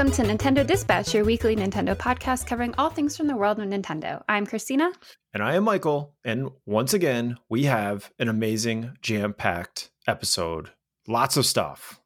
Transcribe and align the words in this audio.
Welcome 0.00 0.24
to 0.24 0.32
Nintendo 0.32 0.66
Dispatch, 0.66 1.12
your 1.12 1.24
weekly 1.24 1.54
Nintendo 1.54 1.94
podcast 1.94 2.46
covering 2.46 2.74
all 2.78 2.88
things 2.88 3.18
from 3.18 3.26
the 3.26 3.36
world 3.36 3.60
of 3.60 3.68
Nintendo. 3.68 4.22
I'm 4.30 4.46
Christina. 4.46 4.92
And 5.34 5.42
I 5.42 5.56
am 5.56 5.64
Michael. 5.64 6.14
And 6.24 6.48
once 6.64 6.94
again, 6.94 7.36
we 7.50 7.64
have 7.64 8.10
an 8.18 8.30
amazing, 8.30 8.96
jam 9.02 9.34
packed 9.34 9.90
episode. 10.08 10.70
Lots 11.06 11.36
of 11.36 11.44
stuff. 11.44 12.00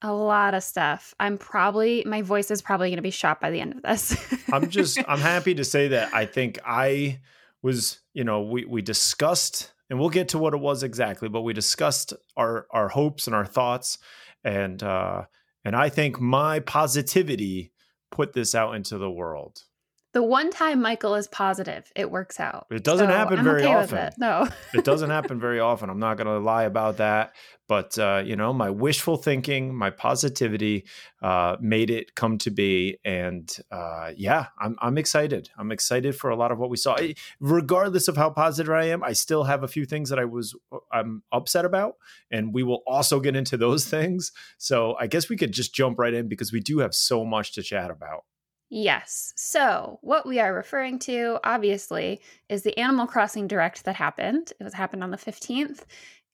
A 0.00 0.14
lot 0.14 0.54
of 0.54 0.62
stuff. 0.62 1.14
I'm 1.20 1.36
probably, 1.36 2.04
my 2.06 2.22
voice 2.22 2.50
is 2.50 2.62
probably 2.62 2.88
going 2.88 2.96
to 2.96 3.02
be 3.02 3.10
shot 3.10 3.38
by 3.38 3.50
the 3.50 3.60
end 3.60 3.74
of 3.74 3.82
this. 3.82 4.16
I'm 4.50 4.70
just, 4.70 4.98
I'm 5.06 5.20
happy 5.20 5.54
to 5.56 5.64
say 5.64 5.88
that 5.88 6.14
I 6.14 6.24
think 6.24 6.58
I 6.64 7.20
was, 7.60 8.00
you 8.14 8.24
know, 8.24 8.40
we, 8.40 8.64
we 8.64 8.80
discussed, 8.80 9.74
and 9.90 10.00
we'll 10.00 10.08
get 10.08 10.28
to 10.30 10.38
what 10.38 10.54
it 10.54 10.60
was 10.60 10.82
exactly, 10.82 11.28
but 11.28 11.42
we 11.42 11.52
discussed 11.52 12.14
our, 12.38 12.66
our 12.70 12.88
hopes 12.88 13.26
and 13.26 13.36
our 13.36 13.44
thoughts. 13.44 13.98
And, 14.42 14.82
uh, 14.82 15.24
and 15.64 15.76
I 15.76 15.88
think 15.88 16.20
my 16.20 16.60
positivity 16.60 17.72
put 18.10 18.32
this 18.32 18.54
out 18.54 18.74
into 18.74 18.98
the 18.98 19.10
world. 19.10 19.64
The 20.12 20.22
one 20.22 20.50
time 20.50 20.82
Michael 20.82 21.14
is 21.14 21.28
positive, 21.28 21.90
it 21.94 22.10
works 22.10 22.40
out. 22.40 22.66
It 22.70 22.82
doesn't 22.82 23.08
so 23.08 23.12
happen 23.12 23.38
I'm 23.38 23.44
very 23.44 23.62
okay 23.62 23.74
often. 23.74 23.98
It. 23.98 24.14
No, 24.18 24.48
it 24.74 24.84
doesn't 24.84 25.10
happen 25.10 25.38
very 25.38 25.60
often. 25.60 25.88
I'm 25.88 26.00
not 26.00 26.16
going 26.16 26.26
to 26.26 26.38
lie 26.38 26.64
about 26.64 26.96
that. 26.96 27.32
But 27.68 27.96
uh, 27.96 28.20
you 28.26 28.34
know, 28.34 28.52
my 28.52 28.70
wishful 28.70 29.16
thinking, 29.16 29.72
my 29.72 29.90
positivity, 29.90 30.86
uh, 31.22 31.56
made 31.60 31.90
it 31.90 32.16
come 32.16 32.36
to 32.38 32.50
be. 32.50 32.98
And 33.04 33.48
uh, 33.70 34.10
yeah, 34.16 34.46
I'm 34.58 34.76
I'm 34.80 34.98
excited. 34.98 35.50
I'm 35.56 35.70
excited 35.70 36.16
for 36.16 36.30
a 36.30 36.36
lot 36.36 36.50
of 36.50 36.58
what 36.58 36.70
we 36.70 36.76
saw. 36.76 36.96
Regardless 37.38 38.08
of 38.08 38.16
how 38.16 38.30
positive 38.30 38.72
I 38.72 38.86
am, 38.86 39.04
I 39.04 39.12
still 39.12 39.44
have 39.44 39.62
a 39.62 39.68
few 39.68 39.86
things 39.86 40.10
that 40.10 40.18
I 40.18 40.24
was 40.24 40.56
uh, 40.72 40.78
I'm 40.90 41.22
upset 41.30 41.64
about, 41.64 41.94
and 42.32 42.52
we 42.52 42.64
will 42.64 42.82
also 42.88 43.20
get 43.20 43.36
into 43.36 43.56
those 43.56 43.84
things. 43.94 44.32
So 44.58 44.96
I 44.98 45.06
guess 45.06 45.28
we 45.28 45.36
could 45.36 45.52
just 45.52 45.72
jump 45.72 46.00
right 46.00 46.12
in 46.12 46.26
because 46.26 46.52
we 46.52 46.58
do 46.58 46.80
have 46.80 46.96
so 46.96 47.24
much 47.24 47.52
to 47.52 47.62
chat 47.62 47.92
about. 47.92 48.24
Yes. 48.70 49.32
So, 49.36 49.98
what 50.00 50.26
we 50.26 50.38
are 50.38 50.54
referring 50.54 51.00
to, 51.00 51.40
obviously, 51.42 52.20
is 52.48 52.62
the 52.62 52.78
Animal 52.78 53.08
Crossing 53.08 53.48
Direct 53.48 53.84
that 53.84 53.96
happened. 53.96 54.52
It 54.60 54.64
was 54.64 54.74
happened 54.74 55.02
on 55.02 55.10
the 55.10 55.16
15th. 55.16 55.80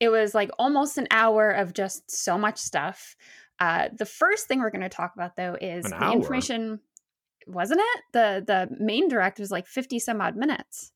It 0.01 0.11
was 0.11 0.35
like 0.35 0.51
almost 0.59 0.99
an 0.99 1.09
hour 1.11 1.51
of 1.51 1.73
just 1.73 2.11
so 2.11 2.37
much 2.37 2.59
stuff. 2.59 3.17
Uh, 3.59 3.89
the 3.97 4.05
first 4.05 4.47
thing 4.47 4.61
we're 4.61 4.71
going 4.71 4.83
to 4.83 4.91
talk 4.91 5.15
about, 5.15 5.37
though, 5.37 5.57
is 5.59 5.87
the 5.87 6.13
information. 6.13 6.81
Wasn't 7.47 7.81
it 7.81 8.03
the 8.13 8.45
the 8.47 8.77
main 8.85 9.09
direct 9.09 9.39
was 9.39 9.51
like 9.51 9.67
50 9.67 9.99
some 9.99 10.21
odd 10.21 10.37
minutes? 10.37 10.93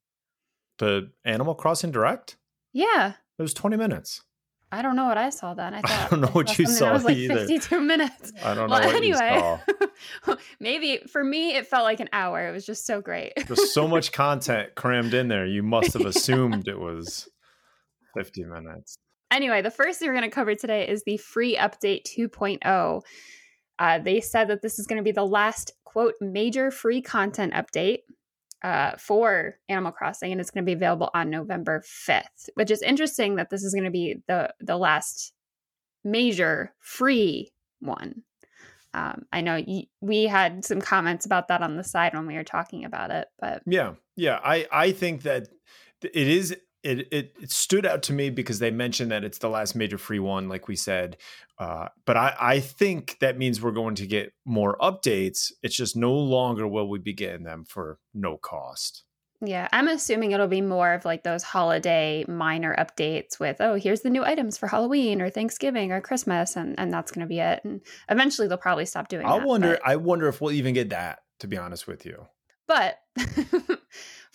The 0.78 1.10
Animal 1.24 1.54
Crossing 1.54 1.90
Direct. 1.90 2.36
Yeah. 2.74 3.14
It 3.38 3.42
was 3.42 3.54
20 3.54 3.78
minutes. 3.78 4.22
I 4.72 4.82
don't 4.82 4.94
know 4.94 5.06
what 5.06 5.18
I 5.18 5.30
saw 5.30 5.54
then. 5.54 5.74
I 5.74 5.80
thought 5.82 6.06
I 6.06 6.08
don't 6.10 6.20
know 6.20 6.28
what 6.28 6.48
saw 6.48 6.54
you 6.58 6.66
something 6.66 6.72
that 6.72 6.78
saw 6.78 6.92
was 6.92 7.04
like 7.04 7.16
either. 7.16 7.46
52 7.46 7.80
minutes. 7.80 8.32
I 8.44 8.54
don't 8.54 8.68
know 8.68 8.76
Well, 8.76 8.86
what 8.86 8.94
anyway, 8.94 9.34
you 9.34 9.76
saw. 10.24 10.36
maybe 10.60 11.00
for 11.10 11.24
me 11.24 11.56
it 11.56 11.66
felt 11.66 11.84
like 11.84 12.00
an 12.00 12.08
hour. 12.12 12.48
It 12.48 12.52
was 12.52 12.64
just 12.64 12.86
so 12.86 13.00
great. 13.00 13.32
There's 13.46 13.72
so 13.72 13.88
much 13.88 14.12
content 14.12 14.74
crammed 14.74 15.14
in 15.14 15.28
there. 15.28 15.46
You 15.46 15.62
must 15.62 15.92
have 15.94 16.06
assumed 16.06 16.68
it 16.68 16.78
was 16.78 17.28
50 18.14 18.44
minutes. 18.44 18.96
Anyway, 19.32 19.62
the 19.62 19.70
first 19.70 19.98
thing 19.98 20.08
we're 20.08 20.14
going 20.16 20.28
to 20.28 20.34
cover 20.34 20.54
today 20.54 20.88
is 20.88 21.02
the 21.04 21.16
free 21.16 21.56
update 21.56 22.02
2.0. 22.16 23.02
Uh, 23.78 23.98
they 23.98 24.20
said 24.20 24.48
that 24.48 24.60
this 24.62 24.78
is 24.78 24.86
going 24.86 24.98
to 24.98 25.04
be 25.04 25.12
the 25.12 25.24
last, 25.24 25.72
quote, 25.84 26.14
major 26.20 26.70
free 26.70 27.00
content 27.00 27.52
update 27.54 28.00
uh, 28.62 28.92
for 28.98 29.58
Animal 29.68 29.92
Crossing, 29.92 30.32
and 30.32 30.40
it's 30.40 30.50
going 30.50 30.64
to 30.64 30.66
be 30.68 30.74
available 30.74 31.10
on 31.14 31.30
November 31.30 31.82
5th, 31.86 32.48
which 32.54 32.70
is 32.70 32.82
interesting 32.82 33.36
that 33.36 33.50
this 33.50 33.64
is 33.64 33.72
going 33.72 33.84
to 33.84 33.90
be 33.90 34.22
the, 34.28 34.52
the 34.60 34.76
last 34.76 35.32
major 36.04 36.74
free 36.80 37.52
one. 37.80 38.22
Um, 38.92 39.26
I 39.32 39.40
know 39.40 39.62
y- 39.66 39.86
we 40.00 40.24
had 40.24 40.64
some 40.64 40.80
comments 40.80 41.24
about 41.24 41.48
that 41.48 41.62
on 41.62 41.76
the 41.76 41.84
side 41.84 42.14
when 42.14 42.26
we 42.26 42.34
were 42.34 42.44
talking 42.44 42.84
about 42.84 43.10
it, 43.10 43.28
but 43.38 43.62
Yeah. 43.66 43.94
Yeah. 44.16 44.40
I, 44.42 44.66
I 44.72 44.92
think 44.92 45.22
that 45.22 45.48
it 46.02 46.28
is. 46.28 46.56
It, 46.82 47.12
it 47.12 47.34
it 47.40 47.50
stood 47.50 47.84
out 47.84 48.02
to 48.04 48.12
me 48.12 48.30
because 48.30 48.58
they 48.58 48.70
mentioned 48.70 49.10
that 49.10 49.24
it's 49.24 49.38
the 49.38 49.50
last 49.50 49.74
major 49.74 49.98
free 49.98 50.18
one, 50.18 50.48
like 50.48 50.66
we 50.66 50.76
said. 50.76 51.18
Uh, 51.58 51.88
but 52.06 52.16
I, 52.16 52.34
I 52.40 52.60
think 52.60 53.18
that 53.20 53.36
means 53.36 53.60
we're 53.60 53.72
going 53.72 53.94
to 53.96 54.06
get 54.06 54.32
more 54.46 54.78
updates. 54.80 55.52
It's 55.62 55.76
just 55.76 55.94
no 55.94 56.12
longer 56.12 56.66
will 56.66 56.88
we 56.88 56.98
be 56.98 57.12
getting 57.12 57.44
them 57.44 57.64
for 57.64 57.98
no 58.14 58.38
cost. 58.38 59.04
Yeah, 59.42 59.68
I'm 59.72 59.88
assuming 59.88 60.32
it'll 60.32 60.48
be 60.48 60.60
more 60.60 60.92
of 60.92 61.06
like 61.06 61.22
those 61.22 61.42
holiday 61.42 62.24
minor 62.28 62.74
updates 62.76 63.40
with, 63.40 63.56
oh, 63.60 63.74
here's 63.74 64.02
the 64.02 64.10
new 64.10 64.22
items 64.22 64.58
for 64.58 64.66
Halloween 64.66 65.22
or 65.22 65.30
Thanksgiving 65.30 65.92
or 65.92 66.00
Christmas, 66.02 66.56
and, 66.56 66.78
and 66.78 66.92
that's 66.92 67.10
going 67.10 67.26
to 67.26 67.28
be 67.28 67.40
it. 67.40 67.60
And 67.64 67.80
eventually 68.10 68.48
they'll 68.48 68.58
probably 68.58 68.84
stop 68.84 69.08
doing 69.08 69.26
I 69.26 69.38
that. 69.38 69.46
wonder. 69.46 69.78
But, 69.82 69.88
I 69.88 69.96
wonder 69.96 70.28
if 70.28 70.40
we'll 70.42 70.52
even 70.52 70.74
get 70.74 70.90
that. 70.90 71.20
To 71.40 71.46
be 71.46 71.56
honest 71.56 71.86
with 71.86 72.04
you. 72.04 72.26
but 72.68 72.98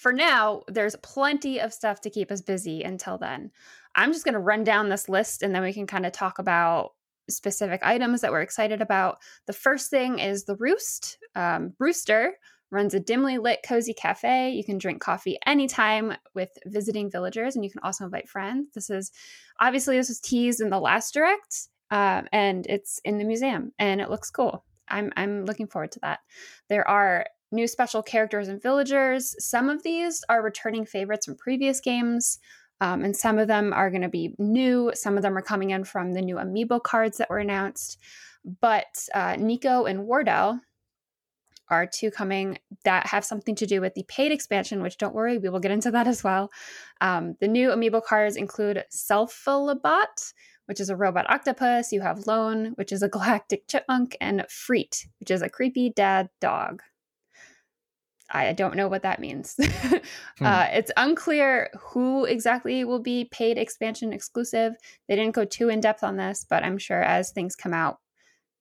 for 0.05 0.13
now, 0.13 0.61
there's 0.67 0.95
plenty 0.97 1.59
of 1.59 1.73
stuff 1.73 1.99
to 2.01 2.11
keep 2.11 2.31
us 2.31 2.39
busy 2.39 2.83
until 2.83 3.17
then. 3.17 3.49
I'm 3.95 4.13
just 4.13 4.23
going 4.23 4.35
to 4.35 4.39
run 4.39 4.63
down 4.63 4.87
this 4.87 5.09
list 5.09 5.41
and 5.41 5.55
then 5.55 5.63
we 5.63 5.73
can 5.73 5.87
kind 5.87 6.05
of 6.05 6.11
talk 6.11 6.37
about 6.37 6.91
specific 7.27 7.81
items 7.81 8.21
that 8.21 8.31
we're 8.31 8.43
excited 8.43 8.83
about. 8.83 9.17
The 9.47 9.53
first 9.53 9.89
thing 9.89 10.19
is 10.19 10.43
the 10.43 10.57
Roost. 10.57 11.17
Um, 11.33 11.73
Brewster 11.79 12.33
runs 12.69 12.93
a 12.93 12.99
dimly 12.99 13.39
lit, 13.39 13.61
cozy 13.67 13.95
cafe. 13.95 14.51
You 14.51 14.63
can 14.63 14.77
drink 14.77 15.01
coffee 15.01 15.39
anytime 15.47 16.13
with 16.35 16.51
visiting 16.67 17.09
villagers, 17.09 17.55
and 17.55 17.65
you 17.65 17.71
can 17.71 17.81
also 17.81 18.05
invite 18.05 18.29
friends. 18.29 18.75
This 18.75 18.91
is 18.91 19.11
obviously 19.59 19.97
this 19.97 20.09
was 20.09 20.19
teased 20.19 20.61
in 20.61 20.69
the 20.69 20.79
last 20.79 21.15
direct, 21.15 21.69
um, 21.89 22.27
and 22.31 22.67
it's 22.67 23.01
in 23.05 23.17
the 23.17 23.25
museum, 23.25 23.71
and 23.79 23.99
it 23.99 24.11
looks 24.11 24.29
cool. 24.29 24.65
I'm 24.87 25.11
I'm 25.17 25.45
looking 25.45 25.65
forward 25.65 25.93
to 25.93 25.99
that. 26.01 26.19
There 26.69 26.87
are 26.87 27.25
new 27.55 27.67
special 27.67 28.03
characters 28.03 28.47
and 28.47 28.61
villagers. 28.61 29.35
Some 29.39 29.69
of 29.69 29.83
these 29.83 30.23
are 30.29 30.43
returning 30.43 30.85
favorites 30.85 31.25
from 31.25 31.35
previous 31.37 31.79
games. 31.79 32.39
Um, 32.81 33.03
and 33.03 33.15
some 33.15 33.39
of 33.39 33.47
them 33.47 33.71
are 33.73 33.89
going 33.89 34.01
to 34.01 34.09
be 34.09 34.35
new. 34.37 34.91
Some 34.93 35.15
of 35.15 35.23
them 35.23 35.37
are 35.37 35.41
coming 35.41 35.69
in 35.69 35.85
from 35.85 36.13
the 36.13 36.21
new 36.21 36.35
amiibo 36.35 36.83
cards 36.83 37.17
that 37.17 37.29
were 37.29 37.39
announced. 37.39 37.97
But 38.61 39.07
uh, 39.13 39.35
Niko 39.35 39.89
and 39.89 40.05
Wardell 40.05 40.59
are 41.69 41.87
two 41.87 42.11
coming 42.11 42.59
that 42.83 43.07
have 43.07 43.25
something 43.25 43.55
to 43.55 43.65
do 43.65 43.81
with 43.81 43.95
the 43.95 44.05
paid 44.07 44.31
expansion, 44.31 44.81
which 44.81 44.97
don't 44.97 45.15
worry, 45.15 45.37
we 45.37 45.49
will 45.49 45.59
get 45.59 45.71
into 45.71 45.91
that 45.91 46.07
as 46.07 46.23
well. 46.23 46.51
Um, 47.01 47.35
the 47.39 47.47
new 47.47 47.69
amiibo 47.69 48.03
cards 48.03 48.35
include 48.35 48.83
Cephalobot, 48.93 50.33
which 50.67 50.79
is 50.79 50.89
a 50.89 50.95
robot 50.95 51.29
octopus. 51.29 51.91
You 51.91 52.01
have 52.01 52.27
Ione, 52.27 52.71
which 52.75 52.91
is 52.91 53.01
a 53.01 53.09
galactic 53.15 53.67
chipmunk, 53.67 54.15
and 54.21 54.41
Frett, 54.41 55.05
which 55.19 55.31
is 55.31 55.41
a 55.41 55.49
creepy 55.49 55.89
dad 55.89 56.29
dog. 56.39 56.81
I 58.31 58.53
don't 58.53 58.75
know 58.75 58.87
what 58.87 59.03
that 59.03 59.19
means. 59.19 59.55
uh, 60.41 60.67
it's 60.71 60.91
unclear 60.97 61.69
who 61.79 62.25
exactly 62.25 62.83
will 62.83 63.01
be 63.01 63.25
paid 63.25 63.57
expansion 63.57 64.13
exclusive. 64.13 64.73
They 65.07 65.15
didn't 65.15 65.35
go 65.35 65.45
too 65.45 65.69
in 65.69 65.79
depth 65.79 66.03
on 66.03 66.17
this, 66.17 66.45
but 66.49 66.63
I'm 66.63 66.77
sure 66.77 67.03
as 67.03 67.31
things 67.31 67.55
come 67.55 67.73
out, 67.73 67.99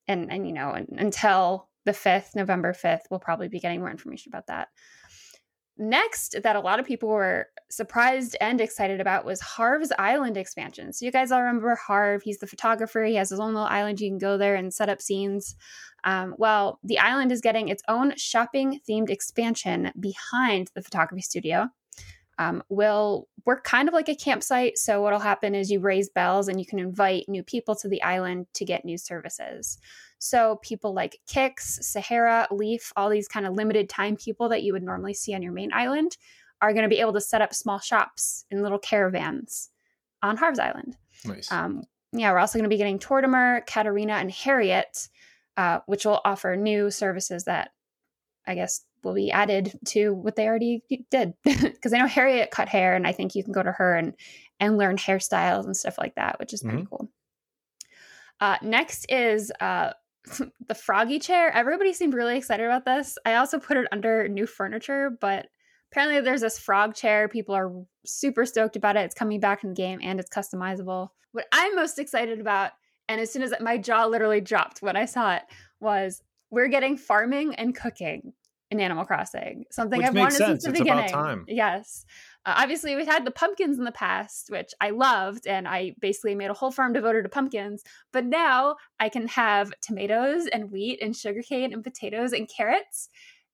and 0.07 0.31
and 0.31 0.47
you 0.47 0.53
know 0.53 0.71
un- 0.71 0.87
until 0.97 1.69
the 1.85 1.93
fifth, 1.93 2.35
November 2.35 2.73
fifth, 2.73 3.07
we'll 3.09 3.19
probably 3.19 3.47
be 3.47 3.59
getting 3.59 3.79
more 3.79 3.91
information 3.91 4.31
about 4.31 4.47
that. 4.47 4.69
Next, 5.77 6.35
that 6.41 6.55
a 6.55 6.61
lot 6.61 6.79
of 6.79 6.85
people 6.85 7.09
were 7.09 7.47
surprised 7.69 8.37
and 8.39 8.61
excited 8.61 9.01
about 9.01 9.25
was 9.25 9.41
Harv's 9.41 9.91
Island 9.99 10.37
expansion. 10.37 10.93
So 10.93 11.05
you 11.05 11.11
guys 11.11 11.31
all 11.31 11.41
remember 11.41 11.75
Harv? 11.75 12.23
He's 12.23 12.37
the 12.37 12.47
photographer. 12.47 13.03
He 13.03 13.15
has 13.15 13.29
his 13.29 13.39
own 13.39 13.53
little 13.53 13.67
island. 13.67 13.99
You 13.99 14.09
can 14.09 14.17
go 14.17 14.37
there 14.37 14.55
and 14.55 14.73
set 14.73 14.87
up 14.87 15.01
scenes. 15.01 15.55
Um, 16.05 16.35
well, 16.37 16.79
the 16.83 16.99
island 16.99 17.31
is 17.31 17.41
getting 17.41 17.67
its 17.67 17.83
own 17.89 18.13
shopping 18.15 18.79
themed 18.87 19.09
expansion 19.09 19.91
behind 19.99 20.71
the 20.75 20.81
photography 20.81 21.21
studio. 21.21 21.69
Um, 22.37 22.63
will 22.67 23.29
work 23.45 23.63
kind 23.63 23.87
of 23.87 23.93
like 23.93 24.09
a 24.09 24.15
campsite. 24.15 24.77
So, 24.77 25.01
what'll 25.01 25.19
happen 25.19 25.55
is 25.55 25.71
you 25.71 25.79
raise 25.79 26.09
bells 26.09 26.49
and 26.49 26.59
you 26.59 26.65
can 26.65 26.79
invite 26.79 27.29
new 27.29 27.43
people 27.43 27.75
to 27.77 27.87
the 27.87 28.03
island 28.03 28.47
to 28.55 28.65
get 28.65 28.83
new 28.83 28.97
services. 28.97 29.77
So, 30.19 30.59
people 30.61 30.93
like 30.93 31.19
Kicks, 31.27 31.79
Sahara, 31.81 32.47
Leaf, 32.51 32.91
all 32.97 33.09
these 33.09 33.27
kind 33.27 33.45
of 33.45 33.53
limited 33.53 33.87
time 33.87 34.17
people 34.17 34.49
that 34.49 34.63
you 34.63 34.73
would 34.73 34.83
normally 34.83 35.13
see 35.13 35.33
on 35.33 35.41
your 35.41 35.53
main 35.53 35.71
island 35.71 36.17
are 36.61 36.73
going 36.73 36.83
to 36.83 36.89
be 36.89 36.99
able 36.99 37.13
to 37.13 37.21
set 37.21 37.41
up 37.41 37.53
small 37.53 37.79
shops 37.79 38.45
in 38.49 38.61
little 38.61 38.79
caravans 38.79 39.69
on 40.21 40.37
Harv's 40.37 40.59
Island. 40.59 40.97
Nice. 41.25 41.51
Um, 41.51 41.83
yeah, 42.11 42.31
we're 42.31 42.39
also 42.39 42.57
going 42.57 42.63
to 42.63 42.73
be 42.73 42.77
getting 42.77 42.99
Tortimer, 42.99 43.65
Katrina, 43.65 44.13
and 44.13 44.31
Harriet, 44.31 45.09
uh, 45.57 45.79
which 45.85 46.05
will 46.05 46.21
offer 46.25 46.55
new 46.55 46.89
services 46.89 47.43
that 47.45 47.71
I 48.47 48.55
guess 48.55 48.85
will 49.05 49.13
be 49.13 49.31
added 49.31 49.79
to 49.85 50.13
what 50.13 50.35
they 50.35 50.47
already 50.47 50.83
did. 51.09 51.33
Because 51.45 51.93
I 51.93 51.99
know 51.99 52.07
Harriet 52.07 52.51
cut 52.51 52.67
hair, 52.67 52.95
and 52.95 53.05
I 53.05 53.11
think 53.11 53.35
you 53.35 53.43
can 53.43 53.53
go 53.53 53.63
to 53.63 53.71
her 53.71 53.95
and 53.95 54.13
and 54.59 54.77
learn 54.77 54.97
hairstyles 54.97 55.65
and 55.65 55.77
stuff 55.77 55.97
like 55.97 56.15
that, 56.15 56.39
which 56.39 56.53
is 56.53 56.63
pretty 56.63 56.87
cool. 56.89 57.09
Uh, 58.39 58.57
next 58.61 59.05
is 59.09 59.51
uh, 59.59 59.91
the 60.67 60.75
froggy 60.75 61.19
chair. 61.19 61.51
Everybody 61.51 61.93
seemed 61.93 62.13
really 62.13 62.37
excited 62.37 62.65
about 62.65 62.85
this. 62.85 63.17
I 63.25 63.35
also 63.35 63.59
put 63.59 63.77
it 63.77 63.87
under 63.91 64.27
new 64.27 64.45
furniture, 64.45 65.11
but 65.21 65.47
apparently 65.91 66.21
there's 66.21 66.41
this 66.41 66.59
frog 66.59 66.95
chair. 66.95 67.27
People 67.27 67.55
are 67.55 67.71
super 68.05 68.45
stoked 68.45 68.75
about 68.75 68.95
it. 68.97 69.01
It's 69.01 69.15
coming 69.15 69.39
back 69.39 69.63
in 69.63 69.69
the 69.69 69.75
game 69.75 69.99
and 70.01 70.19
it's 70.19 70.29
customizable. 70.29 71.09
What 71.31 71.45
I'm 71.51 71.75
most 71.75 71.99
excited 71.99 72.39
about, 72.39 72.71
and 73.07 73.21
as 73.21 73.31
soon 73.31 73.43
as 73.43 73.53
my 73.59 73.77
jaw 73.77 74.05
literally 74.05 74.41
dropped 74.41 74.81
when 74.81 74.95
I 74.95 75.05
saw 75.05 75.35
it, 75.35 75.43
was 75.79 76.21
we're 76.49 76.67
getting 76.67 76.97
farming 76.97 77.55
and 77.55 77.75
cooking 77.75 78.33
in 78.71 78.79
Animal 78.79 79.05
Crossing. 79.05 79.65
Something 79.71 79.99
Which 79.99 80.07
I've 80.07 80.15
wanted 80.15 80.33
sense. 80.33 80.47
since 80.47 80.63
the 80.63 80.69
It's 80.71 80.79
beginning. 80.79 81.09
time. 81.09 81.45
Yes. 81.47 82.05
Uh, 82.45 82.53
obviously, 82.57 82.95
we've 82.95 83.07
had 83.07 83.25
the 83.25 83.31
pumpkins 83.31 83.77
in 83.77 83.85
the 83.85 83.91
past, 83.91 84.49
which 84.49 84.71
I 84.79 84.91
loved, 84.91 85.47
and 85.47 85.67
I 85.67 85.95
basically 85.99 86.35
made 86.35 86.49
a 86.49 86.53
whole 86.53 86.71
farm 86.71 86.93
devoted 86.93 87.23
to 87.23 87.29
pumpkins. 87.29 87.83
But 88.11 88.25
now 88.25 88.75
I 88.99 89.09
can 89.09 89.27
have 89.29 89.71
tomatoes 89.81 90.47
and 90.47 90.71
wheat 90.71 90.99
and 91.01 91.15
sugarcane 91.15 91.73
and 91.73 91.83
potatoes 91.83 92.33
and 92.33 92.49
carrots, 92.49 93.09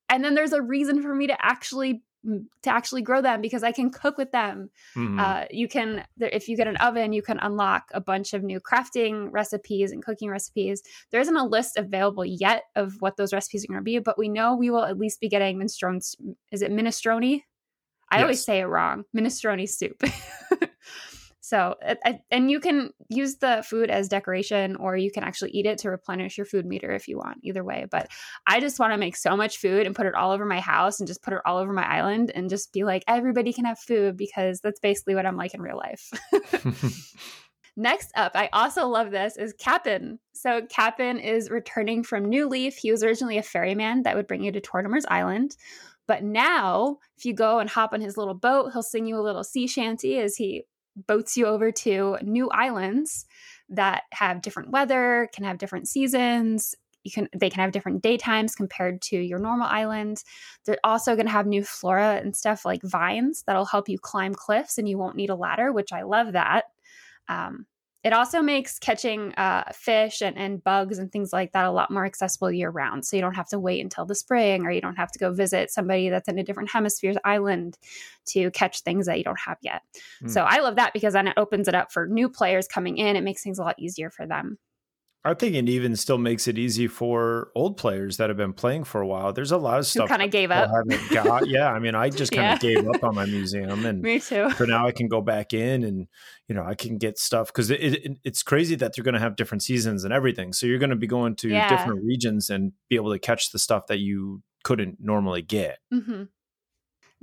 and 0.10 0.24
then 0.24 0.36
there's 0.36 0.54
a 0.54 0.62
reason 0.62 1.02
for 1.02 1.16
me 1.16 1.28
to 1.28 1.38
actually 1.46 2.04
to 2.24 2.70
actually 2.70 3.02
grow 3.02 3.22
them 3.22 3.42
because 3.42 3.64
I 3.64 3.72
can 3.72 3.90
cook 3.90 4.18
with 4.18 4.32
them. 4.32 4.70
Mhm. 4.96 5.20
Uh, 5.20 5.48
you 5.50 5.68
can, 5.68 6.06
if 6.20 6.48
you 6.48 6.56
get 6.56 6.68
an 6.68 6.78
oven, 6.78 7.14
you 7.14 7.22
can 7.22 7.40
unlock 7.40 7.90
a 7.94 8.02
bunch 8.02 8.34
of 8.34 8.44
new 8.44 8.60
crafting 8.60 9.30
recipes 9.32 9.92
and 9.92 10.04
cooking 10.04 10.30
recipes. 10.30 10.84
There 11.12 11.22
isn't 11.22 11.36
a 11.36 11.46
list 11.46 11.78
available 11.78 12.24
yet 12.26 12.66
of 12.76 12.94
what 13.00 13.18
those 13.18 13.34
recipes 13.34 13.64
are 13.64 13.68
going 13.68 13.80
to 13.80 13.84
be, 13.84 14.00
but 14.00 14.20
we 14.20 14.30
know 14.30 14.56
we 14.56 14.70
will 14.70 14.84
at 14.84 14.98
least 14.98 15.20
be 15.20 15.30
getting 15.30 15.58
minestrone. 15.58 15.98
Is 16.52 16.62
it 16.62 16.72
minestrone? 16.72 17.44
I 18.12 18.22
always 18.22 18.44
say 18.44 18.60
it 18.60 18.66
wrong. 18.66 19.06
Minestrone 19.16 19.68
soup. 19.70 20.04
so, 21.52 21.76
I, 21.84 22.22
and 22.32 22.50
you 22.50 22.62
can 22.62 22.92
use 23.10 23.36
the 23.36 23.62
food 23.70 23.90
as 23.90 24.08
decoration, 24.08 24.78
or 24.78 24.96
you 24.96 25.12
can 25.12 25.26
actually 25.26 25.52
eat 25.52 25.66
it 25.66 25.80
to 25.80 25.90
replenish 25.90 26.38
your 26.38 26.46
food 26.46 26.66
meter 26.66 26.92
if 26.92 27.10
you 27.10 27.18
want. 27.18 27.40
Either 27.44 27.62
way, 27.62 27.88
but 27.92 28.08
I 28.48 28.62
just 28.62 28.80
want 28.80 28.94
to 28.94 28.98
make 28.98 29.18
so 29.18 29.36
much 29.36 29.58
food 29.58 29.86
and 29.86 29.94
put 29.94 30.06
it 30.06 30.16
all 30.16 30.32
over 30.32 30.46
my 30.46 30.62
house 30.62 31.02
and 31.02 31.08
just 31.08 31.22
put 31.22 31.34
it 31.34 31.42
all 31.46 31.58
over 31.58 31.74
my 31.74 31.84
island 31.84 32.32
and 32.34 32.50
just 32.50 32.72
be 32.72 32.86
like, 32.86 33.04
everybody 33.06 33.52
can 33.52 33.66
have 33.66 33.78
food 33.78 34.16
because 34.16 34.62
that's 34.62 34.80
basically 34.80 35.14
what 35.14 35.26
I'm 35.26 35.36
like 35.36 35.54
in 35.54 35.62
real 35.62 35.76
life. 35.76 36.10
Next 37.76 38.14
up, 38.16 38.32
I 38.34 38.48
also 38.54 38.88
love 38.88 39.12
this 39.12 39.36
is 39.36 39.52
Cap'n. 39.52 40.20
So 40.32 40.62
Cap'n 40.70 41.20
is 41.20 41.50
returning 41.50 42.02
from 42.02 42.30
New 42.30 42.48
Leaf. 42.48 42.78
He 42.78 42.92
was 42.92 43.04
originally 43.04 43.38
a 43.38 43.44
ferryman 43.44 44.04
that 44.04 44.16
would 44.16 44.28
bring 44.28 44.42
you 44.42 44.54
to 44.54 44.62
Tortimer's 44.62 45.06
Island. 45.10 45.58
But 46.08 46.24
now, 46.24 47.00
if 47.18 47.26
you 47.26 47.34
go 47.34 47.60
and 47.60 47.70
hop 47.70 47.92
on 47.92 48.00
his 48.00 48.16
little 48.16 48.36
boat, 48.36 48.72
he'll 48.72 48.84
sing 48.84 49.06
you 49.06 49.18
a 49.18 49.22
little 49.22 49.44
sea 49.44 49.68
shanty 49.68 50.18
as 50.18 50.38
he 50.38 50.64
boats 50.96 51.38
you 51.38 51.46
over 51.46 51.72
to 51.72 52.18
new 52.22 52.50
islands 52.50 53.26
that 53.70 54.04
have 54.12 54.42
different 54.42 54.72
weather, 54.72 55.30
can 55.34 55.44
have 55.44 55.58
different 55.58 55.88
seasons. 55.88 56.76
You 57.04 57.12
can 57.12 57.30
they 57.36 57.50
can 57.50 57.62
have 57.62 57.72
different 57.72 58.04
daytimes 58.04 58.56
compared 58.56 59.02
to 59.04 59.18
your 59.18 59.40
normal 59.40 59.68
island. 59.68 60.24
They're 60.66 60.78
also 60.84 61.16
going 61.16 61.26
to 61.26 61.32
have 61.32 61.48
new 61.48 61.64
flora 61.64 62.20
and 62.22 62.36
stuff 62.36 62.64
like 62.66 62.84
vines 62.84 63.44
that'll 63.48 63.66
help 63.66 63.90
you 63.90 63.98
climb 63.98 64.36
cliffs 64.36 64.78
and 64.78 64.88
you 64.88 64.98
won't 64.98 65.16
need 65.16 65.32
a 65.32 65.36
ladder, 65.36 65.72
which 65.72 65.92
I 65.92 66.04
love 66.04 66.34
that. 66.34 66.66
Um, 67.28 67.66
it 68.04 68.14
also 68.14 68.42
makes 68.42 68.80
catching 68.80 69.34
uh, 69.36 69.72
fish 69.74 70.22
and, 70.22 70.38
and 70.38 70.64
bugs 70.64 70.98
and 70.98 71.12
things 71.12 71.32
like 71.32 71.52
that 71.52 71.66
a 71.66 71.72
lot 71.72 71.92
more 71.92 72.06
accessible 72.06 72.52
year 72.52 72.70
round. 72.70 73.06
So 73.06 73.16
you 73.16 73.22
don't 73.22 73.36
have 73.36 73.50
to 73.50 73.60
wait 73.60 73.82
until 73.82 74.06
the 74.06 74.16
spring 74.16 74.66
or 74.66 74.72
you 74.72 74.82
don't 74.82 74.96
have 74.96 75.12
to 75.12 75.20
go 75.20 75.32
visit 75.32 75.70
somebody 75.70 76.10
that's 76.10 76.28
in 76.28 76.40
a 76.40 76.44
different 76.44 76.72
hemisphere's 76.72 77.18
island 77.24 77.78
to 78.26 78.50
catch 78.52 78.82
things 78.82 79.06
that 79.06 79.18
you 79.18 79.24
don't 79.24 79.40
have 79.40 79.58
yet. 79.62 79.84
So 80.30 80.42
I 80.42 80.60
love 80.62 80.78
that 80.78 80.94
because 80.94 81.14
then 81.14 81.28
it 81.28 81.34
opens 81.38 81.68
it 81.68 81.76
up 81.76 81.92
for 81.92 82.08
new 82.08 82.28
players 82.30 82.68
coming 82.68 82.98
in. 82.98 83.16
It 83.16 83.24
makes 83.24 83.44
things 83.44 83.60
a 83.60 83.64
lot 83.64 83.76
easier 83.78 84.10
for 84.10 84.26
them. 84.26 84.58
I 85.24 85.36
think 85.36 85.56
it 85.56 85.70
even 85.70 85.96
still 85.96 86.18
makes 86.18 86.48
it 86.48 86.58
easy 86.58 86.88
for 86.88 87.52
old 87.56 87.78
players 87.78 88.18
that 88.18 88.30
have 88.32 88.38
been 88.38 88.54
playing 88.54 88.86
for 88.86 89.02
a 89.02 89.08
while. 89.08 89.32
There's 89.34 89.52
a 89.52 89.58
lot 89.58 89.78
of 89.78 89.86
stuff 89.86 90.10
kind 90.10 90.24
of 90.24 90.32
gave 90.32 90.50
up. 90.50 90.68
haven't 90.76 91.12
got. 91.12 91.48
Yeah, 91.48 91.68
I 91.72 91.78
mean, 91.80 91.94
I 91.94 92.10
just 92.22 92.32
kind 92.32 92.48
Yeah. 92.48 92.54
of 92.54 92.60
gave 92.60 92.80
up 92.90 93.04
on 93.04 93.14
my 93.14 93.26
museum, 93.28 93.86
and 93.86 94.02
Me 94.04 94.20
too. 94.20 94.50
For 94.52 94.66
now 94.66 94.88
I 94.88 94.92
can 94.92 95.08
go 95.08 95.22
back 95.22 95.54
in 95.54 95.84
and 95.84 96.08
you 96.48 96.56
know 96.56 96.64
I 96.64 96.74
can 96.74 96.98
get 96.98 97.20
stuff 97.20 97.48
because 97.48 97.70
it, 97.70 97.82
it, 97.82 98.18
it's 98.24 98.42
crazy 98.42 98.74
that 98.76 98.94
they're 98.96 99.04
going 99.04 99.14
to 99.14 99.20
have 99.20 99.36
different 99.36 99.62
seasons 99.64 100.04
and 100.04 100.12
everything. 100.14 100.54
So 100.54 100.66
you're 100.66 100.80
going 100.80 100.90
to 100.90 100.96
be 100.96 101.08
going 101.08 101.36
to 101.38 101.50
Yeah. 101.50 101.68
different 101.68 102.04
regions 102.04 102.50
and 102.50 102.74
be 102.90 102.96
able 102.96 103.12
to 103.12 103.20
catch 103.20 103.52
the 103.52 103.60
stuff 103.60 103.88
that 103.88 104.00
you 104.00 104.42
couldn't 104.64 104.98
normally 105.00 105.42
get. 105.44 105.78
hmm 105.92 106.24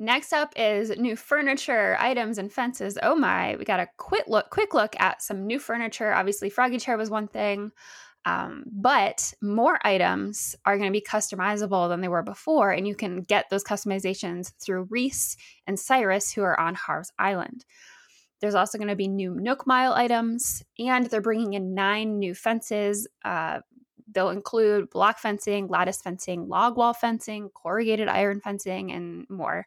Next 0.01 0.33
up 0.33 0.53
is 0.55 0.97
new 0.97 1.17
furniture, 1.17 1.97
items, 1.99 2.39
and 2.39 2.53
fences. 2.53 2.97
Oh 3.03 3.17
my! 3.17 3.57
We 3.57 3.65
got 3.65 3.81
a 3.81 3.89
quick 3.97 4.25
look, 4.29 4.49
quick 4.49 4.73
look 4.73 4.95
at 5.01 5.23
some 5.23 5.45
new 5.45 5.59
furniture. 5.59 6.13
Obviously, 6.13 6.51
Froggy 6.51 6.79
Chair 6.79 6.97
was 6.97 7.11
one 7.11 7.27
thing, 7.27 7.73
um, 8.25 8.63
but 8.71 9.35
more 9.43 9.85
items 9.85 10.55
are 10.65 10.77
going 10.79 10.89
to 10.89 10.97
be 10.97 11.05
customizable 11.05 11.89
than 11.89 12.01
they 12.01 12.07
were 12.07 12.23
before, 12.23 12.71
and 12.71 12.87
you 12.87 12.95
can 12.95 13.23
get 13.23 13.51
those 13.51 13.65
customizations 13.65 14.53
through 14.61 14.87
Reese 14.89 15.37
and 15.67 15.79
Cyrus, 15.79 16.33
who 16.33 16.43
are 16.43 16.59
on 16.59 16.77
Harv's 16.77 17.13
Island. 17.19 17.65
There's 18.41 18.55
also 18.55 18.79
going 18.79 18.89
to 18.89 18.95
be 18.95 19.09
new 19.09 19.35
Nook 19.35 19.67
Mile 19.67 19.95
items, 19.95 20.63
and 20.79 21.07
they're 21.07 21.21
bringing 21.21 21.55
in 21.55 21.75
nine 21.75 22.21
new 22.21 22.35
fences. 22.35 23.09
Uh, 23.25 23.61
they'll 24.13 24.31
include 24.31 24.91
block 24.91 25.19
fencing, 25.19 25.69
lattice 25.69 26.01
fencing, 26.03 26.49
log 26.49 26.77
wall 26.77 26.95
fencing, 26.95 27.51
corrugated 27.51 28.09
iron 28.09 28.41
fencing, 28.41 28.93
and 28.93 29.27
more. 29.31 29.67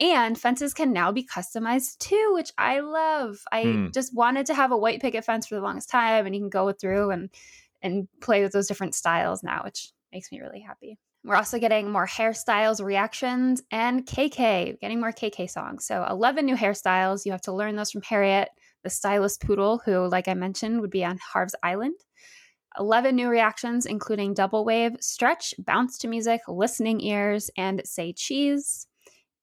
And 0.00 0.38
fences 0.38 0.74
can 0.74 0.92
now 0.92 1.12
be 1.12 1.24
customized 1.26 1.98
too, 1.98 2.32
which 2.34 2.52
I 2.58 2.80
love. 2.80 3.44
I 3.52 3.62
Hmm. 3.62 3.88
just 3.92 4.14
wanted 4.14 4.46
to 4.46 4.54
have 4.54 4.72
a 4.72 4.76
white 4.76 5.00
picket 5.00 5.24
fence 5.24 5.46
for 5.46 5.54
the 5.54 5.60
longest 5.60 5.88
time, 5.90 6.26
and 6.26 6.34
you 6.34 6.40
can 6.40 6.50
go 6.50 6.72
through 6.72 7.10
and 7.10 7.30
and 7.82 8.08
play 8.20 8.42
with 8.42 8.52
those 8.52 8.66
different 8.66 8.94
styles 8.94 9.42
now, 9.42 9.62
which 9.64 9.92
makes 10.12 10.32
me 10.32 10.40
really 10.40 10.60
happy. 10.60 10.98
We're 11.22 11.36
also 11.36 11.58
getting 11.58 11.90
more 11.90 12.06
hairstyles, 12.06 12.84
reactions, 12.84 13.62
and 13.70 14.06
KK, 14.06 14.76
getting 14.80 15.00
more 15.00 15.12
KK 15.12 15.46
songs. 15.46 15.86
So 15.86 16.04
11 16.04 16.44
new 16.44 16.56
hairstyles. 16.56 17.24
You 17.24 17.32
have 17.32 17.40
to 17.42 17.52
learn 17.52 17.76
those 17.76 17.90
from 17.92 18.02
Harriet, 18.02 18.50
the 18.82 18.90
stylist 18.90 19.40
poodle, 19.40 19.78
who, 19.78 20.06
like 20.08 20.28
I 20.28 20.34
mentioned, 20.34 20.80
would 20.80 20.90
be 20.90 21.04
on 21.04 21.18
Harv's 21.18 21.54
Island. 21.62 21.96
11 22.78 23.14
new 23.14 23.28
reactions, 23.28 23.86
including 23.86 24.34
double 24.34 24.64
wave, 24.64 24.96
stretch, 25.00 25.54
bounce 25.58 25.98
to 25.98 26.08
music, 26.08 26.40
listening 26.48 27.00
ears, 27.00 27.50
and 27.56 27.82
say 27.84 28.12
cheese. 28.12 28.86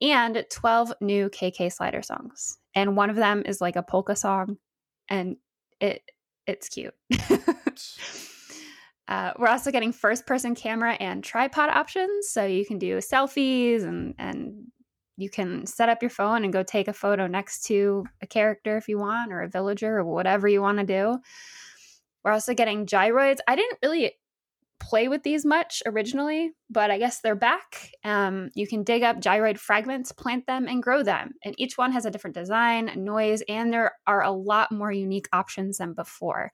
And 0.02 0.44
12 0.50 0.94
new 1.00 1.30
KK 1.30 1.72
slider 1.72 2.02
songs. 2.02 2.58
And 2.74 2.98
one 2.98 3.10
of 3.10 3.16
them 3.16 3.44
is 3.46 3.62
like 3.62 3.76
a 3.76 3.84
polka 3.84 4.16
song, 4.16 4.58
and 5.10 5.38
it 5.80 6.02
it's 6.48 6.70
cute. 6.70 6.96
Uh, 9.12 9.34
we're 9.38 9.48
also 9.50 9.72
getting 9.72 9.92
first 9.92 10.26
person 10.26 10.56
camera 10.56 10.94
and 10.94 11.22
tripod 11.22 11.70
options. 11.70 12.30
So 12.30 12.46
you 12.46 12.66
can 12.66 12.80
do 12.80 13.00
selfies 13.00 13.84
and, 13.84 14.16
and 14.18 14.68
you 15.18 15.30
can 15.30 15.66
set 15.66 15.90
up 15.90 16.02
your 16.02 16.10
phone 16.10 16.46
and 16.46 16.54
go 16.54 16.64
take 16.64 16.88
a 16.88 16.94
photo 16.94 17.28
next 17.28 17.66
to 17.66 18.06
a 18.22 18.28
character 18.28 18.78
if 18.78 18.88
you 18.88 18.98
want, 18.98 19.34
or 19.34 19.42
a 19.42 19.50
villager, 19.50 19.98
or 19.98 20.06
whatever 20.06 20.48
you 20.48 20.62
want 20.62 20.78
to 20.78 20.86
do. 20.86 21.20
We're 22.24 22.32
also 22.32 22.54
getting 22.54 22.86
gyroids. 22.86 23.40
I 23.48 23.56
didn't 23.56 23.80
really 23.84 24.14
play 24.82 25.08
with 25.08 25.22
these 25.24 25.46
much 25.46 25.84
originally, 25.86 26.52
but 26.70 26.90
I 26.90 26.98
guess 26.98 27.22
they're 27.22 27.36
back. 27.36 27.92
Um, 28.04 28.50
you 28.56 28.68
can 28.68 28.84
dig 28.84 29.04
up 29.04 29.22
gyroid 29.22 29.60
fragments, 29.60 30.12
plant 30.12 30.48
them, 30.48 30.68
and 30.68 30.82
grow 30.82 31.04
them. 31.04 31.34
And 31.46 31.54
each 31.58 31.78
one 31.78 31.92
has 31.92 32.06
a 32.06 32.12
different 32.12 32.36
design, 32.36 32.92
noise, 32.96 33.44
and 33.48 33.72
there 33.72 33.94
are 34.08 34.24
a 34.24 34.32
lot 34.32 34.72
more 34.72 34.92
unique 34.92 35.28
options 35.32 35.78
than 35.78 35.94
before. 35.94 36.52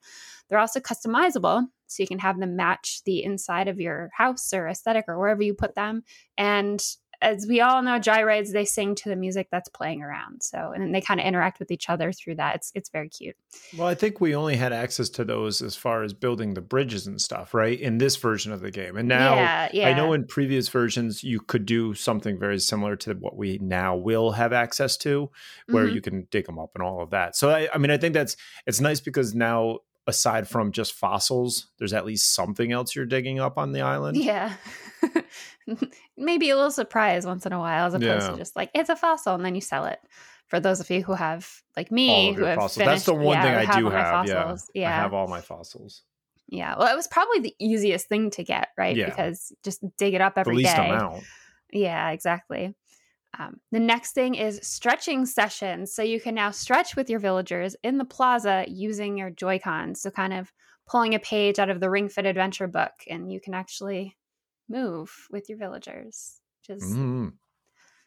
They're 0.49 0.59
also 0.59 0.81
customizable, 0.81 1.67
so 1.87 2.03
you 2.03 2.07
can 2.07 2.19
have 2.19 2.39
them 2.39 2.57
match 2.57 3.01
the 3.05 3.23
inside 3.23 3.69
of 3.69 3.79
your 3.79 4.09
house 4.13 4.53
or 4.53 4.67
aesthetic 4.67 5.05
or 5.07 5.17
wherever 5.17 5.41
you 5.41 5.53
put 5.53 5.75
them. 5.75 6.03
And 6.37 6.83
as 7.21 7.47
we 7.47 7.61
all 7.61 7.81
know, 7.81 7.99
gyroids 7.99 8.51
they 8.51 8.65
sing 8.65 8.93
to 8.95 9.09
the 9.09 9.15
music 9.15 9.47
that's 9.51 9.69
playing 9.69 10.03
around. 10.03 10.43
So 10.43 10.71
and 10.75 10.93
they 10.93 11.01
kind 11.01 11.19
of 11.19 11.25
interact 11.25 11.59
with 11.59 11.71
each 11.71 11.89
other 11.89 12.11
through 12.11 12.35
that. 12.35 12.55
It's 12.55 12.71
it's 12.75 12.89
very 12.89 13.09
cute. 13.09 13.35
Well, 13.77 13.87
I 13.87 13.95
think 13.95 14.21
we 14.21 14.35
only 14.35 14.55
had 14.55 14.71
access 14.73 15.09
to 15.09 15.25
those 15.25 15.61
as 15.61 15.75
far 15.75 16.03
as 16.03 16.13
building 16.13 16.53
the 16.53 16.61
bridges 16.61 17.07
and 17.07 17.19
stuff, 17.19 17.53
right? 17.53 17.79
In 17.79 17.97
this 17.97 18.15
version 18.17 18.51
of 18.51 18.61
the 18.61 18.71
game. 18.71 18.97
And 18.97 19.07
now 19.07 19.35
yeah, 19.35 19.69
yeah. 19.73 19.89
I 19.89 19.93
know 19.93 20.13
in 20.13 20.25
previous 20.25 20.69
versions 20.69 21.23
you 21.23 21.39
could 21.39 21.65
do 21.65 21.93
something 21.93 22.37
very 22.39 22.59
similar 22.59 22.95
to 22.97 23.13
what 23.13 23.35
we 23.35 23.57
now 23.61 23.95
will 23.95 24.31
have 24.31 24.53
access 24.53 24.97
to, 24.97 25.31
where 25.69 25.87
Mhm. 25.87 25.93
you 25.95 26.01
can 26.01 26.27
dig 26.29 26.45
them 26.45 26.59
up 26.59 26.71
and 26.75 26.83
all 26.83 27.01
of 27.01 27.09
that. 27.11 27.35
So 27.35 27.49
I, 27.49 27.67
I 27.73 27.77
mean, 27.77 27.91
I 27.91 27.97
think 27.97 28.13
that's 28.13 28.37
it's 28.65 28.79
nice 28.79 28.99
because 28.99 29.33
now 29.33 29.79
aside 30.07 30.47
from 30.47 30.71
just 30.71 30.93
fossils, 30.93 31.67
there's 31.77 31.93
at 31.93 32.05
least 32.05 32.33
something 32.33 32.71
else 32.71 32.95
you're 32.95 33.05
digging 33.05 33.39
up 33.39 33.57
on 33.57 33.71
the 33.73 33.81
island. 33.81 34.17
Yeah. 34.17 34.53
Maybe 36.17 36.49
a 36.49 36.55
little 36.55 36.71
surprise 36.71 37.25
once 37.25 37.45
in 37.45 37.53
a 37.53 37.59
while 37.59 37.87
as 37.87 37.93
opposed 37.93 38.25
Yeah. 38.25 38.31
to 38.31 38.37
just 38.37 38.55
like 38.55 38.71
it's 38.73 38.89
a 38.89 38.95
fossil 38.95 39.35
and 39.35 39.43
then 39.45 39.53
you 39.55 39.61
sell 39.61 39.85
it. 39.85 39.99
For 40.47 40.59
those 40.61 40.79
of 40.79 40.89
you 40.89 41.03
who 41.03 41.13
have 41.13 41.47
like 41.75 41.91
me 41.91 42.31
who 42.33 42.45
have 42.45 42.55
fossils. 42.55 42.77
finished, 42.77 42.89
That's 42.89 43.05
the 43.05 43.13
one 43.13 43.35
yeah, 43.37 43.43
thing 43.61 43.69
I 43.69 43.79
do 43.79 43.89
have. 43.89 44.27
Yeah. 44.27 44.55
Yeah. 44.73 44.89
I 44.89 45.01
have 45.01 45.13
all 45.13 45.27
my 45.27 45.41
fossils. 45.41 46.03
Yeah. 46.47 46.75
Well, 46.79 46.91
it 46.91 46.95
was 46.95 47.07
probably 47.07 47.39
the 47.41 47.53
easiest 47.59 48.07
thing 48.07 48.29
to 48.31 48.43
get, 48.43 48.69
right? 48.77 48.95
Yeah. 48.95 49.07
Because 49.09 49.51
just 49.65 49.83
dig 49.97 50.13
it 50.13 50.21
up 50.21 50.35
The 50.35 50.39
every 50.41 50.55
day. 50.55 50.63
least 50.63 50.77
amount. 50.77 51.23
Yeah, 51.73 52.11
exactly. 52.11 52.73
Um, 53.37 53.59
the 53.71 53.79
next 53.79 54.13
thing 54.13 54.35
is 54.35 54.59
stretching 54.63 55.25
sessions. 55.25 55.93
So 55.93 56.01
you 56.01 56.19
can 56.19 56.35
now 56.35 56.51
stretch 56.51 56.95
with 56.95 57.09
your 57.09 57.19
villagers 57.19 57.75
in 57.83 57.97
the 57.97 58.05
plaza 58.05 58.65
using 58.67 59.17
your 59.17 59.29
Joy 59.29 59.59
Cons. 59.59 60.01
So, 60.01 60.09
kind 60.09 60.33
of 60.33 60.51
pulling 60.87 61.13
a 61.13 61.19
page 61.19 61.59
out 61.59 61.69
of 61.69 61.79
the 61.79 61.89
Ring 61.89 62.09
Fit 62.09 62.25
Adventure 62.25 62.67
book, 62.67 62.93
and 63.09 63.31
you 63.31 63.41
can 63.41 63.53
actually 63.53 64.15
move 64.69 65.11
with 65.29 65.49
your 65.49 65.57
villagers, 65.57 66.39
which 66.61 66.77
is 66.77 66.83
Mm. 66.83 67.33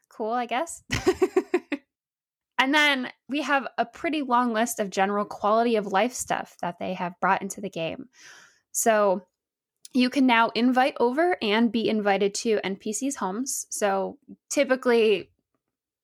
cool, 0.09 0.33
I 0.33 0.47
guess. 0.47 0.83
and 2.59 2.75
then 2.75 3.11
we 3.29 3.43
have 3.43 3.67
a 3.79 3.85
pretty 3.85 4.23
long 4.23 4.53
list 4.53 4.81
of 4.81 4.91
general 4.91 5.25
quality 5.25 5.77
of 5.77 5.87
life 5.87 6.12
stuff 6.12 6.57
that 6.61 6.79
they 6.79 6.95
have 6.95 7.19
brought 7.21 7.43
into 7.43 7.61
the 7.61 7.71
game. 7.71 8.09
So 8.73 9.27
you 9.92 10.11
can 10.11 10.26
now 10.26 10.50
invite 10.50 10.97
over 11.00 11.37
and 11.42 11.73
be 11.73 11.88
invited 11.88 12.35
to 12.35 12.61
NPCs' 12.64 13.16
homes. 13.16 13.66
So 13.70 14.18
typically, 14.49 15.30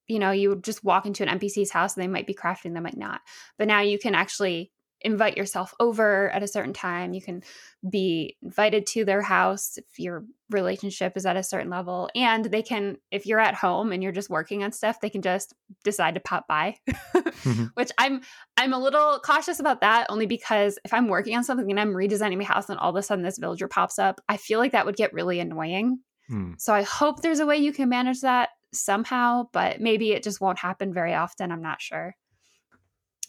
you 0.09 0.19
know, 0.19 0.31
you 0.31 0.57
just 0.57 0.85
walk 0.85 1.07
into 1.07 1.23
an 1.23 1.39
NPC's 1.39 1.71
house 1.71 1.97
and 1.97 2.03
they 2.03 2.09
might 2.09 2.27
be 2.27 2.35
crafting, 2.35 2.75
they 2.75 2.81
might 2.81 2.97
not. 2.97 3.21
But 3.59 3.69
now 3.69 3.81
you 3.81 3.99
can 3.99 4.15
actually 4.15 4.73
invite 5.01 5.37
yourself 5.37 5.75
over 5.79 6.31
at 6.31 6.43
a 6.43 6.49
certain 6.49 6.73
time. 6.73 7.13
You 7.13 7.23
can 7.23 7.43
be 7.89 8.37
invited 8.43 8.87
to 8.87 9.05
their 9.05 9.23
house 9.23 9.79
if 9.79 9.99
your 9.99 10.25
relationship 10.51 11.17
is 11.17 11.27
at 11.27 11.37
a 11.37 11.43
certain 11.43 11.71
level. 11.71 12.09
And 12.15 12.45
they 12.47 12.63
can, 12.63 12.97
if 13.11 13.27
you're 13.27 13.41
at 13.41 13.55
home 13.55 13.93
and 13.93 14.03
you're 14.03 14.13
just 14.13 14.31
working 14.31 14.65
on 14.65 14.73
stuff, 14.73 15.01
they 15.01 15.11
can 15.11 15.23
just 15.23 15.55
decide 15.85 16.15
to 16.15 16.21
pop 16.21 16.47
by. 16.49 16.77
mm-hmm. 16.89 17.65
Which 17.75 17.91
I'm 17.99 18.21
I'm 18.57 18.73
a 18.73 18.79
little 18.79 19.21
cautious 19.25 19.61
about 19.61 19.81
that 19.83 20.07
only 20.09 20.27
because 20.27 20.79
if 20.85 20.95
I'm 20.95 21.09
working 21.09 21.37
on 21.37 21.45
something 21.45 21.71
and 21.71 21.79
I'm 21.79 21.93
redesigning 21.93 22.39
my 22.39 22.45
house 22.45 22.69
and 22.69 22.79
all 22.79 22.91
of 22.91 22.97
a 22.97 23.03
sudden 23.03 23.25
this 23.25 23.39
villager 23.39 23.69
pops 23.69 23.99
up, 23.99 24.21
I 24.29 24.37
feel 24.37 24.59
like 24.59 24.73
that 24.73 24.87
would 24.87 24.97
get 24.97 25.13
really 25.13 25.41
annoying. 25.41 25.99
Mm. 26.31 26.61
So 26.61 26.73
I 26.75 26.83
hope 26.83 27.21
there's 27.21 27.41
a 27.41 27.47
way 27.47 27.59
you 27.59 27.73
can 27.73 27.89
manage 27.89 28.23
that 28.23 28.51
somehow, 28.73 29.49
but 29.53 29.81
maybe 29.81 30.13
it 30.13 30.23
just 30.23 30.41
won't 30.41 30.59
happen 30.59 30.93
very 30.93 31.15
often. 31.15 31.53
I'm 31.53 31.63
not 31.63 31.81
sure. 31.81 32.17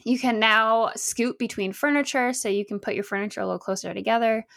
You 0.08 0.18
can 0.18 0.40
now 0.40 0.92
scoot 0.96 1.38
between 1.38 1.74
furniture, 1.74 2.32
so 2.32 2.48
you 2.48 2.66
can 2.66 2.80
put 2.80 2.96
your 2.96 3.04
furniture 3.04 3.42
a 3.42 3.46
little 3.46 3.60
closer 3.60 3.94
together. 3.94 4.48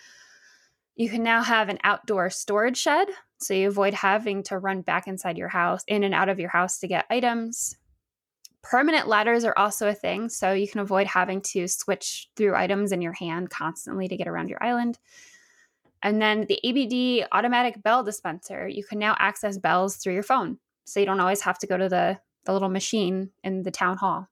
You 0.95 1.09
can 1.09 1.25
now 1.25 1.43
have 1.43 1.69
an 1.69 1.81
outdoor 1.83 2.31
storage 2.31 2.77
shed, 2.77 3.09
so 3.39 3.53
you 3.55 3.67
avoid 3.67 3.93
having 3.93 4.45
to 4.45 4.59
run 4.59 4.83
back 4.83 5.09
inside 5.09 5.37
your 5.37 5.49
house, 5.49 5.83
in 5.89 6.05
and 6.05 6.15
out 6.15 6.29
of 6.29 6.39
your 6.39 6.51
house 6.51 6.79
to 6.79 6.87
get 6.87 7.05
items. 7.11 7.77
Permanent 8.63 9.09
ladders 9.09 9.45
are 9.45 9.59
also 9.59 9.89
a 9.89 9.93
thing, 9.93 10.29
so 10.29 10.53
you 10.53 10.69
can 10.69 10.83
avoid 10.83 11.09
having 11.09 11.41
to 11.41 11.67
switch 11.67 12.31
through 12.37 12.55
items 12.55 12.93
in 12.93 13.03
your 13.03 13.15
hand 13.15 13.51
constantly 13.51 14.07
to 14.07 14.17
get 14.17 14.29
around 14.29 14.51
your 14.51 14.63
island. 14.63 15.01
And 16.01 16.23
then 16.23 16.47
the 16.47 16.61
ABD 16.65 17.27
automatic 17.33 17.83
bell 17.83 18.05
dispenser, 18.05 18.69
you 18.69 18.85
can 18.85 19.01
now 19.01 19.17
access 19.19 19.59
bells 19.59 19.97
through 19.97 20.15
your 20.15 20.23
phone. 20.23 20.61
So 20.85 21.01
you 21.01 21.07
don't 21.07 21.19
always 21.19 21.41
have 21.41 21.59
to 21.59 21.67
go 21.67 21.77
to 21.77 21.89
the, 21.89 22.21
the 22.45 22.53
little 22.53 22.69
machine 22.69 23.31
in 23.43 23.65
the 23.65 23.73
town 23.73 23.97
hall. 23.97 24.29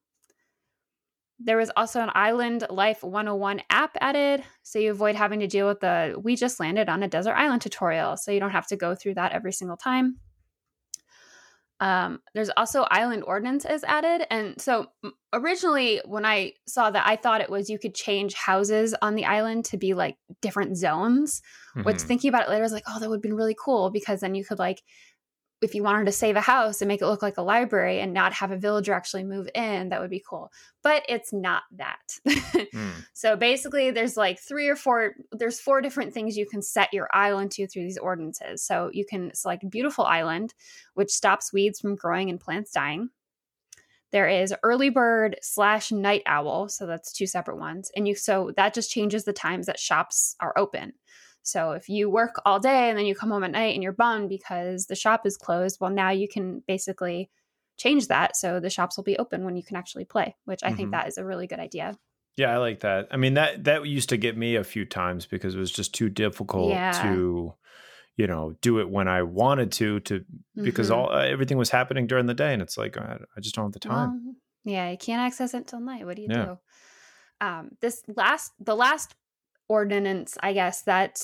There 1.40 1.56
was 1.56 1.70
also 1.76 2.00
an 2.00 2.10
Island 2.14 2.66
Life 2.68 3.02
101 3.02 3.62
app 3.70 3.96
added, 4.00 4.42
so 4.62 4.78
you 4.78 4.90
avoid 4.90 5.14
having 5.14 5.40
to 5.40 5.46
deal 5.46 5.68
with 5.68 5.80
the 5.80 6.18
we 6.20 6.34
just 6.34 6.58
landed 6.58 6.88
on 6.88 7.02
a 7.02 7.08
desert 7.08 7.34
island 7.34 7.62
tutorial, 7.62 8.16
so 8.16 8.32
you 8.32 8.40
don't 8.40 8.50
have 8.50 8.66
to 8.68 8.76
go 8.76 8.94
through 8.94 9.14
that 9.14 9.32
every 9.32 9.52
single 9.52 9.76
time. 9.76 10.16
Um, 11.80 12.20
there's 12.34 12.50
also 12.56 12.86
island 12.90 13.22
ordinances 13.24 13.84
added. 13.84 14.26
And 14.32 14.60
so 14.60 14.86
originally, 15.32 16.00
when 16.04 16.26
I 16.26 16.54
saw 16.66 16.90
that, 16.90 17.06
I 17.06 17.16
thought 17.16 17.40
it 17.40 17.50
was 17.50 17.70
you 17.70 17.78
could 17.78 17.94
change 17.94 18.34
houses 18.34 18.94
on 19.00 19.14
the 19.14 19.26
island 19.26 19.64
to 19.66 19.76
be 19.76 19.94
like 19.94 20.16
different 20.42 20.76
zones. 20.76 21.40
Mm-hmm. 21.76 21.84
Which 21.84 22.00
thinking 22.00 22.30
about 22.30 22.46
it 22.46 22.50
later, 22.50 22.62
I 22.62 22.66
was 22.66 22.72
like, 22.72 22.84
oh, 22.88 22.98
that 22.98 23.08
would 23.08 23.16
have 23.16 23.22
been 23.22 23.36
really 23.36 23.56
cool 23.62 23.90
because 23.90 24.20
then 24.20 24.34
you 24.34 24.44
could 24.44 24.58
like 24.58 24.82
if 25.60 25.74
you 25.74 25.82
wanted 25.82 26.04
to 26.06 26.12
save 26.12 26.36
a 26.36 26.40
house 26.40 26.80
and 26.80 26.88
make 26.88 27.02
it 27.02 27.06
look 27.06 27.22
like 27.22 27.36
a 27.36 27.42
library 27.42 28.00
and 28.00 28.12
not 28.12 28.32
have 28.32 28.52
a 28.52 28.56
villager 28.56 28.92
actually 28.92 29.24
move 29.24 29.48
in, 29.54 29.88
that 29.88 30.00
would 30.00 30.10
be 30.10 30.22
cool. 30.26 30.52
But 30.82 31.04
it's 31.08 31.32
not 31.32 31.62
that. 31.76 31.98
mm. 32.26 32.90
So 33.12 33.36
basically, 33.36 33.90
there's 33.90 34.16
like 34.16 34.38
three 34.38 34.68
or 34.68 34.76
four, 34.76 35.14
there's 35.32 35.58
four 35.58 35.80
different 35.80 36.14
things 36.14 36.36
you 36.36 36.46
can 36.46 36.62
set 36.62 36.94
your 36.94 37.08
island 37.12 37.50
to 37.52 37.66
through 37.66 37.82
these 37.82 37.98
ordinances. 37.98 38.62
So 38.62 38.90
you 38.92 39.04
can 39.04 39.34
select 39.34 39.68
Beautiful 39.68 40.04
Island, 40.04 40.54
which 40.94 41.10
stops 41.10 41.52
weeds 41.52 41.80
from 41.80 41.96
growing 41.96 42.30
and 42.30 42.40
plants 42.40 42.70
dying. 42.70 43.10
There 44.10 44.28
is 44.28 44.54
early 44.62 44.88
bird 44.88 45.36
slash 45.42 45.92
night 45.92 46.22
owl. 46.26 46.68
So 46.68 46.86
that's 46.86 47.12
two 47.12 47.26
separate 47.26 47.58
ones. 47.58 47.90
And 47.94 48.08
you, 48.08 48.14
so 48.14 48.52
that 48.56 48.74
just 48.74 48.90
changes 48.90 49.24
the 49.24 49.32
times 49.32 49.66
that 49.66 49.78
shops 49.78 50.34
are 50.40 50.56
open. 50.56 50.94
So 51.48 51.72
if 51.72 51.88
you 51.88 52.10
work 52.10 52.40
all 52.44 52.60
day 52.60 52.88
and 52.88 52.98
then 52.98 53.06
you 53.06 53.14
come 53.14 53.30
home 53.30 53.44
at 53.44 53.50
night 53.50 53.74
and 53.74 53.82
you're 53.82 53.92
bummed 53.92 54.28
because 54.28 54.86
the 54.86 54.94
shop 54.94 55.26
is 55.26 55.36
closed, 55.36 55.78
well, 55.80 55.90
now 55.90 56.10
you 56.10 56.28
can 56.28 56.62
basically 56.66 57.30
change 57.78 58.08
that 58.08 58.36
so 58.36 58.60
the 58.60 58.70
shops 58.70 58.96
will 58.96 59.04
be 59.04 59.16
open 59.18 59.44
when 59.44 59.56
you 59.56 59.62
can 59.62 59.76
actually 59.76 60.04
play, 60.04 60.36
which 60.44 60.62
I 60.62 60.68
mm-hmm. 60.68 60.76
think 60.76 60.90
that 60.90 61.08
is 61.08 61.16
a 61.16 61.24
really 61.24 61.46
good 61.46 61.60
idea. 61.60 61.96
Yeah, 62.36 62.52
I 62.52 62.58
like 62.58 62.80
that. 62.80 63.08
I 63.10 63.16
mean 63.16 63.34
that 63.34 63.64
that 63.64 63.84
used 63.86 64.10
to 64.10 64.16
get 64.16 64.36
me 64.36 64.56
a 64.56 64.64
few 64.64 64.84
times 64.84 65.26
because 65.26 65.56
it 65.56 65.58
was 65.58 65.72
just 65.72 65.94
too 65.94 66.08
difficult 66.08 66.70
yeah. 66.70 66.92
to 67.02 67.54
you 68.16 68.26
know 68.28 68.54
do 68.60 68.78
it 68.78 68.88
when 68.88 69.08
I 69.08 69.22
wanted 69.22 69.72
to 69.72 70.00
to 70.00 70.24
because 70.54 70.90
mm-hmm. 70.90 71.00
all 71.00 71.12
uh, 71.12 71.24
everything 71.24 71.58
was 71.58 71.70
happening 71.70 72.06
during 72.06 72.26
the 72.26 72.34
day 72.34 72.52
and 72.52 72.62
it's 72.62 72.78
like 72.78 72.96
I, 72.96 73.18
I 73.36 73.40
just 73.40 73.56
don't 73.56 73.64
have 73.64 73.72
the 73.72 73.80
time. 73.80 74.22
Well, 74.24 74.34
yeah, 74.64 74.90
you 74.90 74.96
can't 74.96 75.20
access 75.20 75.52
it 75.52 75.58
until 75.58 75.80
night. 75.80 76.04
What 76.04 76.14
do 76.14 76.22
you 76.22 76.28
yeah. 76.30 76.44
do? 76.44 76.58
Um, 77.40 77.70
this 77.80 78.02
last 78.16 78.52
the 78.60 78.76
last 78.76 79.16
ordinance, 79.68 80.36
I 80.42 80.52
guess, 80.52 80.82
that 80.82 81.22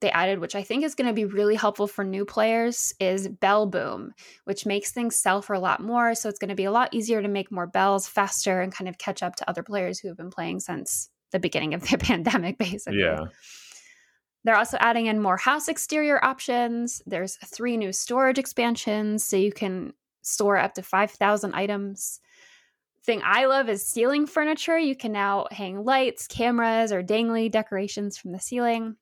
they 0.00 0.10
added, 0.10 0.38
which 0.38 0.54
I 0.54 0.62
think 0.62 0.84
is 0.84 0.94
going 0.94 1.08
to 1.08 1.14
be 1.14 1.24
really 1.24 1.54
helpful 1.54 1.86
for 1.86 2.04
new 2.04 2.24
players, 2.24 2.92
is 3.00 3.28
Bell 3.28 3.66
Boom, 3.66 4.12
which 4.44 4.66
makes 4.66 4.92
things 4.92 5.16
sell 5.16 5.42
for 5.42 5.54
a 5.54 5.60
lot 5.60 5.80
more. 5.80 6.14
So 6.14 6.28
it's 6.28 6.38
going 6.38 6.50
to 6.50 6.54
be 6.54 6.64
a 6.64 6.70
lot 6.70 6.92
easier 6.92 7.22
to 7.22 7.28
make 7.28 7.50
more 7.50 7.66
bells 7.66 8.06
faster 8.06 8.60
and 8.60 8.72
kind 8.72 8.88
of 8.88 8.98
catch 8.98 9.22
up 9.22 9.36
to 9.36 9.48
other 9.48 9.62
players 9.62 9.98
who 9.98 10.08
have 10.08 10.16
been 10.16 10.30
playing 10.30 10.60
since 10.60 11.08
the 11.32 11.38
beginning 11.38 11.74
of 11.74 11.88
the 11.88 11.98
pandemic, 11.98 12.58
basically. 12.58 13.00
Yeah. 13.00 13.24
They're 14.44 14.56
also 14.56 14.76
adding 14.80 15.06
in 15.06 15.20
more 15.20 15.36
house 15.36 15.66
exterior 15.66 16.24
options. 16.24 17.02
There's 17.04 17.36
three 17.36 17.76
new 17.76 17.92
storage 17.92 18.38
expansions, 18.38 19.24
so 19.24 19.36
you 19.36 19.50
can 19.50 19.92
store 20.22 20.56
up 20.56 20.74
to 20.74 20.82
5,000 20.82 21.54
items 21.54 22.20
thing 23.06 23.22
I 23.24 23.46
love 23.46 23.68
is 23.68 23.86
ceiling 23.86 24.26
furniture. 24.26 24.78
You 24.78 24.96
can 24.96 25.12
now 25.12 25.46
hang 25.50 25.84
lights, 25.84 26.26
cameras, 26.26 26.92
or 26.92 27.02
dangly 27.02 27.50
decorations 27.50 28.18
from 28.18 28.32
the 28.32 28.40
ceiling. 28.40 28.96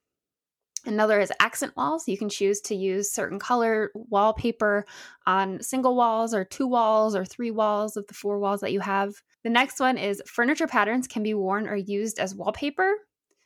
Another 0.86 1.18
is 1.18 1.32
accent 1.40 1.74
walls. 1.76 2.06
You 2.06 2.18
can 2.18 2.28
choose 2.28 2.60
to 2.62 2.74
use 2.74 3.10
certain 3.10 3.38
color 3.38 3.90
wallpaper 3.94 4.84
on 5.26 5.62
single 5.62 5.96
walls 5.96 6.34
or 6.34 6.44
two 6.44 6.66
walls 6.66 7.16
or 7.16 7.24
three 7.24 7.50
walls 7.50 7.96
of 7.96 8.06
the 8.06 8.14
four 8.14 8.38
walls 8.38 8.60
that 8.60 8.72
you 8.72 8.80
have. 8.80 9.14
The 9.42 9.50
next 9.50 9.80
one 9.80 9.96
is 9.96 10.22
furniture 10.26 10.66
patterns 10.66 11.08
can 11.08 11.22
be 11.22 11.32
worn 11.32 11.66
or 11.66 11.74
used 11.74 12.18
as 12.18 12.34
wallpaper. 12.34 12.92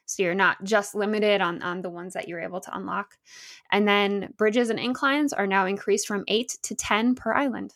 So 0.06 0.24
you're 0.24 0.34
not 0.34 0.64
just 0.64 0.96
limited 0.96 1.40
on, 1.40 1.62
on 1.62 1.82
the 1.82 1.90
ones 1.90 2.14
that 2.14 2.26
you're 2.26 2.40
able 2.40 2.60
to 2.62 2.76
unlock. 2.76 3.16
And 3.70 3.86
then 3.86 4.32
bridges 4.36 4.70
and 4.70 4.80
inclines 4.80 5.32
are 5.32 5.46
now 5.46 5.66
increased 5.66 6.08
from 6.08 6.24
eight 6.26 6.56
to 6.62 6.74
10 6.74 7.14
per 7.14 7.32
island. 7.32 7.74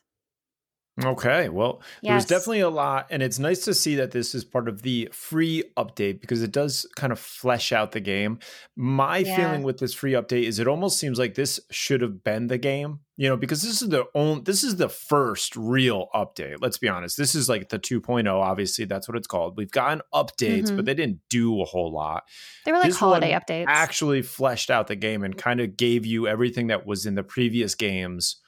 Okay. 1.03 1.49
Well, 1.49 1.81
yes. 2.03 2.11
there's 2.11 2.41
definitely 2.41 2.61
a 2.61 2.69
lot. 2.69 3.07
And 3.11 3.23
it's 3.23 3.39
nice 3.39 3.65
to 3.65 3.73
see 3.73 3.95
that 3.97 4.11
this 4.11 4.35
is 4.35 4.45
part 4.45 4.69
of 4.69 4.83
the 4.83 5.09
free 5.11 5.65
update 5.77 6.21
because 6.21 6.43
it 6.43 6.53
does 6.53 6.87
kind 6.97 7.13
of 7.13 7.19
flesh 7.19 7.73
out 7.73 7.93
the 7.93 8.01
game. 8.01 8.39
My 8.77 9.19
yeah. 9.19 9.37
feeling 9.37 9.63
with 9.63 9.79
this 9.79 9.95
free 9.95 10.13
update 10.13 10.45
is 10.45 10.59
it 10.59 10.69
almost 10.69 10.99
seems 10.99 11.19
like 11.19 11.35
this 11.35 11.59
should 11.71 12.03
have 12.03 12.23
been 12.23 12.49
the 12.49 12.59
game, 12.59 13.01
you 13.17 13.27
know, 13.27 13.39
because 13.39 13.63
this 13.63 13.81
is 13.81 13.89
the 13.89 14.05
only, 14.15 14.43
this 14.43 14.63
is 14.63 14.77
the 14.77 14.91
first 14.91 15.57
real 15.57 16.09
update. 16.15 16.57
Let's 16.61 16.77
be 16.77 16.89
honest. 16.89 17.17
This 17.17 17.35
is 17.35 17.49
like 17.49 17.71
the 17.71 17.79
2.0. 17.79 18.31
Obviously, 18.31 18.85
that's 18.85 19.09
what 19.09 19.17
it's 19.17 19.27
called. 19.27 19.57
We've 19.57 19.71
gotten 19.71 20.03
updates, 20.13 20.65
mm-hmm. 20.65 20.77
but 20.77 20.85
they 20.85 20.95
didn't 20.95 21.21
do 21.31 21.63
a 21.63 21.65
whole 21.65 21.91
lot. 21.91 22.25
They 22.67 22.73
were 22.73 22.79
like 22.79 22.89
this 22.89 22.99
holiday 22.99 23.33
updates. 23.33 23.65
Actually 23.67 24.21
fleshed 24.21 24.71
out 24.71 24.89
the 24.89 24.97
game 24.97 25.25
and 25.25 25.39
kind 25.39 25.61
of 25.61 25.75
gave 25.79 26.05
you 26.05 26.29
everything 26.29 26.67
that 26.67 26.85
was 26.87 27.07
in 27.07 27.15
the 27.15 27.25
previous 27.25 27.75
games 27.75 28.42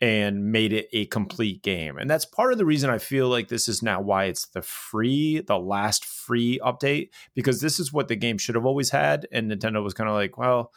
and 0.00 0.52
made 0.52 0.72
it 0.72 0.88
a 0.92 1.06
complete 1.06 1.62
game. 1.62 1.96
And 1.96 2.08
that's 2.08 2.26
part 2.26 2.52
of 2.52 2.58
the 2.58 2.66
reason 2.66 2.90
I 2.90 2.98
feel 2.98 3.28
like 3.28 3.48
this 3.48 3.66
is 3.68 3.82
now 3.82 4.00
why 4.00 4.24
it's 4.24 4.46
the 4.48 4.62
free, 4.62 5.40
the 5.40 5.58
last 5.58 6.04
free 6.04 6.60
update, 6.62 7.10
because 7.34 7.60
this 7.60 7.80
is 7.80 7.92
what 7.92 8.08
the 8.08 8.16
game 8.16 8.36
should 8.36 8.56
have 8.56 8.66
always 8.66 8.90
had. 8.90 9.26
And 9.32 9.50
Nintendo 9.50 9.82
was 9.82 9.94
kind 9.94 10.10
of 10.10 10.14
like, 10.14 10.36
well, 10.36 10.72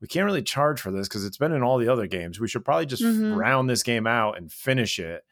we 0.00 0.08
can't 0.08 0.26
really 0.26 0.42
charge 0.42 0.80
for 0.80 0.90
this 0.90 1.08
because 1.08 1.24
it's 1.24 1.38
been 1.38 1.52
in 1.52 1.62
all 1.62 1.78
the 1.78 1.88
other 1.88 2.06
games. 2.06 2.40
We 2.40 2.48
should 2.48 2.64
probably 2.64 2.86
just 2.86 3.02
mm-hmm. 3.02 3.34
round 3.34 3.70
this 3.70 3.82
game 3.82 4.06
out 4.06 4.36
and 4.36 4.50
finish 4.50 4.98
it 4.98 5.22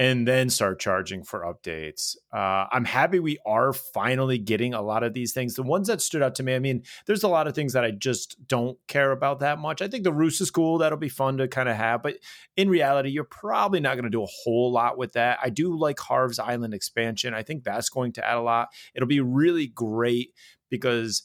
and 0.00 0.26
then 0.26 0.48
start 0.48 0.80
charging 0.80 1.22
for 1.22 1.40
updates. 1.40 2.16
Uh, 2.32 2.64
I'm 2.72 2.86
happy 2.86 3.20
we 3.20 3.36
are 3.44 3.74
finally 3.74 4.38
getting 4.38 4.72
a 4.72 4.80
lot 4.80 5.02
of 5.02 5.12
these 5.12 5.34
things. 5.34 5.56
The 5.56 5.62
ones 5.62 5.88
that 5.88 6.00
stood 6.00 6.22
out 6.22 6.34
to 6.36 6.42
me, 6.42 6.54
I 6.54 6.58
mean, 6.58 6.84
there's 7.04 7.22
a 7.22 7.28
lot 7.28 7.46
of 7.46 7.54
things 7.54 7.74
that 7.74 7.84
I 7.84 7.90
just 7.90 8.48
don't 8.48 8.78
care 8.88 9.12
about 9.12 9.40
that 9.40 9.58
much. 9.58 9.82
I 9.82 9.88
think 9.88 10.04
the 10.04 10.12
Roost 10.12 10.40
is 10.40 10.50
cool. 10.50 10.78
That'll 10.78 10.96
be 10.96 11.10
fun 11.10 11.36
to 11.36 11.48
kind 11.48 11.68
of 11.68 11.76
have. 11.76 12.02
But 12.02 12.16
in 12.56 12.70
reality, 12.70 13.10
you're 13.10 13.24
probably 13.24 13.78
not 13.78 13.96
going 13.96 14.04
to 14.04 14.10
do 14.10 14.22
a 14.22 14.36
whole 14.42 14.72
lot 14.72 14.96
with 14.96 15.12
that. 15.12 15.38
I 15.42 15.50
do 15.50 15.78
like 15.78 16.00
Harv's 16.00 16.38
Island 16.38 16.72
expansion. 16.72 17.34
I 17.34 17.42
think 17.42 17.62
that's 17.62 17.90
going 17.90 18.12
to 18.12 18.26
add 18.26 18.38
a 18.38 18.40
lot. 18.40 18.68
It'll 18.94 19.06
be 19.06 19.20
really 19.20 19.66
great 19.66 20.32
because 20.70 21.24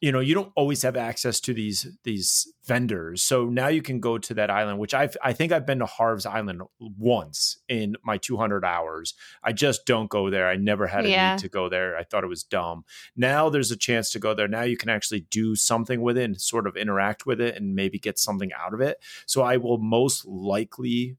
you 0.00 0.12
know 0.12 0.20
you 0.20 0.34
don't 0.34 0.52
always 0.56 0.82
have 0.82 0.96
access 0.96 1.40
to 1.40 1.54
these 1.54 1.86
these 2.04 2.52
vendors. 2.64 3.22
So 3.22 3.46
now 3.46 3.68
you 3.68 3.82
can 3.82 4.00
go 4.00 4.18
to 4.18 4.34
that 4.34 4.50
island 4.50 4.78
which 4.78 4.94
i 4.94 5.08
i 5.22 5.32
think 5.32 5.52
i've 5.52 5.66
been 5.66 5.78
to 5.78 5.86
harv's 5.86 6.26
island 6.26 6.62
once 6.78 7.58
in 7.68 7.96
my 8.04 8.18
200 8.18 8.64
hours. 8.64 9.14
I 9.42 9.52
just 9.52 9.86
don't 9.86 10.10
go 10.10 10.30
there. 10.30 10.48
I 10.48 10.56
never 10.56 10.86
had 10.86 11.04
a 11.04 11.10
yeah. 11.10 11.34
need 11.34 11.42
to 11.42 11.48
go 11.48 11.68
there. 11.68 11.96
I 11.96 12.04
thought 12.04 12.24
it 12.24 12.28
was 12.28 12.42
dumb. 12.42 12.84
Now 13.16 13.48
there's 13.48 13.70
a 13.70 13.76
chance 13.76 14.10
to 14.10 14.18
go 14.18 14.34
there. 14.34 14.48
Now 14.48 14.62
you 14.62 14.76
can 14.76 14.88
actually 14.88 15.26
do 15.30 15.54
something 15.56 16.00
with 16.02 16.18
it 16.18 16.24
and 16.24 16.40
sort 16.40 16.66
of 16.66 16.76
interact 16.76 17.26
with 17.26 17.40
it 17.40 17.56
and 17.56 17.74
maybe 17.74 17.98
get 17.98 18.18
something 18.18 18.50
out 18.52 18.74
of 18.74 18.80
it. 18.80 18.98
So 19.26 19.42
i 19.42 19.56
will 19.56 19.78
most 19.78 20.26
likely 20.26 21.16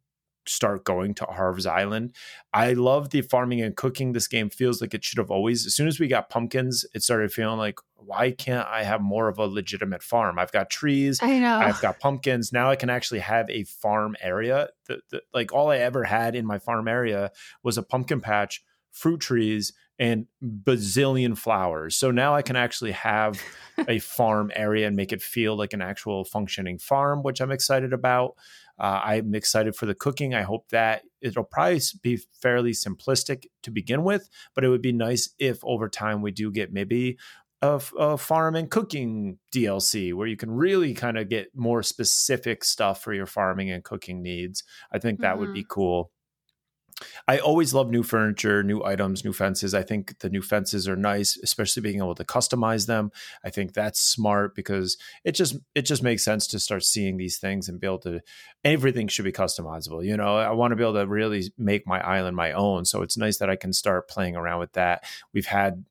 start 0.50 0.84
going 0.84 1.14
to 1.16 1.26
Harv's 1.26 1.66
Island. 1.66 2.14
I 2.54 2.74
love 2.74 3.10
the 3.10 3.22
farming 3.22 3.62
and 3.62 3.76
cooking. 3.76 4.14
This 4.14 4.28
game 4.28 4.50
feels 4.50 4.82
like 4.82 4.94
it 4.94 5.04
should 5.04 5.18
have 5.18 5.32
always. 5.32 5.66
As 5.66 5.76
soon 5.76 5.88
as 5.88 6.00
we 6.00 6.08
got 6.08 6.30
pumpkins, 6.30 6.86
it 6.94 7.04
started 7.04 7.32
feeling 7.32 7.58
like 7.58 7.80
why 7.96 8.32
can't 8.32 8.68
I 8.68 8.84
have 8.84 9.02
more 9.02 9.28
of 9.28 9.38
a 9.38 9.46
legitimate 9.46 10.02
farm? 10.02 10.40
I've 10.40 10.52
got 10.52 10.70
trees. 10.70 11.20
I 11.22 11.40
know. 11.40 11.58
I've 11.58 11.82
got 11.82 12.00
pumpkins. 12.00 12.54
Now 12.54 12.70
I 12.70 12.76
can 12.76 12.90
actually 12.90 13.20
have 13.20 13.50
a 13.50 13.64
farm 13.64 14.16
area. 14.22 14.70
The, 14.88 15.02
the, 15.10 15.22
like 15.34 15.52
all 15.52 15.70
I 15.70 15.78
ever 15.78 16.06
had 16.06 16.36
in 16.36 16.46
my 16.46 16.58
farm 16.60 16.88
area 16.88 17.32
was 17.64 17.78
a 17.78 17.84
pumpkin 17.84 18.22
patch, 18.22 18.64
fruit 18.92 19.20
trees, 19.20 19.74
and 20.00 20.28
bazillion 20.44 21.38
flowers. 21.38 21.96
So 21.96 22.12
now 22.12 22.36
I 22.36 22.42
can 22.42 22.56
actually 22.56 22.92
have 22.92 23.42
a 23.88 24.00
farm 24.00 24.52
area 24.56 24.88
and 24.88 24.96
make 24.96 25.12
it 25.12 25.22
feel 25.22 25.56
like 25.56 25.74
an 25.74 25.82
actual 25.82 26.24
functioning 26.24 26.78
farm, 26.78 27.24
which 27.24 27.42
I'm 27.42 27.52
excited 27.52 27.94
about. 27.94 28.36
Uh, 28.80 29.02
I'm 29.04 29.34
excited 29.34 29.76
for 29.76 29.88
the 29.88 29.96
cooking. 29.96 30.36
I 30.36 30.44
hope 30.44 30.70
that 30.70 31.02
it'll 31.22 31.44
probably 31.44 31.82
be 32.04 32.18
fairly 32.42 32.74
simplistic 32.74 33.46
to 33.64 33.72
begin 33.72 34.04
with, 34.04 34.30
but 34.54 34.64
it 34.64 34.70
would 34.70 34.84
be 34.84 34.92
nice 34.92 35.34
if 35.40 35.64
over 35.64 35.90
time 35.90 36.22
we 36.22 36.32
do 36.32 36.52
get 36.52 36.72
maybe 36.72 37.18
a, 37.64 37.82
a 37.98 38.18
farm 38.18 38.56
and 38.56 38.70
cooking 38.70 39.40
DLC 39.52 40.14
where 40.14 40.28
you 40.28 40.38
can 40.38 40.52
really 40.52 40.94
kind 40.94 41.18
of 41.18 41.30
get 41.30 41.56
more 41.56 41.82
specific 41.82 42.64
stuff 42.64 43.02
for 43.02 43.14
your 43.14 43.26
farming 43.26 43.72
and 43.72 43.84
cooking 43.84 44.22
needs. 44.22 44.64
I 44.92 45.00
think 45.00 45.22
that 45.22 45.32
mm-hmm. 45.32 45.40
would 45.40 45.54
be 45.54 45.62
mm-hmm. 45.62 45.70
cool. 45.70 46.12
I 47.28 47.38
always 47.40 47.74
love 47.74 47.90
new 47.90 48.04
furniture, 48.04 48.64
new 48.64 48.84
items, 48.84 49.24
new 49.24 49.34
fences. 49.34 49.74
I 49.74 49.84
think 49.84 50.20
the 50.20 50.30
new 50.30 50.42
fences 50.42 50.88
are 50.88 50.96
nice, 50.96 51.38
especially 51.44 51.82
being 51.82 51.98
able 51.98 52.16
to 52.16 52.24
customize 52.24 52.88
them. 52.88 53.12
I 53.44 53.50
think 53.50 53.74
that's 53.74 54.00
smart 54.00 54.56
because 54.56 54.98
it 55.24 55.34
just 55.34 55.58
it 55.76 55.84
just 55.84 56.04
makes 56.04 56.24
sense 56.24 56.48
to 56.48 56.60
start 56.60 56.84
seeing 56.84 57.18
these 57.18 57.38
things 57.38 57.70
and 57.70 57.80
be 57.80 57.88
able 57.88 58.00
to 58.00 58.22
everything 58.64 59.08
should 59.08 59.26
be 59.26 59.32
customizable. 59.32 60.06
You 60.06 60.18
know, 60.18 60.38
I 60.38 60.52
want 60.52 60.72
to 60.72 60.76
be 60.76 60.84
able 60.84 60.96
to 60.96 61.08
really 61.08 61.52
make 61.58 61.86
my 61.86 62.00
island 62.00 62.36
my 62.36 62.52
own. 62.52 62.86
So 62.86 63.02
it's 63.02 63.18
nice 63.18 63.38
that 63.38 63.50
I 63.50 63.56
can 63.56 63.74
start 63.74 64.10
playing 64.10 64.36
around 64.36 64.60
with 64.60 64.74
that. 64.74 65.04
We've 65.34 65.46
had 65.46 65.86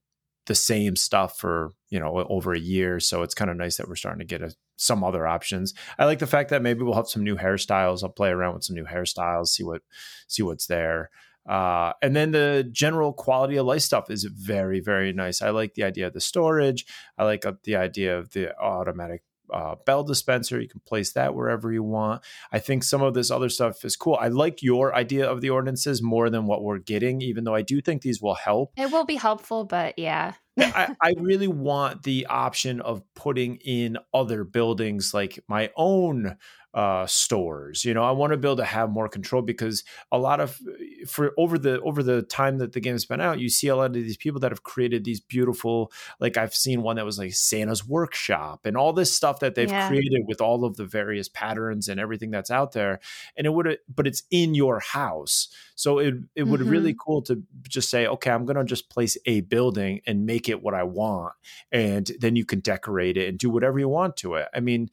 the 0.46 0.54
same 0.54 0.96
stuff 0.96 1.38
for 1.38 1.72
you 1.88 1.98
know 2.00 2.24
over 2.28 2.52
a 2.52 2.58
year 2.58 3.00
so 3.00 3.22
it's 3.22 3.34
kind 3.34 3.50
of 3.50 3.56
nice 3.56 3.76
that 3.76 3.88
we're 3.88 3.96
starting 3.96 4.20
to 4.20 4.24
get 4.24 4.42
a, 4.42 4.54
some 4.76 5.02
other 5.02 5.26
options 5.26 5.74
i 5.98 6.04
like 6.04 6.18
the 6.18 6.26
fact 6.26 6.50
that 6.50 6.62
maybe 6.62 6.82
we'll 6.82 6.94
have 6.94 7.08
some 7.08 7.24
new 7.24 7.36
hairstyles 7.36 8.02
i'll 8.02 8.08
play 8.08 8.30
around 8.30 8.54
with 8.54 8.64
some 8.64 8.76
new 8.76 8.84
hairstyles 8.84 9.48
see 9.48 9.64
what 9.64 9.82
see 10.28 10.42
what's 10.42 10.66
there 10.66 11.10
uh, 11.48 11.92
and 12.02 12.16
then 12.16 12.32
the 12.32 12.68
general 12.72 13.12
quality 13.12 13.56
of 13.56 13.64
life 13.64 13.82
stuff 13.82 14.10
is 14.10 14.24
very 14.24 14.80
very 14.80 15.12
nice 15.12 15.40
i 15.42 15.50
like 15.50 15.74
the 15.74 15.84
idea 15.84 16.06
of 16.06 16.12
the 16.12 16.20
storage 16.20 16.84
i 17.18 17.24
like 17.24 17.44
the 17.64 17.76
idea 17.76 18.18
of 18.18 18.30
the 18.32 18.56
automatic 18.58 19.22
uh, 19.52 19.76
bell 19.84 20.02
dispenser. 20.02 20.60
You 20.60 20.68
can 20.68 20.80
place 20.80 21.12
that 21.12 21.34
wherever 21.34 21.72
you 21.72 21.82
want. 21.82 22.22
I 22.52 22.58
think 22.58 22.84
some 22.84 23.02
of 23.02 23.14
this 23.14 23.30
other 23.30 23.48
stuff 23.48 23.84
is 23.84 23.96
cool. 23.96 24.18
I 24.20 24.28
like 24.28 24.62
your 24.62 24.94
idea 24.94 25.30
of 25.30 25.40
the 25.40 25.50
ordinances 25.50 26.02
more 26.02 26.30
than 26.30 26.46
what 26.46 26.62
we're 26.62 26.78
getting, 26.78 27.20
even 27.22 27.44
though 27.44 27.54
I 27.54 27.62
do 27.62 27.80
think 27.80 28.02
these 28.02 28.20
will 28.20 28.34
help. 28.34 28.72
It 28.76 28.90
will 28.90 29.04
be 29.04 29.16
helpful, 29.16 29.64
but 29.64 29.98
yeah. 29.98 30.34
I, 30.58 30.94
I, 31.02 31.14
really 31.18 31.48
want 31.48 32.02
the 32.02 32.26
option 32.26 32.80
of 32.80 33.02
putting 33.14 33.56
in 33.56 33.98
other 34.14 34.44
buildings 34.44 35.12
like 35.12 35.38
my 35.48 35.70
own 35.76 36.36
uh, 36.76 37.06
stores. 37.06 37.86
You 37.86 37.94
know, 37.94 38.04
I 38.04 38.10
want 38.10 38.32
to 38.32 38.36
be 38.36 38.46
able 38.46 38.56
to 38.56 38.64
have 38.64 38.90
more 38.90 39.08
control 39.08 39.40
because 39.40 39.82
a 40.12 40.18
lot 40.18 40.40
of 40.40 40.60
for 41.08 41.32
over 41.38 41.58
the 41.58 41.80
over 41.80 42.02
the 42.02 42.20
time 42.20 42.58
that 42.58 42.74
the 42.74 42.80
game's 42.80 43.06
been 43.06 43.20
out, 43.20 43.40
you 43.40 43.48
see 43.48 43.68
a 43.68 43.76
lot 43.76 43.86
of 43.86 43.94
these 43.94 44.18
people 44.18 44.40
that 44.40 44.52
have 44.52 44.62
created 44.62 45.02
these 45.02 45.18
beautiful. 45.18 45.90
Like 46.20 46.36
I've 46.36 46.54
seen 46.54 46.82
one 46.82 46.96
that 46.96 47.06
was 47.06 47.18
like 47.18 47.32
Santa's 47.32 47.86
workshop 47.86 48.66
and 48.66 48.76
all 48.76 48.92
this 48.92 49.14
stuff 49.14 49.40
that 49.40 49.54
they've 49.54 49.70
yeah. 49.70 49.88
created 49.88 50.24
with 50.26 50.42
all 50.42 50.66
of 50.66 50.76
the 50.76 50.84
various 50.84 51.30
patterns 51.30 51.88
and 51.88 51.98
everything 51.98 52.30
that's 52.30 52.50
out 52.50 52.72
there. 52.72 53.00
And 53.38 53.46
it 53.46 53.54
would, 53.54 53.78
but 53.88 54.06
it's 54.06 54.24
in 54.30 54.54
your 54.54 54.80
house, 54.80 55.48
so 55.76 55.98
it 55.98 56.14
it 56.34 56.42
would 56.42 56.60
mm-hmm. 56.60 56.68
really 56.68 56.94
cool 56.94 57.22
to 57.22 57.42
just 57.66 57.88
say, 57.88 58.06
okay, 58.06 58.30
I'm 58.30 58.44
going 58.44 58.56
to 58.56 58.64
just 58.64 58.90
place 58.90 59.16
a 59.24 59.40
building 59.40 60.02
and 60.06 60.26
make 60.26 60.45
it 60.48 60.62
what 60.62 60.74
I 60.74 60.82
want, 60.82 61.34
and 61.72 62.10
then 62.20 62.36
you 62.36 62.44
can 62.44 62.60
decorate 62.60 63.16
it 63.16 63.28
and 63.28 63.38
do 63.38 63.50
whatever 63.50 63.78
you 63.78 63.88
want 63.88 64.16
to 64.18 64.34
it. 64.34 64.48
I 64.54 64.60
mean 64.60 64.90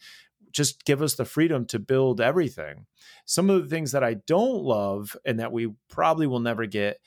just 0.51 0.85
give 0.85 1.01
us 1.01 1.15
the 1.15 1.25
freedom 1.25 1.65
to 1.65 1.79
build 1.79 2.21
everything. 2.21 2.85
Some 3.25 3.49
of 3.49 3.63
the 3.63 3.69
things 3.75 3.91
that 3.91 4.03
I 4.03 4.13
don't 4.13 4.61
love 4.61 5.17
and 5.25 5.39
that 5.39 5.51
we 5.51 5.73
probably 5.89 6.27
will 6.27 6.39
never 6.39 6.67
get 6.67 6.99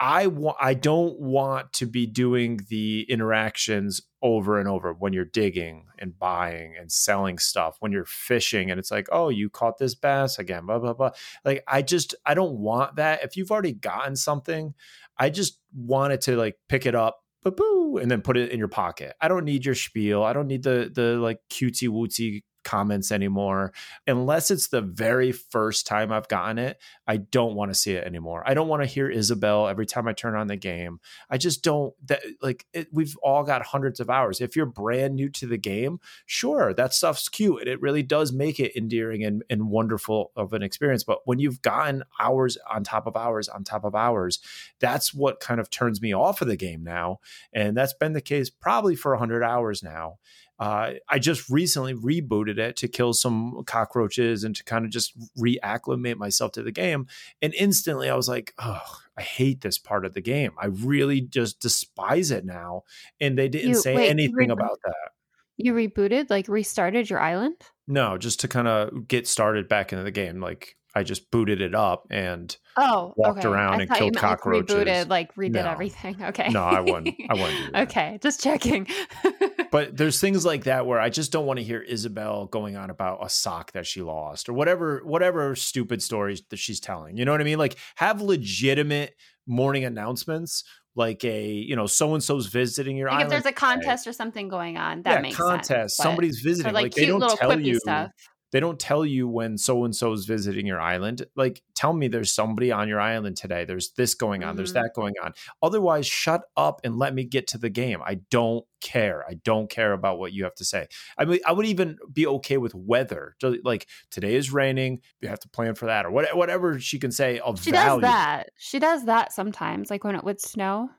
I 0.00 0.26
want 0.26 0.56
I 0.60 0.74
don't 0.74 1.18
want 1.20 1.72
to 1.74 1.86
be 1.86 2.06
doing 2.06 2.60
the 2.68 3.06
interactions 3.08 4.02
over 4.22 4.58
and 4.58 4.68
over 4.68 4.92
when 4.92 5.12
you're 5.12 5.24
digging 5.24 5.86
and 5.98 6.18
buying 6.18 6.74
and 6.78 6.90
selling 6.90 7.38
stuff, 7.38 7.76
when 7.78 7.92
you're 7.92 8.04
fishing 8.04 8.70
and 8.70 8.80
it's 8.80 8.90
like, 8.90 9.08
oh, 9.12 9.28
you 9.28 9.48
caught 9.48 9.78
this 9.78 9.94
bass 9.94 10.38
again, 10.38 10.66
blah 10.66 10.80
blah 10.80 10.94
blah. 10.94 11.12
Like 11.44 11.62
I 11.68 11.82
just 11.82 12.14
I 12.26 12.34
don't 12.34 12.58
want 12.58 12.96
that. 12.96 13.22
If 13.22 13.36
you've 13.36 13.52
already 13.52 13.72
gotten 13.72 14.16
something, 14.16 14.74
I 15.16 15.30
just 15.30 15.58
wanted 15.72 16.20
to 16.22 16.36
like 16.36 16.56
pick 16.68 16.86
it 16.86 16.94
up, 16.94 17.23
boo, 17.50 17.98
and 17.98 18.10
then 18.10 18.22
put 18.22 18.36
it 18.36 18.50
in 18.50 18.58
your 18.58 18.68
pocket. 18.68 19.14
I 19.20 19.28
don't 19.28 19.44
need 19.44 19.64
your 19.64 19.74
spiel. 19.74 20.22
I 20.22 20.32
don't 20.32 20.46
need 20.46 20.62
the 20.62 20.90
the 20.92 21.16
like 21.16 21.38
cutesy 21.50 21.88
wootsy 21.88 22.42
comments 22.64 23.12
anymore. 23.12 23.72
Unless 24.06 24.50
it's 24.50 24.68
the 24.68 24.80
very 24.80 25.32
first 25.32 25.86
time 25.86 26.12
I've 26.12 26.28
gotten 26.28 26.58
it, 26.58 26.80
I 27.06 27.18
don't 27.18 27.54
want 27.54 27.70
to 27.70 27.74
see 27.74 27.92
it 27.92 28.04
anymore. 28.06 28.42
I 28.46 28.54
don't 28.54 28.68
want 28.68 28.82
to 28.82 28.88
hear 28.88 29.08
Isabelle 29.08 29.68
every 29.68 29.86
time 29.86 30.08
I 30.08 30.12
turn 30.12 30.34
on 30.34 30.46
the 30.46 30.56
game. 30.56 31.00
I 31.30 31.38
just 31.38 31.62
don't 31.62 31.94
that 32.06 32.22
like 32.42 32.66
it, 32.72 32.88
we've 32.92 33.16
all 33.22 33.44
got 33.44 33.62
hundreds 33.62 34.00
of 34.00 34.10
hours. 34.10 34.40
If 34.40 34.56
you're 34.56 34.66
brand 34.66 35.14
new 35.14 35.28
to 35.30 35.46
the 35.46 35.58
game, 35.58 36.00
sure, 36.26 36.74
that 36.74 36.94
stuff's 36.94 37.28
cute 37.28 37.60
and 37.60 37.68
it 37.68 37.80
really 37.80 38.02
does 38.02 38.32
make 38.32 38.58
it 38.58 38.76
endearing 38.76 39.24
and, 39.24 39.42
and 39.50 39.68
wonderful 39.68 40.32
of 40.36 40.52
an 40.52 40.62
experience. 40.62 41.04
But 41.04 41.20
when 41.24 41.38
you've 41.38 41.62
gotten 41.62 42.02
hours 42.18 42.58
on 42.70 42.84
top 42.84 43.06
of 43.06 43.16
hours 43.16 43.48
on 43.48 43.64
top 43.64 43.84
of 43.84 43.94
hours, 43.94 44.40
that's 44.80 45.12
what 45.14 45.40
kind 45.40 45.60
of 45.60 45.70
turns 45.70 46.00
me 46.00 46.12
off 46.12 46.40
of 46.40 46.48
the 46.48 46.56
game 46.56 46.82
now. 46.82 47.20
And 47.52 47.76
that's 47.76 47.94
been 47.94 48.12
the 48.12 48.20
case 48.20 48.50
probably 48.50 48.96
for 48.96 49.12
100 49.12 49.42
hours 49.42 49.82
now. 49.82 50.18
Uh, 50.58 50.92
I 51.08 51.18
just 51.18 51.48
recently 51.50 51.94
rebooted 51.94 52.58
it 52.58 52.76
to 52.76 52.88
kill 52.88 53.12
some 53.12 53.62
cockroaches 53.66 54.44
and 54.44 54.54
to 54.54 54.64
kind 54.64 54.84
of 54.84 54.90
just 54.90 55.12
reacclimate 55.36 56.16
myself 56.16 56.52
to 56.52 56.62
the 56.62 56.72
game. 56.72 57.06
And 57.42 57.52
instantly 57.54 58.08
I 58.08 58.14
was 58.14 58.28
like, 58.28 58.54
oh, 58.58 58.82
I 59.16 59.22
hate 59.22 59.62
this 59.62 59.78
part 59.78 60.04
of 60.04 60.14
the 60.14 60.20
game. 60.20 60.52
I 60.58 60.66
really 60.66 61.20
just 61.20 61.60
despise 61.60 62.30
it 62.30 62.44
now. 62.44 62.82
And 63.20 63.36
they 63.38 63.48
didn't 63.48 63.70
you, 63.70 63.74
say 63.74 63.96
wait, 63.96 64.10
anything 64.10 64.50
about 64.50 64.78
that. 64.84 65.10
You 65.56 65.72
rebooted, 65.72 66.30
like 66.30 66.48
restarted 66.48 67.10
your 67.10 67.20
island? 67.20 67.56
No, 67.86 68.18
just 68.18 68.40
to 68.40 68.48
kind 68.48 68.68
of 68.68 69.08
get 69.08 69.26
started 69.26 69.68
back 69.68 69.92
into 69.92 70.04
the 70.04 70.10
game. 70.10 70.40
Like 70.40 70.76
I 70.96 71.02
just 71.02 71.30
booted 71.30 71.60
it 71.60 71.74
up 71.74 72.06
and 72.10 72.56
oh 72.76 73.12
walked 73.16 73.40
okay. 73.40 73.48
around 73.48 73.80
and 73.80 73.90
killed 73.90 74.16
cockroaches. 74.16 74.74
Like 74.74 74.86
rebooted, 74.86 75.08
like 75.08 75.34
redid 75.34 75.64
no. 75.64 75.70
everything. 75.70 76.16
Okay. 76.24 76.48
No, 76.48 76.62
I 76.62 76.80
wouldn't. 76.80 77.14
I 77.28 77.34
wouldn't. 77.34 77.76
okay, 77.76 78.18
just 78.22 78.40
checking. 78.40 78.86
but 79.74 79.96
there's 79.96 80.20
things 80.20 80.46
like 80.46 80.64
that 80.64 80.86
where 80.86 81.00
I 81.00 81.08
just 81.08 81.32
don't 81.32 81.46
want 81.46 81.58
to 81.58 81.64
hear 81.64 81.80
Isabelle 81.80 82.46
going 82.46 82.76
on 82.76 82.90
about 82.90 83.26
a 83.26 83.28
sock 83.28 83.72
that 83.72 83.88
she 83.88 84.02
lost 84.02 84.48
or 84.48 84.52
whatever 84.52 85.00
whatever 85.02 85.56
stupid 85.56 86.00
stories 86.00 86.44
that 86.50 86.58
she's 86.58 86.78
telling. 86.78 87.16
You 87.16 87.24
know 87.24 87.32
what 87.32 87.40
I 87.40 87.44
mean? 87.44 87.58
Like 87.58 87.76
have 87.96 88.20
legitimate 88.20 89.16
morning 89.48 89.84
announcements 89.84 90.62
like 90.94 91.24
a 91.24 91.48
you 91.50 91.74
know 91.74 91.88
so 91.88 92.14
and 92.14 92.22
so's 92.22 92.46
visiting 92.46 92.96
your 92.96 93.08
like 93.08 93.14
island. 93.16 93.32
If 93.32 93.42
there's 93.42 93.52
a 93.52 93.52
contest 93.52 94.06
or 94.06 94.12
something 94.12 94.46
going 94.46 94.76
on, 94.76 95.02
that 95.02 95.14
yeah, 95.14 95.20
makes 95.22 95.36
contest. 95.38 95.96
Sense, 95.96 95.96
somebody's 95.96 96.38
visiting. 96.38 96.72
Like, 96.72 96.84
like 96.84 96.94
they 96.94 97.06
don't 97.06 97.36
tell 97.36 97.58
you 97.58 97.80
stuff 97.80 98.12
they 98.54 98.60
don't 98.60 98.78
tell 98.78 99.04
you 99.04 99.26
when 99.26 99.58
so 99.58 99.84
and 99.84 99.96
so 99.96 100.12
is 100.12 100.26
visiting 100.26 100.64
your 100.64 100.80
island. 100.80 101.26
Like, 101.34 101.60
tell 101.74 101.92
me 101.92 102.06
there's 102.06 102.32
somebody 102.32 102.70
on 102.70 102.86
your 102.86 103.00
island 103.00 103.36
today. 103.36 103.64
There's 103.64 103.90
this 103.94 104.14
going 104.14 104.44
on. 104.44 104.50
Mm-hmm. 104.50 104.58
There's 104.58 104.74
that 104.74 104.92
going 104.94 105.14
on. 105.20 105.32
Otherwise, 105.60 106.06
shut 106.06 106.42
up 106.56 106.80
and 106.84 106.96
let 106.96 107.14
me 107.14 107.24
get 107.24 107.48
to 107.48 107.58
the 107.58 107.68
game. 107.68 108.00
I 108.06 108.20
don't 108.30 108.64
care. 108.80 109.24
I 109.28 109.34
don't 109.42 109.68
care 109.68 109.92
about 109.92 110.20
what 110.20 110.32
you 110.32 110.44
have 110.44 110.54
to 110.54 110.64
say. 110.64 110.86
I 111.18 111.24
mean, 111.24 111.40
I 111.44 111.50
would 111.50 111.66
even 111.66 111.98
be 112.12 112.28
okay 112.28 112.56
with 112.56 112.76
weather. 112.76 113.34
Like 113.64 113.88
today 114.12 114.36
is 114.36 114.52
raining. 114.52 115.00
You 115.20 115.26
have 115.30 115.40
to 115.40 115.48
plan 115.48 115.74
for 115.74 115.86
that, 115.86 116.06
or 116.06 116.12
whatever 116.12 116.78
she 116.78 117.00
can 117.00 117.10
say 117.10 117.40
of 117.40 117.60
she 117.60 117.72
value. 117.72 118.02
does 118.02 118.08
that. 118.08 118.50
She 118.56 118.78
does 118.78 119.06
that 119.06 119.32
sometimes, 119.32 119.90
like 119.90 120.04
when 120.04 120.14
it 120.14 120.22
would 120.22 120.40
snow. 120.40 120.90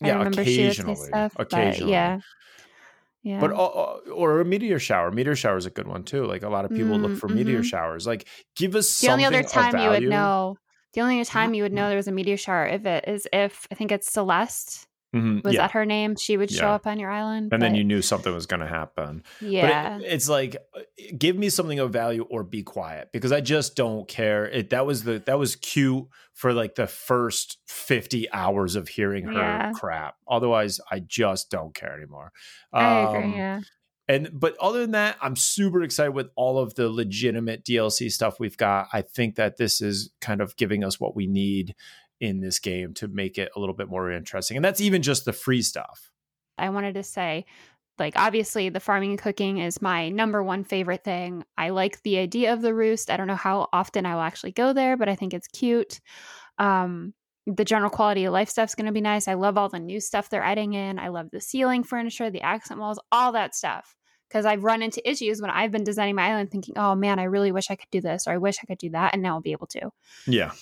Yeah, 0.00 0.24
occasionally. 0.24 0.94
Stuff, 0.94 1.32
occasionally. 1.36 1.90
yeah. 1.90 2.20
Yeah. 3.22 3.40
But 3.40 3.52
or 3.52 4.40
a 4.40 4.44
meteor 4.44 4.78
shower. 4.78 5.10
Meteor 5.10 5.36
shower 5.36 5.56
is 5.56 5.66
a 5.66 5.70
good 5.70 5.86
one 5.86 6.02
too. 6.02 6.26
Like 6.26 6.42
a 6.42 6.48
lot 6.48 6.64
of 6.64 6.72
people 6.72 6.98
mm, 6.98 7.02
look 7.02 7.18
for 7.18 7.28
mm-hmm. 7.28 7.36
meteor 7.36 7.62
showers. 7.62 8.06
Like 8.06 8.26
give 8.56 8.74
us 8.74 9.00
the 9.00 9.10
only 9.10 9.24
other 9.24 9.42
time 9.42 9.76
you 9.78 9.90
would 9.90 10.02
know. 10.02 10.58
The 10.94 11.00
only 11.00 11.24
time 11.24 11.54
you 11.54 11.62
would 11.62 11.72
know 11.72 11.88
there 11.88 11.96
was 11.96 12.08
a 12.08 12.12
meteor 12.12 12.36
shower 12.36 12.66
if 12.66 12.84
it 12.84 13.04
is 13.06 13.26
if 13.32 13.66
I 13.70 13.76
think 13.76 13.92
it's 13.92 14.12
Celeste 14.12 14.86
Mm-hmm. 15.14 15.46
Was 15.46 15.54
yeah. 15.54 15.62
that 15.62 15.72
her 15.72 15.84
name? 15.84 16.16
She 16.16 16.38
would 16.38 16.50
show 16.50 16.66
yeah. 16.66 16.74
up 16.74 16.86
on 16.86 16.98
your 16.98 17.10
island, 17.10 17.44
and 17.44 17.50
but... 17.50 17.60
then 17.60 17.74
you 17.74 17.84
knew 17.84 18.00
something 18.00 18.32
was 18.32 18.46
going 18.46 18.60
to 18.60 18.66
happen. 18.66 19.22
Yeah, 19.40 19.98
it, 19.98 20.04
it's 20.04 20.28
like 20.28 20.56
give 21.18 21.36
me 21.36 21.50
something 21.50 21.78
of 21.78 21.92
value 21.92 22.26
or 22.30 22.42
be 22.42 22.62
quiet 22.62 23.10
because 23.12 23.30
I 23.30 23.42
just 23.42 23.76
don't 23.76 24.08
care. 24.08 24.46
It 24.46 24.70
that 24.70 24.86
was 24.86 25.04
the 25.04 25.18
that 25.26 25.38
was 25.38 25.56
cute 25.56 26.06
for 26.32 26.54
like 26.54 26.76
the 26.76 26.86
first 26.86 27.58
fifty 27.66 28.30
hours 28.32 28.74
of 28.74 28.88
hearing 28.88 29.26
her 29.26 29.32
yeah. 29.32 29.72
crap. 29.72 30.16
Otherwise, 30.26 30.80
I 30.90 31.00
just 31.00 31.50
don't 31.50 31.74
care 31.74 31.94
anymore. 31.94 32.32
Um, 32.72 32.84
I 32.84 33.00
agree. 33.00 33.24
Um, 33.24 33.32
yeah. 33.32 33.60
And 34.08 34.30
but 34.32 34.56
other 34.60 34.80
than 34.80 34.92
that, 34.92 35.16
I'm 35.20 35.36
super 35.36 35.82
excited 35.82 36.12
with 36.12 36.30
all 36.36 36.58
of 36.58 36.74
the 36.74 36.88
legitimate 36.88 37.64
DLC 37.64 38.10
stuff 38.10 38.40
we've 38.40 38.56
got. 38.56 38.88
I 38.92 39.02
think 39.02 39.36
that 39.36 39.58
this 39.58 39.80
is 39.80 40.10
kind 40.20 40.40
of 40.40 40.56
giving 40.56 40.82
us 40.84 40.98
what 40.98 41.14
we 41.14 41.26
need 41.26 41.74
in 42.22 42.40
this 42.40 42.60
game 42.60 42.94
to 42.94 43.08
make 43.08 43.36
it 43.36 43.50
a 43.56 43.60
little 43.60 43.74
bit 43.74 43.88
more 43.88 44.10
interesting. 44.10 44.56
And 44.56 44.64
that's 44.64 44.80
even 44.80 45.02
just 45.02 45.24
the 45.24 45.32
free 45.32 45.60
stuff. 45.60 46.12
I 46.56 46.70
wanted 46.70 46.94
to 46.94 47.02
say 47.02 47.44
like 47.98 48.14
obviously 48.16 48.68
the 48.68 48.80
farming 48.80 49.10
and 49.10 49.18
cooking 49.18 49.58
is 49.58 49.82
my 49.82 50.08
number 50.08 50.42
one 50.42 50.64
favorite 50.64 51.04
thing. 51.04 51.44
I 51.58 51.70
like 51.70 52.00
the 52.02 52.18
idea 52.18 52.52
of 52.52 52.62
the 52.62 52.72
roost. 52.72 53.10
I 53.10 53.16
don't 53.16 53.26
know 53.26 53.34
how 53.34 53.68
often 53.72 54.06
I 54.06 54.14
will 54.14 54.22
actually 54.22 54.52
go 54.52 54.72
there, 54.72 54.96
but 54.96 55.08
I 55.08 55.16
think 55.16 55.34
it's 55.34 55.48
cute. 55.48 56.00
Um 56.58 57.12
the 57.44 57.64
general 57.64 57.90
quality 57.90 58.24
of 58.24 58.32
life 58.32 58.48
stuff's 58.48 58.76
going 58.76 58.86
to 58.86 58.92
be 58.92 59.00
nice. 59.00 59.26
I 59.26 59.34
love 59.34 59.58
all 59.58 59.68
the 59.68 59.80
new 59.80 59.98
stuff 59.98 60.30
they're 60.30 60.44
adding 60.44 60.74
in. 60.74 61.00
I 61.00 61.08
love 61.08 61.28
the 61.32 61.40
ceiling 61.40 61.82
furniture, 61.82 62.30
the 62.30 62.42
accent 62.42 62.78
walls, 62.78 63.00
all 63.10 63.32
that 63.32 63.56
stuff. 63.56 63.96
Because 64.28 64.46
I've 64.46 64.62
run 64.62 64.80
into 64.80 65.06
issues 65.10 65.42
when 65.42 65.50
I've 65.50 65.72
been 65.72 65.82
designing 65.82 66.14
my 66.14 66.28
island 66.28 66.52
thinking, 66.52 66.78
oh 66.78 66.94
man, 66.94 67.18
I 67.18 67.24
really 67.24 67.50
wish 67.50 67.68
I 67.68 67.74
could 67.74 67.90
do 67.90 68.00
this 68.00 68.28
or 68.28 68.30
I 68.30 68.38
wish 68.38 68.58
I 68.62 68.66
could 68.66 68.78
do 68.78 68.90
that. 68.90 69.12
And 69.12 69.24
now 69.24 69.34
I'll 69.34 69.40
be 69.40 69.50
able 69.50 69.66
to. 69.66 69.90
Yeah. 70.24 70.52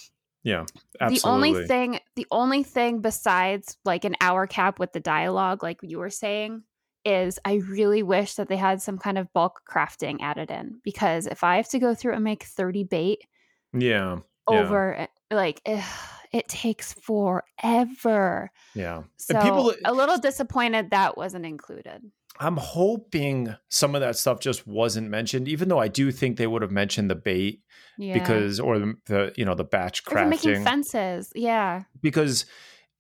Yeah. 0.43 0.65
Absolutely. 1.01 1.19
The 1.19 1.27
only 1.27 1.67
thing, 1.67 2.01
the 2.17 2.27
only 2.31 2.63
thing 2.63 3.01
besides 3.01 3.77
like 3.85 4.05
an 4.05 4.17
hour 4.21 4.47
cap 4.47 4.79
with 4.79 4.93
the 4.93 5.01
dialogue, 5.01 5.63
like 5.63 5.79
you 5.83 5.99
were 5.99 6.11
saying, 6.11 6.63
is 7.05 7.39
I 7.45 7.55
really 7.55 8.03
wish 8.03 8.35
that 8.35 8.49
they 8.49 8.57
had 8.57 8.83
some 8.83 8.99
kind 8.99 9.19
of 9.19 9.33
bulk 9.33 9.63
crafting 9.71 10.19
added 10.21 10.51
in 10.51 10.81
because 10.85 11.27
if 11.27 11.43
I 11.45 11.57
have 11.57 11.69
to 11.71 11.79
go 11.79 11.95
through 11.95 12.15
and 12.15 12.25
make 12.25 12.45
30 12.45 12.85
bait, 12.85 13.21
yeah, 13.73 14.19
over 14.47 14.97
yeah. 14.99 15.07
like 15.37 15.63
ugh, 15.67 15.83
it 16.33 16.49
takes 16.49 16.93
forever. 16.93 18.51
Yeah. 18.75 19.03
So 19.17 19.41
people, 19.41 19.75
a 19.85 19.93
little 19.93 20.19
disappointed 20.19 20.91
that 20.91 21.17
wasn't 21.17 21.47
included. 21.47 22.03
I'm 22.39 22.57
hoping 22.57 23.55
some 23.69 23.95
of 23.95 24.01
that 24.01 24.17
stuff 24.17 24.41
just 24.41 24.67
wasn't 24.67 25.11
mentioned, 25.11 25.49
even 25.49 25.69
though 25.69 25.79
I 25.79 25.89
do 25.89 26.11
think 26.11 26.37
they 26.37 26.47
would 26.47 26.63
have 26.63 26.71
mentioned 26.71 27.11
the 27.11 27.15
bait 27.15 27.63
yeah. 27.99 28.15
because, 28.15 28.61
or 28.61 28.79
the, 28.79 28.95
the, 29.07 29.33
you 29.37 29.45
know, 29.45 29.55
the 29.55 29.65
batch 29.65 30.05
crafting. 30.05 30.31
Making 30.31 30.65
fences. 30.65 31.33
Yeah. 31.35 31.83
Because 32.01 32.47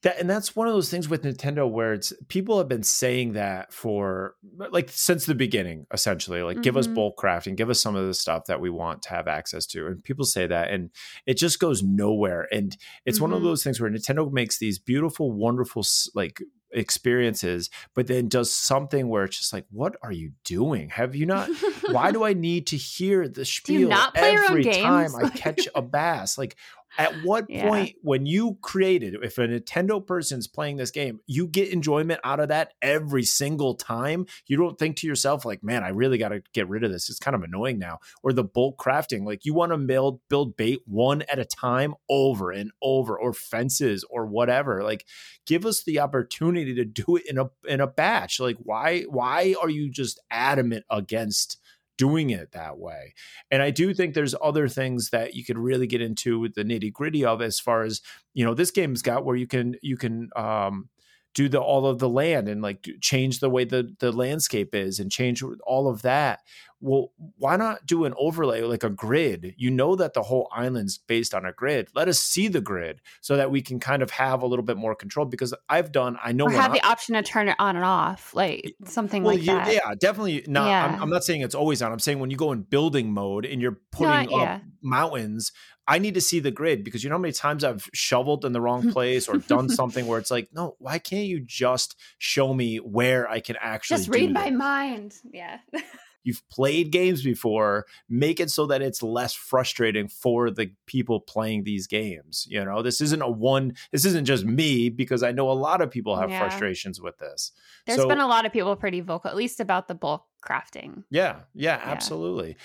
that 0.03 0.19
and 0.19 0.31
that's 0.31 0.57
one 0.57 0.66
of 0.66 0.73
those 0.73 0.90
things 0.90 1.09
with 1.09 1.23
Nintendo 1.23 1.71
where 1.71 1.93
it's 1.93 2.12
people 2.29 2.59
have 2.59 2.69
been 2.69 2.83
saying 2.83 3.33
that 3.35 3.73
for 3.73 4.35
like 4.71 4.88
since 4.90 5.27
the 5.27 5.35
beginning 5.35 5.87
essentially 5.93 6.43
like 6.43 6.57
mm-hmm. 6.57 6.62
give 6.62 6.77
us 6.77 6.87
mm-hmm. 6.87 6.95
bulk 6.95 7.19
crafting 7.19 7.57
give 7.57 7.69
us 7.69 7.83
some 7.83 7.97
of 7.97 8.07
the 8.07 8.14
stuff 8.14 8.47
that 8.47 8.61
we 8.61 8.71
want 8.71 9.03
to 9.03 9.11
have 9.11 9.29
access 9.29 9.66
to 9.66 9.87
and 9.87 10.03
people 10.03 10.25
say 10.25 10.47
that 10.47 10.71
and 10.71 10.90
it 11.27 11.35
just 11.35 11.61
goes 11.61 11.83
nowhere 11.83 12.49
and 12.51 12.77
it's 13.05 13.19
mm-hmm. 13.19 13.25
one 13.25 13.33
of 13.33 13.38
mm-hmm. 13.38 13.47
those 13.49 13.62
things 13.62 13.81
where 13.81 13.90
Nintendo 13.90 14.31
makes 14.33 14.59
these 14.59 14.79
beautiful 14.79 15.33
wonderful 15.33 15.85
like 16.14 16.40
experiences 16.72 17.70
but 17.94 18.06
then 18.06 18.28
does 18.28 18.50
something 18.50 19.09
where 19.09 19.24
it's 19.24 19.38
just 19.38 19.52
like 19.52 19.64
what 19.70 19.96
are 20.02 20.12
you 20.12 20.33
doing? 20.44 20.88
Have 20.90 21.14
you 21.14 21.26
not 21.26 21.48
why 21.90 22.12
do 22.12 22.24
i 22.24 22.33
need 22.33 22.68
to 22.68 22.76
hear 22.76 23.28
the 23.28 23.44
spiel 23.44 23.92
every 24.14 24.64
time 24.64 25.14
i 25.16 25.28
catch 25.35 25.68
a 25.74 25.83
bass? 25.83 26.38
Like 26.38 26.56
at 26.98 27.22
what 27.24 27.46
yeah. 27.48 27.68
point, 27.68 27.96
when 28.03 28.26
you 28.26 28.59
created, 28.62 29.16
if 29.22 29.38
a 29.38 29.46
Nintendo 29.46 30.05
person's 30.05 30.46
playing 30.48 30.76
this 30.76 30.90
game, 30.90 31.20
you 31.26 31.46
get 31.46 31.68
enjoyment 31.68 32.20
out 32.24 32.40
of 32.40 32.48
that 32.48 32.72
every 32.83 33.24
single 33.24 33.74
time? 33.74 34.26
You 34.46 34.57
don't 34.57 34.79
think 34.79 34.96
to 34.96 35.07
yourself, 35.07 35.44
like, 35.44 35.62
man, 35.62 35.85
I 35.85 35.90
really 35.90 36.18
got 36.18 36.31
to 36.31 36.42
get 36.53 36.68
rid 36.68 36.85
of 36.85 36.90
this. 36.90 37.09
It's 37.09 37.18
kind 37.18 37.35
of 37.35 37.42
annoying 37.42 37.79
now. 37.79 37.98
Or 38.22 38.33
the 38.33 38.44
bulk 38.44 38.79
crafting, 38.79 39.24
like, 39.24 39.44
you 39.44 39.55
want 39.55 39.72
to 39.72 39.79
build, 39.79 40.20
build 40.29 40.57
bait 40.57 40.81
one 40.87 41.22
at 41.22 41.38
a 41.38 41.44
time 41.44 41.94
over 42.09 42.50
and 42.50 42.70
over, 42.83 43.18
or 43.18 43.33
fences 43.33 44.05
or 44.11 44.26
whatever. 44.26 44.83
Like, 44.83 45.07
give 45.46 45.64
us 45.66 45.83
the 45.85 46.00
opportunity 46.00 46.74
to 46.74 46.85
do 46.85 47.16
it 47.16 47.22
in 47.29 47.38
a 47.38 47.50
in 47.68 47.81
a 47.81 47.87
batch. 47.87 48.40
Like, 48.40 48.57
why 48.59 49.03
why 49.03 49.55
are 49.61 49.70
you 49.70 49.90
just 49.90 50.20
adamant 50.31 50.85
against? 50.90 51.59
Doing 52.00 52.30
it 52.30 52.52
that 52.52 52.78
way. 52.78 53.14
And 53.50 53.62
I 53.62 53.70
do 53.70 53.92
think 53.92 54.14
there's 54.14 54.34
other 54.42 54.68
things 54.68 55.10
that 55.10 55.34
you 55.34 55.44
could 55.44 55.58
really 55.58 55.86
get 55.86 56.00
into 56.00 56.40
with 56.40 56.54
the 56.54 56.64
nitty 56.64 56.92
gritty 56.92 57.24
of 57.24 57.42
as 57.42 57.60
far 57.60 57.82
as, 57.82 58.00
you 58.32 58.44
know, 58.44 58.54
this 58.54 58.70
game's 58.70 59.02
got 59.02 59.24
where 59.24 59.36
you 59.36 59.46
can, 59.46 59.76
you 59.82 59.96
can, 59.96 60.30
um, 60.34 60.88
do 61.32 61.48
the 61.48 61.60
all 61.60 61.86
of 61.86 62.00
the 62.00 62.08
land 62.08 62.48
and 62.48 62.60
like 62.60 62.88
change 63.00 63.38
the 63.38 63.48
way 63.48 63.64
the 63.64 63.94
the 64.00 64.10
landscape 64.10 64.74
is 64.74 64.98
and 64.98 65.12
change 65.12 65.44
all 65.64 65.86
of 65.88 66.02
that 66.02 66.40
well 66.81 67.12
why 67.37 67.57
not 67.57 67.85
do 67.87 68.05
an 68.05 68.14
overlay 68.19 68.62
like 68.62 68.83
a 68.83 68.90
grid 68.90 69.55
you 69.57 69.71
know 69.71 69.95
that 69.95 70.14
the 70.14 70.23
whole 70.23 70.49
island's 70.53 70.99
based 70.99 71.35
on 71.35 71.45
a 71.45 71.53
grid 71.53 71.88
let 71.95 72.09
us 72.09 72.19
see 72.19 72.49
the 72.49 72.61
grid 72.61 73.01
so 73.21 73.37
that 73.37 73.51
we 73.51 73.61
can 73.61 73.79
kind 73.79 74.03
of 74.03 74.11
have 74.11 74.43
a 74.43 74.47
little 74.47 74.64
bit 74.64 74.77
more 74.77 74.95
control 74.95 75.27
because 75.27 75.55
i've 75.69 75.93
done 75.93 76.16
i 76.23 76.33
know 76.33 76.47
or 76.47 76.51
have 76.51 76.73
the 76.73 76.85
option 76.87 77.14
to 77.14 77.23
turn 77.23 77.49
it 77.49 77.57
on 77.59 77.77
and 77.77 77.85
off 77.85 78.35
like 78.35 78.75
something 78.85 79.23
well, 79.23 79.35
like 79.35 79.43
you, 79.43 79.53
that 79.53 79.73
yeah 79.73 79.95
definitely 79.99 80.45
not 80.47 80.66
yeah. 80.66 80.87
I'm, 80.87 81.03
I'm, 81.03 81.11
not 81.11 81.25
saying 81.25 81.43
it's 81.43 81.55
always 81.55 81.83
on 81.83 81.93
i'm 81.93 81.99
saying 81.99 82.19
when 82.19 82.31
you 82.31 82.37
go 82.37 82.53
in 82.53 82.62
building 82.62 83.12
mode 83.12 83.45
and 83.45 83.61
you're 83.61 83.79
putting 83.93 84.33
up 84.33 84.40
yeah. 84.40 84.61
mountains 84.83 85.53
I 85.90 85.99
need 85.99 86.14
to 86.14 86.21
see 86.21 86.38
the 86.38 86.53
grid 86.53 86.85
because 86.85 87.03
you 87.03 87.11
know 87.11 87.16
how 87.16 87.21
many 87.21 87.33
times 87.33 87.64
I've 87.64 87.90
shoveled 87.93 88.45
in 88.45 88.53
the 88.53 88.61
wrong 88.61 88.93
place 88.93 89.29
or 89.29 89.38
done 89.38 89.69
something 89.69 90.07
where 90.07 90.21
it's 90.21 90.31
like, 90.31 90.49
no, 90.53 90.77
why 90.79 91.01
can't 91.01 91.27
you 91.27 91.40
just 91.40 91.97
show 92.19 92.55
me 92.55 92.77
where 92.77 93.29
I 93.29 93.40
can 93.40 93.57
actually 93.61 93.97
just 93.97 94.09
read 94.09 94.33
my 94.33 94.51
mind? 94.51 95.16
Yeah. 95.33 95.59
You've 96.22 96.46
played 96.48 96.90
games 96.90 97.22
before, 97.22 97.87
make 98.09 98.40
it 98.40 98.50
so 98.50 98.66
that 98.66 98.83
it's 98.83 99.02
less 99.02 99.35
frustrating 99.35 100.09
for 100.09 100.50
the 100.50 100.72
people 100.87 101.20
playing 101.20 101.64
these 101.64 101.87
games. 101.87 102.46
You 102.48 102.64
know, 102.64 102.83
this 102.83 103.00
isn't 103.00 103.22
a 103.22 103.30
one, 103.30 103.74
this 103.92 104.04
isn't 104.04 104.24
just 104.24 104.44
me 104.44 104.88
because 104.90 105.22
I 105.22 105.33
know 105.33 105.50
a 105.50 105.52
lot 105.52 105.80
of 105.80 105.90
people 105.90 106.16
have 106.16 106.30
yeah. 106.30 106.38
frustrations 106.38 107.00
with 107.00 107.18
this. 107.18 107.52
There's 107.87 108.00
so, 108.00 108.09
been 108.09 108.20
a 108.20 108.26
lot 108.26 108.46
of 108.46 108.52
people 108.52 108.74
pretty 108.76 109.00
vocal, 109.00 109.30
at 109.30 109.37
least 109.37 109.61
about 109.61 109.88
the 109.88 109.94
bulk 109.94 110.26
crafting. 110.44 111.04
Yeah, 111.11 111.40
yeah, 111.54 111.78
yeah. 111.78 111.80
absolutely. 111.85 112.56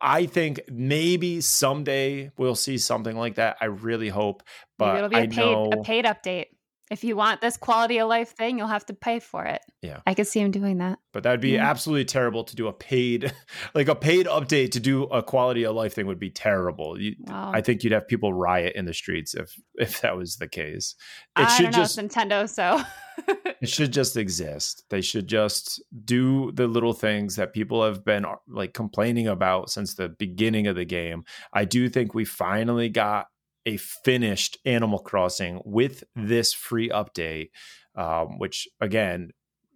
I 0.00 0.26
think 0.26 0.60
maybe 0.70 1.40
someday 1.40 2.30
we'll 2.36 2.54
see 2.54 2.78
something 2.78 3.16
like 3.16 3.36
that. 3.36 3.56
I 3.60 3.66
really 3.66 4.08
hope, 4.08 4.42
but 4.78 4.94
maybe 4.94 4.98
it'll 4.98 5.10
be 5.10 5.16
a 5.16 5.18
I 5.18 5.26
paid 5.26 5.36
know... 5.36 5.70
a 5.72 5.82
paid 5.82 6.04
update. 6.04 6.46
If 6.90 7.04
you 7.04 7.16
want 7.16 7.40
this 7.40 7.56
quality 7.56 7.98
of 7.98 8.08
life 8.08 8.30
thing, 8.30 8.58
you'll 8.58 8.66
have 8.66 8.86
to 8.86 8.94
pay 8.94 9.20
for 9.20 9.44
it. 9.44 9.60
Yeah. 9.82 10.00
I 10.06 10.14
could 10.14 10.26
see 10.26 10.40
him 10.40 10.50
doing 10.50 10.78
that. 10.78 10.98
But 11.12 11.22
that'd 11.22 11.40
be 11.40 11.52
mm-hmm. 11.52 11.64
absolutely 11.64 12.06
terrible 12.06 12.44
to 12.44 12.56
do 12.56 12.68
a 12.68 12.72
paid 12.72 13.32
like 13.74 13.88
a 13.88 13.94
paid 13.94 14.26
update 14.26 14.72
to 14.72 14.80
do 14.80 15.04
a 15.04 15.22
quality 15.22 15.64
of 15.64 15.74
life 15.74 15.94
thing 15.94 16.06
would 16.06 16.18
be 16.18 16.30
terrible. 16.30 17.00
You, 17.00 17.14
wow. 17.20 17.52
I 17.54 17.60
think 17.60 17.84
you'd 17.84 17.92
have 17.92 18.08
people 18.08 18.32
riot 18.32 18.74
in 18.74 18.86
the 18.86 18.94
streets 18.94 19.34
if 19.34 19.54
if 19.74 20.00
that 20.00 20.16
was 20.16 20.36
the 20.36 20.48
case. 20.48 20.94
It 21.38 21.46
I 21.46 21.56
should 21.56 21.72
just 21.72 21.98
Nintendo, 21.98 22.48
so 22.48 22.82
it 23.60 23.68
should 23.68 23.92
just 23.92 24.16
exist. 24.16 24.84
They 24.90 25.00
should 25.00 25.28
just 25.28 25.82
do 26.04 26.52
the 26.52 26.66
little 26.66 26.92
things 26.92 27.36
that 27.36 27.52
people 27.52 27.84
have 27.84 28.04
been 28.04 28.24
like 28.48 28.74
complaining 28.74 29.28
about 29.28 29.70
since 29.70 29.94
the 29.94 30.08
beginning 30.08 30.66
of 30.66 30.76
the 30.76 30.84
game. 30.84 31.24
I 31.52 31.64
do 31.64 31.88
think 31.88 32.14
we 32.14 32.24
finally 32.24 32.88
got 32.88 33.26
a 33.66 33.76
finished 33.76 34.58
Animal 34.64 34.98
Crossing 34.98 35.60
with 35.64 36.04
this 36.14 36.52
free 36.52 36.88
update, 36.88 37.50
um, 37.94 38.38
which 38.38 38.68
again, 38.80 39.30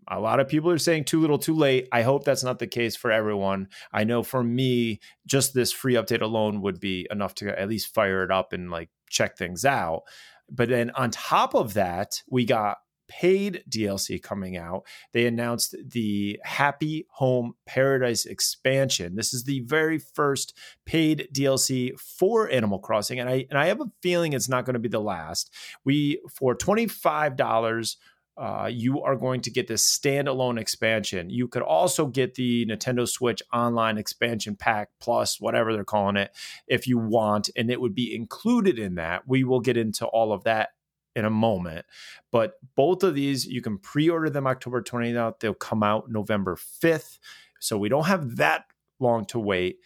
a 0.09 0.19
lot 0.19 0.41
of 0.41 0.49
people 0.49 0.71
are 0.71 0.79
saying 0.79 1.05
too 1.05 1.21
little 1.21 1.39
too 1.39 1.55
late. 1.55 1.89
I 1.93 2.03
hope 2.03 2.25
that's 2.25 2.43
not 2.43 2.59
the 2.59 2.67
case 2.67 2.97
for 2.97 3.13
everyone. 3.13 3.69
I 3.93 4.05
know 4.05 4.23
for 4.23 4.43
me, 4.43 5.01
just 5.27 5.55
this 5.55 5.73
free 5.73 5.95
update 5.95 6.23
alone 6.23 6.61
would 6.63 6.81
be 6.81 7.07
enough 7.11 7.35
to 7.37 7.59
at 7.59 7.69
least 7.69 7.95
fire 7.95 8.25
it 8.25 8.31
up 8.31 8.53
and 8.53 8.71
like 8.71 8.91
check 9.09 9.37
things 9.37 9.65
out. 9.65 10.03
But 10.51 10.69
then 10.69 10.91
on 10.91 11.11
top 11.11 11.55
of 11.55 11.75
that, 11.75 12.21
we 12.29 12.45
got 12.45 12.79
paid 13.21 13.63
DLC 13.69 14.23
coming 14.23 14.57
out. 14.57 14.85
They 15.13 15.27
announced 15.27 15.75
the 15.87 16.41
Happy 16.45 17.07
Home 17.11 17.55
Paradise 17.67 18.25
expansion. 18.25 19.17
This 19.17 19.35
is 19.35 19.45
the 19.45 19.61
very 19.61 19.99
first 19.99 20.57
paid 20.87 21.29
DLC 21.33 21.99
for 22.01 22.51
Animal 22.51 22.79
Crossing, 22.79 23.21
and 23.21 23.29
I 23.29 23.47
and 23.51 23.59
I 23.59 23.67
have 23.67 23.81
a 23.81 23.91
feeling 24.03 24.33
it's 24.33 24.49
not 24.49 24.65
going 24.65 24.75
to 24.75 24.81
be 24.81 24.89
the 24.89 25.01
last. 25.01 25.53
We 25.85 26.21
for 26.35 26.55
twenty 26.55 26.87
five 26.87 27.37
dollars. 27.37 27.99
Uh, 28.35 28.67
you 28.73 29.03
are 29.03 29.15
going 29.15 29.43
to 29.43 29.51
get 29.51 29.69
this 29.69 29.85
standalone 29.85 30.59
expansion. 30.59 31.29
You 31.29 31.49
could 31.49 31.61
also 31.61 32.07
get 32.07 32.35
the 32.35 32.65
Nintendo 32.65 33.07
Switch 33.07 33.43
Online 33.53 33.99
Expansion 33.99 34.57
Pack 34.57 34.89
Plus, 35.01 35.39
whatever 35.39 35.75
they're 35.75 35.85
calling 35.85 36.17
it, 36.17 36.35
if 36.67 36.87
you 36.87 36.97
want, 36.97 37.51
and 37.57 37.71
it 37.71 37.79
would 37.79 37.95
be 37.95 38.15
included 38.15 38.79
in 38.79 38.95
that. 38.95 39.29
We 39.29 39.45
will 39.45 39.61
get 39.61 39.77
into 39.77 40.07
all 40.07 40.33
of 40.33 40.45
that 40.45 40.71
in 41.15 41.25
a 41.25 41.31
moment. 41.31 41.87
But 42.31 42.55
both 42.75 43.03
of 43.03 43.15
these, 43.15 43.47
you 43.47 43.61
can 43.61 43.79
pre 43.79 44.09
order 44.09 44.31
them 44.31 44.47
October 44.47 44.83
29th. 44.83 45.41
They'll 45.41 45.55
come 45.55 45.83
out 45.83 46.11
November 46.11 46.57
5th. 46.57 47.19
So 47.61 47.79
we 47.79 47.89
don't 47.89 48.07
have 48.07 48.37
that 48.37 48.65
long 48.99 49.25
to 49.27 49.39
wait. 49.39 49.79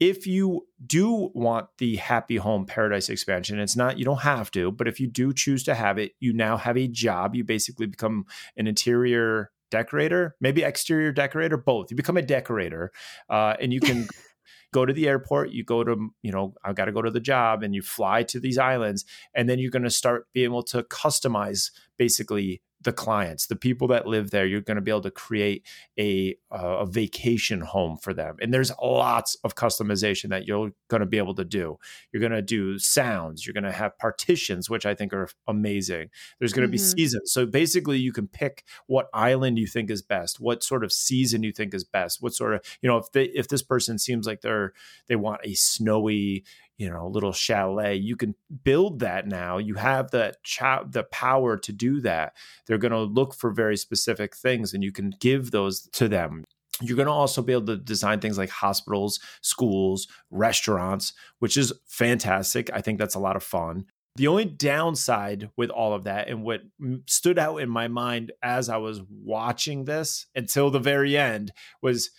If 0.00 0.26
you 0.26 0.66
do 0.84 1.30
want 1.32 1.68
the 1.78 1.96
Happy 1.96 2.36
Home 2.36 2.66
Paradise 2.66 3.08
expansion, 3.08 3.60
it's 3.60 3.76
not, 3.76 3.98
you 3.98 4.04
don't 4.04 4.22
have 4.22 4.50
to, 4.50 4.72
but 4.72 4.88
if 4.88 4.98
you 4.98 5.06
do 5.06 5.32
choose 5.32 5.62
to 5.64 5.74
have 5.76 5.96
it, 5.96 6.12
you 6.18 6.32
now 6.32 6.56
have 6.56 6.76
a 6.76 6.88
job. 6.88 7.36
You 7.36 7.44
basically 7.44 7.86
become 7.86 8.26
an 8.56 8.66
interior 8.66 9.52
decorator, 9.70 10.34
maybe 10.40 10.64
exterior 10.64 11.12
decorator, 11.12 11.56
both. 11.56 11.90
You 11.90 11.96
become 11.96 12.16
a 12.16 12.22
decorator 12.22 12.92
uh, 13.30 13.54
and 13.60 13.72
you 13.72 13.80
can 13.80 14.08
go 14.72 14.86
to 14.86 14.92
the 14.92 15.08
airport, 15.08 15.50
you 15.50 15.64
go 15.64 15.84
to, 15.84 16.10
you 16.22 16.32
know, 16.32 16.54
I've 16.64 16.74
got 16.74 16.86
to 16.86 16.92
go 16.92 17.02
to 17.02 17.10
the 17.10 17.20
job 17.20 17.62
and 17.62 17.74
you 17.74 17.82
fly 17.82 18.22
to 18.24 18.40
these 18.40 18.58
islands 18.58 19.04
and 19.34 19.48
then 19.48 19.58
you're 19.58 19.70
going 19.70 19.82
to 19.82 19.90
start 19.90 20.26
being 20.32 20.44
able 20.44 20.62
to 20.64 20.82
customize 20.84 21.70
basically 21.98 22.62
the 22.82 22.92
clients, 22.92 23.46
the 23.46 23.56
people 23.56 23.88
that 23.88 24.06
live 24.06 24.30
there. 24.30 24.46
You're 24.46 24.60
going 24.60 24.76
to 24.76 24.82
be 24.82 24.90
able 24.90 25.02
to 25.02 25.10
create 25.10 25.66
a 25.98 26.36
uh, 26.50 26.78
a 26.80 26.86
vacation 26.86 27.60
home 27.60 27.96
for 27.96 28.14
them, 28.14 28.36
and 28.40 28.52
there's 28.52 28.72
lots 28.82 29.36
of 29.44 29.54
customization 29.54 30.30
that 30.30 30.46
you're 30.46 30.72
going 30.88 31.00
to 31.00 31.06
be 31.06 31.18
able 31.18 31.34
to 31.34 31.44
do. 31.44 31.78
You're 32.12 32.20
going 32.20 32.32
to 32.32 32.42
do 32.42 32.78
sounds. 32.78 33.46
You're 33.46 33.54
going 33.54 33.64
to 33.64 33.72
have 33.72 33.96
partitions, 33.98 34.68
which 34.68 34.86
I 34.86 34.94
think 34.94 35.12
are 35.12 35.28
amazing. 35.46 36.10
There's 36.38 36.52
going 36.52 36.68
to 36.70 36.76
mm-hmm. 36.76 36.96
be 36.96 37.02
seasons. 37.02 37.32
So 37.32 37.46
basically, 37.46 37.98
you 37.98 38.12
can 38.12 38.28
pick 38.28 38.64
what 38.86 39.08
island 39.12 39.58
you 39.58 39.66
think 39.66 39.90
is 39.90 40.02
best, 40.02 40.40
what 40.40 40.62
sort 40.62 40.84
of 40.84 40.92
season 40.92 41.42
you 41.42 41.52
think 41.52 41.74
is 41.74 41.84
best, 41.84 42.22
what 42.22 42.34
sort 42.34 42.54
of 42.54 42.60
you 42.80 42.88
know 42.88 42.98
if 42.98 43.10
they 43.12 43.24
if 43.24 43.48
this 43.48 43.62
person 43.62 43.98
seems 43.98 44.26
like 44.26 44.40
they're 44.40 44.72
they 45.08 45.16
want 45.16 45.40
a 45.44 45.54
snowy 45.54 46.44
you 46.78 46.90
know 46.90 47.06
a 47.06 47.08
little 47.08 47.32
chalet. 47.32 47.96
You 47.96 48.16
can 48.16 48.34
build 48.64 49.00
that 49.00 49.26
now. 49.26 49.58
You 49.58 49.74
have 49.74 50.10
the 50.10 50.34
cha- 50.42 50.84
the 50.84 51.04
power 51.04 51.56
to 51.56 51.72
do 51.72 52.00
that. 52.00 52.34
They're 52.66 52.78
going 52.78 52.92
to 52.92 53.00
look 53.00 53.34
for 53.34 53.50
very 53.50 53.76
specific 53.76 54.36
things 54.36 54.74
and 54.74 54.82
you 54.82 54.92
can 54.92 55.14
give 55.20 55.50
those 55.50 55.88
to 55.92 56.08
them. 56.08 56.44
You're 56.80 56.96
going 56.96 57.06
to 57.06 57.12
also 57.12 57.42
be 57.42 57.52
able 57.52 57.66
to 57.66 57.76
design 57.76 58.20
things 58.20 58.38
like 58.38 58.50
hospitals 58.50 59.20
schools 59.42 60.08
restaurants 60.30 61.12
which 61.38 61.56
is 61.56 61.72
fantastic. 61.86 62.70
I 62.72 62.80
think 62.80 62.98
that's 62.98 63.14
a 63.14 63.20
lot 63.20 63.36
of 63.36 63.42
fun. 63.42 63.86
The 64.16 64.26
only 64.26 64.44
downside 64.44 65.48
with 65.56 65.70
all 65.70 65.94
of 65.94 66.04
that 66.04 66.28
and 66.28 66.42
what 66.42 66.60
stood 67.06 67.38
out 67.38 67.58
in 67.58 67.70
my 67.70 67.88
mind 67.88 68.32
as 68.42 68.68
I 68.68 68.76
was 68.76 69.00
watching 69.08 69.84
this 69.84 70.26
until 70.34 70.70
the 70.70 70.78
very 70.78 71.16
end 71.16 71.52
was 71.80 72.10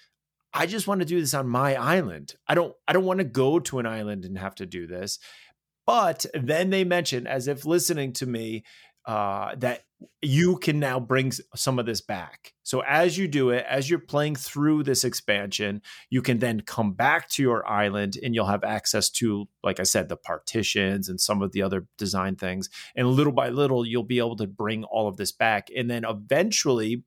I 0.54 0.66
just 0.66 0.88
want 0.88 1.02
to 1.02 1.06
do 1.06 1.20
this 1.20 1.34
on 1.34 1.48
my 1.48 1.76
island. 1.76 2.36
I 2.48 2.56
don't 2.56 2.74
I 2.88 2.94
don't 2.94 3.06
want 3.06 3.20
to 3.20 3.26
go 3.26 3.60
to 3.60 3.80
an 3.80 3.86
island 3.86 4.26
and 4.26 4.38
have 4.38 4.56
to 4.56 4.66
do 4.66 4.88
this. 4.88 5.20
But 5.86 6.26
then 6.34 6.70
they 6.70 6.84
mention, 6.86 7.28
as 7.28 7.48
if 7.48 7.66
listening 7.66 8.14
to 8.14 8.26
me, 8.26 8.64
uh, 9.06 9.56
that 9.58 9.82
you 10.22 10.58
can 10.58 10.80
now 10.80 11.00
bring 11.00 11.32
some 11.56 11.80
of 11.80 11.86
this 11.86 12.00
back. 12.02 12.54
So 12.64 12.82
as 12.88 13.18
you 13.18 13.28
do 13.28 13.50
it, 13.50 13.66
as 13.70 13.90
you're 13.90 14.00
playing 14.00 14.36
through 14.36 14.84
this 14.84 15.04
expansion, 15.04 15.82
you 16.10 16.22
can 16.22 16.40
then 16.40 16.62
come 16.62 16.94
back 16.94 17.30
to 17.32 17.42
your 17.42 17.68
island 17.68 18.18
and 18.22 18.34
you'll 18.34 18.46
have 18.46 18.64
access 18.64 19.10
to, 19.12 19.48
like 19.62 19.80
I 19.80 19.84
said, 19.84 20.08
the 20.08 20.16
partitions 20.16 21.10
and 21.10 21.20
some 21.20 21.42
of 21.42 21.52
the 21.52 21.62
other 21.62 21.86
design 21.98 22.36
things. 22.36 22.70
And 22.96 23.08
little 23.10 23.34
by 23.34 23.50
little, 23.50 23.86
you'll 23.86 24.04
be 24.04 24.20
able 24.20 24.38
to 24.38 24.48
bring 24.48 24.86
all 24.86 25.08
of 25.08 25.18
this 25.18 25.34
back. 25.34 25.68
And 25.76 25.90
then 25.90 26.06
eventually, 26.06 27.04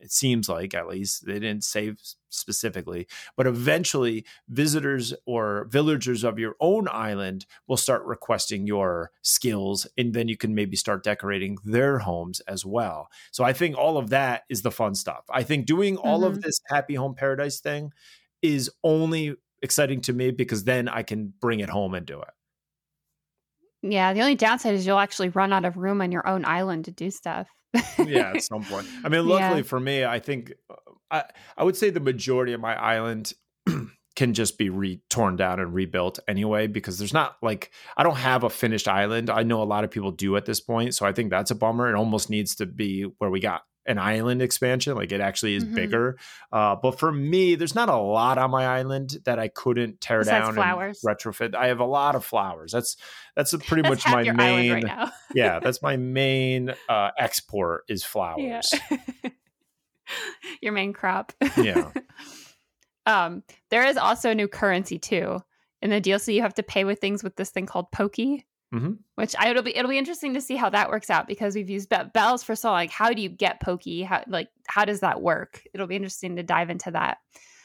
it 0.00 0.10
seems 0.10 0.48
like 0.48 0.74
at 0.74 0.88
least 0.88 1.26
they 1.26 1.34
didn't 1.34 1.64
say 1.64 1.94
specifically 2.28 3.06
but 3.36 3.46
eventually 3.46 4.24
visitors 4.48 5.14
or 5.26 5.66
villagers 5.70 6.24
of 6.24 6.38
your 6.38 6.54
own 6.60 6.88
island 6.90 7.46
will 7.66 7.76
start 7.76 8.04
requesting 8.04 8.66
your 8.66 9.10
skills 9.22 9.86
and 9.96 10.14
then 10.14 10.28
you 10.28 10.36
can 10.36 10.54
maybe 10.54 10.76
start 10.76 11.04
decorating 11.04 11.58
their 11.64 11.98
homes 11.98 12.40
as 12.40 12.64
well. 12.64 13.08
So 13.30 13.44
i 13.44 13.52
think 13.52 13.76
all 13.76 13.98
of 13.98 14.10
that 14.10 14.42
is 14.48 14.62
the 14.62 14.70
fun 14.70 14.94
stuff. 14.94 15.24
I 15.30 15.42
think 15.42 15.66
doing 15.66 15.96
all 15.96 16.20
mm-hmm. 16.20 16.36
of 16.36 16.42
this 16.42 16.60
happy 16.68 16.94
home 16.94 17.14
paradise 17.14 17.60
thing 17.60 17.92
is 18.42 18.70
only 18.82 19.34
exciting 19.62 20.00
to 20.00 20.12
me 20.12 20.30
because 20.30 20.64
then 20.64 20.88
i 20.88 21.02
can 21.02 21.32
bring 21.40 21.60
it 21.60 21.68
home 21.68 21.94
and 21.94 22.06
do 22.06 22.20
it 22.20 22.30
yeah 23.82 24.12
the 24.12 24.20
only 24.20 24.34
downside 24.34 24.74
is 24.74 24.86
you'll 24.86 24.98
actually 24.98 25.28
run 25.30 25.52
out 25.52 25.64
of 25.64 25.76
room 25.76 26.00
on 26.00 26.12
your 26.12 26.26
own 26.26 26.44
island 26.44 26.84
to 26.84 26.90
do 26.90 27.10
stuff 27.10 27.48
yeah, 27.98 28.32
at 28.34 28.42
some 28.42 28.64
point. 28.64 28.86
I 29.04 29.08
mean, 29.08 29.26
luckily 29.26 29.60
yeah. 29.60 29.66
for 29.66 29.80
me, 29.80 30.04
I 30.04 30.18
think 30.18 30.52
uh, 30.68 30.74
I 31.10 31.24
I 31.56 31.64
would 31.64 31.76
say 31.76 31.90
the 31.90 32.00
majority 32.00 32.52
of 32.52 32.60
my 32.60 32.74
island 32.74 33.32
can 34.16 34.34
just 34.34 34.58
be 34.58 34.70
re 34.70 35.00
torn 35.08 35.36
down 35.36 35.60
and 35.60 35.72
rebuilt 35.74 36.18
anyway 36.28 36.66
because 36.66 36.98
there's 36.98 37.14
not 37.14 37.36
like 37.42 37.70
I 37.96 38.02
don't 38.02 38.16
have 38.16 38.44
a 38.44 38.50
finished 38.50 38.88
island. 38.88 39.30
I 39.30 39.42
know 39.42 39.62
a 39.62 39.64
lot 39.64 39.84
of 39.84 39.90
people 39.90 40.10
do 40.10 40.36
at 40.36 40.46
this 40.46 40.60
point, 40.60 40.94
so 40.94 41.06
I 41.06 41.12
think 41.12 41.30
that's 41.30 41.50
a 41.50 41.54
bummer. 41.54 41.88
It 41.88 41.96
almost 41.96 42.30
needs 42.30 42.56
to 42.56 42.66
be 42.66 43.02
where 43.18 43.30
we 43.30 43.40
got 43.40 43.62
an 43.86 43.98
island 43.98 44.42
expansion 44.42 44.94
like 44.94 45.10
it 45.10 45.20
actually 45.20 45.54
is 45.54 45.64
mm-hmm. 45.64 45.74
bigger 45.74 46.18
uh, 46.52 46.76
but 46.76 46.98
for 46.98 47.10
me 47.10 47.54
there's 47.54 47.74
not 47.74 47.88
a 47.88 47.96
lot 47.96 48.38
on 48.38 48.50
my 48.50 48.66
island 48.66 49.16
that 49.24 49.38
i 49.38 49.48
couldn't 49.48 50.00
tear 50.00 50.20
Besides 50.20 50.46
down 50.46 50.54
flowers. 50.54 51.02
and 51.02 51.16
retrofit. 51.16 51.54
I 51.54 51.68
have 51.68 51.80
a 51.80 51.84
lot 51.84 52.14
of 52.14 52.24
flowers. 52.24 52.72
That's 52.72 52.96
that's 53.36 53.54
pretty 53.66 53.82
that's 53.82 54.06
much 54.06 54.12
my 54.12 54.32
main 54.32 54.84
right 54.84 55.10
yeah 55.34 55.60
that's 55.60 55.82
my 55.82 55.96
main 55.96 56.74
uh, 56.88 57.10
export 57.18 57.84
is 57.88 58.04
flowers. 58.04 58.72
Yeah. 58.90 59.30
your 60.60 60.72
main 60.72 60.92
crop. 60.92 61.32
Yeah. 61.56 61.90
Um 63.06 63.42
there 63.70 63.86
is 63.86 63.96
also 63.96 64.30
a 64.30 64.34
new 64.34 64.48
currency 64.48 64.98
too. 64.98 65.40
In 65.82 65.90
the 65.90 66.00
dlc 66.00 66.32
you 66.32 66.42
have 66.42 66.54
to 66.54 66.62
pay 66.62 66.84
with 66.84 67.00
things 67.00 67.22
with 67.22 67.36
this 67.36 67.50
thing 67.50 67.66
called 67.66 67.90
Poki 67.92 68.44
Mm-hmm. 68.72 68.92
Which 69.16 69.34
I, 69.36 69.50
it'll 69.50 69.64
be 69.64 69.76
it'll 69.76 69.90
be 69.90 69.98
interesting 69.98 70.34
to 70.34 70.40
see 70.40 70.54
how 70.54 70.70
that 70.70 70.90
works 70.90 71.10
out 71.10 71.26
because 71.26 71.56
we've 71.56 71.68
used 71.68 71.88
be- 71.88 71.96
bells 72.14 72.44
for 72.44 72.54
so 72.54 72.70
like 72.70 72.90
how 72.90 73.12
do 73.12 73.20
you 73.20 73.28
get 73.28 73.60
Poki? 73.60 74.04
how 74.04 74.22
like 74.28 74.48
how 74.68 74.84
does 74.84 75.00
that 75.00 75.20
work? 75.20 75.62
It'll 75.74 75.88
be 75.88 75.96
interesting 75.96 76.36
to 76.36 76.44
dive 76.44 76.70
into 76.70 76.92
that. 76.92 77.18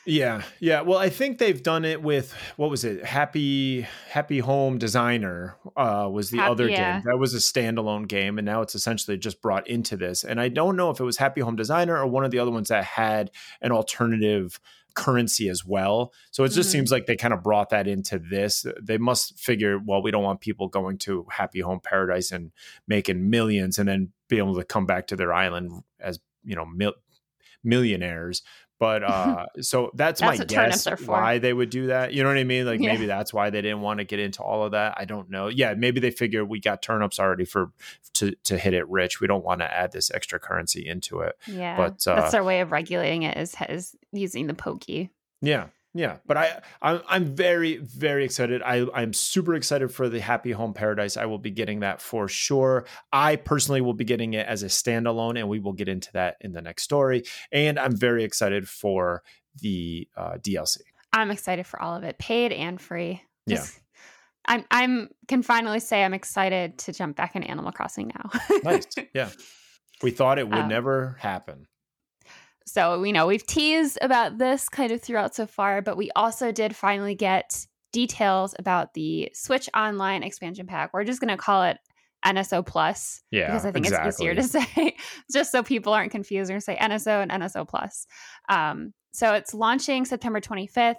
Yeah 0.08 0.42
yeah. 0.60 0.82
Well 0.82 0.98
I 0.98 1.10
think 1.10 1.38
they've 1.38 1.62
done 1.62 1.86
it 1.86 2.02
with 2.02 2.34
what 2.58 2.72
was 2.72 2.84
it? 2.84 3.06
Happy 3.06 3.82
Happy 4.10 4.40
Home 4.40 4.80
Designer 4.80 5.56
uh, 5.78 6.10
was 6.12 6.32
the 6.32 6.38
Happy, 6.38 6.52
other 6.52 6.70
yeah. 6.70 6.94
game. 6.96 7.04
That 7.06 7.18
was 7.20 7.36
a 7.36 7.38
standalone 7.38 8.08
game 8.08 8.40
and 8.40 8.46
now 8.46 8.62
it's 8.62 8.74
essentially 8.74 9.18
just 9.18 9.44
brought 9.44 9.68
into 9.68 9.98
this. 9.98 10.24
And 10.24 10.42
I 10.42 10.50
don't 10.50 10.76
know 10.76 10.90
if 10.90 11.00
it 11.00 11.04
was 11.04 11.18
Happy 11.18 11.42
Home 11.42 11.56
Designer 11.56 11.96
or 11.96 12.08
one 12.08 12.26
of 12.26 12.32
the 12.32 12.40
other 12.40 12.52
ones 12.52 12.70
that 12.70 12.84
had 12.84 13.30
an 13.62 13.72
alternative 13.72 14.60
currency 14.96 15.50
as 15.50 15.66
well. 15.66 16.14
So 16.32 16.44
it 16.44 16.50
just 16.50 16.70
mm-hmm. 16.70 16.72
seems 16.72 16.92
like 16.92 17.06
they 17.06 17.16
kind 17.16 17.34
of 17.34 17.44
brought 17.44 17.70
that 17.70 17.88
into 17.88 18.18
this. 18.18 18.66
They 18.82 18.98
must 18.98 19.38
figure, 19.38 19.78
well, 19.78 20.02
we 20.02 20.12
don't 20.12 20.24
want 20.24 20.42
people 20.42 20.68
going 20.68 20.98
to 21.00 21.26
Happy 21.30 21.60
Home 21.60 21.80
Paradise 21.84 22.32
and 22.32 22.52
making 22.88 23.30
millions 23.30 23.78
and 23.78 23.88
then 23.88 24.12
be 24.30 24.38
able 24.38 24.56
to 24.56 24.64
come 24.64 24.86
back 24.86 25.08
to 25.08 25.16
their 25.16 25.34
island 25.34 25.84
as, 26.00 26.20
you 26.44 26.56
know, 26.56 26.66
mil- 26.66 26.96
millionaires. 27.64 28.42
But 28.78 29.04
uh, 29.04 29.46
so 29.62 29.92
that's, 29.94 30.20
that's 30.20 30.40
my 30.40 30.46
guess 30.46 30.86
why 31.06 31.38
they 31.38 31.54
would 31.54 31.70
do 31.70 31.88
that. 31.88 32.14
You 32.14 32.24
know 32.24 32.30
what 32.30 32.38
I 32.38 32.44
mean? 32.44 32.66
Like 32.66 32.82
yeah. 32.82 32.92
maybe 32.92 33.06
that's 33.06 33.34
why 33.34 33.50
they 33.50 33.62
didn't 33.62 33.82
want 33.82 34.00
to 34.00 34.04
get 34.04 34.20
into 34.20 34.44
all 34.44 34.66
of 34.66 34.72
that. 34.72 34.96
I 34.98 35.06
don't 35.06 35.30
know. 35.30 35.48
Yeah, 35.48 35.76
maybe 35.76 36.02
they 36.02 36.12
figure 36.12 36.44
we 36.44 36.60
got 36.60 36.82
turnips 36.82 37.18
already 37.18 37.46
for 37.46 37.72
to 38.16 38.36
to 38.44 38.58
hit 38.58 38.74
it 38.74 38.88
rich. 38.90 39.22
We 39.22 39.28
don't 39.28 39.46
want 39.46 39.62
to 39.62 39.74
add 39.74 39.94
this 39.94 40.12
extra 40.12 40.40
currency 40.40 40.86
into 40.86 41.22
it. 41.22 41.38
Yeah, 41.48 41.78
but 41.78 42.06
uh, 42.06 42.16
that's 42.16 42.34
their 42.34 42.44
way 42.44 42.60
of 42.60 42.72
regulating 42.74 43.24
it 43.24 43.38
is 43.38 43.56
is 43.70 43.96
using 44.12 44.48
the 44.48 44.54
Poki. 44.54 45.10
Yeah, 45.42 45.68
yeah, 45.96 46.18
but 46.26 46.36
I 46.36 46.62
I'm, 46.82 47.02
I'm 47.08 47.26
very 47.36 47.78
very 47.78 48.26
excited. 48.26 48.62
I 48.62 48.86
I'm 48.94 49.14
super 49.14 49.56
excited 49.56 49.94
for 49.94 50.10
the 50.10 50.20
Happy 50.20 50.52
Home 50.52 50.74
Paradise. 50.74 51.16
I 51.16 51.26
will 51.26 51.40
be 51.40 51.52
getting 51.52 51.80
that 51.80 52.02
for 52.02 52.28
sure. 52.28 52.86
I 53.14 53.38
personally 53.38 53.80
will 53.80 53.94
be 53.94 54.04
getting 54.04 54.34
it 54.34 54.46
as 54.46 54.62
a 54.62 54.66
standalone, 54.66 55.40
and 55.40 55.48
we 55.48 55.60
will 55.60 55.72
get 55.72 55.88
into 55.88 56.12
that 56.12 56.36
in 56.42 56.52
the 56.52 56.62
next 56.62 56.84
story. 56.84 57.24
And 57.50 57.80
I'm 57.80 57.96
very 57.96 58.26
excited 58.26 58.68
for 58.68 59.24
the 59.62 60.10
uh, 60.18 60.34
DLC. 60.34 60.80
I'm 61.14 61.32
excited 61.32 61.66
for 61.66 61.82
all 61.82 61.96
of 61.96 62.04
it, 62.04 62.18
paid 62.18 62.52
and 62.52 62.80
free. 62.80 63.24
Yeah. 63.46 63.66
I'm 64.48 64.66
I'm 64.70 65.10
can 65.30 65.44
finally 65.44 65.80
say 65.80 66.04
I'm 66.04 66.14
excited 66.14 66.78
to 66.80 66.92
jump 66.92 67.16
back 67.16 67.38
in 67.38 67.44
Animal 67.44 67.72
Crossing 67.72 68.12
now. 68.14 68.30
nice. 68.66 68.86
Yeah. 69.14 69.30
We 70.04 70.12
thought 70.12 70.40
it 70.40 70.50
would 70.50 70.60
um, 70.60 70.68
never 70.68 71.16
happen. 71.22 71.68
So, 72.66 73.04
you 73.04 73.14
know, 73.14 73.28
we've 73.28 73.46
teased 73.46 73.98
about 74.02 74.38
this 74.38 74.70
kind 74.70 74.92
of 74.92 75.02
throughout 75.02 75.36
so 75.36 75.46
far, 75.46 75.82
but 75.82 75.98
we 75.98 76.10
also 76.16 76.52
did 76.52 76.76
finally 76.76 77.16
get 77.16 77.66
details 77.94 78.56
about 78.58 78.94
the 78.94 79.30
Switch 79.34 79.70
Online 79.76 80.24
expansion 80.24 80.66
pack. 80.66 80.94
We're 80.94 81.04
just 81.04 81.22
going 81.22 81.30
to 81.30 81.38
call 81.38 81.64
it 81.64 81.78
NSO 82.26 82.66
Plus. 82.66 83.22
Yeah. 83.32 83.48
Because 83.48 83.66
I 83.66 83.72
think 83.72 83.86
exactly. 83.86 84.10
it's 84.10 84.20
easier 84.20 84.36
to 84.36 84.44
say, 84.44 84.98
just 85.32 85.52
so 85.52 85.62
people 85.62 85.94
aren't 85.94 86.12
confused 86.12 86.52
or 86.52 86.60
say 86.60 86.76
NSO 86.76 87.22
and 87.22 87.32
NSO 87.32 87.68
Plus. 87.68 88.08
Um, 88.50 88.94
so 89.14 89.34
it's 89.34 89.54
launching 89.54 90.04
September 90.04 90.42
25th, 90.42 90.96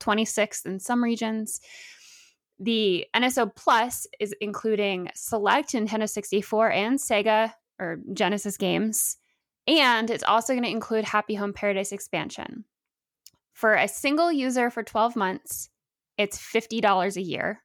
26th 0.00 0.64
in 0.64 0.78
some 0.78 1.02
regions. 1.02 1.60
The 2.60 3.06
NSO 3.14 3.54
Plus 3.54 4.06
is 4.20 4.34
including 4.40 5.10
select 5.14 5.72
Nintendo 5.72 6.08
64 6.08 6.70
and 6.70 6.98
Sega 6.98 7.52
or 7.78 7.98
Genesis 8.12 8.56
games 8.56 9.18
and 9.66 10.10
it's 10.10 10.24
also 10.24 10.52
going 10.52 10.64
to 10.64 10.70
include 10.70 11.04
Happy 11.04 11.34
Home 11.34 11.52
Paradise 11.52 11.92
expansion. 11.92 12.64
For 13.52 13.74
a 13.74 13.88
single 13.88 14.32
user 14.32 14.70
for 14.70 14.82
12 14.82 15.16
months, 15.16 15.68
it's 16.16 16.38
$50 16.38 17.16
a 17.16 17.22
year. 17.22 17.62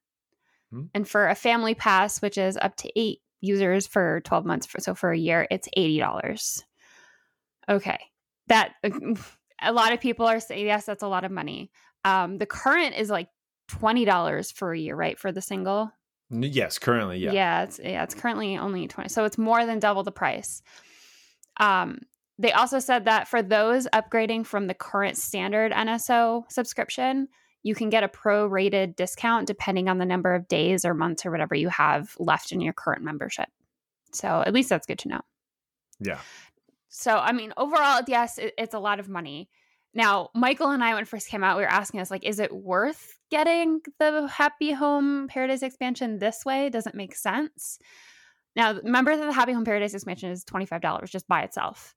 Mm-hmm. 0.73 0.85
And 0.93 1.07
for 1.07 1.27
a 1.27 1.35
family 1.35 1.75
pass, 1.75 2.21
which 2.21 2.37
is 2.37 2.57
up 2.57 2.75
to 2.77 2.91
eight 2.99 3.19
users 3.41 3.87
for 3.87 4.21
12 4.21 4.45
months, 4.45 4.65
for, 4.65 4.79
so 4.79 4.93
for 4.93 5.11
a 5.11 5.17
year, 5.17 5.47
it's 5.49 5.69
$80. 5.77 6.63
Okay. 7.69 7.99
That 8.47 8.73
a 9.61 9.71
lot 9.71 9.93
of 9.93 10.01
people 10.01 10.25
are 10.25 10.39
saying, 10.39 10.65
yes, 10.65 10.85
that's 10.85 11.03
a 11.03 11.07
lot 11.07 11.23
of 11.23 11.31
money. 11.31 11.71
Um, 12.03 12.37
the 12.37 12.45
current 12.45 12.95
is 12.97 13.09
like 13.09 13.29
$20 13.71 14.53
for 14.53 14.73
a 14.73 14.79
year, 14.79 14.95
right? 14.95 15.17
For 15.17 15.31
the 15.31 15.41
single? 15.41 15.91
Yes, 16.29 16.79
currently, 16.79 17.19
yeah. 17.19 17.31
Yeah, 17.31 17.63
it's 17.63 17.79
yeah, 17.83 18.03
it's 18.03 18.15
currently 18.15 18.57
only 18.57 18.87
20. 18.87 19.09
So 19.09 19.25
it's 19.25 19.37
more 19.37 19.65
than 19.65 19.79
double 19.79 20.03
the 20.03 20.11
price. 20.11 20.61
Um, 21.57 21.99
they 22.37 22.51
also 22.51 22.79
said 22.79 23.05
that 23.05 23.27
for 23.27 23.41
those 23.41 23.87
upgrading 23.93 24.45
from 24.45 24.67
the 24.67 24.73
current 24.73 25.17
standard 25.17 25.71
NSO 25.71 26.43
subscription, 26.51 27.29
you 27.63 27.73
can 27.73 27.89
get 27.89 28.03
a 28.03 28.07
pro 28.07 28.45
rated 28.45 28.95
discount 28.95 29.47
depending 29.47 29.89
on 29.89 29.97
the 29.97 30.05
number 30.05 30.35
of 30.35 30.47
days 30.47 30.85
or 30.85 30.93
months 30.93 31.25
or 31.25 31.31
whatever 31.31 31.55
you 31.55 31.69
have 31.69 32.15
left 32.19 32.51
in 32.51 32.61
your 32.61 32.73
current 32.73 33.03
membership. 33.03 33.47
So 34.11 34.43
at 34.45 34.53
least 34.53 34.69
that's 34.69 34.85
good 34.85 34.99
to 34.99 35.07
know. 35.07 35.21
Yeah. 35.99 36.19
So, 36.89 37.17
I 37.17 37.31
mean, 37.31 37.53
overall, 37.57 38.01
yes, 38.07 38.37
it, 38.37 38.53
it's 38.57 38.73
a 38.73 38.79
lot 38.79 38.99
of 38.99 39.09
money. 39.09 39.49
Now, 39.93 40.29
Michael 40.35 40.71
and 40.71 40.83
I, 40.83 40.93
when 40.93 41.03
it 41.03 41.07
first 41.07 41.29
came 41.29 41.43
out, 41.43 41.57
we 41.57 41.63
were 41.63 41.69
asking 41.69 42.01
us, 42.01 42.11
like, 42.11 42.25
is 42.25 42.39
it 42.39 42.53
worth 42.53 43.17
getting 43.31 43.81
the 43.97 44.27
Happy 44.27 44.71
Home 44.73 45.27
Paradise 45.27 45.63
expansion 45.63 46.19
this 46.19 46.43
way? 46.45 46.69
Does 46.69 46.85
it 46.85 46.95
make 46.95 47.15
sense? 47.15 47.79
Now, 48.55 48.73
remember 48.73 49.15
that 49.15 49.25
the 49.25 49.33
Happy 49.33 49.53
Home 49.53 49.65
Paradise 49.65 49.93
expansion 49.93 50.31
is 50.31 50.45
$25 50.45 51.09
just 51.09 51.27
by 51.27 51.43
itself. 51.43 51.95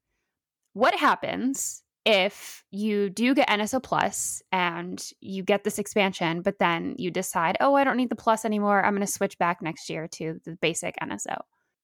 What 0.73 0.95
happens 0.95 1.83
if 2.05 2.63
you 2.71 3.09
do 3.09 3.33
get 3.33 3.49
NSO 3.49 3.81
Plus 3.81 4.41
and 4.51 5.03
you 5.19 5.43
get 5.43 5.63
this 5.63 5.79
expansion, 5.79 6.41
but 6.41 6.59
then 6.59 6.95
you 6.97 7.11
decide, 7.11 7.57
oh, 7.59 7.75
I 7.75 7.83
don't 7.83 7.97
need 7.97 8.09
the 8.09 8.15
Plus 8.15 8.45
anymore. 8.45 8.83
I'm 8.83 8.93
going 8.93 9.05
to 9.05 9.11
switch 9.11 9.37
back 9.37 9.61
next 9.61 9.89
year 9.89 10.07
to 10.13 10.39
the 10.45 10.57
basic 10.61 10.95
NSO 11.01 11.37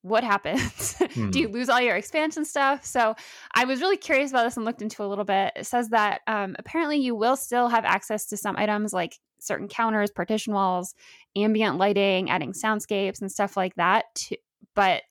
what 0.05 0.23
happens? 0.23 0.95
Hmm. 0.99 1.29
Do 1.31 1.39
you 1.39 1.47
hmm. 1.47 1.53
lose 1.55 1.67
all 1.67 1.81
your 1.81 1.95
expansion 1.95 2.45
stuff? 2.45 2.85
So 2.85 3.15
I 3.55 3.65
was 3.65 3.81
really 3.81 3.97
curious 3.97 4.29
about 4.29 4.43
this 4.43 4.55
and 4.55 4.63
looked 4.63 4.83
into 4.83 5.03
a 5.03 5.07
little 5.07 5.25
bit. 5.25 5.53
It 5.55 5.65
says 5.65 5.89
that 5.89 6.21
um, 6.27 6.55
apparently 6.59 6.97
you 6.97 7.15
will 7.15 7.35
still 7.35 7.69
have 7.69 7.85
access 7.85 8.27
to 8.27 8.37
some 8.37 8.55
items 8.55 8.93
like 8.93 9.17
certain 9.39 9.67
counters, 9.67 10.11
partition 10.11 10.53
walls, 10.53 10.93
ambient 11.35 11.79
lighting, 11.79 12.29
adding 12.29 12.53
soundscapes 12.53 13.19
and 13.19 13.31
stuff 13.31 13.57
like 13.57 13.73
that. 13.75 14.05
To, 14.13 14.37
but 14.73 15.03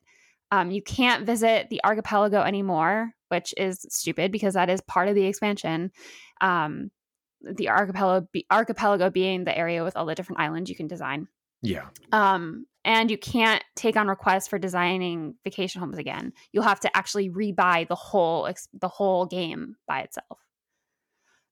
um, 0.50 0.70
you 0.70 0.82
can't 0.82 1.26
visit 1.26 1.68
the 1.70 1.80
archipelago 1.84 2.40
anymore, 2.40 3.12
which 3.28 3.54
is 3.56 3.84
stupid 3.90 4.30
because 4.30 4.54
that 4.54 4.70
is 4.70 4.80
part 4.82 5.08
of 5.08 5.14
the 5.14 5.24
expansion. 5.24 5.90
Um, 6.40 6.90
the 7.42 7.68
archipelago, 7.68 8.26
be, 8.32 8.46
archipelago 8.50 9.10
being 9.10 9.44
the 9.44 9.56
area 9.56 9.84
with 9.84 9.96
all 9.96 10.06
the 10.06 10.14
different 10.14 10.40
islands 10.40 10.70
you 10.70 10.76
can 10.76 10.86
design. 10.86 11.28
Yeah. 11.62 11.88
Um, 12.12 12.66
and 12.84 13.10
you 13.10 13.16
can't 13.16 13.64
take 13.74 13.96
on 13.96 14.06
requests 14.08 14.48
for 14.48 14.58
designing 14.58 15.34
vacation 15.44 15.80
homes 15.80 15.98
again. 15.98 16.32
You'll 16.52 16.64
have 16.64 16.80
to 16.80 16.96
actually 16.96 17.30
rebuy 17.30 17.88
the 17.88 17.94
whole 17.94 18.48
the 18.74 18.88
whole 18.88 19.24
game 19.24 19.76
by 19.88 20.00
itself. 20.00 20.38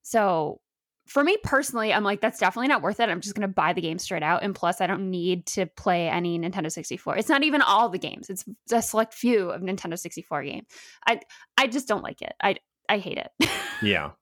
So, 0.02 0.60
for 1.12 1.22
me 1.22 1.36
personally, 1.42 1.92
I'm 1.92 2.04
like 2.04 2.22
that's 2.22 2.38
definitely 2.38 2.68
not 2.68 2.80
worth 2.80 2.98
it. 2.98 3.10
I'm 3.10 3.20
just 3.20 3.34
going 3.34 3.46
to 3.46 3.52
buy 3.52 3.74
the 3.74 3.82
game 3.82 3.98
straight 3.98 4.22
out 4.22 4.42
and 4.42 4.54
plus 4.54 4.80
I 4.80 4.86
don't 4.86 5.10
need 5.10 5.44
to 5.48 5.66
play 5.66 6.08
any 6.08 6.38
Nintendo 6.38 6.72
64. 6.72 7.18
It's 7.18 7.28
not 7.28 7.44
even 7.44 7.60
all 7.60 7.90
the 7.90 7.98
games. 7.98 8.30
It's 8.30 8.46
a 8.72 8.80
select 8.80 9.12
few 9.12 9.50
of 9.50 9.60
Nintendo 9.60 9.98
64 9.98 10.42
games. 10.44 10.66
I 11.06 11.20
I 11.58 11.66
just 11.66 11.86
don't 11.86 12.02
like 12.02 12.22
it. 12.22 12.32
I 12.42 12.56
I 12.88 12.96
hate 12.98 13.18
it. 13.18 13.30
Yeah. 13.82 14.12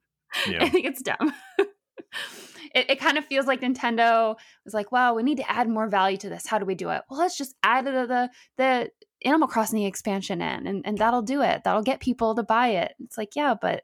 Yeah. 0.49 0.65
I 0.65 0.71
think 0.71 0.87
it's 0.87 1.03
dumb 1.03 1.35
it, 1.59 2.91
it 2.91 2.99
kind 2.99 3.19
of 3.19 3.27
feels 3.27 3.47
like 3.47 3.61
Nintendo 3.61 4.37
was 4.65 4.73
like, 4.73 4.91
wow, 4.91 5.13
we 5.13 5.23
need 5.23 5.37
to 5.37 5.51
add 5.51 5.69
more 5.69 5.87
value 5.87 6.17
to 6.17 6.31
this. 6.31 6.47
How 6.47 6.59
do 6.59 6.65
we 6.65 6.75
do 6.75 6.89
it? 6.89 7.03
Well, 7.11 7.19
let's 7.19 7.37
just 7.37 7.55
add 7.63 7.85
the 7.85 8.07
the, 8.07 8.31
the 8.57 8.91
Animal 9.25 9.49
Crossing 9.49 9.83
expansion 9.83 10.41
in 10.41 10.67
and, 10.67 10.83
and 10.87 10.97
that'll 10.97 11.21
do 11.21 11.43
it. 11.43 11.63
That'll 11.65 11.83
get 11.83 12.01
people 12.01 12.35
to 12.37 12.43
buy 12.43 12.69
it. 12.69 12.95
It's 13.01 13.19
like, 13.19 13.37
yeah, 13.37 13.55
but 13.61 13.83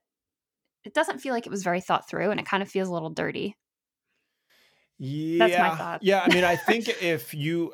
it 0.86 0.94
doesn't 0.94 1.20
feel 1.20 1.34
like 1.34 1.46
it 1.46 1.50
was 1.50 1.62
very 1.62 1.80
thought 1.80 2.08
through 2.08 2.30
and 2.30 2.40
it 2.40 2.46
kind 2.46 2.62
of 2.62 2.68
feels 2.68 2.88
a 2.88 2.92
little 2.92 3.10
dirty. 3.10 3.56
Yeah. 4.98 5.98
Yeah. 6.00 6.22
I 6.24 6.32
mean, 6.32 6.44
I 6.44 6.56
think 6.56 6.88
if 7.02 7.34
you, 7.34 7.72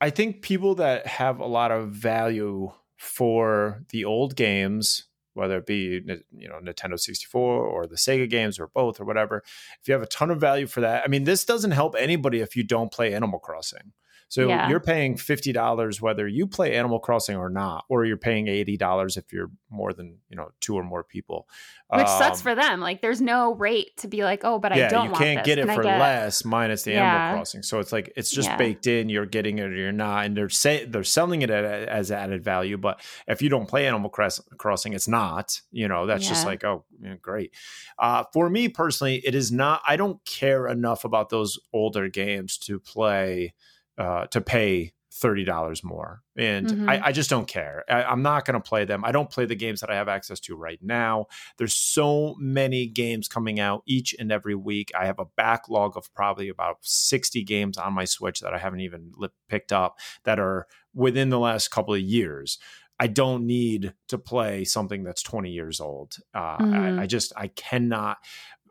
I 0.00 0.10
think 0.10 0.42
people 0.42 0.76
that 0.76 1.06
have 1.06 1.38
a 1.40 1.46
lot 1.46 1.70
of 1.70 1.90
value 1.90 2.72
for 2.96 3.84
the 3.90 4.04
old 4.04 4.34
games 4.34 5.04
whether 5.38 5.58
it 5.58 5.66
be 5.66 6.02
you 6.36 6.48
know 6.48 6.58
Nintendo 6.60 6.98
64 6.98 7.40
or 7.40 7.86
the 7.86 7.94
Sega 7.94 8.28
games 8.28 8.58
or 8.58 8.66
both 8.66 9.00
or 9.00 9.04
whatever. 9.04 9.44
If 9.80 9.86
you 9.86 9.94
have 9.94 10.02
a 10.02 10.06
ton 10.06 10.32
of 10.32 10.40
value 10.40 10.66
for 10.66 10.80
that, 10.80 11.04
I 11.04 11.08
mean, 11.08 11.24
this 11.24 11.44
doesn't 11.44 11.70
help 11.70 11.94
anybody 11.96 12.40
if 12.40 12.56
you 12.56 12.64
don't 12.64 12.90
play 12.90 13.14
Animal 13.14 13.38
Crossing. 13.38 13.92
So 14.28 14.46
yeah. 14.46 14.68
you're 14.68 14.80
paying 14.80 15.16
fifty 15.16 15.52
dollars 15.52 16.02
whether 16.02 16.28
you 16.28 16.46
play 16.46 16.74
Animal 16.74 17.00
Crossing 17.00 17.36
or 17.36 17.48
not, 17.48 17.84
or 17.88 18.04
you're 18.04 18.18
paying 18.18 18.46
eighty 18.46 18.76
dollars 18.76 19.16
if 19.16 19.32
you're 19.32 19.50
more 19.70 19.94
than 19.94 20.18
you 20.28 20.36
know 20.36 20.50
two 20.60 20.74
or 20.74 20.84
more 20.84 21.02
people. 21.02 21.48
Which 21.90 22.06
um, 22.06 22.18
sucks 22.18 22.42
for 22.42 22.54
them. 22.54 22.80
Like 22.80 23.00
there's 23.00 23.22
no 23.22 23.54
rate 23.54 23.96
to 23.98 24.08
be 24.08 24.22
like, 24.22 24.42
oh, 24.44 24.58
but 24.58 24.76
yeah, 24.76 24.86
I 24.86 24.88
don't. 24.90 25.08
you 25.08 25.16
can't 25.16 25.46
get 25.46 25.58
it 25.58 25.64
Can 25.64 25.74
for 25.74 25.82
get... 25.82 25.98
less 25.98 26.44
minus 26.44 26.82
the 26.82 26.92
yeah. 26.92 27.14
Animal 27.14 27.38
Crossing. 27.38 27.62
So 27.62 27.78
it's 27.78 27.90
like 27.90 28.12
it's 28.16 28.30
just 28.30 28.54
baked 28.58 28.86
in. 28.86 29.08
You're 29.08 29.24
getting 29.24 29.58
it 29.58 29.62
or 29.62 29.74
you're 29.74 29.92
not, 29.92 30.26
and 30.26 30.36
they're 30.36 30.50
say 30.50 30.84
they're 30.84 31.04
selling 31.04 31.40
it 31.40 31.50
as 31.50 32.12
added 32.12 32.44
value. 32.44 32.76
But 32.76 33.00
if 33.26 33.40
you 33.40 33.48
don't 33.48 33.66
play 33.66 33.86
Animal 33.86 34.10
Crossing, 34.10 34.92
it's 34.92 35.08
not. 35.08 35.58
You 35.72 35.88
know, 35.88 36.04
that's 36.04 36.28
just 36.28 36.44
like 36.44 36.64
oh, 36.64 36.84
great. 37.22 37.54
Uh, 37.98 38.24
for 38.34 38.50
me 38.50 38.68
personally, 38.68 39.22
it 39.24 39.34
is 39.34 39.50
not. 39.50 39.80
I 39.88 39.96
don't 39.96 40.22
care 40.26 40.66
enough 40.66 41.04
about 41.04 41.30
those 41.30 41.58
older 41.72 42.10
games 42.10 42.58
to 42.58 42.78
play 42.78 43.54
uh, 43.98 44.26
to 44.26 44.40
pay 44.40 44.92
thirty 45.12 45.44
dollars 45.44 45.82
more, 45.82 46.22
and 46.36 46.66
mm-hmm. 46.66 46.88
I, 46.88 47.06
I, 47.06 47.12
just 47.12 47.28
don't 47.28 47.48
care. 47.48 47.84
I, 47.88 48.12
am 48.12 48.22
not 48.22 48.44
going 48.44 48.60
to 48.60 48.66
play 48.68 48.84
them. 48.84 49.04
I 49.04 49.10
don't 49.10 49.30
play 49.30 49.46
the 49.46 49.56
games 49.56 49.80
that 49.80 49.90
I 49.90 49.96
have 49.96 50.08
access 50.08 50.38
to 50.40 50.56
right 50.56 50.78
now. 50.80 51.26
There's 51.56 51.74
so 51.74 52.36
many 52.38 52.86
games 52.86 53.26
coming 53.26 53.58
out 53.58 53.82
each 53.86 54.14
and 54.18 54.30
every 54.30 54.54
week. 54.54 54.92
I 54.98 55.06
have 55.06 55.18
a 55.18 55.26
backlog 55.36 55.96
of 55.96 56.12
probably 56.14 56.48
about 56.48 56.78
sixty 56.82 57.42
games 57.42 57.76
on 57.76 57.92
my 57.92 58.04
Switch 58.04 58.40
that 58.40 58.54
I 58.54 58.58
haven't 58.58 58.80
even 58.80 59.12
picked 59.48 59.72
up 59.72 59.98
that 60.24 60.38
are 60.38 60.66
within 60.94 61.30
the 61.30 61.38
last 61.38 61.68
couple 61.68 61.94
of 61.94 62.00
years. 62.00 62.58
I 63.00 63.06
don't 63.06 63.46
need 63.46 63.94
to 64.08 64.18
play 64.18 64.64
something 64.64 65.04
that's 65.04 65.22
20 65.22 65.50
years 65.50 65.80
old. 65.80 66.16
Uh, 66.34 66.58
mm-hmm. 66.58 66.98
I, 66.98 67.02
I, 67.02 67.06
just 67.06 67.32
I 67.36 67.46
cannot 67.46 68.18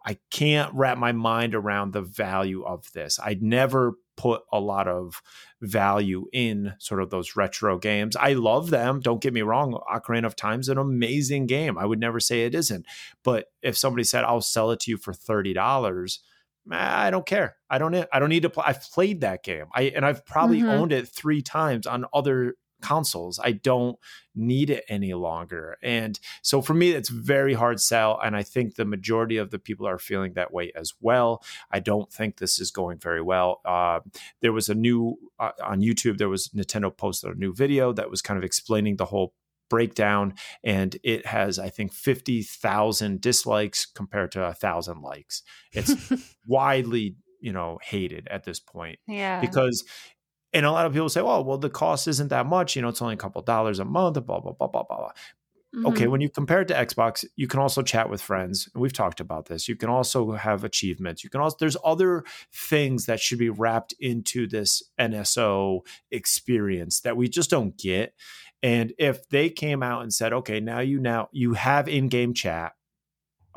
I 0.07 0.17
can't 0.31 0.73
wrap 0.73 0.97
my 0.97 1.11
mind 1.11 1.53
around 1.53 1.91
the 1.91 2.01
value 2.01 2.63
of 2.63 2.89
this. 2.93 3.19
I'd 3.21 3.43
never 3.43 3.95
put 4.15 4.41
a 4.53 4.59
lot 4.59 4.87
of 4.87 5.21
value 5.61 6.27
in 6.31 6.73
sort 6.79 7.01
of 7.01 7.09
those 7.09 7.35
retro 7.35 7.77
games. 7.77 8.15
I 8.15 8.31
love 8.31 8.69
them. 8.69 9.01
Don't 9.01 9.21
get 9.21 9.33
me 9.33 9.41
wrong. 9.41 9.77
Ocarina 9.93 10.25
of 10.25 10.37
Time 10.37 10.61
is 10.61 10.69
an 10.69 10.77
amazing 10.77 11.45
game. 11.45 11.77
I 11.77 11.85
would 11.85 11.99
never 11.99 12.21
say 12.21 12.45
it 12.45 12.55
isn't. 12.55 12.85
But 13.21 13.47
if 13.61 13.77
somebody 13.77 14.05
said, 14.05 14.23
I'll 14.23 14.39
sell 14.39 14.71
it 14.71 14.79
to 14.81 14.91
you 14.91 14.97
for 14.97 15.11
$30, 15.11 16.19
I 16.71 17.09
don't 17.11 17.25
care. 17.25 17.57
I 17.69 17.77
don't. 17.77 17.93
I 17.93 18.19
don't 18.19 18.29
need 18.29 18.43
to 18.43 18.49
play. 18.49 18.63
I've 18.65 18.81
played 18.81 19.21
that 19.21 19.43
game. 19.43 19.65
I 19.73 19.83
and 19.95 20.05
I've 20.05 20.25
probably 20.25 20.59
mm-hmm. 20.59 20.69
owned 20.69 20.91
it 20.91 21.07
three 21.07 21.41
times 21.41 21.87
on 21.87 22.05
other 22.13 22.55
consoles. 22.81 23.39
I 23.43 23.51
don't 23.51 23.97
need 24.35 24.69
it 24.69 24.85
any 24.87 25.13
longer. 25.13 25.77
And 25.81 26.19
so 26.41 26.61
for 26.61 26.73
me, 26.73 26.91
it's 26.91 27.09
very 27.09 27.53
hard 27.53 27.79
sell. 27.79 28.19
And 28.23 28.35
I 28.35 28.43
think 28.43 28.75
the 28.75 28.85
majority 28.85 29.37
of 29.37 29.51
the 29.51 29.59
people 29.59 29.87
are 29.87 29.97
feeling 29.97 30.33
that 30.33 30.53
way 30.53 30.71
as 30.75 30.93
well. 31.01 31.43
I 31.71 31.79
don't 31.79 32.11
think 32.11 32.37
this 32.37 32.59
is 32.59 32.71
going 32.71 32.99
very 32.99 33.21
well. 33.21 33.61
Uh, 33.65 34.01
there 34.41 34.53
was 34.53 34.69
a 34.69 34.75
new 34.75 35.17
uh, 35.39 35.51
on 35.63 35.81
YouTube, 35.81 36.17
there 36.17 36.29
was 36.29 36.49
Nintendo 36.49 36.95
posted 36.95 37.35
a 37.35 37.39
new 37.39 37.53
video 37.53 37.93
that 37.93 38.09
was 38.09 38.21
kind 38.21 38.37
of 38.37 38.43
explaining 38.43 38.97
the 38.97 39.05
whole 39.05 39.33
breakdown 39.69 40.33
and 40.63 40.97
it 41.03 41.25
has 41.25 41.59
i 41.59 41.67
think 41.69 41.91
50,000 41.91 43.19
dislikes 43.19 43.85
compared 43.85 44.31
to 44.31 44.41
a 44.41 44.47
1,000 44.47 45.01
likes 45.01 45.43
it's 45.73 45.93
widely 46.47 47.17
you 47.41 47.51
know 47.51 47.77
hated 47.83 48.27
at 48.29 48.43
this 48.43 48.61
point 48.61 48.99
yeah 49.07 49.41
because 49.41 49.83
and 50.53 50.65
a 50.65 50.71
lot 50.71 50.85
of 50.85 50.93
people 50.93 51.09
say, 51.09 51.21
"Oh, 51.21 51.41
well, 51.41 51.57
the 51.57 51.69
cost 51.69 52.07
isn't 52.07 52.29
that 52.29 52.45
much. 52.45 52.75
You 52.75 52.81
know, 52.81 52.89
it's 52.89 53.01
only 53.01 53.15
a 53.15 53.17
couple 53.17 53.41
dollars 53.41 53.79
a 53.79 53.85
month." 53.85 54.25
Blah 54.25 54.39
blah 54.39 54.53
blah 54.53 54.67
blah 54.67 54.83
blah. 54.83 55.11
Mm-hmm. 55.75 55.85
Okay, 55.87 56.07
when 56.07 56.21
you 56.21 56.29
compare 56.29 56.61
it 56.61 56.69
to 56.69 56.73
Xbox, 56.73 57.25
you 57.35 57.47
can 57.47 57.59
also 57.59 57.81
chat 57.81 58.09
with 58.09 58.21
friends. 58.21 58.69
We've 58.73 58.93
talked 58.93 59.19
about 59.19 59.47
this. 59.47 59.67
You 59.67 59.75
can 59.75 59.89
also 59.89 60.31
have 60.31 60.63
achievements. 60.63 61.23
You 61.23 61.29
can 61.29 61.41
also 61.41 61.57
there's 61.59 61.75
other 61.83 62.23
things 62.53 63.05
that 63.05 63.19
should 63.19 63.37
be 63.37 63.49
wrapped 63.49 63.93
into 63.99 64.47
this 64.47 64.81
NSO 64.99 65.81
experience 66.09 67.01
that 67.01 67.17
we 67.17 67.27
just 67.27 67.49
don't 67.49 67.77
get. 67.77 68.13
And 68.63 68.93
if 68.97 69.27
they 69.29 69.49
came 69.49 69.83
out 69.83 70.03
and 70.03 70.13
said, 70.13 70.31
"Okay, 70.31 70.61
now 70.61 70.79
you 70.79 70.99
now 70.99 71.27
you 71.31 71.53
have 71.53 71.89
in-game 71.89 72.33
chat, 72.33 72.73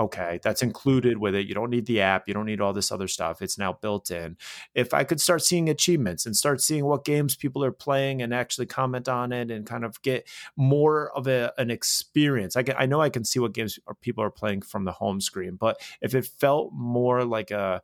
okay, 0.00 0.40
that's 0.42 0.62
included 0.62 1.18
with 1.18 1.34
it. 1.34 1.46
You 1.46 1.54
don't 1.54 1.68
need 1.68 1.84
the 1.84 2.00
app. 2.00 2.26
You 2.26 2.32
don't 2.32 2.46
need 2.46 2.60
all 2.60 2.72
this 2.72 2.90
other 2.90 3.06
stuff. 3.06 3.42
It's 3.42 3.58
now 3.58 3.74
built 3.74 4.10
in. 4.10 4.38
If 4.74 4.94
I 4.94 5.04
could 5.04 5.20
start 5.20 5.42
seeing 5.42 5.68
achievements 5.68 6.24
and 6.24 6.34
start 6.34 6.62
seeing 6.62 6.86
what 6.86 7.04
games 7.04 7.36
people 7.36 7.62
are 7.62 7.70
playing 7.70 8.22
and 8.22 8.32
actually 8.32 8.66
comment 8.66 9.08
on 9.08 9.30
it 9.30 9.50
and 9.50 9.66
kind 9.66 9.84
of 9.84 10.00
get 10.00 10.26
more 10.56 11.14
of 11.14 11.26
a, 11.26 11.52
an 11.58 11.70
experience, 11.70 12.56
I, 12.56 12.62
can, 12.62 12.76
I 12.78 12.86
know 12.86 13.00
I 13.00 13.10
can 13.10 13.24
see 13.24 13.38
what 13.38 13.52
games 13.52 13.78
people 14.00 14.24
are 14.24 14.30
playing 14.30 14.62
from 14.62 14.84
the 14.84 14.92
home 14.92 15.20
screen, 15.20 15.56
but 15.56 15.80
if 16.00 16.14
it 16.14 16.24
felt 16.24 16.72
more 16.72 17.24
like 17.24 17.50
a, 17.50 17.82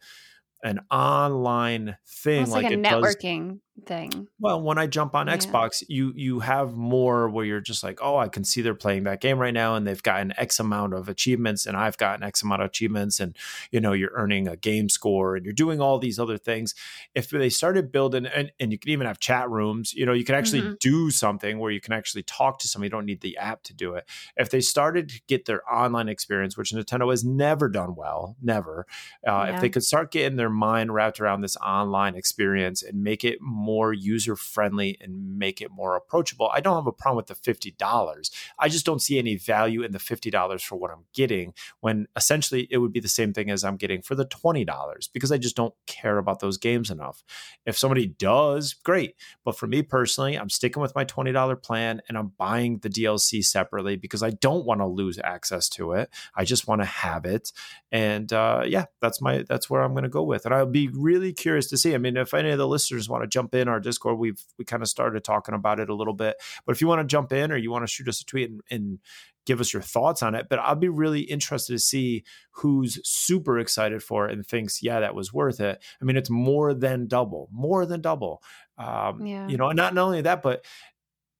an 0.65 0.81
online 0.91 1.99
thing 2.07 2.39
Almost 2.39 2.53
like, 2.53 2.65
like 2.65 2.73
a 2.73 2.77
networking 2.77 3.49
does, 3.51 3.59
thing. 3.85 4.29
Well, 4.39 4.61
when 4.61 4.79
I 4.79 4.87
jump 4.87 5.15
on 5.15 5.27
yeah. 5.27 5.37
Xbox, 5.37 5.83
you 5.89 6.13
you 6.17 6.41
have 6.41 6.75
more 6.75 7.29
where 7.29 7.45
you're 7.45 7.61
just 7.61 7.85
like, 7.85 7.99
oh, 8.03 8.17
I 8.17 8.29
can 8.29 8.45
see 8.45 8.63
they're 8.63 8.75
playing 8.75 9.05
that 9.05 9.21
game 9.21 9.39
right 9.39 9.53
now, 9.53 9.75
and 9.75 9.87
they've 9.87 10.03
gotten 10.03 10.33
X 10.37 10.59
amount 10.59 10.95
of 10.95 11.09
achievements, 11.09 11.67
and 11.67 11.77
I've 11.77 11.99
gotten 11.99 12.23
X 12.23 12.43
amount 12.43 12.63
of 12.63 12.69
achievements, 12.69 13.21
and 13.21 13.37
you 13.71 13.81
know, 13.81 13.93
you're 13.93 14.13
earning 14.15 14.49
a 14.49 14.57
game 14.57 14.89
score, 14.89 15.37
and 15.37 15.45
you're 15.45 15.53
doing 15.53 15.81
all 15.81 15.99
these 15.99 16.19
other 16.19 16.39
things. 16.39 16.75
If 17.15 17.31
they 17.31 17.51
started 17.51 17.93
building, 17.93 18.27
and, 18.27 18.51
and 18.59 18.73
you 18.73 18.79
can 18.79 18.91
even 18.91 19.07
have 19.07 19.19
chat 19.19 19.51
rooms, 19.51 19.93
you 19.93 20.07
know, 20.07 20.13
you 20.13 20.25
can 20.25 20.35
actually 20.35 20.63
mm-hmm. 20.63 20.75
do 20.81 21.11
something 21.11 21.59
where 21.59 21.71
you 21.71 21.81
can 21.81 21.93
actually 21.93 22.23
talk 22.23 22.59
to 22.61 22.69
somebody. 22.69 22.87
You 22.87 22.91
don't 22.91 23.07
need 23.07 23.21
the 23.21 23.37
app 23.37 23.63
to 23.65 23.75
do 23.75 23.95
it. 23.95 24.09
If 24.37 24.51
they 24.51 24.61
started 24.61 25.09
to 25.11 25.21
get 25.27 25.45
their 25.45 25.63
online 25.73 26.09
experience, 26.09 26.57
which 26.57 26.73
Nintendo 26.73 27.11
has 27.11 27.25
never 27.25 27.69
done 27.69 27.95
well, 27.95 28.37
never, 28.43 28.87
uh, 29.27 29.31
yeah. 29.31 29.55
if 29.55 29.61
they 29.61 29.69
could 29.69 29.85
start 29.85 30.11
getting 30.11 30.37
their 30.37 30.51
mind 30.51 30.95
wrapped 30.95 31.21
around 31.21 31.41
this 31.41 31.57
online 31.57 32.15
experience 32.15 32.83
and 32.83 33.03
make 33.03 33.25
it 33.25 33.39
more 33.41 33.66
more 33.67 33.93
user 33.93 34.37
friendly 34.37 34.97
and 35.01 35.37
make 35.37 35.61
it 35.61 35.73
more 35.73 35.97
approachable. 35.97 36.49
I 36.55 36.61
don't 36.61 36.77
have 36.77 36.87
a 36.87 36.93
problem 36.93 37.17
with 37.17 37.27
the 37.27 37.35
$50. 37.35 38.31
I 38.59 38.69
just 38.69 38.87
don't 38.87 39.03
see 39.03 39.19
any 39.19 39.35
value 39.35 39.83
in 39.83 39.91
the 39.91 39.99
$50 39.99 40.63
for 40.63 40.77
what 40.77 40.93
I'm 40.93 41.05
getting 41.13 41.53
when 41.81 42.07
essentially 42.15 42.69
it 42.71 42.79
would 42.79 42.93
be 42.93 43.01
the 43.01 43.09
same 43.09 43.33
thing 43.33 43.51
as 43.51 43.65
I'm 43.65 43.77
getting 43.77 44.03
for 44.03 44.15
the 44.15 44.25
$20 44.25 45.13
because 45.13 45.33
I 45.33 45.39
just 45.39 45.57
don't 45.57 45.75
care 45.87 46.19
about 46.19 46.39
those 46.39 46.59
games 46.59 46.91
enough. 46.91 47.25
If 47.65 47.77
somebody 47.77 48.07
does, 48.07 48.73
great. 48.73 49.17
But 49.45 49.59
for 49.59 49.67
me 49.67 49.83
personally, 49.83 50.37
I'm 50.37 50.51
sticking 50.51 50.81
with 50.81 50.95
my 50.95 51.05
$20 51.05 51.63
plan 51.63 52.01
and 52.09 52.17
I'm 52.17 52.33
buying 52.39 52.79
the 52.79 52.89
DLC 52.89 53.45
separately 53.45 53.97
because 53.97 54.23
I 54.23 54.31
don't 54.31 54.65
want 54.65 54.81
to 54.81 54.87
lose 54.87 55.19
access 55.25 55.69
to 55.71 55.93
it. 55.93 56.09
I 56.37 56.45
just 56.45 56.69
want 56.69 56.83
to 56.83 56.87
have 56.87 57.25
it. 57.25 57.53
And 57.91 58.33
uh, 58.33 58.63
yeah, 58.67 58.85
that's 59.01 59.21
my 59.21 59.45
that's 59.49 59.69
where 59.69 59.83
I'm 59.83 59.93
going 59.93 60.05
to 60.05 60.11
go 60.11 60.23
with. 60.23 60.45
And 60.45 60.55
I'll 60.55 60.67
be 60.67 60.89
really 60.89 61.33
curious 61.33 61.67
to 61.69 61.77
see. 61.77 61.95
I 61.95 61.99
mean, 61.99 62.17
if 62.17 62.35
any 62.35 62.51
of 62.51 62.59
the 62.59 62.69
listeners 62.69 63.09
want 63.09 63.23
to 63.23 63.29
jump 63.29 63.55
in 63.57 63.69
our 63.69 63.81
Discord, 63.81 64.19
we've 64.19 64.43
we 64.59 64.65
kind 64.65 64.83
of 64.83 64.89
started 64.89 65.25
talking 65.25 65.55
about 65.55 65.81
it 65.81 65.89
a 65.89 65.95
little 65.95 66.15
bit. 66.15 66.37
But 66.65 66.75
if 66.75 66.81
you 66.81 66.87
want 66.87 67.01
to 67.01 67.07
jump 67.07 67.33
in 67.33 67.51
or 67.51 67.57
you 67.57 67.71
want 67.71 67.83
to 67.83 67.93
shoot 67.93 68.09
us 68.09 68.21
a 68.21 68.25
tweet 68.25 68.51
and, 68.51 68.61
and 68.71 68.99
give 69.47 69.61
us 69.61 69.73
your 69.73 69.83
thoughts 69.83 70.23
on 70.23 70.35
it. 70.35 70.49
But 70.51 70.59
I'll 70.59 70.75
be 70.75 70.89
really 70.89 71.21
interested 71.21 71.73
to 71.73 71.79
see 71.79 72.25
who's 72.51 72.99
super 73.09 73.59
excited 73.59 74.03
for 74.03 74.29
it 74.29 74.33
and 74.33 74.47
thinks, 74.47 74.83
yeah, 74.83 75.01
that 75.01 75.15
was 75.15 75.33
worth 75.33 75.61
it. 75.61 75.83
I 76.03 76.05
mean, 76.05 76.17
it's 76.17 76.29
more 76.29 76.75
than 76.75 77.07
double, 77.07 77.49
more 77.53 77.87
than 77.87 78.01
double. 78.01 78.43
Um, 78.77 79.25
yeah. 79.25 79.49
You 79.49 79.57
know, 79.57 79.71
not, 79.71 79.95
not 79.95 80.05
only 80.05 80.23
that, 80.23 80.43
but 80.43 80.65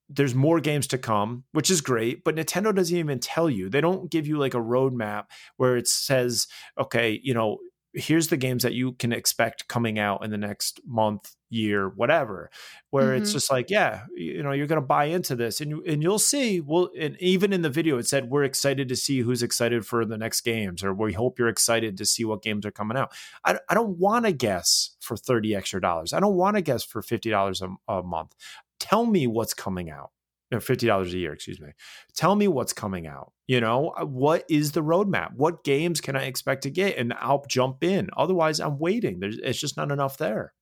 there's 0.09 0.33
more 0.33 0.61
games 0.61 0.87
to 0.87 0.97
come, 0.97 1.43
which 1.51 1.69
is 1.69 1.81
great, 1.81 2.23
but 2.23 2.35
Nintendo 2.35 2.73
doesn't 2.73 2.95
even 2.95 3.19
tell 3.19 3.49
you. 3.49 3.69
They 3.69 3.81
don't 3.81 4.09
give 4.09 4.25
you 4.25 4.37
like 4.37 4.53
a 4.53 4.59
roadmap 4.59 5.25
where 5.57 5.75
it 5.75 5.87
says, 5.87 6.47
okay, 6.79 7.19
you 7.21 7.33
know, 7.33 7.57
here's 7.97 8.27
the 8.27 8.37
games 8.37 8.63
that 8.63 8.73
you 8.73 8.93
can 8.93 9.11
expect 9.11 9.67
coming 9.67 9.97
out 9.97 10.23
in 10.23 10.29
the 10.29 10.37
next 10.37 10.79
month, 10.85 11.35
year, 11.49 11.89
whatever. 11.89 12.49
Where 12.91 13.07
mm-hmm. 13.07 13.23
it's 13.23 13.33
just 13.33 13.51
like, 13.51 13.69
yeah, 13.69 14.03
you 14.15 14.43
know, 14.43 14.51
you're 14.51 14.67
going 14.67 14.81
to 14.81 14.85
buy 14.87 15.05
into 15.05 15.35
this, 15.35 15.59
and 15.59 15.71
you 15.71 15.83
and 15.85 16.01
you'll 16.03 16.19
see. 16.19 16.61
Well, 16.61 16.89
and 16.97 17.17
even 17.19 17.51
in 17.51 17.63
the 17.63 17.69
video, 17.69 17.97
it 17.97 18.07
said 18.07 18.29
we're 18.29 18.43
excited 18.43 18.87
to 18.89 18.95
see 18.95 19.19
who's 19.19 19.43
excited 19.43 19.85
for 19.85 20.05
the 20.05 20.17
next 20.17 20.41
games, 20.41 20.83
or 20.83 20.93
we 20.93 21.13
hope 21.13 21.39
you're 21.39 21.47
excited 21.47 21.97
to 21.97 22.05
see 22.05 22.23
what 22.23 22.43
games 22.43 22.65
are 22.65 22.71
coming 22.71 22.97
out. 22.97 23.11
I, 23.43 23.59
I 23.69 23.73
don't 23.73 23.97
want 23.97 24.25
to 24.25 24.31
guess 24.31 24.95
for 24.99 25.17
thirty 25.17 25.55
extra 25.55 25.81
dollars. 25.81 26.13
I 26.13 26.19
don't 26.19 26.35
want 26.35 26.55
to 26.55 26.61
guess 26.61 26.83
for 26.83 27.01
fifty 27.01 27.29
dollars 27.29 27.61
a 27.87 28.03
month. 28.03 28.33
Tell 28.79 29.05
me 29.05 29.25
what's 29.27 29.53
coming 29.53 29.89
out. 29.89 30.11
Know, 30.49 30.59
$50 30.59 31.05
a 31.05 31.17
year, 31.17 31.33
excuse 31.33 31.59
me. 31.59 31.69
Tell 32.15 32.35
me 32.35 32.47
what's 32.47 32.71
coming 32.71 33.05
out. 33.05 33.33
You 33.47 33.59
know, 33.59 33.93
uh, 33.99 34.05
what 34.05 34.45
is 34.49 34.71
the 34.71 34.81
roadmap? 34.81 35.33
What 35.35 35.65
games 35.65 35.99
can 35.99 36.15
I 36.15 36.23
expect 36.23 36.63
to 36.63 36.69
get? 36.69 36.97
And 36.97 37.13
I'll 37.19 37.43
jump 37.49 37.83
in. 37.83 38.09
Otherwise, 38.15 38.61
I'm 38.61 38.79
waiting. 38.79 39.19
There's 39.19 39.37
it's 39.39 39.59
just 39.59 39.75
not 39.75 39.91
enough 39.91 40.17
there. 40.17 40.53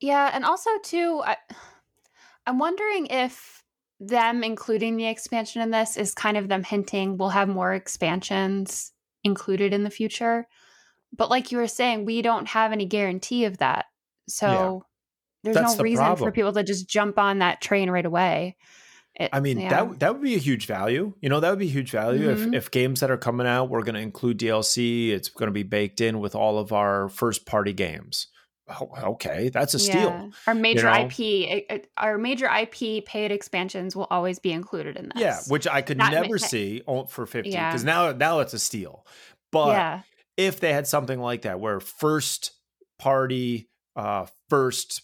Yeah, 0.00 0.30
and 0.34 0.44
also 0.44 0.70
too, 0.82 1.22
I, 1.24 1.36
I'm 2.46 2.58
wondering 2.58 3.06
if 3.06 3.64
them 3.98 4.44
including 4.44 4.96
the 4.96 5.06
expansion 5.06 5.62
in 5.62 5.70
this 5.70 5.96
is 5.96 6.12
kind 6.12 6.36
of 6.36 6.48
them 6.48 6.62
hinting 6.62 7.16
we'll 7.16 7.30
have 7.30 7.48
more 7.48 7.72
expansions 7.72 8.92
included 9.24 9.72
in 9.72 9.84
the 9.84 9.90
future. 9.90 10.46
But 11.16 11.30
like 11.30 11.50
you 11.50 11.58
were 11.58 11.68
saying, 11.68 12.04
we 12.04 12.20
don't 12.22 12.48
have 12.48 12.72
any 12.72 12.84
guarantee 12.84 13.44
of 13.46 13.58
that. 13.58 13.86
So 14.28 14.46
yeah. 14.46 14.78
there's 15.44 15.56
That's 15.56 15.72
no 15.72 15.76
the 15.78 15.84
reason 15.84 16.04
problem. 16.04 16.28
for 16.28 16.32
people 16.32 16.52
to 16.52 16.62
just 16.62 16.88
jump 16.88 17.18
on 17.18 17.38
that 17.38 17.60
train 17.60 17.90
right 17.90 18.04
away. 18.04 18.56
It, 19.18 19.30
I 19.32 19.40
mean, 19.40 19.58
yeah. 19.58 19.70
that 19.70 20.00
that 20.00 20.12
would 20.12 20.22
be 20.22 20.34
a 20.34 20.38
huge 20.38 20.66
value. 20.66 21.14
You 21.20 21.30
know, 21.30 21.40
that 21.40 21.48
would 21.48 21.58
be 21.58 21.68
huge 21.68 21.90
value 21.90 22.28
mm-hmm. 22.28 22.54
if 22.54 22.64
if 22.64 22.70
games 22.70 23.00
that 23.00 23.10
are 23.10 23.16
coming 23.16 23.46
out, 23.46 23.70
we're 23.70 23.82
going 23.82 23.94
to 23.94 24.00
include 24.00 24.38
DLC. 24.38 25.08
It's 25.08 25.30
going 25.30 25.48
to 25.48 25.52
be 25.52 25.62
baked 25.62 26.00
in 26.00 26.20
with 26.20 26.34
all 26.34 26.58
of 26.58 26.72
our 26.72 27.08
first 27.08 27.46
party 27.46 27.72
games. 27.72 28.28
Oh, 28.68 28.90
okay, 29.10 29.48
that's 29.48 29.74
a 29.74 29.78
steal. 29.78 30.10
Yeah. 30.10 30.28
Our 30.48 30.54
major 30.54 30.90
you 30.90 31.08
know? 31.08 31.64
IP, 31.70 31.86
our 31.96 32.18
major 32.18 32.46
IP 32.46 33.06
paid 33.06 33.30
expansions 33.30 33.94
will 33.94 34.08
always 34.10 34.38
be 34.38 34.52
included 34.52 34.96
in 34.96 35.10
this. 35.14 35.22
Yeah, 35.22 35.38
which 35.48 35.66
I 35.68 35.82
could 35.82 35.98
Not 35.98 36.12
never 36.12 36.36
see 36.36 36.82
for 37.08 37.26
fifty 37.26 37.50
because 37.50 37.84
yeah. 37.84 37.90
now 37.90 38.12
now 38.12 38.40
it's 38.40 38.54
a 38.54 38.58
steal. 38.58 39.06
But 39.50 40.02
if 40.36 40.60
they 40.60 40.72
had 40.72 40.86
something 40.86 41.20
like 41.20 41.42
that, 41.42 41.58
where 41.60 41.80
first 41.80 42.52
party, 42.98 43.70
uh, 43.94 44.26
first 44.50 45.02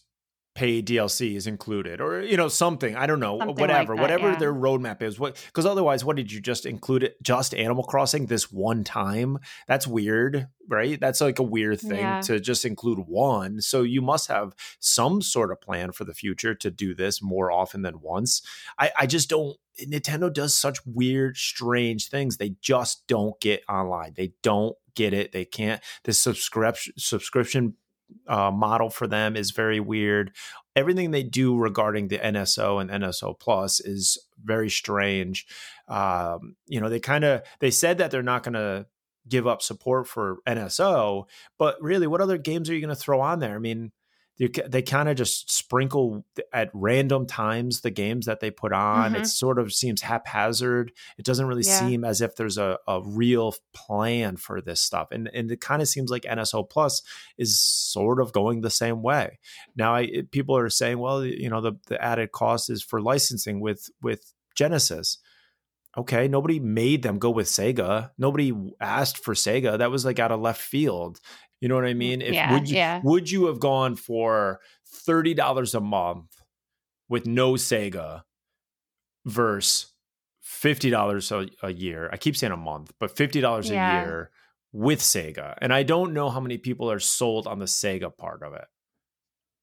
paid 0.54 0.86
DLC 0.86 1.34
is 1.34 1.46
included 1.46 2.00
or 2.00 2.20
you 2.20 2.36
know 2.36 2.48
something 2.48 2.94
I 2.94 3.06
don't 3.06 3.20
know 3.20 3.38
something 3.38 3.56
whatever 3.56 3.94
like 3.94 3.96
that, 3.96 4.02
whatever 4.02 4.32
yeah. 4.32 4.38
their 4.38 4.52
roadmap 4.52 5.00
is 5.00 5.18
what 5.18 5.42
because 5.46 5.64
otherwise 5.64 6.04
what 6.04 6.16
did 6.16 6.30
you 6.30 6.40
just 6.40 6.66
include 6.66 7.02
it 7.02 7.22
just 7.22 7.54
Animal 7.54 7.84
Crossing 7.84 8.26
this 8.26 8.52
one 8.52 8.84
time 8.84 9.38
that's 9.66 9.86
weird 9.86 10.48
right 10.68 11.00
that's 11.00 11.22
like 11.22 11.38
a 11.38 11.42
weird 11.42 11.80
thing 11.80 12.00
yeah. 12.00 12.20
to 12.22 12.38
just 12.38 12.66
include 12.66 12.98
one 13.06 13.62
so 13.62 13.82
you 13.82 14.02
must 14.02 14.28
have 14.28 14.54
some 14.78 15.22
sort 15.22 15.50
of 15.50 15.60
plan 15.60 15.90
for 15.90 16.04
the 16.04 16.14
future 16.14 16.54
to 16.54 16.70
do 16.70 16.94
this 16.94 17.22
more 17.22 17.50
often 17.50 17.80
than 17.80 18.00
once 18.02 18.42
I, 18.78 18.90
I 18.98 19.06
just 19.06 19.30
don't 19.30 19.56
Nintendo 19.80 20.30
does 20.30 20.54
such 20.54 20.84
weird 20.84 21.38
strange 21.38 22.08
things 22.08 22.36
they 22.36 22.56
just 22.60 23.06
don't 23.06 23.40
get 23.40 23.62
online 23.70 24.12
they 24.16 24.34
don't 24.42 24.76
get 24.94 25.14
it 25.14 25.32
they 25.32 25.46
can't 25.46 25.80
the 26.04 26.12
subscription 26.12 26.92
subscription 26.98 27.74
uh, 28.26 28.50
model 28.50 28.90
for 28.90 29.06
them 29.06 29.36
is 29.36 29.50
very 29.50 29.80
weird. 29.80 30.32
Everything 30.74 31.10
they 31.10 31.22
do 31.22 31.56
regarding 31.56 32.08
the 32.08 32.18
NSO 32.18 32.80
and 32.80 32.90
NSO 32.90 33.38
Plus 33.38 33.80
is 33.80 34.18
very 34.42 34.70
strange. 34.70 35.46
Um, 35.88 36.56
you 36.66 36.80
know, 36.80 36.88
they 36.88 37.00
kind 37.00 37.24
of 37.24 37.42
they 37.60 37.70
said 37.70 37.98
that 37.98 38.10
they're 38.10 38.22
not 38.22 38.42
going 38.42 38.54
to 38.54 38.86
give 39.28 39.46
up 39.46 39.62
support 39.62 40.08
for 40.08 40.38
NSO, 40.46 41.26
but 41.58 41.80
really, 41.80 42.06
what 42.06 42.20
other 42.20 42.38
games 42.38 42.68
are 42.68 42.74
you 42.74 42.80
going 42.80 42.88
to 42.88 43.00
throw 43.00 43.20
on 43.20 43.38
there? 43.38 43.54
I 43.54 43.58
mean, 43.58 43.92
they 44.38 44.82
kind 44.82 45.08
of 45.08 45.16
just 45.16 45.52
sprinkle 45.52 46.24
at 46.52 46.70
random 46.72 47.26
times 47.26 47.82
the 47.82 47.90
games 47.90 48.26
that 48.26 48.40
they 48.40 48.50
put 48.50 48.72
on. 48.72 49.12
Mm-hmm. 49.12 49.22
It 49.22 49.26
sort 49.26 49.58
of 49.58 49.72
seems 49.72 50.02
haphazard. 50.02 50.92
It 51.18 51.24
doesn't 51.24 51.46
really 51.46 51.62
yeah. 51.62 51.78
seem 51.78 52.04
as 52.04 52.20
if 52.20 52.34
there's 52.36 52.58
a, 52.58 52.78
a 52.88 53.02
real 53.04 53.54
plan 53.74 54.36
for 54.36 54.60
this 54.60 54.80
stuff. 54.80 55.08
And 55.12 55.28
and 55.32 55.50
it 55.50 55.60
kind 55.60 55.82
of 55.82 55.88
seems 55.88 56.10
like 56.10 56.22
NSO 56.22 56.68
Plus 56.68 57.02
is 57.36 57.60
sort 57.60 58.20
of 58.20 58.32
going 58.32 58.60
the 58.62 58.70
same 58.70 59.02
way. 59.02 59.38
Now, 59.76 59.94
I, 59.94 60.22
people 60.30 60.56
are 60.56 60.70
saying, 60.70 60.98
well, 60.98 61.24
you 61.24 61.50
know, 61.50 61.60
the, 61.60 61.72
the 61.86 62.02
added 62.02 62.32
cost 62.32 62.70
is 62.70 62.82
for 62.82 63.00
licensing 63.00 63.60
with 63.60 63.90
with 64.00 64.32
Genesis 64.54 65.18
okay, 65.96 66.26
nobody 66.28 66.58
made 66.58 67.02
them 67.02 67.18
go 67.18 67.30
with 67.30 67.46
Sega. 67.46 68.10
Nobody 68.16 68.52
asked 68.80 69.22
for 69.22 69.34
Sega. 69.34 69.78
That 69.78 69.90
was 69.90 70.04
like 70.04 70.18
out 70.18 70.32
of 70.32 70.40
left 70.40 70.60
field. 70.60 71.20
You 71.62 71.68
know 71.68 71.76
what 71.76 71.84
I 71.84 71.92
mm, 71.92 71.98
mean? 71.98 72.22
If 72.22 72.34
yeah, 72.34 72.52
would 72.52 72.68
you 72.68 72.76
yeah. 72.76 73.00
would 73.04 73.30
you 73.30 73.46
have 73.46 73.60
gone 73.60 73.94
for 73.94 74.58
thirty 74.84 75.32
dollars 75.32 75.76
a 75.76 75.80
month 75.80 76.42
with 77.08 77.24
no 77.24 77.52
Sega 77.52 78.22
versus 79.24 79.92
fifty 80.40 80.90
dollars 80.90 81.30
a, 81.30 81.72
year? 81.72 82.10
I 82.12 82.16
keep 82.16 82.36
saying 82.36 82.52
a 82.52 82.56
month, 82.56 82.92
but 82.98 83.16
fifty 83.16 83.40
dollars 83.40 83.70
yeah. 83.70 84.02
a 84.02 84.04
year 84.04 84.30
with 84.72 84.98
Sega. 84.98 85.54
And 85.62 85.72
I 85.72 85.84
don't 85.84 86.12
know 86.12 86.30
how 86.30 86.40
many 86.40 86.58
people 86.58 86.90
are 86.90 86.98
sold 86.98 87.46
on 87.46 87.60
the 87.60 87.66
Sega 87.66 88.14
part 88.16 88.42
of 88.42 88.54
it. 88.54 88.64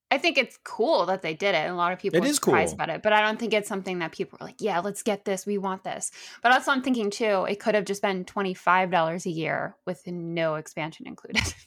I 0.10 0.20
think 0.20 0.38
it's 0.38 0.58
cool 0.64 1.06
that 1.08 1.22
they 1.22 1.34
did 1.34 1.54
it. 1.54 1.66
And 1.66 1.74
a 1.74 1.76
lot 1.76 1.92
of 1.92 2.00
people 2.00 2.24
it 2.24 2.30
are 2.30 2.34
surprised 2.34 2.70
cool. 2.70 2.76
about 2.76 2.90
it, 2.96 3.04
but 3.04 3.12
I 3.12 3.22
don't 3.22 3.38
think 3.38 3.54
it's 3.54 3.68
something 3.68 4.00
that 4.00 4.14
people 4.14 4.38
are 4.40 4.46
like, 4.46 4.62
yeah, 4.62 4.80
let's 4.80 5.04
get 5.04 5.26
this. 5.26 5.46
We 5.46 5.58
want 5.58 5.84
this. 5.84 6.12
But 6.42 6.54
also, 6.54 6.72
I'm 6.72 6.82
thinking 6.82 7.12
too, 7.12 7.46
it 7.50 7.60
could 7.60 7.76
have 7.76 7.86
just 7.86 8.02
been 8.02 8.24
$25 8.24 9.26
a 9.26 9.30
year 9.30 9.76
with 9.86 10.08
no 10.08 10.56
expansion 10.56 11.06
included. 11.06 11.44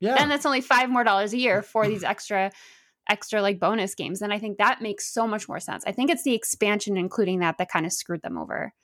Yeah. 0.00 0.16
Then 0.16 0.28
that's 0.28 0.46
only 0.46 0.60
five 0.60 0.90
more 0.90 1.04
dollars 1.04 1.32
a 1.32 1.38
year 1.38 1.60
mm. 1.60 1.64
for 1.64 1.86
these 1.86 2.04
extra 2.04 2.50
extra 3.08 3.40
like 3.40 3.58
bonus 3.58 3.94
games. 3.94 4.20
And 4.22 4.32
I 4.32 4.38
think 4.38 4.58
that 4.58 4.82
makes 4.82 5.12
so 5.12 5.26
much 5.26 5.48
more 5.48 5.60
sense. 5.60 5.82
I 5.86 5.92
think 5.92 6.10
it's 6.10 6.24
the 6.24 6.34
expansion, 6.34 6.96
including 6.96 7.40
that, 7.40 7.56
that 7.58 7.70
kind 7.70 7.86
of 7.86 7.92
screwed 7.92 8.22
them 8.22 8.36
over. 8.36 8.74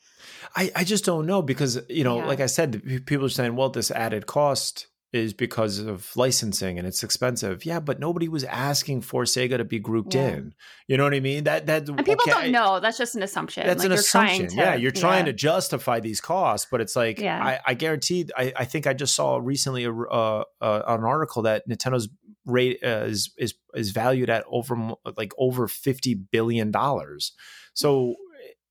I, 0.56 0.72
I 0.74 0.84
just 0.84 1.04
don't 1.04 1.26
know 1.26 1.42
because, 1.42 1.78
you 1.90 2.04
know, 2.04 2.16
yeah. 2.18 2.26
like 2.26 2.40
I 2.40 2.46
said, 2.46 3.04
people 3.04 3.26
are 3.26 3.30
saying, 3.30 3.54
well, 3.54 3.68
this 3.68 3.90
added 3.90 4.26
cost 4.26 4.86
is 5.14 5.32
because 5.32 5.78
of 5.78 6.10
licensing 6.16 6.76
and 6.76 6.88
it's 6.88 7.04
expensive. 7.04 7.64
Yeah, 7.64 7.78
but 7.78 8.00
nobody 8.00 8.28
was 8.28 8.42
asking 8.42 9.02
for 9.02 9.22
Sega 9.22 9.58
to 9.58 9.64
be 9.64 9.78
grouped 9.78 10.16
yeah. 10.16 10.28
in. 10.28 10.54
You 10.88 10.96
know 10.96 11.04
what 11.04 11.14
I 11.14 11.20
mean? 11.20 11.44
That 11.44 11.66
that 11.66 11.88
and 11.88 11.98
people 11.98 12.24
okay, 12.26 12.32
don't 12.32 12.50
know. 12.50 12.80
That's 12.80 12.98
just 12.98 13.14
an 13.14 13.22
assumption. 13.22 13.64
That's 13.64 13.78
like 13.78 13.86
an 13.86 13.92
assumption. 13.92 14.48
To, 14.48 14.56
yeah, 14.56 14.74
you're 14.74 14.90
trying 14.90 15.26
yeah. 15.26 15.32
to 15.32 15.32
justify 15.32 16.00
these 16.00 16.20
costs, 16.20 16.66
but 16.68 16.80
it's 16.80 16.96
like 16.96 17.20
yeah. 17.20 17.42
I, 17.42 17.60
I 17.64 17.74
guarantee. 17.74 18.26
I, 18.36 18.52
I 18.56 18.64
think 18.64 18.88
I 18.88 18.92
just 18.92 19.14
saw 19.14 19.38
recently 19.40 19.84
a, 19.84 19.94
uh, 19.94 20.42
uh, 20.60 20.82
an 20.88 21.04
article 21.04 21.42
that 21.42 21.68
Nintendo's 21.68 22.08
rate 22.44 22.80
uh, 22.82 23.04
is 23.06 23.32
is 23.38 23.54
is 23.72 23.92
valued 23.92 24.28
at 24.28 24.44
over 24.48 24.94
like 25.16 25.32
over 25.38 25.68
fifty 25.68 26.14
billion 26.14 26.72
dollars. 26.72 27.32
So. 27.72 28.16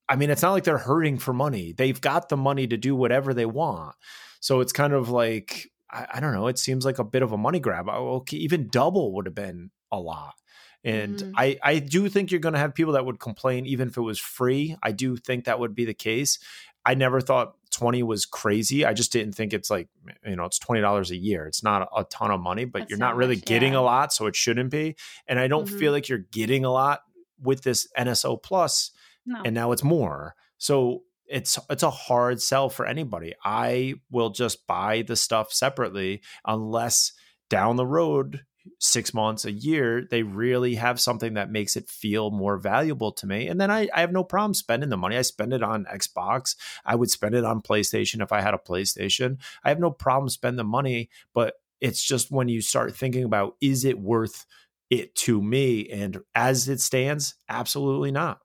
I 0.09 0.17
mean, 0.17 0.29
it's 0.29 0.41
not 0.41 0.51
like 0.51 0.65
they're 0.65 0.77
hurting 0.77 1.17
for 1.17 1.31
money. 1.31 1.71
They've 1.71 1.99
got 1.99 2.27
the 2.27 2.35
money 2.35 2.67
to 2.67 2.75
do 2.75 2.93
whatever 2.93 3.33
they 3.33 3.45
want. 3.45 3.95
So 4.41 4.59
it's 4.59 4.73
kind 4.73 4.91
of 4.91 5.09
like 5.09 5.71
I, 5.93 6.07
I, 6.15 6.19
don't 6.19 6.33
know. 6.33 6.47
It 6.47 6.57
seems 6.57 6.85
like 6.85 6.99
a 6.99 7.03
bit 7.03 7.21
of 7.21 7.31
a 7.31 7.37
money 7.37 7.59
grab. 7.59 7.87
Okay, 7.87 8.37
even 8.37 8.67
double 8.67 9.13
would 9.13 9.25
have 9.27 9.35
been 9.35 9.69
a 9.91 9.99
lot. 9.99 10.33
And 10.83 11.17
mm. 11.17 11.33
I, 11.37 11.57
I 11.63 11.79
do 11.79 12.09
think 12.09 12.31
you're 12.31 12.41
going 12.41 12.53
to 12.53 12.59
have 12.59 12.73
people 12.75 12.93
that 12.93 13.05
would 13.05 13.19
complain 13.19 13.65
even 13.65 13.87
if 13.87 13.97
it 13.97 14.01
was 14.01 14.19
free. 14.19 14.75
I 14.83 14.91
do 14.91 15.15
think 15.15 15.45
that 15.45 15.59
would 15.59 15.75
be 15.75 15.85
the 15.85 15.93
case. 15.93 16.39
I 16.85 16.95
never 16.95 17.21
thought 17.21 17.53
20 17.71 18.03
was 18.03 18.25
crazy. 18.25 18.85
I 18.85 18.93
just 18.93 19.13
didn't 19.13 19.33
think 19.33 19.53
it's 19.53 19.69
like, 19.69 19.87
you 20.25 20.35
know, 20.35 20.43
it's 20.43 20.59
$20 20.59 21.09
a 21.09 21.15
year. 21.15 21.47
It's 21.47 21.63
not 21.63 21.87
a 21.95 22.03
ton 22.05 22.31
of 22.31 22.41
money, 22.41 22.65
but 22.65 22.79
That's 22.79 22.89
you're 22.89 22.99
not 22.99 23.15
really 23.15 23.35
much, 23.35 23.45
getting 23.45 23.73
yeah. 23.73 23.79
a 23.79 23.81
lot. 23.81 24.11
So 24.11 24.25
it 24.25 24.35
shouldn't 24.35 24.71
be. 24.71 24.97
And 25.27 25.39
I 25.39 25.47
don't 25.47 25.69
Mhm. 25.69 25.79
feel 25.79 25.91
like 25.93 26.09
you're 26.09 26.25
getting 26.31 26.65
a 26.65 26.71
lot 26.71 27.01
with 27.41 27.61
this 27.63 27.87
NSO 27.97 28.35
plus 28.41 28.91
No. 29.25 29.41
and 29.45 29.55
now 29.55 29.71
it's 29.71 29.83
more. 29.83 30.35
So 30.57 31.03
it's 31.27 31.57
it's 31.69 31.83
a 31.83 31.89
hard 31.89 32.41
sell 32.41 32.69
for 32.69 32.85
anybody. 32.85 33.33
I 33.43 33.95
will 34.11 34.29
just 34.29 34.65
buy 34.67 35.03
the 35.03 35.15
stuff 35.15 35.53
separately 35.53 36.21
unless 36.45 37.13
down 37.49 37.75
the 37.75 37.85
road 37.85 38.45
6 38.79 39.13
months 39.13 39.43
a 39.43 39.51
year 39.51 40.07
they 40.09 40.23
really 40.23 40.75
have 40.75 40.99
something 40.99 41.33
that 41.33 41.51
makes 41.51 41.75
it 41.75 41.89
feel 41.89 42.31
more 42.31 42.57
valuable 42.57 43.11
to 43.11 43.27
me. 43.27 43.47
And 43.47 43.59
then 43.59 43.69
I, 43.69 43.89
I 43.93 43.99
have 44.01 44.11
no 44.11 44.23
problem 44.23 44.53
spending 44.53 44.89
the 44.89 44.97
money. 44.97 45.17
I 45.17 45.21
spend 45.21 45.53
it 45.53 45.63
on 45.63 45.85
xbox. 45.85 46.55
I 46.85 46.95
would 46.95 47.11
spend 47.11 47.35
it 47.35 47.43
on 47.43 47.61
playstation 47.61 48.21
if 48.21 48.31
i 48.31 48.41
had 48.41 48.53
a 48.53 48.57
playstation. 48.57 49.37
I 49.63 49.69
have 49.69 49.79
no 49.79 49.91
problem 49.91 50.29
spending 50.29 50.57
the 50.57 50.63
money 50.63 51.09
but 51.33 51.55
it's 51.81 52.01
just 52.01 52.31
when 52.31 52.47
you 52.47 52.61
start 52.61 52.95
thinking 52.95 53.25
about 53.25 53.57
is 53.59 53.83
it 53.83 53.99
worth 53.99 54.45
it 54.89 55.15
to 55.15 55.41
me? 55.41 55.89
And 55.89 56.21
as 56.33 56.69
it 56.69 56.79
stands 56.79 57.35
absolutely 57.49 58.11
not 58.11 58.39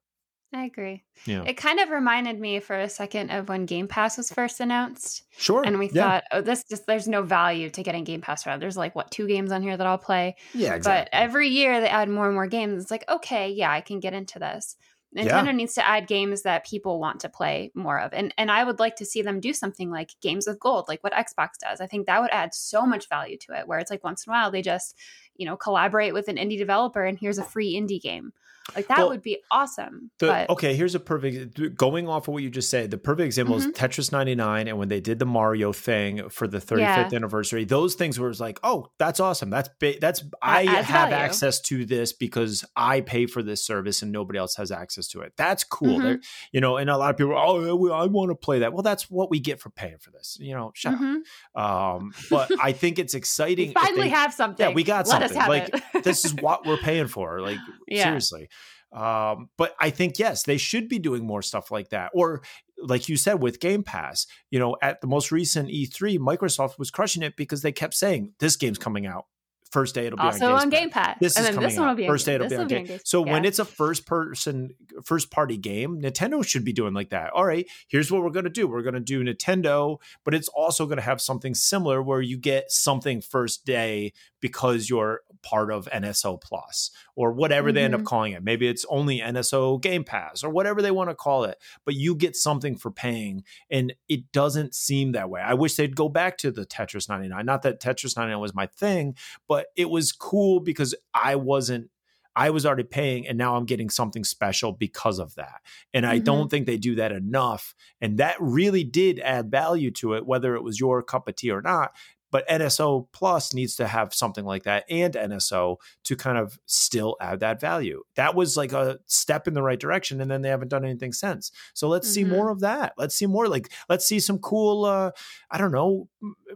I 0.53 0.65
agree. 0.65 1.05
yeah 1.27 1.45
It 1.45 1.59
kind 1.59 1.79
of 1.79 1.91
reminded 1.91 2.41
me 2.41 2.61
for 2.61 2.75
a 2.79 2.89
second 2.89 3.31
of 3.31 3.49
when 3.51 3.67
Game 3.67 3.87
Pass 3.87 4.17
was 4.17 4.33
first 4.33 4.61
announced. 4.61 5.25
sure 5.37 5.63
And 5.63 5.79
we 5.79 5.91
yeah. 5.91 6.03
thought, 6.03 6.25
oh, 6.33 6.41
this 6.41 6.65
just, 6.65 6.87
there's 6.87 7.07
no 7.07 7.23
value 7.23 7.69
to 7.71 7.83
getting 7.83 8.05
Game 8.05 8.23
Pass 8.23 8.47
around. 8.47 8.61
There's 8.61 8.77
like, 8.77 8.95
what, 8.95 9.11
two 9.11 9.27
games 9.27 9.53
on 9.53 9.61
here 9.63 9.77
that 9.77 9.87
I'll 9.87 9.99
play? 9.99 10.37
yeah 10.55 10.79
But 10.79 11.11
every 11.13 11.49
year 11.49 11.81
they 11.83 11.89
add 11.89 12.09
more 12.09 12.27
and 12.27 12.35
more 12.35 12.47
games. 12.47 12.81
It's 12.83 12.91
like, 12.91 13.05
okay, 13.11 13.51
yeah, 13.51 13.71
I 13.71 13.83
can 13.83 14.01
get 14.01 14.15
into 14.15 14.39
this. 14.39 14.77
Nintendo 15.17 15.47
Yeah. 15.47 15.53
needs 15.53 15.75
to 15.75 15.87
add 15.87 16.07
games 16.07 16.43
that 16.43 16.67
people 16.67 16.99
want 17.01 17.21
to 17.21 17.31
play 17.31 17.71
more 17.75 17.99
of. 17.99 18.13
And 18.13 18.33
and 18.37 18.51
I 18.51 18.63
would 18.65 18.79
like 18.79 18.97
to 18.97 19.07
see 19.07 19.23
them 19.23 19.41
do 19.41 19.55
something 19.55 19.91
like 19.91 20.11
games 20.21 20.47
with 20.47 20.61
gold, 20.61 20.87
like 20.87 21.03
what 21.03 21.15
Xbox 21.15 21.59
does. 21.59 21.81
I 21.81 21.87
think 21.87 22.07
that 22.07 22.21
would 22.21 22.31
add 22.31 22.53
so 22.53 22.85
much 22.85 23.09
value 23.09 23.39
to 23.39 23.53
it, 23.59 23.67
where 23.67 23.79
it's 23.79 23.91
like 23.91 24.05
once 24.05 24.27
in 24.27 24.31
a 24.31 24.35
while 24.35 24.51
they 24.51 24.61
just, 24.61 24.95
you 25.35 25.47
know, 25.47 25.57
collaborate 25.57 26.13
with 26.13 26.29
an 26.29 26.37
indie 26.37 26.59
developer 26.59 27.05
and 27.05 27.19
here's 27.19 27.39
a 27.39 27.45
free 27.45 27.73
indie 27.75 28.01
game. 28.01 28.33
Like 28.77 28.87
that 28.89 28.99
Well, 28.99 29.09
would 29.09 29.23
be 29.23 29.39
awesome. 29.51 30.11
The, 30.19 30.27
but 30.27 30.51
okay, 30.51 30.75
here's 30.77 30.95
a 30.95 31.01
perfect 31.01 31.77
going 31.77 32.07
off 32.07 32.29
of 32.29 32.35
what 32.35 32.43
you 32.43 32.51
just 32.51 32.69
said. 32.69 32.91
The 32.91 32.99
perfect 32.99 33.25
example 33.25 33.57
Mm-hmm. 33.57 33.71
is 33.71 33.75
Tetris 33.75 34.13
99, 34.13 34.69
and 34.69 34.77
when 34.79 34.89
they 34.89 35.01
did 35.01 35.19
the 35.19 35.25
Mario 35.25 35.73
thing 35.73 36.29
for 36.29 36.47
the 36.47 36.59
35th 36.59 37.15
anniversary, 37.15 37.65
those 37.65 37.95
things 37.95 38.19
were 38.21 38.33
like, 38.35 38.61
oh, 38.63 38.89
that's 38.99 39.21
awesome. 39.21 39.49
That's 39.51 39.71
that's 40.01 40.23
I 40.43 40.65
adds 40.65 40.87
have 40.89 41.09
value. 41.11 41.15
access 41.25 41.61
to 41.63 41.87
this 41.87 42.13
because 42.13 42.65
I 42.77 43.01
pay 43.01 43.25
for 43.27 43.43
this 43.43 43.65
service 43.65 44.03
and 44.03 44.13
nobody 44.13 44.39
else 44.39 44.57
has 44.57 44.71
access 44.71 45.09
to 45.09 45.21
it. 45.23 45.33
That's 45.37 45.65
cool. 45.65 45.99
Mhm. 45.99 46.23
You 46.53 46.61
know, 46.61 46.77
and 46.77 46.91
a 46.91 46.97
lot 46.99 47.11
of 47.11 47.17
people, 47.17 47.33
are, 47.33 47.39
oh, 47.39 47.91
I 47.93 48.07
want 48.07 48.31
to 48.31 48.35
play 48.35 48.59
that. 48.61 48.73
Well, 48.75 48.83
that's 48.83 49.11
what 49.11 49.31
we 49.31 49.41
get 49.41 49.61
for 49.61 49.71
paying 49.71 49.97
for 49.99 50.11
this. 50.11 50.37
You 50.41 50.55
know, 50.55 50.73
shut 50.75 50.95
Mhm. 50.95 51.21
up. 51.57 51.63
Um, 51.99 52.13
but 52.31 52.51
I 52.61 52.73
think 52.73 52.99
it's 52.99 53.15
exciting. 53.23 53.69
we 53.69 53.75
finally 53.75 54.03
they- 54.03 54.09
have 54.11 54.35
something. 54.35 54.69
yeah, 54.69 54.75
we 54.75 54.85
got 54.85 55.07
Let 55.09 55.31
something. 55.31 55.49
like 55.49 56.03
this 56.05 56.25
is 56.27 56.35
what 56.35 56.67
we're 56.67 56.77
paying 56.77 57.07
for. 57.07 57.41
Like 57.49 57.59
Yeah. 57.87 58.05
seriously. 58.05 58.49
Um, 58.93 59.51
but 59.57 59.75
I 59.79 59.91
think 59.91 60.19
yes, 60.19 60.43
they 60.43 60.57
should 60.57 60.89
be 60.89 60.99
doing 60.99 61.27
more 61.27 61.43
stuff 61.43 61.71
like 61.71 61.91
that. 61.91 62.11
Or 62.15 62.43
like 62.79 63.09
you 63.09 63.17
said 63.17 63.43
with 63.43 63.61
Game 63.61 63.83
Pass, 63.83 64.27
you 64.51 64.59
know, 64.59 64.77
at 64.83 65.01
the 65.01 65.07
most 65.07 65.31
recent 65.31 65.69
E3, 65.69 66.19
Microsoft 66.19 66.79
was 66.79 66.91
crushing 66.91 67.23
it 67.23 67.37
because 67.37 67.63
they 67.63 67.73
kept 67.73 67.95
saying 67.95 68.33
this 68.39 68.57
game's 68.57 68.79
coming 68.79 69.07
out. 69.07 69.27
First 69.71 69.95
day 69.95 70.07
it'll 70.07 70.17
be 70.17 70.23
also 70.23 70.47
on, 70.55 70.63
on 70.63 70.71
Game 70.71 70.91
Pass. 70.91 71.19
This 71.21 71.37
and 71.37 71.43
is 71.43 71.47
then 71.49 71.55
coming 71.57 71.69
this 71.69 71.79
one 71.79 71.89
will 71.89 71.95
be 71.95 72.07
first 72.07 72.27
day 72.27 72.35
it'll 72.37 72.49
be 72.49 72.57
on 72.57 72.67
game. 72.69 72.87
Game- 72.87 73.01
So 73.05 73.21
when 73.21 73.45
it's 73.45 73.59
a 73.59 73.65
first 73.65 74.07
person, 74.07 74.71
first 75.05 75.31
party 75.31 75.57
game, 75.57 76.01
Nintendo 76.01 76.45
should 76.45 76.65
be 76.65 76.73
doing 76.73 76.95
like 76.95 77.11
that. 77.11 77.31
All 77.33 77.45
right, 77.45 77.67
here's 77.89 78.11
what 78.11 78.23
we're 78.23 78.31
gonna 78.31 78.49
do. 78.49 78.67
We're 78.67 78.83
gonna 78.83 79.01
do 79.01 79.23
Nintendo, 79.23 79.99
but 80.25 80.35
it's 80.35 80.49
also 80.49 80.87
gonna 80.87 81.03
have 81.03 81.21
something 81.21 81.55
similar 81.55 82.03
where 82.03 82.21
you 82.23 82.39
get 82.39 82.71
something 82.71 83.21
first 83.21 83.65
day 83.67 84.13
because 84.41 84.89
you're 84.89 85.21
part 85.43 85.71
of 85.73 85.89
NSO 85.93 86.41
Plus 86.41 86.91
or 87.17 87.33
whatever 87.33 87.73
they 87.73 87.83
end 87.83 87.95
up 87.95 88.03
Mhm. 88.03 88.07
calling 88.07 88.33
it. 88.33 88.43
Maybe 88.43 88.69
it's 88.69 88.85
only 88.89 89.21
NSO 89.21 89.79
Game 89.81 90.05
Pass 90.05 90.43
or 90.45 90.51
whatever 90.51 90.81
they 90.83 90.91
want 90.93 91.11
to 91.11 91.15
call 91.15 91.45
it, 91.45 91.59
but 91.85 91.95
you 91.95 92.15
get 92.15 92.37
something 92.37 92.77
for 92.77 92.91
paying. 92.91 93.43
And 93.71 93.93
it 94.09 94.31
doesn't 94.33 94.75
seem 94.75 95.13
that 95.13 95.29
way. 95.29 95.41
I 95.41 95.55
wish 95.55 95.75
they'd 95.75 95.97
go 95.97 96.09
back 96.09 96.39
to 96.39 96.51
the 96.53 96.65
Tetris 96.67 97.09
99. 97.09 97.45
Not 97.47 97.63
that 97.63 97.81
Tetris 97.81 98.17
99 98.17 98.41
was 98.41 98.55
my 98.55 98.67
thing, 98.67 99.17
but 99.49 99.58
it 99.77 99.91
was 99.91 100.13
cool 100.13 100.61
because 100.61 100.95
I 101.15 101.37
wasn't. 101.37 101.91
I 102.37 102.51
was 102.51 102.65
already 102.65 102.85
paying 102.85 103.27
and 103.27 103.37
now 103.37 103.57
I'm 103.57 103.65
getting 103.65 103.91
something 103.91 104.23
special 104.23 104.71
because 104.73 105.19
of 105.19 105.35
that. 105.35 105.61
And 105.93 106.07
I 106.07 106.21
Mhm. 106.21 106.25
don't 106.25 106.49
think 106.49 106.67
they 106.67 106.77
do 106.77 106.95
that 106.95 107.11
enough. 107.11 107.75
And 108.01 108.17
that 108.19 108.37
really 108.39 108.85
did 108.85 109.19
add 109.19 109.51
value 109.51 109.91
to 109.93 110.15
it, 110.15 110.25
whether 110.25 110.55
it 110.55 110.63
was 110.63 110.79
your 110.79 111.03
cup 111.03 111.27
of 111.27 111.35
tea 111.35 111.51
or 111.51 111.63
not. 111.63 111.97
But 112.31 112.45
NSO 112.49 113.09
Plus 113.11 113.55
needs 113.55 113.75
to 113.77 113.89
have 113.89 114.15
something 114.15 114.45
like 114.45 114.63
that 114.65 114.85
and 114.89 115.17
NSO 115.17 115.79
to 116.05 116.15
kind 116.15 116.39
of 116.39 116.61
still 116.67 117.17
add 117.21 117.41
that 117.41 117.59
value. 117.61 118.05
That 118.15 118.37
was 118.37 118.57
like 118.57 118.73
a 118.73 119.01
step 119.07 119.49
in 119.49 119.55
the 119.55 119.63
right 119.63 119.81
direction. 119.81 120.21
And 120.21 120.31
then 120.31 120.43
they 120.43 120.51
haven't 120.51 120.69
done 120.69 120.85
anything 120.85 121.13
since. 121.15 121.51
So 121.75 121.89
let's 121.89 122.09
see 122.09 122.25
Mhm. 122.25 122.29
more 122.29 122.51
of 122.51 122.61
that. 122.61 122.93
Let's 122.99 123.17
see 123.17 123.27
more 123.27 123.49
like, 123.49 123.73
let's 123.89 124.07
see 124.07 124.21
some 124.21 124.39
cool, 124.39 124.85
uh, 124.85 125.11
I 125.51 125.59
don't 125.59 125.73
know, 125.73 126.09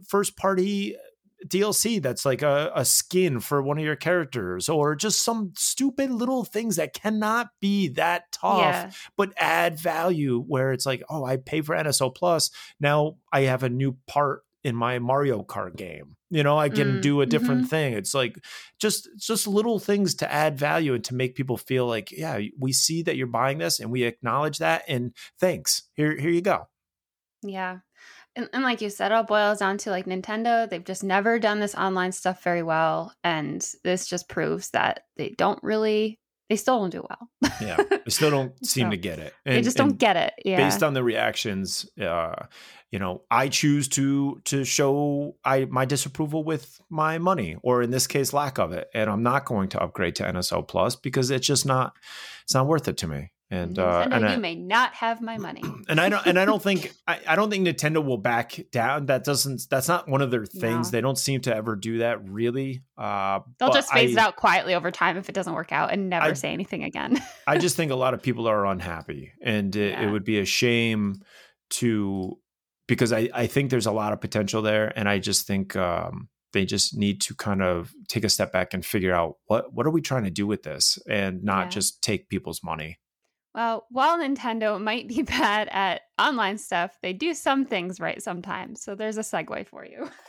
first 0.06 0.36
party 0.36 0.94
DLC 1.46 2.00
that's 2.00 2.24
like 2.24 2.42
a, 2.42 2.70
a 2.74 2.84
skin 2.84 3.40
for 3.40 3.62
one 3.62 3.78
of 3.78 3.84
your 3.84 3.96
characters 3.96 4.68
or 4.68 4.94
just 4.94 5.24
some 5.24 5.52
stupid 5.56 6.10
little 6.10 6.44
things 6.44 6.76
that 6.76 6.94
cannot 6.94 7.48
be 7.60 7.88
that 7.88 8.30
tough 8.32 8.60
yeah. 8.60 8.90
but 9.16 9.32
add 9.36 9.78
value 9.78 10.40
where 10.40 10.72
it's 10.72 10.86
like, 10.86 11.02
oh, 11.08 11.24
I 11.24 11.36
pay 11.36 11.60
for 11.60 11.74
NSO 11.74 12.14
Plus. 12.14 12.50
Now 12.80 13.16
I 13.32 13.42
have 13.42 13.62
a 13.62 13.68
new 13.68 13.96
part 14.06 14.42
in 14.64 14.76
my 14.76 14.98
Mario 14.98 15.42
Kart 15.42 15.76
game. 15.76 16.16
You 16.30 16.42
know, 16.42 16.56
I 16.58 16.68
can 16.68 16.98
Mm, 16.98 17.02
do 17.02 17.20
a 17.20 17.26
different 17.26 17.64
mhm. 17.64 17.68
thing. 17.68 17.92
It's 17.94 18.14
like 18.14 18.38
just 18.78 19.08
just 19.18 19.46
little 19.46 19.78
things 19.78 20.14
to 20.16 20.32
add 20.32 20.56
value 20.58 20.94
and 20.94 21.04
to 21.04 21.14
make 21.14 21.34
people 21.34 21.56
feel 21.56 21.86
like, 21.86 22.10
yeah, 22.10 22.40
we 22.58 22.72
see 22.72 23.02
that 23.02 23.16
you're 23.16 23.26
buying 23.26 23.58
this 23.58 23.80
and 23.80 23.90
we 23.90 24.04
acknowledge 24.04 24.58
that 24.58 24.84
and 24.88 25.12
thanks. 25.40 25.82
Here 25.94 26.16
here 26.16 26.30
you 26.30 26.40
go. 26.40 26.68
Yeah. 27.42 27.78
And, 28.36 28.48
and 28.52 28.62
like 28.62 28.80
you 28.80 28.88
said, 28.90 29.12
it 29.12 29.14
all 29.14 29.24
boils 29.24 29.58
down 29.58 29.78
to 29.78 29.90
like 29.90 30.06
Nintendo. 30.06 30.68
They've 30.68 30.84
just 30.84 31.04
never 31.04 31.38
done 31.38 31.60
this 31.60 31.74
online 31.74 32.12
stuff 32.12 32.42
very 32.42 32.62
well. 32.62 33.14
And 33.22 33.66
this 33.84 34.06
just 34.06 34.28
proves 34.28 34.70
that 34.70 35.04
they 35.16 35.30
don't 35.30 35.62
really, 35.62 36.18
they 36.48 36.56
still 36.56 36.78
don't 36.80 36.90
do 36.90 37.04
well. 37.08 37.52
Yeah. 37.60 37.76
they 37.76 38.10
still 38.10 38.30
don't 38.30 38.52
seem 38.66 38.86
So, 38.86 38.90
to 38.92 38.96
get 38.96 39.18
it. 39.18 39.34
they 39.44 39.60
just 39.62 39.76
don't 39.76 39.98
get 39.98 40.16
it. 40.16 40.32
Yeah. 40.44 40.56
based 40.56 40.82
on 40.82 40.94
the 40.94 41.02
reactions 41.04 41.86
uh 42.00 42.46
you 42.90 42.98
know 42.98 43.22
i 43.30 43.48
choose 43.48 43.88
to 43.88 44.40
to 44.44 44.64
show 44.64 45.34
i 45.46 45.64
my 45.66 45.84
disapproval 45.86 46.44
with 46.44 46.78
my 46.90 47.16
money 47.18 47.56
or 47.62 47.80
in 47.82 47.90
this 47.90 48.06
case 48.06 48.34
lack 48.34 48.58
of 48.58 48.70
it 48.72 48.88
and 48.92 49.08
i'm 49.08 49.22
not 49.22 49.46
going 49.46 49.68
to 49.70 49.82
upgrade 49.82 50.14
to 50.16 50.24
nso 50.24 50.66
plus 50.68 50.94
because 50.94 51.30
it's 51.30 51.46
just 51.46 51.64
not 51.64 51.94
it's 52.44 52.52
not 52.52 52.66
worth 52.66 52.86
it 52.88 52.98
to 52.98 53.06
me 53.06 53.31
and 53.52 53.78
uh 53.78 54.06
Nintendo, 54.06 54.12
and 54.12 54.30
you 54.30 54.38
may 54.38 54.54
not 54.54 54.94
have 54.94 55.20
my 55.20 55.36
money. 55.38 55.62
and 55.88 56.00
I 56.00 56.08
don't 56.08 56.26
and 56.26 56.38
I 56.38 56.44
don't 56.44 56.62
think 56.62 56.90
I, 57.06 57.20
I 57.28 57.36
don't 57.36 57.50
think 57.50 57.66
Nintendo 57.66 58.04
will 58.04 58.16
back 58.16 58.58
down. 58.72 59.06
That 59.06 59.24
doesn't 59.24 59.62
that's 59.70 59.86
not 59.88 60.08
one 60.08 60.22
of 60.22 60.30
their 60.30 60.46
things. 60.46 60.88
No. 60.88 60.90
They 60.96 61.00
don't 61.02 61.18
seem 61.18 61.40
to 61.42 61.54
ever 61.54 61.76
do 61.76 61.98
that 61.98 62.26
really. 62.28 62.82
Uh 62.96 63.40
They'll 63.58 63.72
just 63.72 63.92
phase 63.92 64.16
I- 64.16 64.20
it 64.20 64.24
out 64.26 64.36
quietly 64.36 64.74
over 64.74 64.90
time 64.90 65.16
if 65.16 65.28
it 65.28 65.34
doesn't 65.34 65.54
work 65.54 65.70
out 65.70 65.92
and 65.92 66.08
never 66.08 66.26
I- 66.26 66.32
say 66.32 66.52
anything 66.52 66.82
again. 66.82 67.22
I 67.46 67.58
just 67.58 67.76
think 67.76 67.92
a 67.92 67.96
lot 67.96 68.14
of 68.14 68.22
people 68.22 68.48
are 68.48 68.64
unhappy, 68.66 69.32
and 69.42 69.74
it, 69.76 69.98
it 70.00 70.10
would 70.10 70.24
be 70.24 70.38
a 70.38 70.44
shame 70.46 71.20
to 71.70 72.38
because 72.88 73.12
I 73.12 73.28
I 73.34 73.46
think 73.46 73.70
there's 73.70 73.86
a 73.86 73.92
lot 73.92 74.12
of 74.12 74.20
potential 74.20 74.62
there, 74.62 74.92
and 74.96 75.08
I 75.08 75.18
just 75.18 75.46
think 75.46 75.76
um, 75.76 76.28
they 76.52 76.64
just 76.64 76.96
need 76.96 77.20
to 77.22 77.34
kind 77.34 77.62
of 77.62 77.92
take 78.08 78.24
a 78.24 78.28
step 78.28 78.52
back 78.52 78.74
and 78.74 78.84
figure 78.84 79.14
out 79.14 79.36
what 79.46 79.72
what 79.72 79.86
are 79.86 79.90
we 79.90 80.00
trying 80.00 80.24
to 80.24 80.30
do 80.30 80.46
with 80.46 80.62
this, 80.62 80.98
and 81.08 81.42
not 81.44 81.66
Yeah. 81.66 81.70
just 81.70 82.02
take 82.02 82.28
people's 82.28 82.62
money. 82.62 82.98
Well, 83.54 83.86
while 83.90 84.18
Nintendo 84.18 84.80
might 84.80 85.08
be 85.08 85.22
bad 85.38 85.68
at 85.70 86.02
online 86.18 86.58
stuff, 86.58 86.98
they 87.02 87.12
do 87.12 87.34
some 87.34 87.64
things 87.64 88.00
right 88.00 88.22
sometimes. 88.22 88.82
So 88.82 88.94
there's 88.94 89.18
a 89.18 89.22
segue 89.22 89.66
for 89.66 89.84
you. 89.84 90.10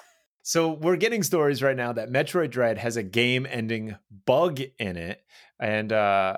So 0.46 0.74
we're 0.74 0.98
getting 0.98 1.24
stories 1.24 1.64
right 1.64 1.76
now 1.76 1.94
that 1.94 2.10
Metroid 2.10 2.50
Dread 2.50 2.78
has 2.78 2.98
a 2.98 3.02
game-ending 3.02 3.96
bug 4.26 4.60
in 4.78 4.98
it, 4.98 5.24
and 5.58 5.94
uh, 5.94 6.36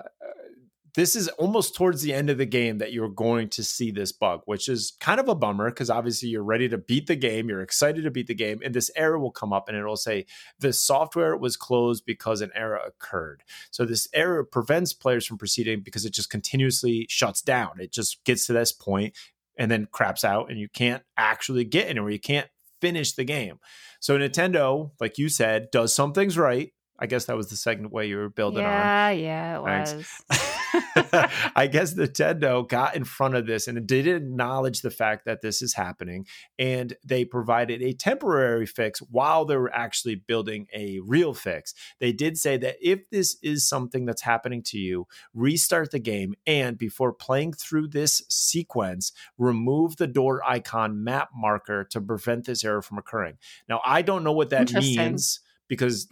this 0.96 1.16
is 1.16 1.28
almost 1.30 1.76
towards 1.76 2.02
the 2.02 2.14
end 2.14 2.30
of 2.30 2.38
the 2.38 2.46
game 2.46 2.78
that 2.78 2.94
you're 2.94 3.10
going 3.10 3.50
to 3.50 3.64
see 3.64 3.92
this 3.92 4.12
bug, 4.12 4.42
which 4.46 4.70
is 4.70 4.94
kind 5.00 5.20
of 5.20 5.28
a 5.28 5.36
bummer 5.36 5.70
because 5.70 5.90
obviously 5.90 6.30
you're 6.30 6.44
ready 6.44 6.70
to 6.70 6.78
beat 6.78 7.08
the 7.08 7.16
game, 7.16 7.50
you're 7.50 7.62
excited 7.62 8.04
to 8.04 8.12
beat 8.12 8.28
the 8.28 8.34
game, 8.34 8.60
and 8.64 8.74
this 8.74 8.90
error 8.96 9.20
will 9.20 9.32
come 9.32 9.52
up 9.52 9.68
and 9.68 9.78
it'll 9.78 9.98
say 9.98 10.26
the 10.60 10.72
software 10.74 11.36
was 11.36 11.58
closed 11.58 12.06
because 12.06 12.42
an 12.42 12.52
error 12.56 12.78
occurred. 12.78 13.44
So 13.72 13.86
this 13.86 14.08
error 14.14 14.44
prevents 14.44 14.94
players 14.94 15.26
from 15.26 15.38
proceeding 15.38 15.82
because 15.82 16.06
it 16.06 16.14
just 16.14 16.30
continuously 16.30 17.06
shuts 17.10 17.42
down. 17.42 17.72
It 17.80 17.92
just 17.92 18.24
gets 18.24 18.48
to 18.48 18.54
this 18.54 18.72
point 18.72 19.16
and 19.58 19.70
then 19.72 19.88
craps 19.92 20.24
out, 20.24 20.50
and 20.50 20.60
you 20.60 20.68
can't 20.70 21.04
actually 21.18 21.64
get 21.64 21.90
anywhere. 21.90 22.12
You 22.12 22.20
can't 22.20 22.50
finish 22.82 23.14
the 23.14 23.24
game. 23.24 23.60
So 24.00 24.18
Nintendo, 24.18 24.92
like 25.00 25.18
you 25.18 25.30
said, 25.30 25.72
does 25.72 25.94
some 25.94 26.14
things 26.14 26.38
right. 26.38 26.74
I 27.00 27.08
guess 27.08 27.26
that 27.26 27.36
was 27.36 27.50
the 27.50 27.58
second 27.58 27.92
way 27.92 28.08
you 28.08 28.18
were 28.18 28.30
building 28.30 28.64
on. 28.64 28.72
yeah, 28.72 29.10
yeah, 29.12 29.60
it 29.60 29.64
Thanks. 29.64 30.24
was. 30.30 30.40
I 31.56 31.68
guess 31.72 31.94
Nintendo 31.94 32.68
got 32.68 32.96
in 32.96 33.04
front 33.04 33.36
of 33.36 33.46
this 33.46 33.68
and 33.68 33.78
they 33.78 34.02
did 34.02 34.08
acknowledge 34.08 34.82
the 34.82 34.90
fact 34.90 35.26
that 35.26 35.42
this 35.42 35.62
is 35.62 35.74
happening. 35.74 36.26
And 36.60 36.96
they 37.04 37.26
provided 37.26 37.82
a 37.82 37.94
temporary 37.94 38.66
fix 38.66 39.00
while 39.00 39.46
they 39.46 39.58
were 39.58 39.74
actually 39.74 40.16
building 40.16 40.68
a 40.74 41.00
real 41.06 41.34
fix. 41.34 41.74
They 42.00 42.12
did 42.12 42.38
say 42.38 42.58
that 42.58 42.76
if 42.82 43.10
this 43.10 43.38
is 43.42 43.68
something 43.68 44.06
that's 44.06 44.24
happening 44.24 44.62
to 44.64 44.78
you, 44.78 45.08
restart 45.34 45.92
the 45.92 46.00
game. 46.00 46.36
And 46.46 46.78
before 46.78 47.14
playing 47.14 47.54
through 47.54 47.90
this 47.90 48.22
sequence, 48.30 49.12
remove 49.38 49.98
the 49.98 50.08
door 50.08 50.42
icon 50.48 51.04
map 51.04 51.30
marker 51.36 51.84
to 51.86 52.02
prevent 52.02 52.46
this 52.46 52.64
error 52.64 52.82
from 52.82 52.98
occurring. 52.98 53.38
Now, 53.70 53.82
I 53.86 54.02
don't 54.02 54.24
know 54.24 54.32
what 54.32 54.50
that 54.50 54.74
means 54.74 55.40
because 55.68 56.08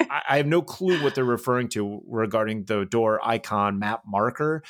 I, 0.00 0.22
I, 0.28 0.36
have 0.36 0.46
no 0.46 0.62
clue 0.62 1.02
what 1.02 1.14
they're 1.14 1.24
referring 1.24 1.68
to 1.70 2.02
regarding 2.06 2.64
the 2.64 2.84
door 2.84 3.20
icon 3.26 3.78
map 3.78 4.02
marker. 4.06 4.62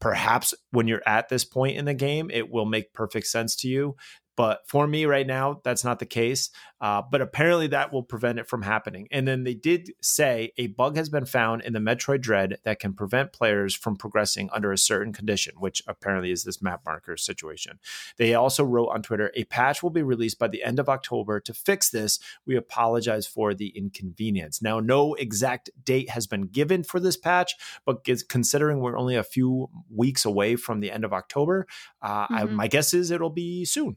Perhaps 0.00 0.54
when 0.72 0.86
you're 0.86 1.02
at 1.06 1.28
this 1.28 1.44
point 1.44 1.76
in 1.76 1.86
the 1.86 1.94
game, 1.94 2.30
it 2.30 2.50
will 2.50 2.66
make 2.66 2.92
perfect 2.92 3.26
sense 3.26 3.56
to 3.56 3.68
you. 3.68 3.96
But 4.36 4.60
for 4.66 4.86
me 4.86 5.06
right 5.06 5.26
now, 5.26 5.60
that's 5.64 5.84
not 5.84 5.98
the 5.98 6.06
case. 6.06 6.50
Uh, 6.78 7.00
but 7.10 7.22
apparently 7.22 7.68
that 7.68 7.90
will 7.90 8.02
prevent 8.02 8.38
it 8.38 8.46
from 8.46 8.60
happening. 8.60 9.08
And 9.10 9.26
then 9.26 9.44
they 9.44 9.54
did 9.54 9.92
say 10.02 10.52
a 10.58 10.66
bug 10.66 10.96
has 10.96 11.08
been 11.08 11.24
found 11.24 11.62
in 11.62 11.72
the 11.72 11.78
Metroid 11.78 12.20
Dread 12.20 12.58
that 12.64 12.78
can 12.78 12.92
prevent 12.92 13.32
players 13.32 13.74
from 13.74 13.96
progressing 13.96 14.50
under 14.52 14.72
a 14.72 14.78
certain 14.78 15.14
condition, 15.14 15.54
which 15.58 15.82
apparently 15.88 16.30
is 16.30 16.44
this 16.44 16.60
map 16.60 16.82
marker 16.84 17.16
situation. 17.16 17.78
They 18.18 18.34
also 18.34 18.62
wrote 18.62 18.88
on 18.88 19.02
Twitter 19.02 19.32
a 19.34 19.44
patch 19.44 19.82
will 19.82 19.90
be 19.90 20.02
released 20.02 20.38
by 20.38 20.48
the 20.48 20.62
end 20.62 20.78
of 20.78 20.88
October 20.88 21.40
to 21.40 21.54
fix 21.54 21.88
this. 21.88 22.18
We 22.44 22.56
apologize 22.56 23.26
for 23.26 23.54
the 23.54 23.68
inconvenience. 23.68 24.60
Now, 24.60 24.78
no 24.78 25.14
exact 25.14 25.70
date 25.82 26.10
has 26.10 26.26
been 26.26 26.42
given 26.42 26.82
for 26.82 27.00
this 27.00 27.16
patch, 27.16 27.54
but 27.86 28.06
considering 28.28 28.80
we're 28.80 28.98
only 28.98 29.16
a 29.16 29.24
few 29.24 29.70
weeks 29.90 30.26
away 30.26 30.56
from 30.56 30.80
the 30.80 30.90
end 30.90 31.04
of 31.04 31.14
October, 31.14 31.66
uh, 32.02 32.24
mm-hmm. 32.24 32.34
I, 32.34 32.44
my 32.44 32.68
guess 32.68 32.92
is 32.92 33.10
it'll 33.10 33.30
be 33.30 33.64
soon. 33.64 33.96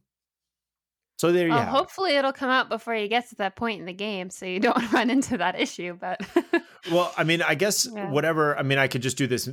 So 1.19 1.33
there 1.33 1.47
you 1.47 1.53
well, 1.53 1.65
Hopefully, 1.65 2.15
it'll 2.15 2.31
come 2.31 2.49
out 2.49 2.69
before 2.69 2.95
you 2.95 3.09
get 3.09 3.27
to 3.29 3.35
that 3.35 3.57
point 3.57 3.81
in 3.81 3.85
the 3.85 3.93
game, 3.93 4.29
so 4.29 4.45
you 4.45 4.59
don't 4.61 4.89
run 4.93 5.09
into 5.09 5.37
that 5.37 5.59
issue. 5.59 5.97
But 5.99 6.21
well, 6.91 7.13
I 7.17 7.25
mean, 7.25 7.41
I 7.41 7.55
guess 7.55 7.85
yeah. 7.93 8.09
whatever. 8.09 8.57
I 8.57 8.63
mean, 8.63 8.77
I 8.77 8.87
could 8.87 9.01
just 9.01 9.17
do 9.17 9.27
this, 9.27 9.49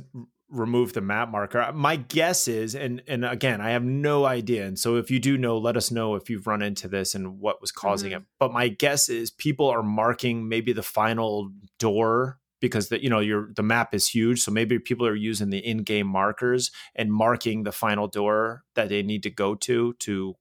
remove 0.49 0.93
the 0.93 1.01
map 1.01 1.29
marker. 1.29 1.69
My 1.73 1.97
guess 1.97 2.47
is, 2.47 2.73
and 2.73 3.03
and 3.05 3.25
again, 3.25 3.59
I 3.59 3.71
have 3.71 3.83
no 3.83 4.23
idea. 4.23 4.65
And 4.65 4.79
so, 4.79 4.95
if 4.95 5.11
you 5.11 5.19
do 5.19 5.37
know, 5.37 5.57
let 5.57 5.75
us 5.75 5.91
know 5.91 6.15
if 6.15 6.29
you've 6.29 6.47
run 6.47 6.61
into 6.61 6.87
this 6.87 7.13
and 7.13 7.41
what 7.41 7.59
was 7.59 7.73
causing 7.73 8.11
mm-hmm. 8.11 8.21
it. 8.21 8.27
But 8.39 8.53
my 8.53 8.69
guess 8.69 9.09
is 9.09 9.29
people 9.29 9.67
are 9.67 9.83
marking 9.83 10.47
maybe 10.47 10.71
the 10.71 10.83
final 10.83 11.51
door 11.79 12.39
because 12.61 12.87
the 12.87 13.03
you 13.03 13.09
know 13.09 13.19
your 13.19 13.49
the 13.57 13.61
map 13.61 13.93
is 13.93 14.07
huge 14.07 14.41
so 14.41 14.49
maybe 14.51 14.79
people 14.79 15.05
are 15.05 15.13
using 15.13 15.51
the 15.51 15.59
in-game 15.59 16.07
markers 16.07 16.71
and 16.95 17.13
marking 17.13 17.61
the 17.61 17.71
final 17.71 18.07
door 18.07 18.63
that 18.73 18.89
they 18.89 19.03
need 19.03 19.21
to 19.21 19.29
go 19.29 19.53
to 19.53 19.93
to 19.99 20.35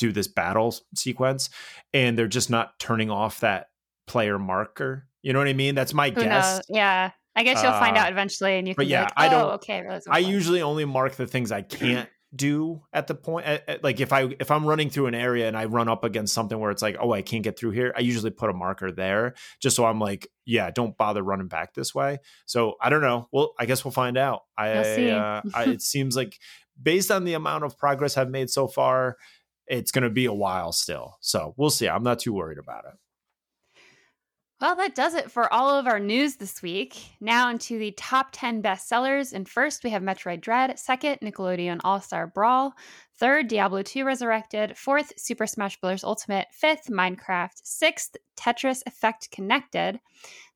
do 0.00 0.12
this 0.12 0.26
battle 0.26 0.74
sequence 0.94 1.50
and 1.92 2.18
they're 2.18 2.26
just 2.26 2.50
not 2.50 2.78
turning 2.78 3.10
off 3.10 3.40
that 3.40 3.68
player 4.06 4.38
marker. 4.38 5.06
You 5.22 5.32
know 5.32 5.38
what 5.38 5.48
I 5.48 5.52
mean? 5.52 5.74
That's 5.74 5.94
my 5.94 6.10
Who 6.10 6.22
guess. 6.22 6.56
Knows? 6.56 6.62
Yeah. 6.68 7.10
I 7.36 7.44
guess 7.44 7.62
you'll 7.62 7.72
uh, 7.72 7.78
find 7.78 7.96
out 7.96 8.10
eventually 8.10 8.58
and 8.58 8.66
you 8.66 8.74
can 8.74 8.88
yeah, 8.88 9.02
like, 9.02 9.12
oh, 9.12 9.14
I 9.16 9.28
don't, 9.28 9.50
okay. 9.52 9.84
I, 9.88 10.16
I 10.16 10.18
usually 10.18 10.62
only 10.62 10.84
mark 10.84 11.14
the 11.14 11.26
things 11.26 11.52
I 11.52 11.62
can't 11.62 12.08
do 12.34 12.80
at 12.92 13.08
the 13.08 13.14
point 13.14 13.44
at, 13.44 13.68
at, 13.68 13.82
like 13.82 13.98
if 13.98 14.12
i 14.12 14.32
if 14.38 14.52
i'm 14.52 14.64
running 14.64 14.88
through 14.88 15.06
an 15.06 15.16
area 15.16 15.48
and 15.48 15.56
i 15.56 15.64
run 15.64 15.88
up 15.88 16.04
against 16.04 16.32
something 16.32 16.60
where 16.60 16.70
it's 16.70 16.80
like 16.80 16.96
oh 17.00 17.12
i 17.12 17.22
can't 17.22 17.42
get 17.42 17.58
through 17.58 17.72
here 17.72 17.92
i 17.96 18.00
usually 18.00 18.30
put 18.30 18.48
a 18.48 18.52
marker 18.52 18.92
there 18.92 19.34
just 19.60 19.74
so 19.74 19.84
i'm 19.84 19.98
like 19.98 20.28
yeah 20.44 20.70
don't 20.70 20.96
bother 20.96 21.24
running 21.24 21.48
back 21.48 21.74
this 21.74 21.92
way 21.92 22.18
so 22.46 22.74
i 22.80 22.88
don't 22.88 23.00
know 23.00 23.28
well 23.32 23.52
i 23.58 23.66
guess 23.66 23.84
we'll 23.84 23.90
find 23.90 24.16
out 24.16 24.42
i, 24.56 24.70
uh, 24.70 25.42
I 25.52 25.64
it 25.64 25.82
seems 25.82 26.14
like 26.14 26.38
based 26.80 27.10
on 27.10 27.24
the 27.24 27.34
amount 27.34 27.64
of 27.64 27.76
progress 27.76 28.16
i've 28.16 28.30
made 28.30 28.48
so 28.48 28.68
far 28.68 29.16
it's 29.70 29.92
going 29.92 30.02
to 30.02 30.10
be 30.10 30.26
a 30.26 30.32
while 30.32 30.72
still. 30.72 31.16
So 31.20 31.54
we'll 31.56 31.70
see. 31.70 31.88
I'm 31.88 32.02
not 32.02 32.18
too 32.18 32.34
worried 32.34 32.58
about 32.58 32.84
it. 32.86 32.94
Well, 34.60 34.76
that 34.76 34.94
does 34.94 35.14
it 35.14 35.30
for 35.30 35.50
all 35.50 35.70
of 35.78 35.86
our 35.86 35.98
news 35.98 36.36
this 36.36 36.60
week. 36.60 37.02
Now 37.18 37.48
into 37.48 37.78
the 37.78 37.92
top 37.92 38.28
10 38.32 38.62
bestsellers. 38.62 39.32
And 39.32 39.48
first, 39.48 39.82
we 39.82 39.88
have 39.88 40.02
Metroid 40.02 40.42
Dread. 40.42 40.78
Second, 40.78 41.18
Nickelodeon 41.22 41.80
All 41.82 41.98
Star 41.98 42.26
Brawl. 42.26 42.74
Third, 43.18 43.48
Diablo 43.48 43.82
2 43.82 44.04
Resurrected. 44.04 44.76
Fourth, 44.76 45.14
Super 45.16 45.46
Smash 45.46 45.80
Bros. 45.80 46.04
Ultimate. 46.04 46.48
Fifth, 46.52 46.88
Minecraft. 46.90 47.58
Sixth, 47.62 48.16
Tetris 48.36 48.82
Effect 48.86 49.30
Connected. 49.30 49.98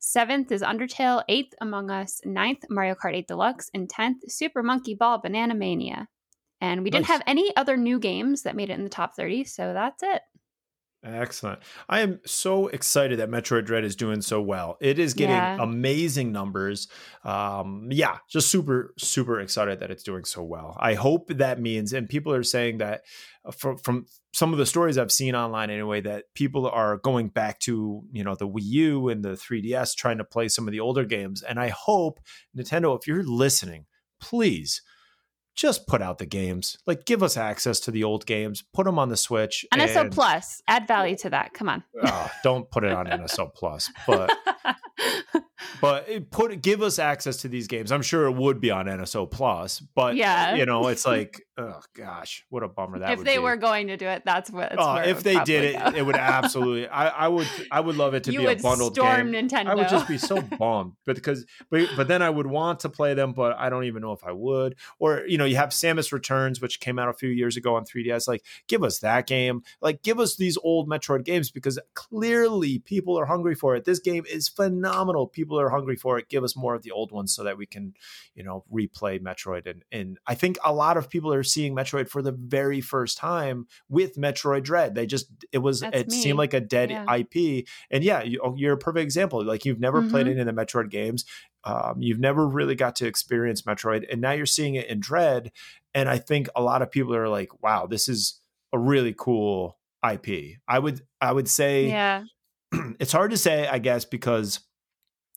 Seventh 0.00 0.52
is 0.52 0.60
Undertale. 0.60 1.22
Eighth, 1.30 1.54
Among 1.62 1.90
Us. 1.90 2.20
Ninth, 2.26 2.64
Mario 2.68 2.94
Kart 2.94 3.14
8 3.14 3.26
Deluxe. 3.26 3.70
And 3.72 3.88
tenth, 3.88 4.30
Super 4.30 4.62
Monkey 4.62 4.94
Ball 4.94 5.16
Banana 5.16 5.54
Mania. 5.54 6.08
And 6.60 6.82
we 6.82 6.90
nice. 6.90 7.00
didn't 7.00 7.08
have 7.08 7.22
any 7.26 7.54
other 7.56 7.76
new 7.76 7.98
games 7.98 8.42
that 8.42 8.56
made 8.56 8.70
it 8.70 8.74
in 8.78 8.84
the 8.84 8.90
top 8.90 9.14
30, 9.14 9.44
so 9.44 9.72
that's 9.72 10.02
it. 10.02 10.22
Excellent. 11.04 11.60
I 11.86 12.00
am 12.00 12.20
so 12.24 12.68
excited 12.68 13.18
that 13.18 13.28
Metroid 13.28 13.66
Dread 13.66 13.84
is 13.84 13.94
doing 13.94 14.22
so 14.22 14.40
well. 14.40 14.78
It 14.80 14.98
is 14.98 15.12
getting 15.12 15.36
yeah. 15.36 15.58
amazing 15.60 16.32
numbers. 16.32 16.88
Um, 17.24 17.88
yeah, 17.90 18.18
just 18.30 18.50
super, 18.50 18.94
super 18.96 19.38
excited 19.40 19.80
that 19.80 19.90
it's 19.90 20.02
doing 20.02 20.24
so 20.24 20.42
well. 20.42 20.74
I 20.80 20.94
hope 20.94 21.28
that 21.28 21.60
means, 21.60 21.92
and 21.92 22.08
people 22.08 22.32
are 22.32 22.42
saying 22.42 22.78
that 22.78 23.02
uh, 23.44 23.50
from, 23.50 23.76
from 23.76 24.06
some 24.32 24.52
of 24.52 24.58
the 24.58 24.64
stories 24.64 24.96
I've 24.96 25.12
seen 25.12 25.34
online 25.34 25.68
anyway, 25.68 26.00
that 26.00 26.24
people 26.34 26.66
are 26.66 26.96
going 26.96 27.28
back 27.28 27.58
to, 27.60 28.02
you 28.10 28.24
know, 28.24 28.34
the 28.34 28.48
Wii 28.48 28.62
U 28.62 29.08
and 29.10 29.22
the 29.22 29.32
3DS 29.32 29.94
trying 29.96 30.18
to 30.18 30.24
play 30.24 30.48
some 30.48 30.66
of 30.66 30.72
the 30.72 30.80
older 30.80 31.04
games. 31.04 31.42
And 31.42 31.60
I 31.60 31.68
hope, 31.68 32.18
Nintendo, 32.56 32.98
if 32.98 33.06
you're 33.06 33.24
listening, 33.24 33.84
please– 34.20 34.80
just 35.54 35.86
put 35.86 36.02
out 36.02 36.18
the 36.18 36.26
games. 36.26 36.78
Like, 36.86 37.04
give 37.04 37.22
us 37.22 37.36
access 37.36 37.80
to 37.80 37.90
the 37.90 38.04
old 38.04 38.26
games. 38.26 38.62
Put 38.72 38.86
them 38.86 38.98
on 38.98 39.08
the 39.08 39.16
Switch. 39.16 39.64
NSO 39.72 40.02
and, 40.02 40.12
Plus. 40.12 40.62
Add 40.68 40.88
value 40.88 41.16
to 41.18 41.30
that. 41.30 41.54
Come 41.54 41.68
on. 41.68 41.84
uh, 42.02 42.28
don't 42.42 42.70
put 42.70 42.84
it 42.84 42.92
on 42.92 43.06
NSO 43.06 43.54
Plus, 43.54 43.90
but 44.06 44.36
but 45.80 46.30
put 46.30 46.60
give 46.62 46.82
us 46.82 46.98
access 46.98 47.38
to 47.38 47.48
these 47.48 47.66
games. 47.66 47.92
I'm 47.92 48.02
sure 48.02 48.26
it 48.26 48.32
would 48.32 48.60
be 48.60 48.70
on 48.70 48.86
NSO 48.86 49.30
Plus, 49.30 49.80
but 49.80 50.16
yeah, 50.16 50.54
you 50.54 50.66
know, 50.66 50.86
it's 50.88 51.06
like, 51.06 51.42
oh 51.58 51.80
gosh, 51.94 52.44
what 52.48 52.62
a 52.62 52.68
bummer 52.68 53.00
that. 53.00 53.18
If 53.18 53.24
they 53.24 53.36
be. 53.36 53.42
were 53.42 53.56
going 53.56 53.88
to 53.88 53.96
do 53.96 54.06
it, 54.06 54.22
that's 54.24 54.50
what. 54.50 54.78
Uh, 54.78 55.02
if 55.04 55.22
they 55.22 55.42
did 55.44 55.74
it, 55.74 55.96
it 55.96 56.06
would 56.06 56.16
absolutely. 56.16 56.88
I, 56.88 57.08
I 57.08 57.28
would. 57.28 57.48
I 57.70 57.80
would 57.80 57.96
love 57.96 58.14
it 58.14 58.24
to 58.24 58.32
you 58.32 58.40
be 58.40 58.46
a 58.46 58.56
bundled 58.56 58.94
storm 58.94 59.32
game. 59.32 59.48
Nintendo. 59.48 59.68
I 59.68 59.74
would 59.74 59.88
just 59.88 60.08
be 60.08 60.18
so 60.18 60.40
bummed, 60.58 60.94
but 61.04 61.16
because 61.16 61.44
but 61.70 61.88
but 61.96 62.08
then 62.08 62.22
I 62.22 62.30
would 62.30 62.46
want 62.46 62.80
to 62.80 62.88
play 62.88 63.14
them, 63.14 63.32
but 63.32 63.56
I 63.58 63.68
don't 63.68 63.84
even 63.84 64.02
know 64.02 64.12
if 64.12 64.24
I 64.24 64.32
would. 64.32 64.76
Or 64.98 65.24
you 65.26 65.38
know, 65.38 65.44
you 65.44 65.56
have 65.56 65.70
Samus 65.70 66.12
Returns, 66.12 66.60
which 66.60 66.80
came 66.80 66.98
out 66.98 67.08
a 67.08 67.14
few 67.14 67.28
years 67.28 67.56
ago 67.56 67.76
on 67.76 67.84
3DS. 67.84 68.28
Like, 68.28 68.44
give 68.68 68.82
us 68.82 69.00
that 69.00 69.26
game. 69.26 69.62
Like, 69.80 70.02
give 70.02 70.18
us 70.18 70.36
these 70.36 70.56
old 70.58 70.88
Metroid 70.88 71.24
games 71.24 71.50
because 71.50 71.78
clearly 71.94 72.78
people 72.78 73.18
are 73.18 73.26
hungry 73.26 73.54
for 73.54 73.76
it. 73.76 73.84
This 73.84 73.98
game 73.98 74.24
is 74.30 74.48
phenomenal. 74.48 74.93
People 75.32 75.58
are 75.58 75.70
hungry 75.70 75.96
for 75.96 76.18
it. 76.18 76.28
Give 76.28 76.44
us 76.44 76.56
more 76.56 76.74
of 76.74 76.82
the 76.82 76.90
old 76.90 77.12
ones 77.12 77.34
so 77.34 77.44
that 77.44 77.58
we 77.58 77.66
can, 77.66 77.94
you 78.34 78.42
know, 78.42 78.64
replay 78.72 79.20
Metroid. 79.20 79.68
And 79.68 79.84
and 79.92 80.18
I 80.26 80.34
think 80.34 80.56
a 80.64 80.72
lot 80.72 80.96
of 80.96 81.10
people 81.10 81.32
are 81.32 81.42
seeing 81.42 81.74
Metroid 81.74 82.08
for 82.08 82.22
the 82.22 82.32
very 82.32 82.80
first 82.80 83.18
time 83.18 83.66
with 83.88 84.16
Metroid 84.16 84.64
Dread. 84.64 84.94
They 84.94 85.06
just 85.06 85.26
it 85.52 85.58
was 85.58 85.80
That's 85.80 85.96
it 85.96 86.08
me. 86.08 86.22
seemed 86.22 86.38
like 86.38 86.54
a 86.54 86.60
dead 86.60 86.90
yeah. 86.90 87.14
IP. 87.14 87.66
And 87.90 88.04
yeah, 88.04 88.22
you, 88.22 88.40
are 88.42 88.72
a 88.72 88.78
perfect 88.78 89.04
example. 89.04 89.44
Like 89.44 89.64
you've 89.64 89.80
never 89.80 90.00
mm-hmm. 90.00 90.10
played 90.10 90.28
any 90.28 90.40
of 90.40 90.46
the 90.46 90.52
Metroid 90.52 90.90
games. 90.90 91.24
Um, 91.64 91.96
you've 92.00 92.20
never 92.20 92.46
really 92.46 92.74
got 92.74 92.96
to 92.96 93.06
experience 93.06 93.62
Metroid, 93.62 94.04
and 94.10 94.20
now 94.20 94.32
you're 94.32 94.46
seeing 94.46 94.74
it 94.74 94.88
in 94.88 95.00
Dread. 95.00 95.50
And 95.94 96.08
I 96.08 96.18
think 96.18 96.48
a 96.54 96.62
lot 96.62 96.82
of 96.82 96.90
people 96.90 97.14
are 97.14 97.28
like, 97.28 97.62
"Wow, 97.62 97.86
this 97.86 98.08
is 98.08 98.40
a 98.72 98.78
really 98.78 99.14
cool 99.16 99.78
IP." 100.06 100.58
I 100.68 100.78
would 100.78 101.00
I 101.20 101.32
would 101.32 101.48
say, 101.48 101.88
yeah, 101.88 102.24
it's 103.00 103.12
hard 103.12 103.30
to 103.30 103.38
say, 103.38 103.66
I 103.66 103.78
guess, 103.78 104.04
because 104.04 104.60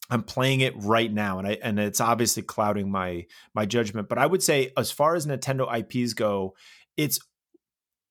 I'm 0.09 0.23
playing 0.23 0.61
it 0.61 0.73
right 0.77 1.11
now, 1.11 1.39
and 1.39 1.47
I 1.47 1.57
and 1.61 1.79
it's 1.79 1.99
obviously 1.99 2.43
clouding 2.43 2.89
my 2.89 3.25
my 3.53 3.65
judgment. 3.65 4.09
But 4.09 4.17
I 4.17 4.25
would 4.25 4.41
say, 4.41 4.71
as 4.77 4.91
far 4.91 5.15
as 5.15 5.25
Nintendo 5.25 5.67
IPs 5.79 6.13
go, 6.13 6.55
it's 6.95 7.19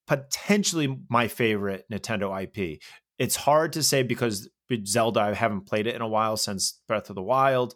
potentially 0.07 0.99
my 1.09 1.29
favorite 1.29 1.85
Nintendo 1.91 2.43
IP. 2.43 2.81
It's 3.19 3.37
hard 3.37 3.73
to 3.75 3.83
say 3.83 4.03
because 4.03 4.49
Zelda, 4.85 5.21
I 5.21 5.35
haven't 5.35 5.67
played 5.67 5.87
it 5.87 5.95
in 5.95 6.03
a 6.03 6.09
while 6.09 6.37
since 6.37 6.81
Breath 6.87 7.09
of 7.09 7.17
the 7.17 7.23
Wild, 7.23 7.75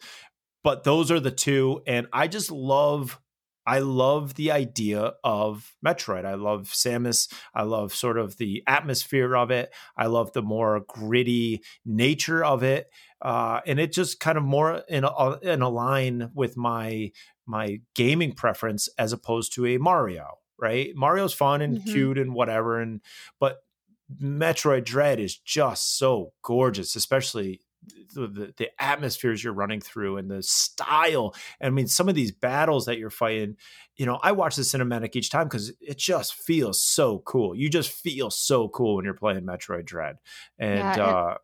but 0.62 0.84
those 0.84 1.10
are 1.10 1.20
the 1.20 1.30
two, 1.30 1.82
and 1.86 2.06
I 2.12 2.28
just 2.28 2.50
love 2.50 3.18
I 3.66 3.80
love 3.80 4.34
the 4.34 4.50
idea 4.50 5.12
of 5.22 5.74
Metroid. 5.84 6.24
I 6.24 6.34
love 6.34 6.70
Samus. 6.72 7.32
I 7.54 7.62
love 7.62 7.94
sort 7.94 8.18
of 8.18 8.36
the 8.38 8.62
atmosphere 8.66 9.36
of 9.36 9.50
it. 9.50 9.72
I 9.96 10.06
love 10.06 10.32
the 10.32 10.42
more 10.42 10.80
gritty 10.88 11.62
nature 11.84 12.44
of 12.44 12.62
it, 12.62 12.90
uh, 13.22 13.60
and 13.66 13.78
it 13.78 13.92
just 13.92 14.20
kind 14.20 14.38
of 14.38 14.44
more 14.44 14.82
in 14.88 15.04
a, 15.04 15.38
in 15.42 15.62
a 15.62 15.68
line 15.68 16.30
with 16.34 16.56
my 16.56 17.12
my 17.46 17.80
gaming 17.94 18.32
preference 18.32 18.88
as 18.98 19.12
opposed 19.12 19.54
to 19.54 19.66
a 19.66 19.78
Mario. 19.78 20.38
Right? 20.58 20.94
Mario's 20.94 21.32
fun 21.32 21.62
and 21.62 21.78
mm-hmm. 21.78 21.90
cute 21.90 22.18
and 22.18 22.34
whatever, 22.34 22.80
and 22.80 23.00
but 23.38 23.58
Metroid 24.20 24.84
Dread 24.84 25.20
is 25.20 25.36
just 25.36 25.96
so 25.98 26.32
gorgeous, 26.42 26.96
especially 26.96 27.60
the, 28.14 28.52
the 28.56 28.68
atmospheres 28.78 29.42
you're 29.42 29.52
running 29.52 29.80
through 29.80 30.16
and 30.18 30.30
the 30.30 30.42
style. 30.42 31.34
I 31.60 31.70
mean, 31.70 31.86
some 31.86 32.08
of 32.08 32.14
these 32.14 32.32
battles 32.32 32.86
that 32.86 32.98
you're 32.98 33.10
fighting, 33.10 33.56
you 33.96 34.06
know, 34.06 34.18
I 34.22 34.32
watch 34.32 34.56
the 34.56 34.62
cinematic 34.62 35.16
each 35.16 35.30
time 35.30 35.46
because 35.46 35.72
it 35.80 35.98
just 35.98 36.34
feels 36.34 36.82
so 36.82 37.20
cool. 37.20 37.54
You 37.54 37.68
just 37.68 37.90
feel 37.92 38.30
so 38.30 38.68
cool 38.68 38.96
when 38.96 39.04
you're 39.04 39.14
playing 39.14 39.42
Metroid 39.42 39.84
Dread, 39.84 40.16
and, 40.58 40.78
yeah, 40.96 41.04
uh, 41.06 41.34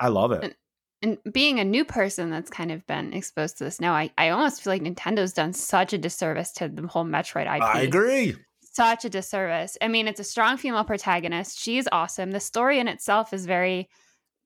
I 0.00 0.08
love 0.08 0.32
it. 0.32 0.44
And- 0.44 0.54
and 1.04 1.18
being 1.32 1.58
a 1.58 1.64
new 1.64 1.84
person 1.84 2.30
that's 2.30 2.48
kind 2.48 2.70
of 2.70 2.86
been 2.86 3.12
exposed 3.12 3.58
to 3.58 3.64
this 3.64 3.80
now, 3.80 3.92
I, 3.92 4.12
I 4.16 4.28
almost 4.28 4.62
feel 4.62 4.72
like 4.72 4.82
Nintendo's 4.82 5.32
done 5.32 5.52
such 5.52 5.92
a 5.92 5.98
disservice 5.98 6.52
to 6.52 6.68
the 6.68 6.86
whole 6.86 7.02
Metroid 7.04 7.52
IP. 7.52 7.60
I 7.60 7.80
agree 7.80 8.36
such 8.72 9.04
a 9.04 9.10
disservice. 9.10 9.76
I 9.82 9.88
mean, 9.88 10.08
it's 10.08 10.20
a 10.20 10.24
strong 10.24 10.56
female 10.56 10.84
protagonist. 10.84 11.58
She's 11.58 11.86
awesome. 11.92 12.30
The 12.30 12.40
story 12.40 12.78
in 12.78 12.88
itself 12.88 13.32
is 13.32 13.46
very 13.46 13.88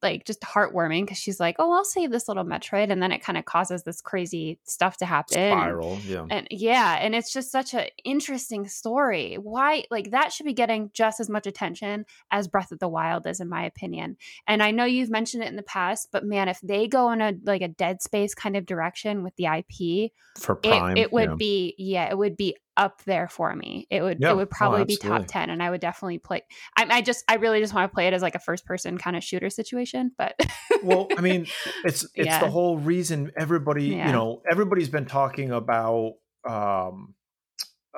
like 0.03 0.25
just 0.25 0.41
heartwarming 0.43 1.03
because 1.03 1.19
she's 1.19 1.41
like, 1.41 1.57
"Oh, 1.59 1.73
I'll 1.73 1.85
save 1.85 2.11
this 2.11 2.29
little 2.29 2.45
Metroid," 2.45 2.91
and 2.91 3.03
then 3.03 3.13
it 3.13 3.23
kind 3.23 3.39
of 3.39 3.45
causes 3.45 3.83
this 3.83 4.01
crazy 4.01 4.59
stuff 4.65 4.99
to 4.99 5.07
happen. 5.07 5.35
Spiral, 5.35 5.99
yeah, 6.05 6.27
and 6.31 6.47
yeah, 6.51 6.99
and 7.01 7.15
it's 7.15 7.33
just 7.33 7.51
such 7.51 7.75
an 7.75 7.87
interesting 8.05 8.69
story. 8.69 9.37
Why, 9.37 9.85
like, 9.91 10.11
that 10.11 10.33
should 10.33 10.47
be 10.47 10.53
getting 10.53 10.91
just 10.93 11.21
as 11.21 11.31
much 11.31 11.47
attention 11.47 12.05
as 12.31 12.49
Breath 12.49 12.73
of 12.73 12.79
the 12.79 12.89
Wild 12.89 13.27
is, 13.27 13.41
in 13.41 13.49
my 13.49 13.65
opinion. 13.65 14.17
And 14.47 14.63
I 14.63 14.71
know 14.71 14.85
you've 14.85 15.11
mentioned 15.11 15.43
it 15.43 15.49
in 15.49 15.57
the 15.57 15.63
past, 15.63 16.09
but 16.13 16.25
man, 16.25 16.49
if 16.49 16.61
they 16.61 16.89
go 16.89 17.11
in 17.11 17.21
a 17.21 17.35
like 17.45 17.63
a 17.63 17.69
Dead 17.69 18.03
Space 18.03 18.35
kind 18.35 18.57
of 18.57 18.67
direction 18.67 19.23
with 19.23 19.35
the 19.37 19.47
IP, 19.47 20.13
for 20.39 20.57
Prime, 20.57 20.97
it, 20.97 21.01
it 21.01 21.13
would 21.13 21.31
yeah. 21.31 21.37
be 21.37 21.75
yeah, 21.79 22.11
it 22.11 22.19
would 22.19 22.37
be 22.37 22.57
up 22.77 23.03
there 23.05 23.29
for 23.29 23.55
me. 23.55 23.87
It 23.91 24.03
would 24.03 24.18
yeah. 24.20 24.31
it 24.31 24.37
would 24.37 24.49
oh, 24.49 24.57
probably 24.57 24.83
oh, 24.83 24.85
be 24.85 24.97
top 24.97 25.27
ten, 25.27 25.51
and 25.51 25.62
I 25.62 25.70
would 25.70 25.81
definitely 25.81 26.18
play. 26.18 26.43
I, 26.77 26.87
I 26.91 27.03
just 27.03 27.24
I 27.29 27.37
really 27.37 27.61
just 27.61 27.74
want 27.74 27.91
to 27.91 27.95
play 27.95 28.07
it 28.07 28.12
as 28.14 28.22
like 28.22 28.35
a 28.35 28.41
first 28.41 28.66
person 28.66 28.99
kind 28.99 29.16
of 29.16 29.24
shooter 29.24 29.51
situation. 29.51 30.12
But 30.16 30.39
well, 30.83 31.09
I 31.16 31.20
mean, 31.20 31.47
it's 31.85 32.05
it's 32.14 32.27
yeah. 32.27 32.41
the 32.41 32.51
whole 32.51 32.79
reason 32.79 33.33
everybody 33.37 33.87
yeah. 33.87 34.07
you 34.07 34.12
know 34.12 34.43
everybody's 34.51 34.89
been 34.89 35.07
talking 35.07 35.51
about 35.51 36.14
um 36.49 37.14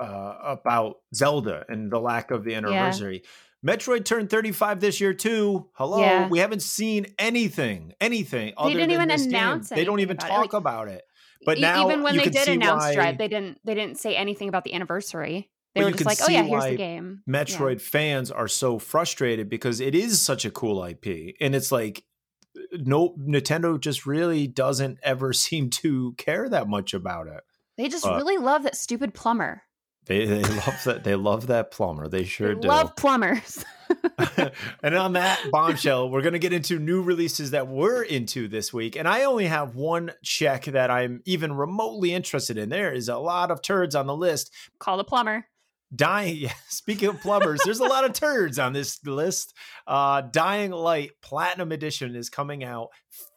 uh 0.00 0.34
about 0.44 0.96
Zelda 1.14 1.64
and 1.68 1.90
the 1.90 2.00
lack 2.00 2.30
of 2.30 2.44
the 2.44 2.54
anniversary. 2.54 3.22
Metroid 3.66 4.04
turned 4.04 4.30
35 4.30 4.80
this 4.80 5.00
year 5.00 5.12
too. 5.12 5.68
Hello, 5.72 6.00
yeah. 6.00 6.28
we 6.28 6.38
haven't 6.38 6.62
seen 6.62 7.06
anything, 7.18 7.92
anything. 8.00 8.54
They 8.62 8.74
didn't 8.74 8.92
even 8.92 9.10
announce. 9.10 9.72
It. 9.72 9.74
They 9.74 9.84
don't 9.84 9.98
even 10.00 10.16
talk 10.16 10.30
it. 10.30 10.38
Like, 10.38 10.52
about 10.52 10.86
it. 10.88 11.02
But 11.44 11.58
now, 11.58 11.86
even 11.86 12.02
when 12.02 12.16
they 12.16 12.28
did 12.28 12.48
announce 12.48 12.84
why, 12.84 12.94
Dread, 12.94 13.18
they 13.18 13.28
didn't 13.28 13.58
they 13.64 13.74
didn't 13.74 13.98
say 13.98 14.16
anything 14.16 14.48
about 14.48 14.64
the 14.64 14.74
anniversary. 14.74 15.50
They 15.74 15.84
were 15.84 15.92
just 15.92 16.06
like, 16.06 16.18
"Oh 16.22 16.30
yeah, 16.30 16.42
here's 16.42 16.64
the 16.64 16.76
game." 16.76 17.22
Metroid 17.28 17.74
yeah. 17.74 17.88
fans 17.90 18.30
are 18.30 18.48
so 18.48 18.78
frustrated 18.78 19.48
because 19.48 19.80
it 19.80 19.94
is 19.94 20.20
such 20.20 20.44
a 20.44 20.50
cool 20.50 20.82
IP, 20.84 21.36
and 21.40 21.54
it's 21.54 21.70
like 21.70 22.04
no 22.72 23.14
Nintendo 23.18 23.78
just 23.78 24.06
really 24.06 24.46
doesn't 24.46 24.98
ever 25.02 25.32
seem 25.32 25.70
to 25.70 26.14
care 26.18 26.48
that 26.48 26.68
much 26.68 26.94
about 26.94 27.28
it. 27.28 27.40
They 27.76 27.88
just 27.88 28.04
really 28.04 28.38
love 28.38 28.64
that 28.64 28.76
stupid 28.76 29.14
plumber. 29.14 29.62
They, 30.08 30.24
they 30.24 30.42
love 30.42 30.82
that. 30.84 31.04
They 31.04 31.14
love 31.14 31.46
that 31.48 31.70
plumber. 31.70 32.08
They 32.08 32.24
sure 32.24 32.54
they 32.54 32.60
do. 32.60 32.68
Love 32.68 32.96
plumbers. 32.96 33.64
and 34.82 34.94
on 34.94 35.12
that 35.12 35.38
bombshell, 35.50 36.10
we're 36.10 36.22
going 36.22 36.32
to 36.32 36.38
get 36.38 36.52
into 36.52 36.78
new 36.78 37.02
releases 37.02 37.52
that 37.52 37.68
we're 37.68 38.02
into 38.02 38.48
this 38.48 38.72
week. 38.72 38.96
And 38.96 39.06
I 39.06 39.24
only 39.24 39.46
have 39.46 39.76
one 39.76 40.12
check 40.22 40.64
that 40.64 40.90
I'm 40.90 41.22
even 41.24 41.52
remotely 41.52 42.12
interested 42.12 42.58
in. 42.58 42.70
There 42.70 42.92
is 42.92 43.08
a 43.08 43.18
lot 43.18 43.50
of 43.50 43.62
turds 43.62 43.94
on 43.94 44.06
the 44.06 44.16
list. 44.16 44.52
Call 44.78 44.96
the 44.96 45.04
plumber. 45.04 45.46
Dying. 45.94 46.50
Speaking 46.68 47.10
of 47.10 47.20
plumbers, 47.20 47.60
there's 47.64 47.80
a 47.80 47.84
lot 47.84 48.04
of 48.04 48.12
turds 48.12 48.58
on 48.58 48.72
this 48.72 49.04
list. 49.04 49.54
Uh, 49.86 50.22
Dying 50.22 50.70
Light 50.70 51.12
Platinum 51.22 51.72
Edition 51.72 52.16
is 52.16 52.30
coming 52.30 52.64
out 52.64 52.88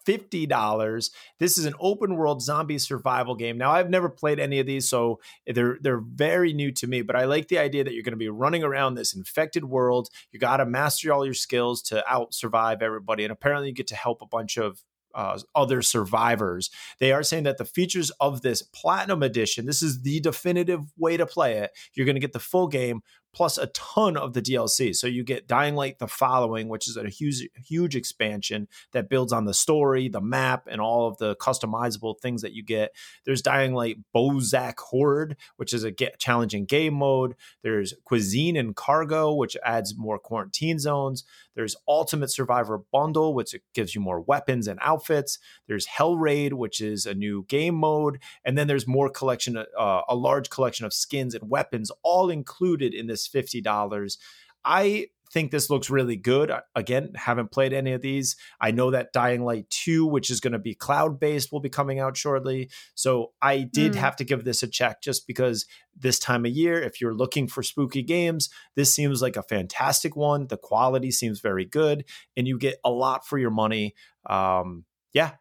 $50. 0.06 1.12
This 1.40 1.58
is 1.58 1.66
an 1.66 1.74
open 1.80 2.16
world 2.16 2.42
zombie 2.42 2.78
survival 2.78 3.36
game. 3.36 3.58
Now 3.58 3.72
I've 3.72 3.90
never 3.90 4.10
played 4.10 4.40
any 4.40 4.60
of 4.60 4.66
these 4.66 4.90
so 4.90 5.20
they're 5.46 5.78
they're 5.82 6.02
very 6.02 6.54
new 6.54 6.72
to 6.74 6.88
me, 6.88 7.02
but 7.02 7.16
I 7.16 7.26
like 7.26 7.48
the 7.48 7.60
idea 7.60 7.84
that 7.84 7.94
you're 7.94 8.04
going 8.04 8.12
to 8.12 8.18
be 8.18 8.30
running 8.30 8.64
around 8.64 8.96
this 8.96 9.14
infected 9.14 9.66
world. 9.66 10.10
You 10.32 10.40
got 10.40 10.58
to 10.58 10.66
master 10.66 11.12
all 11.14 11.26
your 11.26 11.34
skills 11.34 11.82
to 11.84 12.04
out 12.12 12.34
survive 12.34 12.82
everybody 12.82 13.24
and 13.24 13.32
apparently 13.32 13.70
you 13.70 13.74
get 13.74 13.88
to 13.88 13.96
help 13.96 14.22
a 14.22 14.28
bunch 14.28 14.58
of 14.58 14.84
uh, 15.14 15.40
other 15.56 15.82
survivors. 15.82 16.70
They 17.00 17.12
are 17.12 17.24
saying 17.24 17.44
that 17.44 17.58
the 17.58 17.66
features 17.66 18.12
of 18.20 18.42
this 18.42 18.62
platinum 18.62 19.24
edition, 19.24 19.66
this 19.66 19.82
is 19.82 20.02
the 20.02 20.20
definitive 20.20 20.82
way 20.98 21.18
to 21.18 21.26
play 21.26 21.58
it. 21.58 21.72
You're 21.94 22.06
going 22.06 22.16
to 22.16 22.22
get 22.22 22.34
the 22.34 22.40
full 22.40 22.68
game 22.68 23.02
plus 23.34 23.58
a 23.58 23.68
ton 23.68 24.18
of 24.18 24.34
the 24.34 24.42
DLC. 24.42 24.96
So 24.96 25.08
you 25.08 25.24
get 25.24 25.48
Dying 25.48 25.76
Light 25.76 26.00
the 26.00 26.08
following, 26.08 26.70
which 26.70 26.88
is 26.88 26.98
a 26.98 27.08
huge 27.10 27.48
huge 27.56 27.96
expansion 27.96 28.68
that 28.92 29.10
builds 29.10 29.32
on 29.34 29.46
the 29.46 29.54
story, 29.54 30.10
the 30.10 30.22
map, 30.22 30.68
and 30.70 30.82
all 30.82 31.08
of 31.08 31.18
the 31.18 31.36
customizable 31.36 32.20
things 32.20 32.42
that 32.42 32.54
you 32.54 32.64
get. 32.64 32.94
There's 33.26 33.42
Dying 33.42 33.74
Light 33.74 33.98
Bozak 34.16 34.80
Horde, 34.80 35.38
which 35.58 35.74
is 35.74 35.84
a 35.84 35.92
get 35.92 36.20
challenging 36.20 36.66
game 36.66 36.94
mode. 36.94 37.36
There's 37.64 37.94
Cuisine 38.06 38.58
and 38.58 38.76
Cargo, 38.76 39.34
which 39.34 39.58
adds 39.64 39.98
more 39.98 40.20
quarantine 40.20 40.80
zones. 40.80 41.24
There's 41.56 41.76
Ultimate 41.88 42.32
Survivor 42.32 42.82
Bundle, 42.92 43.34
which 43.34 43.56
gives 43.74 43.94
you 43.94 44.02
more 44.02 44.22
weapons 44.22 44.68
and 44.68 44.80
outfits. 44.82 45.38
There's 45.68 45.86
Hell 45.86 46.18
Raid, 46.18 46.54
which 46.54 46.82
is 46.82 47.06
a 47.06 47.14
new 47.14 47.46
game 47.48 47.76
mode, 47.76 48.20
and 48.46 48.58
then 48.58 48.68
there's 48.68 48.88
more 48.88 49.10
collection, 49.10 49.58
uh, 49.58 50.02
a 50.08 50.16
large 50.16 50.50
collection 50.50 50.86
of 50.86 50.94
skins 50.94 51.36
and 51.36 51.50
weapons, 51.50 51.92
all 52.04 52.30
included 52.30 52.94
in 52.94 53.08
this 53.08 53.28
fifty 53.28 53.62
dollars. 53.62 54.18
I 54.64 55.08
think 55.32 55.52
this 55.52 55.70
looks 55.70 55.90
really 55.90 56.16
good. 56.16 56.52
Again, 56.76 57.12
haven't 57.16 57.52
played 57.52 57.74
any 57.74 57.94
of 57.94 58.02
these. 58.02 58.36
I 58.60 58.72
know 58.72 58.92
that 58.92 59.14
Dying 59.14 59.44
Light 59.44 59.70
2, 59.70 60.06
which 60.06 60.30
is 60.30 60.40
going 60.40 60.54
to 60.54 60.60
be 60.60 60.76
cloud 60.76 61.20
based, 61.20 61.52
will 61.52 61.60
be 61.60 61.70
coming 61.70 62.00
out 62.00 62.18
shortly. 62.18 62.70
So 62.96 63.32
I 63.42 63.62
did 63.62 63.94
mm. 63.94 63.96
have 63.96 64.16
to 64.18 64.24
give 64.24 64.44
this 64.44 64.64
a 64.64 64.68
check 64.68 65.02
just 65.02 65.28
because 65.28 65.66
this 65.96 66.20
time 66.20 66.46
of 66.46 66.52
year, 66.52 66.82
if 66.82 67.00
you're 67.00 67.14
looking 67.14 67.48
for 67.48 67.64
spooky 67.64 68.04
games, 68.04 68.50
this 68.76 68.94
seems 68.94 69.22
like 69.22 69.38
a 69.38 69.44
fantastic 69.44 70.16
one. 70.16 70.48
The 70.48 70.58
quality 70.58 71.12
seems 71.12 71.40
very 71.40 71.66
good, 71.66 72.06
and 72.36 72.48
you 72.48 72.58
get 72.58 72.78
a 72.84 72.90
lot 72.90 73.26
for 73.26 73.38
your 73.38 73.52
money. 73.52 73.96
Um, 74.26 74.86
yeah, 75.14 75.32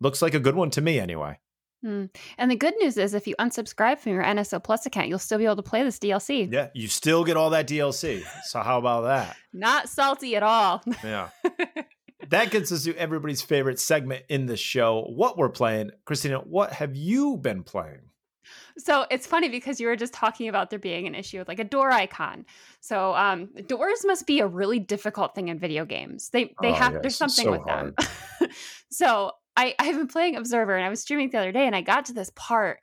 looks 0.00 0.22
like 0.22 0.34
a 0.34 0.40
good 0.40 0.56
one 0.56 0.70
to 0.70 0.80
me 0.80 0.98
anyway. 0.98 1.38
Mm. 1.84 2.10
And 2.36 2.50
the 2.50 2.56
good 2.56 2.74
news 2.80 2.96
is, 2.96 3.14
if 3.14 3.26
you 3.26 3.36
unsubscribe 3.36 3.98
from 3.98 4.12
your 4.12 4.24
NSO 4.24 4.62
Plus 4.62 4.84
account, 4.86 5.08
you'll 5.08 5.18
still 5.18 5.38
be 5.38 5.44
able 5.44 5.56
to 5.56 5.62
play 5.62 5.82
this 5.82 5.98
DLC. 5.98 6.52
Yeah, 6.52 6.68
you 6.74 6.88
still 6.88 7.24
get 7.24 7.36
all 7.36 7.50
that 7.50 7.68
DLC. 7.68 8.24
So 8.44 8.60
how 8.60 8.78
about 8.78 9.02
that? 9.02 9.36
Not 9.52 9.88
salty 9.88 10.34
at 10.36 10.42
all. 10.42 10.82
Yeah. 11.04 11.28
that 12.30 12.50
gets 12.50 12.72
us 12.72 12.84
to 12.84 12.96
everybody's 12.96 13.42
favorite 13.42 13.78
segment 13.78 14.24
in 14.28 14.46
the 14.46 14.56
show. 14.56 15.04
What 15.08 15.38
we're 15.38 15.48
playing, 15.48 15.92
Katrina. 16.04 16.38
What 16.38 16.72
have 16.72 16.96
you 16.96 17.36
been 17.36 17.62
playing? 17.62 18.00
So 18.78 19.06
it's 19.10 19.26
funny 19.26 19.48
because 19.48 19.80
you 19.80 19.88
were 19.88 19.96
just 19.96 20.12
talking 20.12 20.48
about 20.48 20.70
there 20.70 20.78
being 20.78 21.06
an 21.06 21.14
issue 21.14 21.38
with 21.38 21.48
like 21.48 21.58
a 21.58 21.64
door 21.64 21.90
icon. 21.90 22.46
So 22.80 23.14
um, 23.14 23.50
doors 23.66 24.04
must 24.04 24.26
be 24.26 24.40
a 24.40 24.46
really 24.46 24.78
difficult 24.78 25.34
thing 25.34 25.48
in 25.48 25.58
video 25.58 25.84
games. 25.84 26.30
They 26.30 26.54
they 26.62 26.70
oh, 26.70 26.74
have 26.74 26.92
yes, 26.94 27.02
there's 27.02 27.16
something 27.16 27.44
so 27.44 27.50
with 27.52 27.62
hard. 27.62 27.94
them. 27.96 28.50
so 28.90 29.32
I, 29.58 29.74
I've 29.78 29.96
been 29.96 30.06
playing 30.06 30.36
Observer 30.36 30.76
and 30.76 30.86
I 30.86 30.88
was 30.88 31.00
streaming 31.00 31.30
the 31.30 31.38
other 31.38 31.52
day 31.52 31.66
and 31.66 31.74
I 31.74 31.82
got 31.82 32.06
to 32.06 32.12
this 32.12 32.30
part 32.36 32.78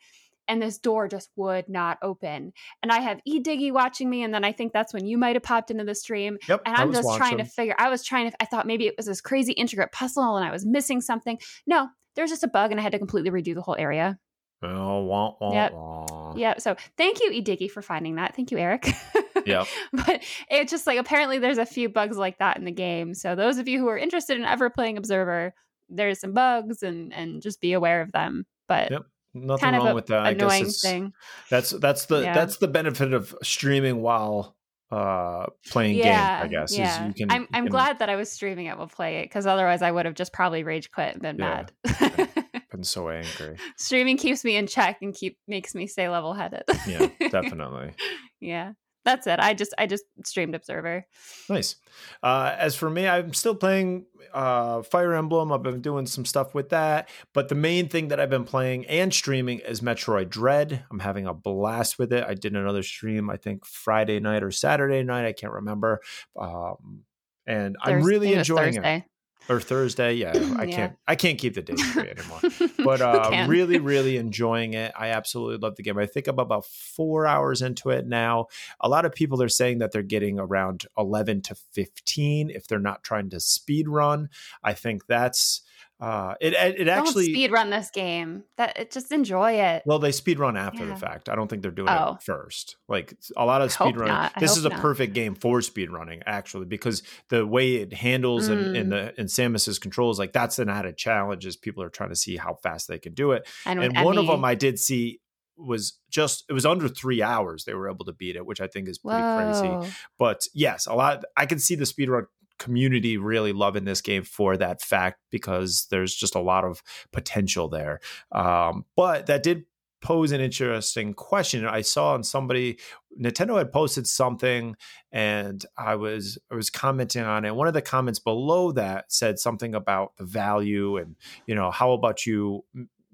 and 0.48 0.62
this 0.62 0.78
door 0.78 1.08
just 1.08 1.30
would 1.36 1.70
not 1.70 1.98
open. 2.02 2.54
And 2.84 2.92
I 2.92 3.00
have 3.00 3.20
E 3.26 3.42
Diggy 3.42 3.72
watching 3.72 4.10
me, 4.10 4.22
and 4.22 4.34
then 4.34 4.44
I 4.44 4.52
think 4.52 4.74
that's 4.74 4.94
when 4.94 5.06
you 5.06 5.18
might 5.18 5.36
have 5.36 5.42
popped 5.42 5.72
into 5.72 5.84
the 5.84 5.96
stream. 5.96 6.38
Yep, 6.48 6.62
and 6.66 6.76
I'm 6.76 6.94
just 6.94 7.06
watching. 7.06 7.20
trying 7.20 7.38
to 7.40 7.46
figure. 7.46 7.76
I 7.80 7.90
was 7.90 8.04
trying 8.04 8.30
to. 8.30 8.38
I 8.40 8.46
thought 8.46 8.68
maybe 8.68 8.86
it 8.86 8.96
was 8.96 9.08
this 9.08 9.22
crazy 9.22 9.54
intricate 9.54 9.92
puzzle, 9.92 10.38
and 10.38 10.46
I 10.46 10.52
was 10.52 10.64
missing 10.64 11.02
something. 11.02 11.40
No, 11.66 11.88
there's 12.16 12.30
just 12.30 12.44
a 12.44 12.48
bug, 12.48 12.72
and 12.72 12.80
I 12.80 12.84
had 12.84 12.92
to 12.92 13.00
completely 13.00 13.32
redo 13.32 13.56
the 13.56 13.62
whole 13.62 13.76
area. 13.78 14.20
Oh, 14.62 15.04
wah, 15.04 15.36
wah, 15.40 15.54
yep. 15.54 15.74
wah. 15.74 16.34
Yeah. 16.36 16.58
So 16.58 16.76
thank 16.98 17.20
you, 17.20 17.32
E 17.32 17.44
Diggy, 17.44 17.70
for 17.70 17.82
finding 17.82 18.16
that. 18.16 18.36
Thank 18.36 18.52
you, 18.52 18.58
Eric. 18.58 18.90
yeah. 19.46 19.66
But 19.92 20.24
it's 20.50 20.72
just 20.72 20.88
like 20.88 20.98
apparently 20.98 21.40
there's 21.40 21.58
a 21.58 21.66
few 21.66 21.90
bugs 21.90 22.18
like 22.18 22.40
that 22.40 22.58
in 22.58 22.66
the 22.66 22.72
game. 22.72 23.14
So 23.14 23.36
those 23.36 23.58
of 23.58 23.68
you 23.68 23.80
who 23.80 23.88
are 23.90 23.98
interested 23.98 24.38
in 24.38 24.46
ever 24.46 24.70
playing 24.70 24.98
Observer, 24.98 25.54
there's 25.90 26.20
some 26.20 26.34
bugs 26.34 26.84
and 26.84 27.14
and 27.14 27.42
just 27.42 27.62
be 27.62 27.74
aware 27.74 28.02
of 28.02 28.12
them. 28.12 28.46
But 28.68 28.92
yep. 28.92 29.04
Nothing 29.38 29.64
kind 29.64 29.78
wrong 29.78 29.88
of 29.90 29.96
with 29.96 30.06
that. 30.08 30.28
Annoying 30.28 30.64
I 30.64 30.66
guess 30.66 30.82
thing. 30.82 31.12
That's 31.50 31.72
that's 31.72 32.06
the 32.06 32.22
yeah. 32.22 32.34
that's 32.34 32.58
the 32.58 32.70
benefit 32.70 33.14
of 33.14 33.36
streaming 33.44 34.02
while 34.02 34.56
uh 34.92 35.48
playing 35.68 35.98
yeah, 35.98 36.44
game 36.44 36.46
i 36.46 36.48
guess 36.48 36.78
yeah. 36.78 37.12
Can, 37.12 37.32
i'm 37.32 37.48
i'm 37.54 37.64
can... 37.64 37.72
glad 37.72 38.00
that 38.00 38.10
i 38.10 38.16
was 38.16 38.32
streaming 38.32 38.68
it 38.68 38.78
while 38.78 38.88
play 38.88 39.18
it 39.18 39.24
because 39.24 39.48
otherwise 39.48 39.82
i 39.82 39.90
would 39.90 40.06
have 40.06 40.14
just 40.14 40.32
probably 40.32 40.64
rage 40.64 40.92
quit 40.92 41.14
and 41.14 41.22
been 41.24 41.38
yeah, 41.40 41.66
mad 41.84 42.30
been 42.72 42.84
so 42.84 43.10
angry 43.10 43.58
streaming 43.78 44.16
keeps 44.16 44.44
me 44.44 44.56
in 44.56 44.68
check 44.68 44.98
and 45.02 45.16
keep 45.16 45.40
makes 45.48 45.74
me 45.74 45.88
stay 45.88 46.08
level 46.08 46.36
headed 46.36 46.64
yeah 46.88 47.08
definitely 47.32 47.94
yeah 48.40 48.74
that's 49.06 49.28
it. 49.28 49.40
I 49.40 49.54
just 49.54 49.74
I 49.78 49.86
just 49.86 50.04
streamed 50.26 50.56
Observer. 50.56 51.06
Nice. 51.50 51.76
Uh, 52.22 52.54
as 52.58 52.76
for 52.76 52.90
me, 52.90 53.08
I'm 53.08 53.34
still 53.34 53.56
playing 53.56 54.08
uh, 54.34 54.82
Fire 54.82 55.14
Emblem. 55.14 55.52
I've 55.52 55.64
been 55.64 55.82
doing 55.82 56.08
some 56.08 56.26
stuff 56.26 56.54
with 56.54 56.70
that, 56.70 57.10
but 57.34 57.48
the 57.48 57.56
main 57.56 57.88
thing 57.88 58.10
that 58.10 58.20
I've 58.20 58.30
been 58.30 58.44
playing 58.44 58.86
and 58.88 59.14
streaming 59.14 59.60
is 59.60 59.82
Metroid 59.82 60.30
Dread. 60.30 60.84
I'm 60.92 61.00
having 61.00 61.28
a 61.28 61.34
blast 61.34 61.98
with 61.98 62.12
it. 62.12 62.26
I 62.28 62.34
did 62.34 62.56
another 62.56 62.84
stream, 62.84 63.30
I 63.30 63.38
think 63.38 63.66
Friday 63.66 64.20
night 64.20 64.44
or 64.44 64.52
Saturday 64.52 65.04
night. 65.04 65.26
I 65.26 65.34
can't 65.34 65.54
remember. 65.54 66.02
Um, 66.38 67.04
and 67.46 67.78
Thursday, 67.84 68.00
I'm 68.00 68.04
really 68.04 68.34
enjoying 68.34 68.76
it. 68.76 69.04
Or 69.50 69.60
Thursday. 69.62 70.14
Yeah, 70.16 70.34
I 70.58 70.64
Yeah. 70.66 70.76
can't. 70.76 70.98
I 71.08 71.16
can't 71.16 71.38
keep 71.38 71.54
the 71.56 71.62
days 71.62 71.86
straight 71.90 72.18
anymore. 72.18 72.40
But 72.86 73.02
uh, 73.02 73.46
really, 73.48 73.80
really 73.80 74.18
enjoying 74.18 74.74
it. 74.76 74.92
I 74.96 75.08
absolutely 75.08 75.58
love 75.58 75.76
the 75.76 75.82
game. 75.82 75.98
I 75.98 76.06
think 76.06 76.28
I'm 76.28 76.38
about 76.38 76.66
four 76.68 77.26
hours 77.26 77.64
into 77.64 77.90
it 77.90 78.06
now. 78.06 78.46
A 78.80 78.88
lot 78.88 79.06
of 79.06 79.14
people 79.14 79.42
are 79.42 79.50
saying 79.50 79.80
that 79.80 79.92
they're 79.92 80.04
getting 80.04 80.38
around 80.40 80.86
11 80.98 81.42
to 81.44 81.56
15 81.72 82.52
if 82.52 82.68
they're 82.68 82.78
not 82.80 83.04
trying 83.04 83.32
to 83.32 83.40
speed 83.40 83.88
run. 83.88 84.30
I 84.64 84.74
think 84.74 85.08
that's 85.08 85.62
uh, 86.00 86.36
it. 86.42 86.54
It, 86.54 86.82
it 86.82 86.88
actually. 86.88 87.26
Speed 87.26 87.52
run 87.52 87.70
this 87.70 87.90
game. 87.92 88.44
That 88.58 88.78
it, 88.78 88.92
just 88.92 89.12
enjoy 89.12 89.54
it. 89.54 89.84
well, 89.86 90.00
they 90.00 90.12
speed 90.12 90.40
run 90.40 90.58
after 90.58 90.86
the 90.86 90.96
fact. 90.96 91.30
I 91.30 91.36
don't 91.36 91.48
think 91.48 91.62
they're 91.62 91.72
doing 91.72 91.90
Oh. 91.90 92.16
it 92.16 92.24
first. 92.24 92.76
Like 92.88 93.14
a 93.38 93.46
lot 93.46 93.62
of 93.62 93.72
speed 93.72 93.98
running. 93.98 94.30
This 94.40 94.58
is 94.58 94.66
a 94.66 94.70
not. 94.70 94.80
perfect 94.80 95.14
game 95.14 95.36
for 95.36 95.62
speed 95.62 95.90
running, 95.92 96.22
actually, 96.26 96.66
because 96.66 97.02
the 97.30 97.46
way 97.46 97.76
it 97.76 97.94
handles 97.94 98.48
and, 98.50 98.76
and 98.76 98.88
Mm. 98.88 98.90
the 98.90 99.14
and 99.20 99.30
Samus's 99.30 99.80
controls, 99.80 100.20
like 100.20 100.34
that's 100.34 100.60
an 100.60 100.70
added 100.70 100.98
challenge. 100.98 101.46
Is 101.46 101.56
people 101.56 101.82
are 101.84 101.90
trying 101.90 102.10
to 102.10 102.16
see 102.16 102.36
how 102.38 102.56
fast 102.62 102.88
they 102.88 103.00
can 103.00 103.14
do 103.14 103.32
it. 103.32 103.48
and 103.66 103.82
And 103.84 104.04
one 104.06 104.18
of 104.18 104.28
them 104.28 104.44
I 104.44 104.56
did 104.56 104.80
see 104.80 105.22
was 105.58 105.98
just 106.10 106.44
it 106.50 106.54
was 106.54 106.66
under 106.66 106.90
three 106.90 107.22
hours 107.22 107.64
they 107.64 107.74
were 107.74 107.90
able 107.90 108.04
to 108.04 108.12
beat 108.12 108.36
it, 108.36 108.46
which 108.46 108.60
I 108.60 108.68
think 108.68 108.90
is 108.90 108.98
pretty 108.98 109.22
crazy. 109.22 109.94
But 110.20 110.46
yes, 110.54 110.86
a 110.86 110.94
lot. 110.94 111.24
I 111.38 111.46
can 111.46 111.60
see 111.60 111.76
the 111.76 111.86
speedrun 111.86 112.26
community 112.60 113.18
really 113.18 113.54
loving 113.54 113.86
this 113.86 114.02
game 114.02 114.24
for 114.24 114.58
that 114.58 114.82
fact 114.82 115.20
because 115.32 115.88
there's 115.90 116.16
just 116.16 116.36
a 116.36 116.40
lot 116.40 116.64
of 116.64 116.82
potential 117.12 117.68
there. 117.68 118.00
Um, 118.32 118.86
but 118.96 119.26
that 119.28 119.44
did 119.44 119.66
pose 120.02 120.32
an 120.32 120.40
interesting 120.40 121.14
question. 121.16 121.66
I 121.66 121.82
saw 121.82 122.14
on 122.14 122.24
somebody 122.24 122.78
Nintendo 123.20 123.58
had 123.58 123.72
posted 123.72 124.06
something 124.06 124.76
and 125.12 125.66
I 125.78 125.96
was 125.96 126.38
I 126.52 126.56
was 126.56 126.70
commenting 126.70 127.24
on 127.24 127.44
it. 127.44 127.56
One 127.56 127.68
of 127.68 127.74
the 127.74 127.82
comments 127.82 128.20
below 128.20 128.72
that 128.74 129.12
said 129.12 129.40
something 129.40 129.74
about 129.74 130.16
the 130.18 130.26
value 130.26 130.98
and 130.98 131.16
you 131.48 131.56
know 131.56 131.72
how 131.72 131.94
about 131.94 132.26
you 132.26 132.64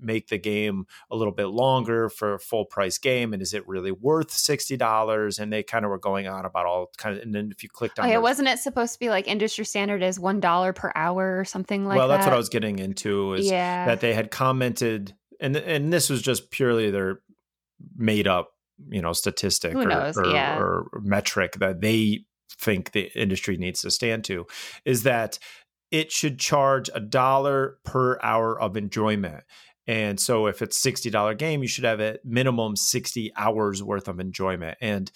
make 0.01 0.27
the 0.27 0.37
game 0.37 0.85
a 1.09 1.15
little 1.15 1.33
bit 1.33 1.47
longer 1.47 2.09
for 2.09 2.33
a 2.33 2.39
full 2.39 2.65
price 2.65 2.97
game 2.97 3.33
and 3.33 3.41
is 3.41 3.53
it 3.53 3.67
really 3.67 3.91
worth 3.91 4.29
$60 4.29 5.39
and 5.39 5.53
they 5.53 5.63
kind 5.63 5.85
of 5.85 5.91
were 5.91 5.99
going 5.99 6.27
on 6.27 6.45
about 6.45 6.65
all 6.65 6.89
kind 6.97 7.15
of 7.17 7.21
and 7.23 7.33
then 7.35 7.49
if 7.51 7.63
you 7.63 7.69
clicked 7.69 7.99
oh, 7.99 8.01
on 8.01 8.07
Oh, 8.07 8.09
yeah, 8.09 8.15
their- 8.15 8.21
wasn't 8.21 8.47
it 8.47 8.59
supposed 8.59 8.93
to 8.93 8.99
be 8.99 9.09
like 9.09 9.27
industry 9.27 9.65
standard 9.65 10.01
is 10.03 10.19
one 10.19 10.39
dollar 10.39 10.73
per 10.73 10.91
hour 10.95 11.39
or 11.39 11.45
something 11.45 11.85
like 11.85 11.97
well 11.97 12.07
that? 12.07 12.17
that's 12.17 12.27
what 12.27 12.33
I 12.33 12.37
was 12.37 12.49
getting 12.49 12.79
into 12.79 13.33
is 13.35 13.49
yeah. 13.49 13.85
that 13.85 14.01
they 14.01 14.13
had 14.13 14.31
commented 14.31 15.15
and 15.39 15.55
and 15.55 15.91
this 15.93 16.09
was 16.09 16.21
just 16.21 16.51
purely 16.51 16.91
their 16.91 17.19
made 17.95 18.27
up 18.27 18.51
you 18.89 19.01
know 19.01 19.13
statistic 19.13 19.75
or, 19.75 19.91
or, 19.91 20.27
Yeah. 20.27 20.57
or 20.57 20.87
metric 21.01 21.53
that 21.59 21.81
they 21.81 22.25
think 22.59 22.91
the 22.91 23.11
industry 23.19 23.57
needs 23.57 23.81
to 23.81 23.91
stand 23.91 24.23
to 24.25 24.45
is 24.85 25.03
that 25.03 25.39
it 25.91 26.11
should 26.11 26.39
charge 26.39 26.89
a 26.93 26.99
dollar 26.99 27.77
per 27.83 28.17
hour 28.21 28.59
of 28.59 28.77
enjoyment 28.77 29.43
and 29.91 30.19
so 30.19 30.47
if 30.47 30.61
it's 30.61 30.81
$60 30.81 31.37
game 31.37 31.61
you 31.61 31.67
should 31.67 31.83
have 31.83 31.99
at 31.99 32.23
minimum 32.23 32.75
60 32.75 33.31
hours 33.35 33.83
worth 33.83 34.07
of 34.07 34.19
enjoyment 34.19 34.77
and 34.81 35.11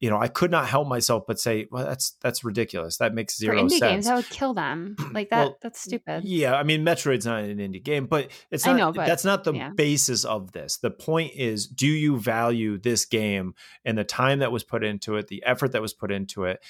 you 0.00 0.10
know 0.10 0.18
i 0.20 0.28
could 0.28 0.50
not 0.50 0.68
help 0.68 0.86
myself 0.86 1.24
but 1.26 1.40
say 1.40 1.66
well 1.72 1.84
that's 1.84 2.12
that's 2.20 2.44
ridiculous 2.44 2.98
that 2.98 3.14
makes 3.14 3.34
for 3.34 3.40
zero 3.40 3.62
indie 3.64 3.70
sense 3.70 3.80
games, 3.80 4.06
that 4.06 4.16
would 4.16 4.28
kill 4.28 4.54
them. 4.54 4.94
Like 5.12 5.30
that. 5.30 5.44
Well, 5.46 5.58
that's 5.62 5.80
stupid. 5.80 6.24
yeah, 6.24 6.54
I 6.54 6.62
mean, 6.62 6.84
Metroid's 6.84 7.26
not 7.26 7.42
an 7.42 7.58
indie 7.58 7.82
game, 7.82 8.06
but 8.06 8.30
it's 8.50 8.66
I 8.66 8.72
not. 8.72 8.76
know, 8.78 8.92
but- 8.92 9.06
that's 9.06 9.24
not 9.24 9.42
the 9.44 9.54
yeah. 9.54 9.70
basis 9.70 10.24
of 10.24 10.52
this. 10.52 10.76
The 10.76 10.90
point 10.90 11.32
is, 11.34 11.66
do 11.66 11.88
you 11.88 12.18
value 12.18 12.78
this 12.78 13.06
game 13.06 13.54
and 13.84 13.96
the 13.96 14.04
time 14.04 14.40
that 14.40 14.52
was 14.52 14.62
put 14.62 14.84
into 14.84 15.16
it, 15.16 15.28
the 15.28 15.42
effort 15.44 15.72
that 15.72 15.82
was 15.82 15.94
put 15.94 16.12
into 16.12 16.44
it, 16.44 16.62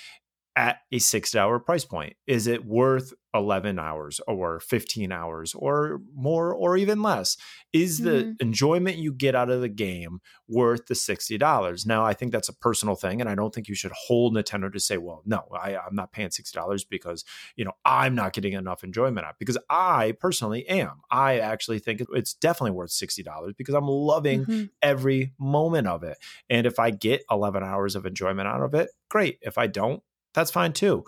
at 0.56 0.78
a 0.92 0.98
six-hour 0.98 1.58
price 1.60 1.84
point? 1.84 2.16
Is 2.26 2.46
it 2.46 2.64
worth 2.64 3.12
eleven 3.38 3.78
hours 3.78 4.20
or 4.26 4.60
fifteen 4.60 5.12
hours 5.12 5.54
or 5.54 6.00
more 6.14 6.52
or 6.54 6.76
even 6.76 7.02
less? 7.02 7.36
Is 7.72 8.02
the 8.02 8.24
Mhm. 8.24 8.36
enjoyment 8.40 8.96
you 8.98 9.12
get 9.12 9.34
out 9.34 9.50
of 9.50 9.60
the 9.60 9.68
game 9.68 10.20
worth 10.48 10.86
the 10.86 10.94
sixty 10.94 11.38
dollars? 11.38 11.86
Now, 11.86 12.04
I 12.04 12.14
think 12.14 12.32
that's 12.32 12.48
a 12.48 12.54
personal 12.54 12.94
thing, 12.96 13.20
and 13.20 13.30
I 13.30 13.34
don't 13.34 13.54
think 13.54 13.68
you 13.68 13.74
should 13.74 13.92
hold 13.92 14.34
Nintendo 14.34 14.72
to 14.72 14.80
say, 14.80 14.96
"Well, 14.98 15.22
no, 15.24 15.44
I, 15.54 15.76
I'm 15.76 15.94
not 15.94 16.12
paying 16.12 16.30
sixty 16.30 16.56
dollars 16.56 16.84
because." 16.84 17.24
you 17.56 17.64
know 17.64 17.72
i'm 17.84 18.14
not 18.14 18.32
getting 18.32 18.52
enough 18.52 18.84
enjoyment 18.84 19.26
out 19.26 19.34
because 19.38 19.58
i 19.70 20.12
personally 20.20 20.66
am 20.68 21.00
i 21.10 21.38
actually 21.38 21.78
think 21.78 22.02
it's 22.12 22.34
definitely 22.34 22.70
worth 22.70 22.90
$60 22.90 23.54
because 23.56 23.74
i'm 23.74 23.86
loving 23.86 24.46
Mhm. 24.46 24.70
every 24.82 25.32
moment 25.38 25.86
of 25.86 26.02
it 26.02 26.18
and 26.50 26.66
if 26.66 26.78
i 26.78 26.90
get 26.90 27.22
11 27.30 27.62
hours 27.62 27.94
of 27.96 28.06
enjoyment 28.06 28.48
out 28.48 28.62
of 28.62 28.74
it 28.74 28.90
great 29.08 29.38
if 29.42 29.58
i 29.58 29.66
don't 29.66 30.02
that's 30.34 30.50
fine 30.50 30.72
too 30.72 31.04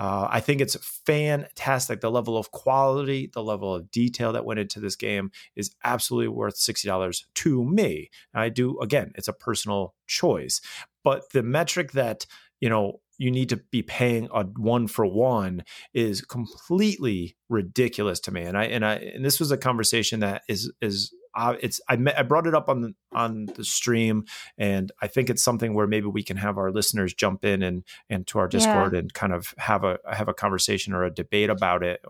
uh, 0.00 0.26
I 0.30 0.40
think 0.40 0.62
it's 0.62 0.76
fantastic. 1.04 2.00
The 2.00 2.10
level 2.10 2.38
of 2.38 2.52
quality, 2.52 3.30
the 3.30 3.42
level 3.42 3.74
of 3.74 3.90
detail 3.90 4.32
that 4.32 4.46
went 4.46 4.58
into 4.58 4.80
this 4.80 4.96
game 4.96 5.30
is 5.56 5.74
absolutely 5.84 6.28
worth 6.28 6.56
$60 6.56 7.24
to 7.34 7.64
me. 7.66 8.08
I 8.32 8.48
do, 8.48 8.80
again, 8.80 9.12
it's 9.16 9.28
a 9.28 9.34
personal 9.34 9.94
choice. 10.06 10.62
But 11.04 11.30
the 11.32 11.42
metric 11.42 11.92
that, 11.92 12.24
you 12.60 12.70
know, 12.70 13.02
you 13.20 13.30
need 13.30 13.50
to 13.50 13.58
be 13.70 13.82
paying 13.82 14.28
a 14.32 14.44
one 14.44 14.86
for 14.86 15.04
one 15.04 15.62
is 15.92 16.22
completely 16.22 17.36
ridiculous 17.50 18.18
to 18.20 18.32
me. 18.32 18.42
And 18.44 18.56
I 18.56 18.64
and 18.64 18.84
I 18.84 18.94
and 18.94 19.22
this 19.22 19.38
was 19.38 19.50
a 19.50 19.58
conversation 19.58 20.20
that 20.20 20.42
is 20.48 20.72
is 20.80 21.14
uh, 21.34 21.54
it's 21.60 21.82
I 21.86 21.96
met, 21.96 22.18
I 22.18 22.22
brought 22.22 22.46
it 22.46 22.54
up 22.54 22.70
on 22.70 22.80
the 22.80 22.94
on 23.12 23.44
the 23.54 23.62
stream, 23.62 24.24
and 24.56 24.90
I 25.02 25.06
think 25.06 25.28
it's 25.28 25.42
something 25.42 25.74
where 25.74 25.86
maybe 25.86 26.06
we 26.06 26.22
can 26.22 26.38
have 26.38 26.56
our 26.56 26.72
listeners 26.72 27.12
jump 27.12 27.44
in 27.44 27.62
and 27.62 27.84
and 28.08 28.26
to 28.28 28.38
our 28.38 28.46
Yeah. 28.46 28.58
Discord 28.58 28.94
and 28.94 29.12
kind 29.12 29.34
of 29.34 29.54
have 29.58 29.84
a 29.84 29.98
have 30.10 30.28
a 30.28 30.34
conversation 30.34 30.94
or 30.94 31.04
a 31.04 31.14
debate 31.14 31.50
about 31.50 31.82
it. 31.84 32.00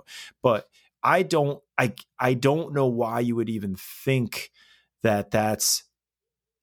But 0.44 0.68
I 1.02 1.24
don't 1.24 1.60
I 1.76 1.94
I 2.20 2.34
don't 2.34 2.72
know 2.72 2.86
why 2.86 3.18
you 3.18 3.34
would 3.34 3.50
even 3.50 3.74
think 3.76 4.52
that 5.02 5.32
that's 5.32 5.82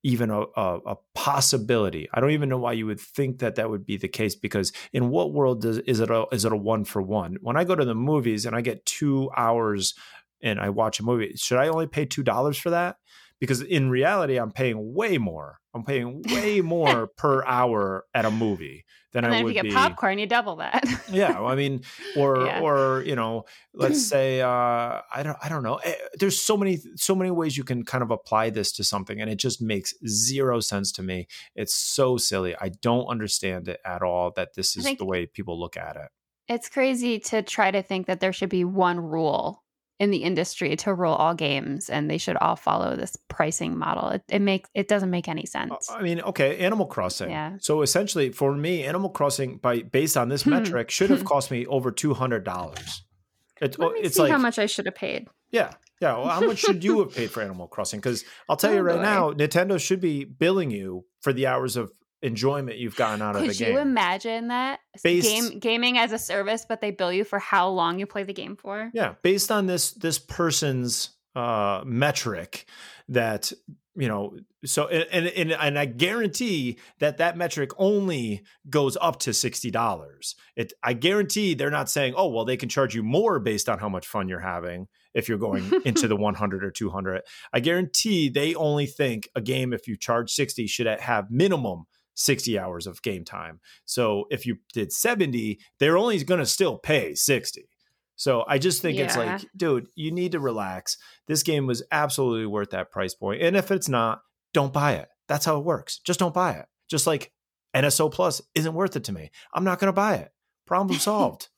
even 0.08 0.30
a, 0.30 0.44
a, 0.56 0.80
a 0.86 0.96
possibility. 1.16 2.08
I 2.14 2.22
don't 2.22 2.32
even 2.32 2.48
know 2.48 2.58
why 2.58 2.72
you 2.72 2.86
would 2.86 3.00
think 3.00 3.40
that 3.40 3.56
that 3.56 3.70
would 3.70 3.86
be 3.86 3.98
the 3.98 4.08
case 4.08 4.36
because 4.36 4.72
in 4.94 5.10
what 5.10 5.34
world 5.34 5.62
does 5.62 5.80
is 5.80 6.00
it 6.00 6.10
a 6.10 6.26
is 6.32 6.46
it 6.46 6.54
a 6.54 6.56
one 6.56 6.86
for 6.86 7.02
one? 7.02 7.36
When 7.42 7.58
I 7.58 7.66
go 7.66 7.76
to 7.76 7.84
the 7.84 7.94
movies 7.94 8.46
and 8.46 8.56
I 8.56 8.62
get 8.62 8.86
two 8.86 9.30
hours 9.36 9.96
and 10.42 10.62
I 10.62 10.70
watch 10.70 11.02
a 11.02 11.04
movie, 11.04 11.34
should 11.36 11.58
I 11.58 11.68
only 11.68 11.88
pay 11.88 12.06
two 12.06 12.24
dollars 12.24 12.58
for 12.58 12.70
that? 12.70 12.96
Because 13.40 13.62
in 13.62 13.90
reality, 13.90 14.38
I'm 14.40 14.52
paying 14.52 14.94
way 14.96 15.18
more. 15.18 15.60
I'm 15.74 15.84
paying 15.84 16.24
way 16.32 16.62
more 16.62 17.08
per 17.18 17.46
hour 17.46 18.06
at 18.16 18.26
a 18.26 18.32
movie 18.32 18.84
than 19.14 19.24
And 19.26 19.34
I 19.34 19.38
then 19.38 19.42
if 19.42 19.44
would 19.46 19.56
you 19.56 19.62
get 19.62 19.70
be. 19.70 19.72
popcorn, 19.76 20.18
you 20.18 20.26
double 20.26 20.56
that. 20.56 20.84
yeah, 21.12 21.40
well, 21.40 21.48
I 21.52 21.56
mean, 21.56 21.82
or 22.18 22.46
Yeah. 22.46 22.62
or 22.62 23.04
you 23.06 23.16
know, 23.16 23.46
let's 23.76 24.04
say 24.14 24.42
uh, 24.42 24.48
I 24.50 25.22
don't 25.24 25.38
I 25.44 25.50
don't 25.50 25.62
know. 25.62 25.76
Eh, 25.76 25.94
There's 26.20 26.40
so 26.44 26.58
many 26.58 26.80
so 26.96 27.14
many 27.14 27.30
ways 27.30 27.56
you 27.58 27.64
can 27.64 27.84
kind 27.86 28.02
of 28.04 28.10
apply 28.10 28.50
this 28.50 28.72
to 28.74 28.84
something, 28.84 29.22
and 29.22 29.30
it 29.30 29.38
just 29.38 29.62
makes 29.62 29.94
zero 30.08 30.60
sense 30.60 30.92
to 30.94 31.04
me. 31.04 31.28
It's 31.56 31.76
so 31.76 32.18
silly. 32.18 32.56
I 32.60 32.70
don't 32.82 33.06
understand 33.06 33.68
it 33.68 33.80
at 33.86 34.02
all. 34.02 34.32
That 34.36 34.56
this 34.56 34.76
is 34.76 34.84
think- 34.84 34.98
the 35.00 35.06
way 35.06 35.28
people 35.28 35.60
look 35.60 35.78
at 35.78 35.96
it. 35.96 36.10
it's 36.48 36.70
crazy 36.70 37.20
to 37.20 37.42
try 37.44 37.70
to 37.70 37.84
think 37.84 38.08
that 38.08 38.20
there 38.20 38.34
should 38.34 38.50
be 38.50 38.64
one 38.64 39.00
rule 39.00 39.64
in 40.00 40.12
the 40.12 40.18
industry 40.18 40.76
to 40.76 40.94
rule 40.94 41.14
all 41.14 41.34
games 41.34 41.90
and 41.90 42.10
they 42.10 42.18
should 42.20 42.38
all 42.38 42.56
follow 42.56 42.96
this 42.96 43.18
pricing 43.30 43.78
model. 43.78 44.10
It, 44.10 44.24
it 44.30 44.42
makes 44.42 44.70
it 44.76 44.88
doesn't 44.88 45.10
make 45.10 45.28
any 45.28 45.46
sense. 45.46 45.90
I 45.90 46.02
mean, 46.04 46.22
okay, 46.22 46.58
Animal 46.60 46.86
Crossing. 46.86 47.30
Yeah. 47.32 47.58
So 47.62 47.82
essentially, 47.82 48.32
for 48.32 48.56
me, 48.56 48.84
Animal 48.84 49.10
Crossing, 49.10 49.58
by 49.58 49.82
based 49.82 50.16
on 50.18 50.30
this 50.30 50.44
Hmm. 50.44 50.52
metric, 50.52 50.92
should 50.92 51.10
have 51.10 51.26
cost 51.34 51.50
me 51.52 51.66
over 51.66 51.92
two 51.92 52.14
hundred 52.14 52.44
dollars. 52.44 53.04
It, 53.60 53.80
Let 53.80 53.94
me 53.94 54.00
it's 54.02 54.16
see 54.18 54.22
like 54.24 54.32
how 54.32 54.38
much 54.38 54.60
I 54.60 54.68
should 54.68 54.86
have 54.86 54.96
paid. 54.96 55.28
Yeah. 55.52 55.72
Yeah. 56.00 56.16
Well, 56.18 56.28
how 56.28 56.42
much 56.42 56.60
should 56.60 56.84
you 56.84 57.00
have 57.04 57.16
paid 57.16 57.32
for 57.32 57.42
Animal 57.42 57.68
Crossing? 57.68 58.00
Because 58.00 58.24
I'll 58.48 58.56
tell 58.56 58.72
you 58.74 58.82
Oh, 58.82 58.84
right 58.84 58.98
boy. 58.98 59.02
now, 59.02 59.32
Nintendo 59.32 59.80
should 59.80 60.00
be 60.00 60.26
billing 60.26 60.70
you 60.70 61.06
for 61.22 61.34
the 61.34 61.48
hours 61.48 61.76
of 61.76 61.92
enjoyment 62.22 62.78
you've 62.78 62.96
gotten 62.96 63.22
out 63.22 63.36
of 63.36 63.42
the 63.42 63.50
game. 63.54 63.68
Could 63.68 63.74
you 63.74 63.80
imagine 63.80 64.48
that 64.48 64.80
Based- 65.04 65.28
game 65.28 65.60
gaming 65.60 65.98
as 65.98 66.12
a 66.12 66.18
service, 66.20 66.66
but 66.68 66.82
they 66.82 66.92
bill 66.92 67.14
you 67.14 67.24
for 67.24 67.40
how 67.40 67.70
long 67.70 68.00
you 68.00 68.06
play 68.06 68.24
the 68.24 68.34
game 68.34 68.56
for? 68.56 68.90
yeah, 68.94 69.16
based 69.22 69.52
on 69.52 69.68
this 69.68 69.92
this 69.92 70.20
person's 70.20 71.12
uh, 71.36 71.84
metric 71.86 72.66
that 73.10 73.52
you 73.96 74.08
know. 74.08 74.38
So 74.66 74.88
and, 74.88 75.28
and 75.28 75.52
and 75.52 75.78
I 75.80 75.86
guarantee 75.86 76.80
that 77.00 77.18
that 77.18 77.38
metric 77.38 77.72
only 77.78 78.44
goes 78.70 78.98
up 79.00 79.20
to 79.20 79.34
sixty 79.34 79.70
dollars. 79.70 80.36
It 80.56 80.74
I 80.84 80.94
guarantee 80.94 81.54
they're 81.54 81.70
not 81.70 81.90
saying, 81.90 82.16
oh 82.18 82.30
well, 82.30 82.44
they 82.44 82.58
can 82.58 82.68
charge 82.70 82.96
you 82.96 83.04
more 83.04 83.40
based 83.40 83.70
on 83.70 83.78
how 83.78 83.88
much 83.90 84.08
fun 84.08 84.28
you're 84.28 84.40
having 84.40 84.88
if 85.14 85.30
you're 85.30 85.38
going 85.38 85.72
into 85.86 86.08
the 86.08 86.16
100 86.18 86.64
or 86.64 86.70
200. 86.70 87.22
I 87.52 87.60
guarantee 87.60 88.30
they 88.30 88.54
only 88.54 88.86
think 88.86 89.30
a 89.36 89.42
game 89.42 89.74
if 89.74 89.88
you 89.88 89.98
charge 89.98 90.32
60 90.32 90.68
should 90.68 90.86
have 90.86 91.32
minimum 91.32 91.86
60 92.18 92.58
hours 92.58 92.88
of 92.88 93.02
game 93.02 93.24
time. 93.24 93.60
So 93.86 94.26
if 94.30 94.46
you 94.46 94.58
did 94.74 94.92
70, 94.92 95.60
they're 95.80 95.98
only 95.98 96.22
going 96.24 96.40
to 96.40 96.46
still 96.46 96.78
pay 96.78 97.14
60. 97.14 97.70
So 98.16 98.44
I 98.48 98.58
just 98.58 98.82
think 98.82 98.98
it's 98.98 99.16
like, 99.16 99.46
dude, 99.56 99.88
you 99.96 100.12
need 100.12 100.32
to 100.32 100.40
relax. 100.40 100.98
This 101.28 101.44
game 101.44 101.68
was 101.68 101.84
absolutely 101.92 102.48
worth 102.48 102.72
that 102.72 102.92
price 102.92 103.14
point. 103.14 103.44
And 103.44 103.56
if 103.56 103.70
it's 103.70 103.88
not, 103.88 104.22
don't 104.54 104.74
buy 104.74 104.94
it. 104.94 105.08
That's 105.28 105.46
how 105.46 105.60
it 105.60 105.66
works. 105.66 106.00
Just 106.00 106.20
don't 106.20 106.34
buy 106.34 106.54
it. 106.54 106.66
Just 106.90 107.06
like 107.06 107.32
NSO 107.76 108.12
Plus 108.12 108.42
isn't 108.56 108.74
worth 108.74 108.96
it 108.96 109.04
to 109.06 109.12
me. 109.12 109.30
I'm 109.54 109.64
not 109.64 109.78
going 109.80 109.90
to 109.90 109.94
buy 109.94 110.16
it. 110.16 110.32
Problem 110.66 111.00
solved. 111.00 111.50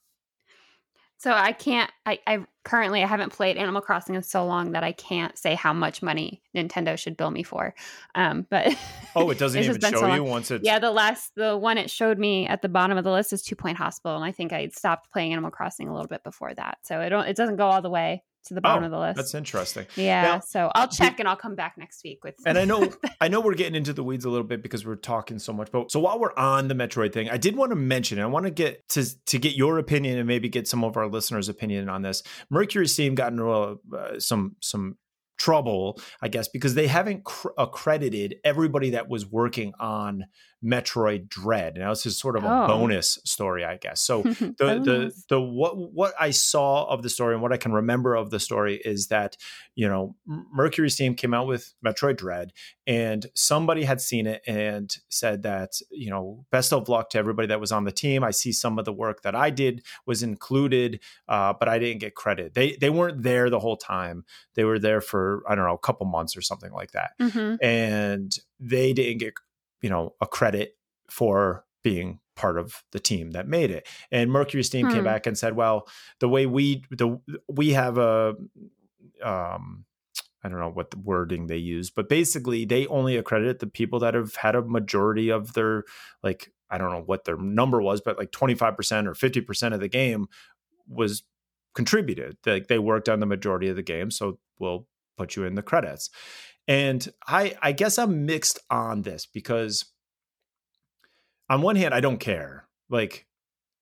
So 1.20 1.34
I 1.34 1.52
can't. 1.52 1.92
I, 2.06 2.20
I 2.26 2.46
currently 2.64 3.04
I 3.04 3.06
haven't 3.06 3.34
played 3.34 3.58
Animal 3.58 3.82
Crossing 3.82 4.16
in 4.16 4.24
so 4.24 4.46
long 4.46 4.72
that 4.72 4.86
I 4.86 4.94
can't 4.94 5.38
say 5.38 5.54
how 5.54 5.74
much 5.74 6.02
money 6.02 6.42
Nintendo 6.56 6.98
should 6.98 7.18
bill 7.18 7.30
me 7.30 7.44
for. 7.44 7.76
Um, 8.16 8.48
but 8.50 8.74
oh, 9.18 9.30
it 9.30 9.38
doesn't 9.38 9.62
even 9.62 9.82
show 9.82 10.00
so 10.00 10.14
you 10.14 10.24
once 10.24 10.50
it's 10.50 10.66
yeah. 10.66 10.80
The 10.80 10.92
last 10.92 11.36
the 11.36 11.58
one 11.58 11.78
it 11.78 11.92
showed 11.92 12.18
me 12.18 12.48
at 12.48 12.62
the 12.62 12.70
bottom 12.70 12.98
of 12.98 13.04
the 13.04 13.12
list 13.12 13.34
is 13.34 13.42
Two 13.42 13.58
Point 13.58 13.78
Hospital, 13.78 14.16
and 14.16 14.24
I 14.24 14.32
think 14.32 14.54
I 14.54 14.70
stopped 14.70 15.12
playing 15.12 15.34
Animal 15.34 15.52
Crossing 15.52 15.90
a 15.90 15.94
little 15.94 16.08
bit 16.08 16.24
before 16.24 16.54
that. 16.54 16.78
So 16.84 17.02
it 17.02 17.10
don't 17.10 17.28
it 17.28 17.36
doesn't 17.36 17.58
go 17.58 17.68
all 17.68 17.82
the 17.82 17.90
way 17.90 18.24
to 18.46 18.54
the 18.54 18.62
bottom 18.62 18.84
oh, 18.84 18.88
of 18.88 18.92
the 18.92 19.00
list. 19.00 19.18
That's 19.18 19.36
interesting. 19.36 19.86
Yeah. 19.96 20.22
Now, 20.22 20.40
so 20.40 20.72
I'll 20.76 20.88
check 20.88 21.20
and 21.20 21.28
I'll 21.28 21.36
come 21.36 21.56
back 21.56 21.76
next 21.78 22.04
week 22.04 22.24
with. 22.24 22.36
and 22.46 22.58
I 22.58 22.66
know 22.66 22.92
I 23.22 23.28
know 23.28 23.42
we're 23.42 23.54
getting 23.54 23.76
into 23.76 23.94
the 23.94 24.04
weeds 24.04 24.26
a 24.26 24.30
little 24.30 24.48
bit 24.48 24.64
because 24.64 24.86
we're 24.86 24.96
talking 24.96 25.40
so 25.40 25.54
much. 25.54 25.72
But 25.72 25.92
so 25.92 26.00
while 26.00 26.20
we're 26.20 26.36
on 26.36 26.68
the 26.68 26.76
Metroid 26.76 27.14
thing, 27.14 27.30
I 27.30 27.38
did 27.38 27.56
want 27.56 27.72
to 27.72 27.76
mention. 27.76 28.20
I 28.20 28.26
want 28.26 28.46
to 28.46 28.52
get 28.52 28.88
to 28.90 29.06
to 29.26 29.38
get 29.38 29.56
your 29.56 29.78
opinion 29.78 30.18
and 30.18 30.28
maybe 30.28 30.50
get 30.50 30.68
some 30.68 30.84
of 30.84 30.98
our 30.98 31.08
listeners' 31.08 31.50
opinion 31.50 31.90
on 31.90 32.02
this. 32.02 32.24
Mercury 32.50 32.88
Steam 32.88 33.16
got 33.16 33.32
into 33.32 33.50
uh, 33.50 34.20
some 34.20 34.56
some 34.62 34.98
trouble, 35.40 36.00
I 36.22 36.28
guess, 36.28 36.48
because 36.48 36.76
they 36.76 36.88
haven't 36.88 37.24
cr- 37.24 37.48
accredited 37.58 38.36
everybody 38.44 38.92
that 38.92 39.10
was 39.10 39.26
working 39.26 39.74
on 39.80 40.26
Metroid 40.64 41.30
Dread. 41.30 41.78
Now 41.78 41.90
this 41.90 42.06
is 42.06 42.18
sort 42.18 42.36
of 42.36 42.44
a 42.44 42.48
oh. 42.48 42.68
bonus 42.68 43.18
story, 43.24 43.64
I 43.64 43.78
guess. 43.78 44.02
So 44.02 44.22
the 44.24 44.56
the 44.58 45.14
the 45.30 45.42
what 45.42 45.78
what 45.78 46.14
I 46.20 46.32
saw 46.32 46.86
of 46.86 47.02
the 47.02 47.10
story 47.10 47.34
and 47.34 47.42
what 47.42 47.54
I 47.54 47.58
can 47.58 47.72
remember 47.72 48.16
of 48.16 48.30
the 48.30 48.40
story 48.40 48.82
is 48.84 49.08
that 49.08 49.38
you 49.76 49.88
know 49.88 50.16
Mercury 50.26 50.90
Steam 50.90 51.16
came 51.16 51.34
out 51.34 51.48
with 51.48 51.74
Metroid 51.86 52.18
Dread, 52.18 52.52
and 52.86 53.26
somebody 53.36 53.84
had 53.84 54.02
seen 54.02 54.28
it 54.28 54.42
and 54.46 54.96
said 55.08 55.44
that 55.44 55.80
you 55.92 56.10
know 56.10 56.46
best 56.52 56.74
of 56.74 56.90
luck 56.90 57.10
to 57.12 57.18
everybody 57.18 57.48
that 57.48 57.62
was 57.62 57.72
on 57.72 57.86
the 57.86 57.92
team. 57.92 58.24
I 58.24 58.32
see 58.32 58.52
some 58.52 58.78
of 58.78 58.86
the 58.86 58.94
work 58.94 59.22
that 59.22 59.36
I 59.36 59.52
did 59.52 59.84
was 60.06 60.24
included, 60.24 61.00
uh, 61.30 61.54
but 61.54 61.70
I 61.70 61.80
didn't 61.80 62.02
get 62.02 62.16
credit. 62.16 62.54
They 62.54 62.74
they 62.74 62.90
weren't 62.90 63.24
there 63.24 63.50
the 63.50 63.60
whole 63.60 63.78
time. 63.78 64.26
They 64.56 64.66
were 64.66 64.80
there 64.80 65.00
for 65.00 65.44
I 65.48 65.56
don't 65.56 65.66
know 65.66 65.74
a 65.74 65.78
couple 65.78 66.06
months 66.06 66.36
or 66.36 66.42
something 66.42 66.74
like 66.74 66.92
that, 66.92 67.12
mm-hmm. 67.20 67.64
and 67.64 68.38
they 68.60 68.92
didn't 68.92 69.20
get 69.20 69.36
you 69.82 69.90
know 69.90 70.16
a 70.22 70.28
credit 70.28 70.78
for 71.10 71.66
being 71.84 72.20
part 72.36 72.58
of 72.58 72.84
the 72.92 73.00
team 73.00 73.32
that 73.32 73.48
made 73.48 73.72
it. 73.72 73.88
And 74.12 74.32
Mercury 74.32 74.64
Steam 74.64 74.88
hmm. 74.88 74.94
came 74.94 75.04
back 75.04 75.26
and 75.28 75.38
said, 75.38 75.56
"Well, 75.56 75.88
the 76.20 76.30
way 76.30 76.46
we 76.46 76.84
the 76.92 77.20
we 77.48 77.72
have 77.72 77.98
a 77.98 78.36
um 79.24 79.86
I 80.44 80.48
don't 80.48 80.60
know 80.60 80.72
what 80.72 80.92
the 80.92 81.00
wording 81.00 81.48
they 81.48 81.58
use, 81.58 81.90
but 81.90 82.08
basically 82.08 82.66
they 82.66 82.88
only 82.88 83.18
accredit 83.18 83.60
the 83.60 83.68
people 83.68 84.00
that 84.00 84.14
have 84.14 84.36
had 84.36 84.56
a 84.56 84.62
majority 84.62 85.30
of 85.30 85.54
their 85.54 85.84
like 86.24 86.52
I 86.70 86.78
don't 86.78 86.92
know 86.92 87.04
what 87.06 87.26
their 87.26 87.38
number 87.38 87.82
was, 87.82 88.00
but 88.00 88.18
like 88.18 88.32
25% 88.32 89.08
or 89.08 89.14
50% 89.14 89.74
of 89.74 89.80
the 89.80 89.88
game 89.88 90.28
was 90.88 91.24
contributed. 91.74 92.38
Like 92.46 92.68
they 92.68 92.80
worked 92.80 93.10
on 93.10 93.20
the 93.20 93.26
majority 93.26 93.70
of 93.70 93.76
the 93.76 93.84
game, 93.84 94.12
so 94.12 94.40
we'll 94.60 94.88
put 95.18 95.36
you 95.36 95.44
in 95.44 95.56
the 95.56 95.64
credits. 95.64 96.10
And 96.70 97.06
I 97.28 97.56
I 97.64 97.72
guess 97.72 97.98
I'm 97.98 98.28
mixed 98.28 98.60
on 98.70 99.02
this 99.02 99.26
because 99.26 99.86
on 101.50 101.64
one 101.64 101.76
hand 101.76 101.96
I 101.96 102.00
don't 102.00 102.20
care. 102.20 102.68
Like 102.90 103.26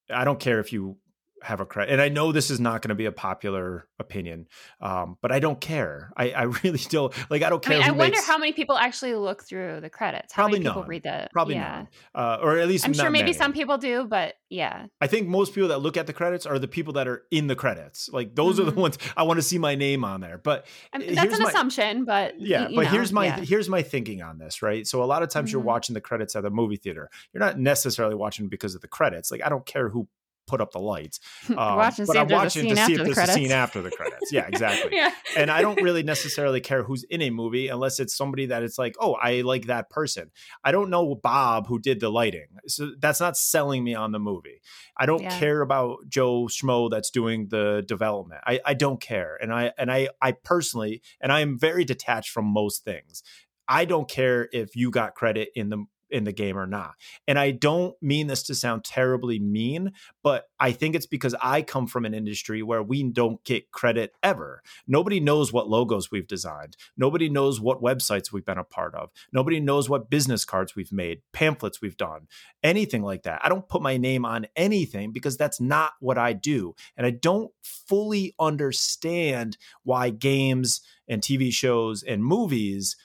I 0.10 0.24
don't 0.24 0.40
care 0.40 0.62
if 0.62 0.72
you 0.72 0.98
have 1.44 1.60
a 1.60 1.66
credit. 1.66 1.92
And 1.92 2.02
I 2.02 2.10
know 2.10 2.32
this 2.32 2.50
is 2.50 2.60
not 2.60 2.82
going 2.82 2.90
to 2.90 2.96
be 2.96 3.06
a 3.06 3.12
popular 3.12 3.88
opinion, 4.00 4.48
um, 4.82 5.18
but 5.22 5.32
I 5.32 5.40
don't 5.40 5.60
care. 5.60 6.12
I, 6.18 6.32
I 6.32 6.42
really 6.64 6.80
don't 6.90 7.14
like. 7.30 7.44
I 7.44 7.50
don't 7.50 7.64
care. 7.64 7.78
I, 7.78 7.80
mean, 7.80 7.90
I 7.90 7.92
wonder 7.92 8.22
how 8.22 8.38
many 8.38 8.54
people 8.54 8.78
actually 8.78 9.16
look 9.16 9.44
through 9.44 9.82
the 9.82 9.90
credits. 9.90 10.34
How 10.34 10.44
probably 10.44 10.60
many 10.60 10.70
people 10.70 10.82
none. 10.84 10.90
read 10.90 11.04
the 11.04 11.30
probably 11.32 11.56
yeah. 11.56 11.76
none, 11.76 11.88
uh, 12.16 12.38
or 12.42 12.58
at 12.58 12.68
least 12.68 12.86
I'm 12.86 12.94
sure 12.94 13.10
maybe 13.10 13.24
many. 13.24 13.34
some 13.34 13.54
people 13.54 13.78
do, 13.78 14.06
but 14.06 14.36
yeah. 14.50 14.86
I 15.02 15.08
think 15.08 15.28
most 15.28 15.54
people 15.54 15.70
that 15.70 15.80
look 15.80 15.98
at 15.98 16.08
the 16.08 16.14
credits 16.14 16.46
are 16.46 16.58
the 16.60 16.68
people 16.68 16.94
that 16.94 17.08
are 17.08 17.24
in 17.32 17.48
the 17.48 17.56
credits. 17.56 18.10
Like 18.12 18.36
those 18.36 18.56
mm-hmm. 18.56 18.62
are 18.62 18.66
the 18.66 18.72
mm-hmm. 18.72 18.82
ones 18.82 18.98
I 19.16 19.24
want 19.24 19.38
to 19.38 19.44
see 19.44 19.58
my 19.58 19.76
name 19.76 20.04
on 20.04 20.22
there. 20.22 20.38
But 20.38 20.66
I 20.94 21.00
mean, 21.00 21.16
that's 21.16 21.36
an 21.36 21.44
my, 21.44 21.50
assumption. 21.50 22.06
But 22.06 22.40
yeah, 22.40 22.68
but 22.74 22.84
know, 22.84 22.90
here's 22.90 23.12
my 23.12 23.26
yeah. 23.26 23.40
here's 23.40 23.70
my 23.70 23.82
thinking 23.82 24.22
on 24.22 24.38
this. 24.38 24.62
Right. 24.62 24.88
So 24.88 25.04
a 25.04 25.06
lot 25.06 25.24
of 25.24 25.30
times 25.30 25.50
mm-hmm. 25.50 25.58
you're 25.58 25.66
watching 25.66 25.94
the 25.94 26.02
credits 26.02 26.36
at 26.36 26.44
the 26.44 26.50
movie 26.50 26.78
theater. 26.78 27.10
You're 27.34 27.44
not 27.44 27.60
necessarily 27.60 28.16
watching 28.16 28.48
because 28.48 28.76
of 28.76 28.82
the 28.82 28.88
credits. 28.88 29.32
Like 29.32 29.44
I 29.44 29.50
don't 29.50 29.66
care 29.66 29.90
who 29.90 30.08
put 30.48 30.62
up 30.62 30.72
the 30.72 30.80
lights. 30.80 31.20
Um, 31.58 31.78
but 32.06 32.18
I'm 32.18 32.28
watching 32.28 32.70
to 32.70 32.76
see 32.86 32.94
if 32.94 33.04
there's 33.04 33.18
a 33.18 33.28
scene 33.28 33.52
after 33.52 33.82
the 33.82 33.90
credits. 33.90 34.32
Yeah, 34.32 34.48
exactly. 34.48 34.92
yeah. 34.96 35.12
and 35.36 35.50
I 35.50 35.62
don't 35.62 35.82
really 35.82 36.04
necessarily 36.04 36.62
care 36.62 36.84
who's 36.84 37.04
in 37.04 37.22
a 37.24 37.32
movie 37.32 37.68
unless 37.68 38.00
it's 38.00 38.16
somebody 38.16 38.48
that 38.48 38.62
it's 38.62 38.78
like, 38.78 38.96
oh, 39.00 39.14
I 39.14 39.42
like 39.42 39.66
that 39.68 39.90
person. 39.90 40.30
I 40.64 40.72
don't 40.72 40.90
know 40.90 41.16
Bob 41.16 41.68
who 41.68 41.80
did 41.80 42.00
the 42.00 42.10
lighting, 42.10 42.48
so 42.68 42.92
that's 43.00 43.20
not 43.20 43.38
selling 43.38 43.84
me 43.84 43.96
on 43.96 44.12
the 44.12 44.20
movie. 44.20 44.62
I 44.96 45.06
don't 45.08 45.24
yeah. 45.24 45.40
care 45.40 45.62
about 45.62 45.98
Joe 46.08 46.44
Schmo 46.44 46.92
that's 46.92 47.10
doing 47.10 47.48
the 47.50 47.84
development. 47.88 48.42
I, 48.46 48.60
I 48.64 48.74
don't 48.76 49.02
care, 49.02 49.38
and 49.42 49.52
I 49.52 49.72
and 49.78 49.92
I 49.92 50.10
I 50.22 50.34
personally, 50.34 51.02
and 51.20 51.32
I 51.32 51.40
am 51.40 51.58
very 51.58 51.86
detached 51.86 52.30
from 52.30 52.46
most 52.46 52.84
things. 52.84 53.24
I 53.68 53.86
don't 53.86 54.10
care 54.10 54.48
if 54.52 54.76
you 54.76 54.92
got 54.92 55.16
credit 55.16 55.50
in 55.56 55.70
the 55.70 55.86
in 56.10 56.24
the 56.24 56.32
game 56.32 56.58
or 56.58 56.68
not. 56.68 56.96
And 57.28 57.38
I 57.38 57.52
don't 57.52 57.96
mean 58.02 58.28
this 58.28 58.44
to 58.44 58.56
sound 58.56 58.84
terribly 58.84 59.40
mean, 59.40 59.92
but 60.24 60.46
I 60.60 60.72
think 60.72 60.96
it's 60.96 61.06
because 61.06 61.36
I 61.42 61.62
come 61.62 61.88
from 61.88 62.06
an 62.06 62.14
industry 62.14 62.62
where 62.62 62.84
we 62.84 63.04
don't 63.04 63.44
get 63.44 63.72
credit 63.72 64.14
ever. 64.24 64.62
Nobody 64.88 65.20
knows 65.20 65.52
what 65.52 65.70
logos 65.70 66.12
we've 66.12 66.28
designed. 66.28 66.78
Nobody 66.98 67.30
knows 67.30 67.60
what 67.60 67.82
websites 67.82 68.32
we've 68.32 68.46
been 68.46 68.58
a 68.58 68.64
part 68.64 68.96
of. 68.96 69.10
Nobody 69.32 69.60
knows 69.60 69.90
what 69.90 70.10
business 70.10 70.46
cards 70.46 70.76
we've 70.76 70.92
made, 70.92 71.22
pamphlets 71.34 71.82
we've 71.82 71.98
done, 71.98 72.28
anything 72.64 73.04
like 73.04 73.24
that. 73.24 73.42
I 73.44 73.50
don't 73.50 73.68
put 73.68 73.82
my 73.82 73.98
name 73.98 74.26
on 74.26 74.48
anything 74.56 75.12
because 75.12 75.38
that's 75.38 75.60
not 75.60 75.94
what 76.00 76.18
I 76.18 76.34
do. 76.34 76.76
And 76.96 77.06
I 77.06 77.12
don't 77.12 77.52
fully 77.64 78.34
understand 78.40 79.58
why 79.84 80.10
games 80.10 80.82
and 81.08 81.22
TV 81.22 81.52
shows 81.52 82.04
and 82.04 82.24
movies 82.24 82.96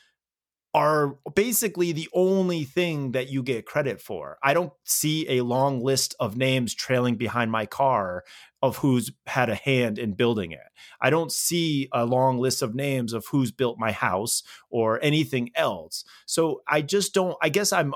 are 0.75 1.19
basically 1.35 1.93
the 1.93 2.09
only 2.15 2.65
thing 2.65 3.13
that 3.13 3.29
you 3.29 3.43
get 3.43 3.67
credit 3.67 4.01
for. 4.01 4.39
I 4.43 4.55
don't 4.55 4.73
see 4.85 5.29
a 5.29 5.43
long 5.43 5.83
list 5.83 6.15
of 6.19 6.37
names 6.37 6.75
trailing 6.75 7.17
behind 7.17 7.51
my 7.51 7.67
car 7.67 8.25
of 8.63 8.79
who's 8.79 9.11
had 9.27 9.51
a 9.51 9.55
hand 9.55 9.99
in 9.99 10.15
building 10.15 10.53
it. 10.53 10.61
I 11.01 11.11
don't 11.11 11.31
see 11.31 11.89
a 11.93 12.07
long 12.07 12.39
list 12.39 12.63
of 12.63 12.75
names 12.75 13.13
of 13.13 13.27
who's 13.31 13.53
built 13.53 13.79
my 13.79 13.93
house 13.93 14.43
or 14.71 14.99
anything 15.03 15.51
else. 15.55 16.05
So 16.27 16.63
I 16.67 16.81
just 16.81 17.13
don't 17.13 17.37
I 17.43 17.51
guess 17.51 17.73
I'm 17.73 17.93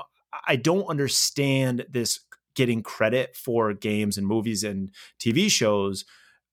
I 0.47 0.55
don't 0.55 0.85
understand 0.85 1.85
this 1.89 2.19
getting 2.53 2.83
credit 2.83 3.35
for 3.35 3.73
games 3.73 4.17
and 4.17 4.27
movies 4.27 4.63
and 4.63 4.91
TV 5.19 5.49
shows 5.49 6.05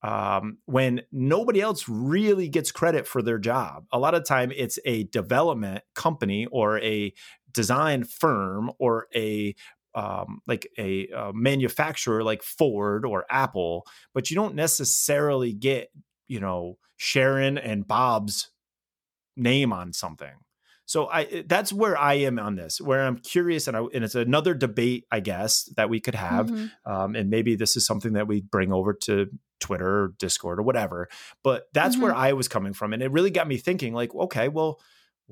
um, 0.05 0.59
when 0.65 1.01
nobody 1.11 1.61
else 1.61 1.89
really 1.89 2.47
gets 2.47 2.71
credit 2.71 3.07
for 3.07 3.23
their 3.23 3.39
job. 3.39 3.85
A 3.91 3.97
lot 3.97 4.13
of 4.13 4.23
time 4.23 4.51
it's 4.55 4.77
a 4.85 5.05
development 5.05 5.83
company 5.95 6.45
or 6.51 6.79
a 6.79 7.11
design 7.51 8.03
firm 8.03 8.71
or 8.77 9.07
a 9.15 9.55
um, 9.95 10.41
like 10.45 10.67
a, 10.77 11.07
a 11.07 11.31
manufacturer 11.33 12.23
like 12.23 12.43
Ford 12.43 13.03
or 13.05 13.25
Apple, 13.31 13.87
but 14.13 14.29
you 14.29 14.35
don't 14.35 14.53
necessarily 14.53 15.53
get 15.53 15.89
you 16.27 16.39
know 16.39 16.77
Sharon 16.97 17.57
and 17.57 17.87
Bob's 17.87 18.51
name 19.35 19.73
on 19.73 19.91
something. 19.91 20.35
So 20.85 21.05
I 21.05 21.23
eh, 21.23 21.43
that's 21.47 21.73
where 21.73 21.97
I 21.97 22.15
am 22.15 22.37
on 22.37 22.55
this, 22.55 22.79
where 22.79 23.01
I'm 23.01 23.17
curious, 23.17 23.67
and 23.67 23.75
I, 23.75 23.81
and 23.93 24.03
it's 24.03 24.13
another 24.13 24.53
debate, 24.53 25.05
I 25.11 25.19
guess, 25.19 25.63
that 25.77 25.89
we 25.89 25.99
could 25.99 26.15
have, 26.15 26.47
mm-hmm. 26.47 26.91
um, 26.91 27.15
and 27.15 27.31
maybe 27.31 27.55
this 27.55 27.75
is 27.75 27.85
something 27.85 28.13
that 28.13 28.27
we 28.27 28.41
bring 28.41 28.71
over 28.71 28.93
to 28.93 29.27
Twitter 29.59 30.03
or 30.03 30.13
Discord 30.19 30.59
or 30.59 30.63
whatever. 30.63 31.07
But 31.43 31.67
that's 31.73 31.95
mm-hmm. 31.95 32.03
where 32.03 32.15
I 32.15 32.33
was 32.33 32.47
coming 32.47 32.73
from. 32.73 32.93
And 32.93 33.01
it 33.01 33.11
really 33.11 33.31
got 33.31 33.47
me 33.47 33.57
thinking, 33.57 33.93
like, 33.93 34.13
okay, 34.13 34.47
well, 34.47 34.79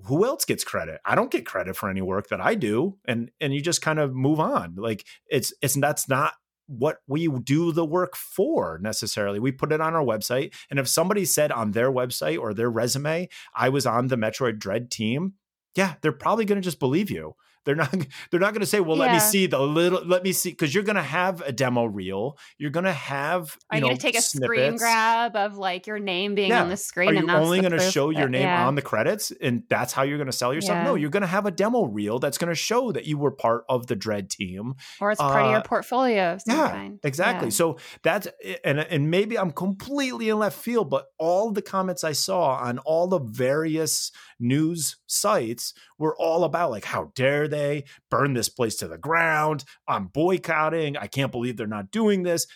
who 0.06 0.26
else 0.26 0.46
gets 0.46 0.64
credit? 0.64 1.00
I 1.06 1.16
don't 1.16 1.32
get 1.32 1.46
credit 1.46 1.76
for 1.76 1.90
any 1.90 2.02
work 2.02 2.30
that 2.30 2.42
I 2.42 2.56
do. 2.56 2.98
And 3.06 3.32
and 3.40 3.54
you 3.54 3.62
just 3.62 3.82
kind 3.82 4.00
of 4.00 4.14
move 4.14 4.40
on. 4.40 4.76
Like 4.76 5.06
it's 5.28 5.54
it's 5.62 5.76
that's 5.80 6.10
not 6.10 6.34
what 6.68 6.98
we 7.08 7.28
do 7.28 7.72
the 7.72 7.86
work 7.86 8.16
for 8.16 8.80
necessarily. 8.82 9.40
We 9.40 9.52
put 9.52 9.72
it 9.72 9.82
on 9.82 9.94
our 9.94 10.04
website. 10.04 10.54
And 10.70 10.80
if 10.80 10.88
somebody 10.88 11.26
said 11.26 11.52
on 11.52 11.72
their 11.72 11.92
website 11.92 12.40
or 12.40 12.54
their 12.54 12.70
resume, 12.70 13.30
I 13.54 13.70
was 13.70 13.86
on 13.86 14.08
the 14.08 14.16
Metroid 14.16 14.60
Dread 14.60 14.90
team, 14.90 15.34
yeah, 15.76 15.96
they're 16.02 16.12
probably 16.12 16.46
going 16.46 16.62
to 16.62 16.66
just 16.66 16.80
believe 16.80 17.12
you. 17.12 17.36
They're 17.66 17.76
not 17.76 17.94
they're 18.32 18.40
not 18.40 18.54
going 18.54 18.62
to 18.62 18.68
say, 18.68 18.80
"Well, 18.80 18.98
yeah. 18.98 19.04
let 19.04 19.14
me 19.14 19.20
see 19.20 19.48
the 19.48 19.60
little 19.60 20.06
let 20.06 20.24
me 20.24 20.32
see" 20.32 20.50
because 20.50 20.74
you're 20.74 20.84
going 20.84 20.96
to 20.96 21.02
have 21.02 21.42
a 21.42 21.52
demo 21.52 21.86
reel. 21.86 22.38
You're 22.58 22.72
going 22.72 22.86
to 22.86 22.92
have 22.92 23.58
you 23.58 23.66
Are 23.72 23.78
you 23.78 23.84
going 23.84 23.98
to 23.98 24.02
take 24.02 24.20
snippets. 24.20 24.34
a 24.34 24.46
screen 24.46 24.78
grab 24.78 25.36
of 25.36 25.58
like 25.58 25.88
your 25.88 26.00
name 26.00 26.36
being 26.36 26.50
yeah. 26.50 26.62
on 26.62 26.70
the 26.70 26.78
screen? 26.78 27.10
Are 27.10 27.14
you 27.14 27.30
only 27.30 27.62
going 27.62 27.72
to 27.72 27.92
show 27.92 28.10
your 28.10 28.30
name 28.30 28.44
yeah. 28.44 28.68
on 28.68 28.76
the 28.76 28.82
credits, 28.82 29.32
and 29.32 29.64
that's 29.70 29.94
how 29.94 30.04
you're 30.04 30.18
going 30.18 30.28
to 30.28 30.34
sell 30.34 30.54
yourself? 30.54 30.84
No, 30.84 30.96
you're 30.96 31.10
going 31.10 31.22
to 31.22 31.28
have 31.28 31.46
a 31.46 31.52
demo 31.52 31.86
reel 31.86 32.20
that's 32.20 32.38
going 32.38 32.50
to 32.50 32.56
show 32.56 32.92
that 32.92 33.06
you 33.06 33.18
were 33.18 33.32
part 33.32 33.66
of 33.70 33.88
the 33.88 33.96
Dread 33.96 34.30
team, 34.30 34.76
or 35.00 35.12
it's 35.12 35.22
part 35.22 35.44
uh, 35.44 35.46
of 35.46 35.52
your 35.52 35.60
uh, 35.60 35.64
portfolio. 35.64 36.38
yeah, 36.46 36.70
kind. 36.70 37.00
exactly. 37.04 37.52
So 37.52 37.78
that's 38.04 38.28
and 38.64 38.80
and 38.80 39.10
maybe 39.10 39.38
I'm 39.38 39.52
completely 39.52 40.30
in 40.30 40.40
left 40.40 40.58
field, 40.58 40.90
but 40.90 41.08
all 41.18 41.52
the 41.52 41.62
comments 41.62 42.04
I 42.04 42.12
saw 42.12 42.56
on 42.58 42.80
all 42.80 43.08
the 43.08 43.20
various 43.20 44.12
news 44.40 44.98
sites 45.08 45.74
were 45.98 46.16
all 46.18 46.44
about 46.44 46.72
like, 46.72 46.86
how 46.86 47.12
dare 47.16 47.48
they 47.54 47.86
burn 48.10 48.34
this 48.34 48.50
place 48.50 48.76
to 48.78 48.88
the 48.88 48.98
ground? 48.98 49.64
I'm 49.88 50.08
boycotting. 50.08 50.98
I 50.98 51.08
can't 51.08 51.32
believe 51.32 51.56
they're 51.56 51.68
not 51.68 51.92
doing 51.92 52.24
this. 52.24 52.48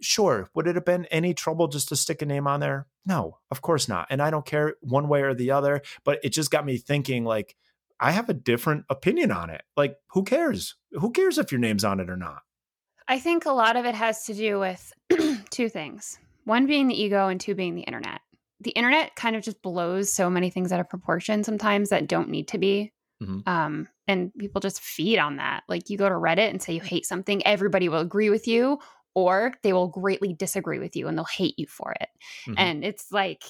sure, 0.00 0.50
would 0.54 0.66
it 0.66 0.74
have 0.74 0.84
been 0.84 1.06
any 1.06 1.32
trouble 1.32 1.68
just 1.68 1.88
to 1.88 1.96
stick 1.96 2.20
a 2.22 2.26
name 2.26 2.46
on 2.46 2.60
there? 2.60 2.86
No, 3.06 3.38
of 3.50 3.62
course 3.62 3.88
not. 3.88 4.08
And 4.10 4.20
I 4.20 4.30
don't 4.30 4.44
care 4.44 4.74
one 4.80 5.08
way 5.08 5.22
or 5.22 5.34
the 5.34 5.52
other, 5.52 5.80
but 6.04 6.18
it 6.24 6.30
just 6.30 6.50
got 6.50 6.66
me 6.66 6.76
thinking 6.76 7.24
like, 7.24 7.56
I 7.98 8.10
have 8.10 8.28
a 8.28 8.34
different 8.34 8.84
opinion 8.90 9.30
on 9.30 9.48
it. 9.48 9.62
Like, 9.76 9.96
who 10.10 10.22
cares? 10.24 10.74
Who 10.92 11.12
cares 11.12 11.38
if 11.38 11.50
your 11.50 11.60
name's 11.60 11.84
on 11.84 12.00
it 12.00 12.10
or 12.10 12.16
not? 12.16 12.42
I 13.08 13.18
think 13.20 13.46
a 13.46 13.52
lot 13.52 13.76
of 13.76 13.86
it 13.86 13.94
has 13.94 14.24
to 14.24 14.34
do 14.34 14.58
with 14.58 14.92
two 15.50 15.68
things 15.68 16.18
one 16.44 16.66
being 16.66 16.86
the 16.86 17.00
ego, 17.00 17.26
and 17.26 17.40
two 17.40 17.54
being 17.56 17.74
the 17.74 17.82
internet. 17.82 18.20
The 18.60 18.70
internet 18.70 19.16
kind 19.16 19.36
of 19.36 19.42
just 19.42 19.60
blows 19.62 20.12
so 20.12 20.30
many 20.30 20.48
things 20.48 20.72
out 20.72 20.80
of 20.80 20.88
proportion 20.88 21.42
sometimes 21.44 21.90
that 21.90 22.06
don't 22.06 22.30
need 22.30 22.48
to 22.48 22.58
be. 22.58 22.92
Mm-hmm. 23.22 23.48
Um, 23.48 23.88
and 24.06 24.32
people 24.34 24.60
just 24.60 24.80
feed 24.80 25.18
on 25.18 25.36
that. 25.36 25.62
Like 25.68 25.88
you 25.90 25.98
go 25.98 26.08
to 26.08 26.14
Reddit 26.14 26.50
and 26.50 26.62
say 26.62 26.74
you 26.74 26.80
hate 26.80 27.06
something, 27.06 27.46
everybody 27.46 27.88
will 27.88 28.00
agree 28.00 28.30
with 28.30 28.46
you, 28.46 28.78
or 29.14 29.54
they 29.62 29.72
will 29.72 29.88
greatly 29.88 30.34
disagree 30.34 30.78
with 30.78 30.94
you 30.94 31.08
and 31.08 31.16
they'll 31.16 31.24
hate 31.24 31.58
you 31.58 31.66
for 31.66 31.92
it. 31.92 32.08
Mm-hmm. 32.46 32.54
And 32.58 32.84
it's 32.84 33.10
like 33.10 33.42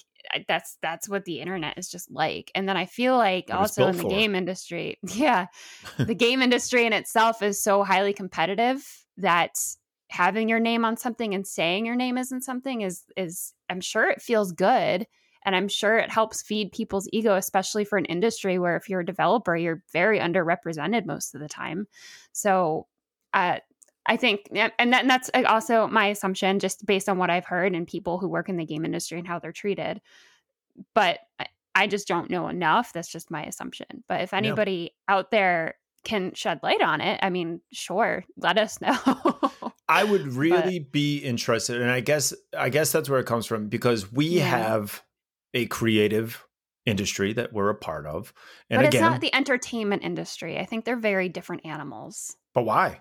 that's 0.49 0.77
that's 0.83 1.09
what 1.09 1.25
the 1.25 1.41
internet 1.41 1.79
is 1.79 1.89
just 1.89 2.11
like. 2.11 2.51
And 2.55 2.69
then 2.69 2.77
I 2.77 2.87
feel 2.87 3.17
like 3.17 3.53
also 3.53 3.87
in 3.89 3.97
the 3.97 4.03
for. 4.05 4.09
game 4.09 4.35
industry, 4.35 4.99
yeah, 5.03 5.47
the 5.99 6.15
game 6.17 6.43
industry 6.43 6.87
in 6.87 6.93
itself 6.93 7.43
is 7.43 7.63
so 7.63 7.83
highly 7.83 8.13
competitive 8.13 8.87
that 9.19 9.57
having 10.09 10.49
your 10.49 10.61
name 10.61 10.85
on 10.85 10.97
something 10.97 11.35
and 11.35 11.47
saying 11.47 11.85
your 11.85 11.97
name 11.97 12.17
isn't 12.17 12.43
something 12.43 12.83
is 12.83 13.03
is 13.17 13.53
I'm 13.69 13.81
sure 13.81 14.09
it 14.09 14.23
feels 14.23 14.53
good 14.53 15.07
and 15.47 15.55
I'm 15.55 15.69
sure 15.69 15.97
it 15.97 16.11
helps 16.11 16.43
feed 16.43 16.73
people's 16.73 17.09
ego, 17.13 17.37
especially 17.37 17.85
for 17.85 17.97
an 17.97 18.05
industry 18.07 18.59
where 18.59 18.77
if 18.77 18.89
you're 18.89 19.01
a 19.01 19.07
developer, 19.07 19.57
you're 19.57 19.85
very 19.93 20.19
underrepresented 20.19 21.07
most 21.07 21.37
of 21.37 21.41
the 21.41 21.49
time. 21.49 21.87
So, 22.33 22.89
uh, 23.33 23.61
I 24.09 24.17
think, 24.17 24.49
and, 24.53 24.93
that, 24.93 25.03
and 25.03 25.11
that's 25.11 25.31
uh, 25.33 25.45
also 25.47 25.87
my 25.87 26.09
assumption, 26.09 26.59
just 26.59 26.85
based 26.85 27.09
on 27.09 27.19
what 27.19 27.31
I've 27.31 27.47
heard 27.47 27.75
and 27.75 27.87
people 27.87 28.19
who 28.19 28.29
work 28.29 28.49
in 28.49 28.57
the 28.57 28.67
game 28.67 28.85
industry 28.85 29.19
and 29.19 29.27
how 29.27 29.39
they're 29.39 29.53
treated. 29.53 30.01
But 30.95 31.21
I, 31.75 31.87
just 31.87 32.09
don't 32.09 32.31
know 32.31 32.49
enough. 32.49 32.93
That's 32.93 33.09
just 33.11 33.31
my 33.31 33.45
assumption. 33.45 34.05
But 34.09 34.23
if 34.23 34.35
anybody 34.35 34.95
out 35.09 35.31
there 35.31 35.75
can 36.05 36.35
shed 36.35 36.61
light 36.63 36.83
on 36.83 37.01
it, 37.01 37.21
I 37.23 37.31
mean, 37.31 37.61
sure, 37.73 38.25
let 38.37 38.59
us 38.59 38.81
know. 38.81 38.97
I 39.89 40.03
would 40.03 40.27
really 40.33 40.81
but, 40.81 40.93
be 40.93 41.19
interested, 41.19 41.81
and 41.81 41.91
I 41.91 42.01
guess 42.01 42.35
I 42.57 42.71
guess 42.71 42.91
that's 42.91 43.09
where 43.09 43.21
it 43.21 43.27
comes 43.27 43.47
from 43.47 43.69
because 43.69 44.11
we 44.11 44.27
yeah. 44.27 44.45
have 44.45 45.03
a 45.57 45.67
creative 45.67 46.47
industry 46.85 47.33
that 47.33 47.53
we're 47.53 47.71
a 47.71 47.75
part 47.75 48.07
of. 48.07 48.33
And 48.71 48.79
but 48.79 48.87
again, 48.87 49.03
it's 49.03 49.11
not 49.11 49.21
the 49.21 49.35
entertainment 49.35 50.05
industry. 50.05 50.59
I 50.59 50.65
think 50.65 50.85
they're 50.85 50.97
very 50.97 51.29
different 51.29 51.67
animals. 51.67 52.37
But 52.55 52.63
why? 52.63 53.01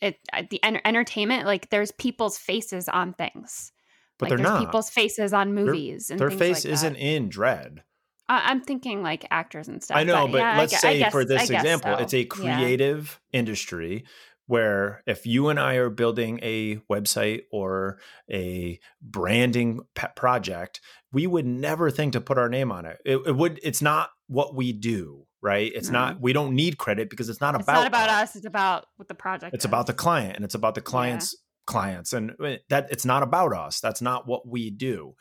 It 0.00 0.18
the 0.50 0.62
en- 0.62 0.80
entertainment 0.84 1.46
like 1.46 1.70
there's 1.70 1.92
people's 1.92 2.38
faces 2.38 2.88
on 2.88 3.14
things. 3.14 3.72
But 4.18 4.30
like, 4.30 4.38
they're 4.38 4.46
not 4.46 4.60
people's 4.60 4.90
faces 4.90 5.32
on 5.32 5.54
movies. 5.54 6.08
Their, 6.08 6.18
their 6.18 6.30
face 6.30 6.64
like 6.64 6.74
isn't 6.74 6.96
in 6.96 7.28
Dread. 7.28 7.82
Uh, 8.28 8.40
I'm 8.44 8.62
thinking 8.62 9.02
like 9.02 9.26
actors 9.30 9.68
and 9.68 9.82
stuff. 9.82 9.96
I 9.96 10.04
know, 10.04 10.26
but, 10.26 10.32
but 10.32 10.38
yeah, 10.38 10.58
let's 10.58 10.80
say 10.80 10.98
guess, 11.00 11.12
for 11.12 11.24
this 11.24 11.50
example, 11.50 11.96
so. 11.96 12.02
it's 12.02 12.14
a 12.14 12.24
creative 12.24 13.20
yeah. 13.32 13.40
industry 13.40 14.04
where 14.46 15.02
if 15.06 15.26
you 15.26 15.48
and 15.48 15.58
I 15.58 15.74
are 15.76 15.90
building 15.90 16.40
a 16.42 16.76
website 16.90 17.42
or 17.50 17.98
a 18.30 18.78
branding 19.00 19.80
pet 19.94 20.16
project, 20.16 20.80
we 21.12 21.26
would 21.26 21.46
never 21.46 21.90
think 21.90 22.14
to 22.14 22.20
put 22.20 22.38
our 22.38 22.48
name 22.48 22.72
on 22.72 22.84
it. 22.84 22.98
It, 23.04 23.18
it 23.26 23.36
would. 23.36 23.60
It's 23.62 23.82
not 23.82 24.10
what 24.26 24.54
we 24.54 24.72
do, 24.72 25.26
right? 25.40 25.70
It's 25.74 25.90
no. 25.90 25.98
not. 25.98 26.20
We 26.20 26.32
don't 26.32 26.54
need 26.54 26.78
credit 26.78 27.10
because 27.10 27.28
it's 27.28 27.40
not 27.40 27.54
it's 27.54 27.64
about. 27.64 27.74
not 27.74 27.86
about 27.86 28.08
us. 28.08 28.30
us. 28.30 28.36
It's 28.36 28.46
about 28.46 28.86
what 28.96 29.08
the 29.08 29.14
project. 29.14 29.54
It's 29.54 29.64
is. 29.64 29.68
about 29.68 29.86
the 29.86 29.94
client, 29.94 30.36
and 30.36 30.44
it's 30.44 30.54
about 30.54 30.74
the 30.74 30.80
client's 30.80 31.34
yeah. 31.34 31.72
clients, 31.72 32.12
and 32.12 32.32
uh, 32.42 32.56
that 32.68 32.88
it's 32.90 33.04
not 33.04 33.22
about 33.22 33.54
us. 33.54 33.80
That's 33.80 34.02
not 34.02 34.26
what 34.26 34.46
we 34.46 34.70
do. 34.70 35.14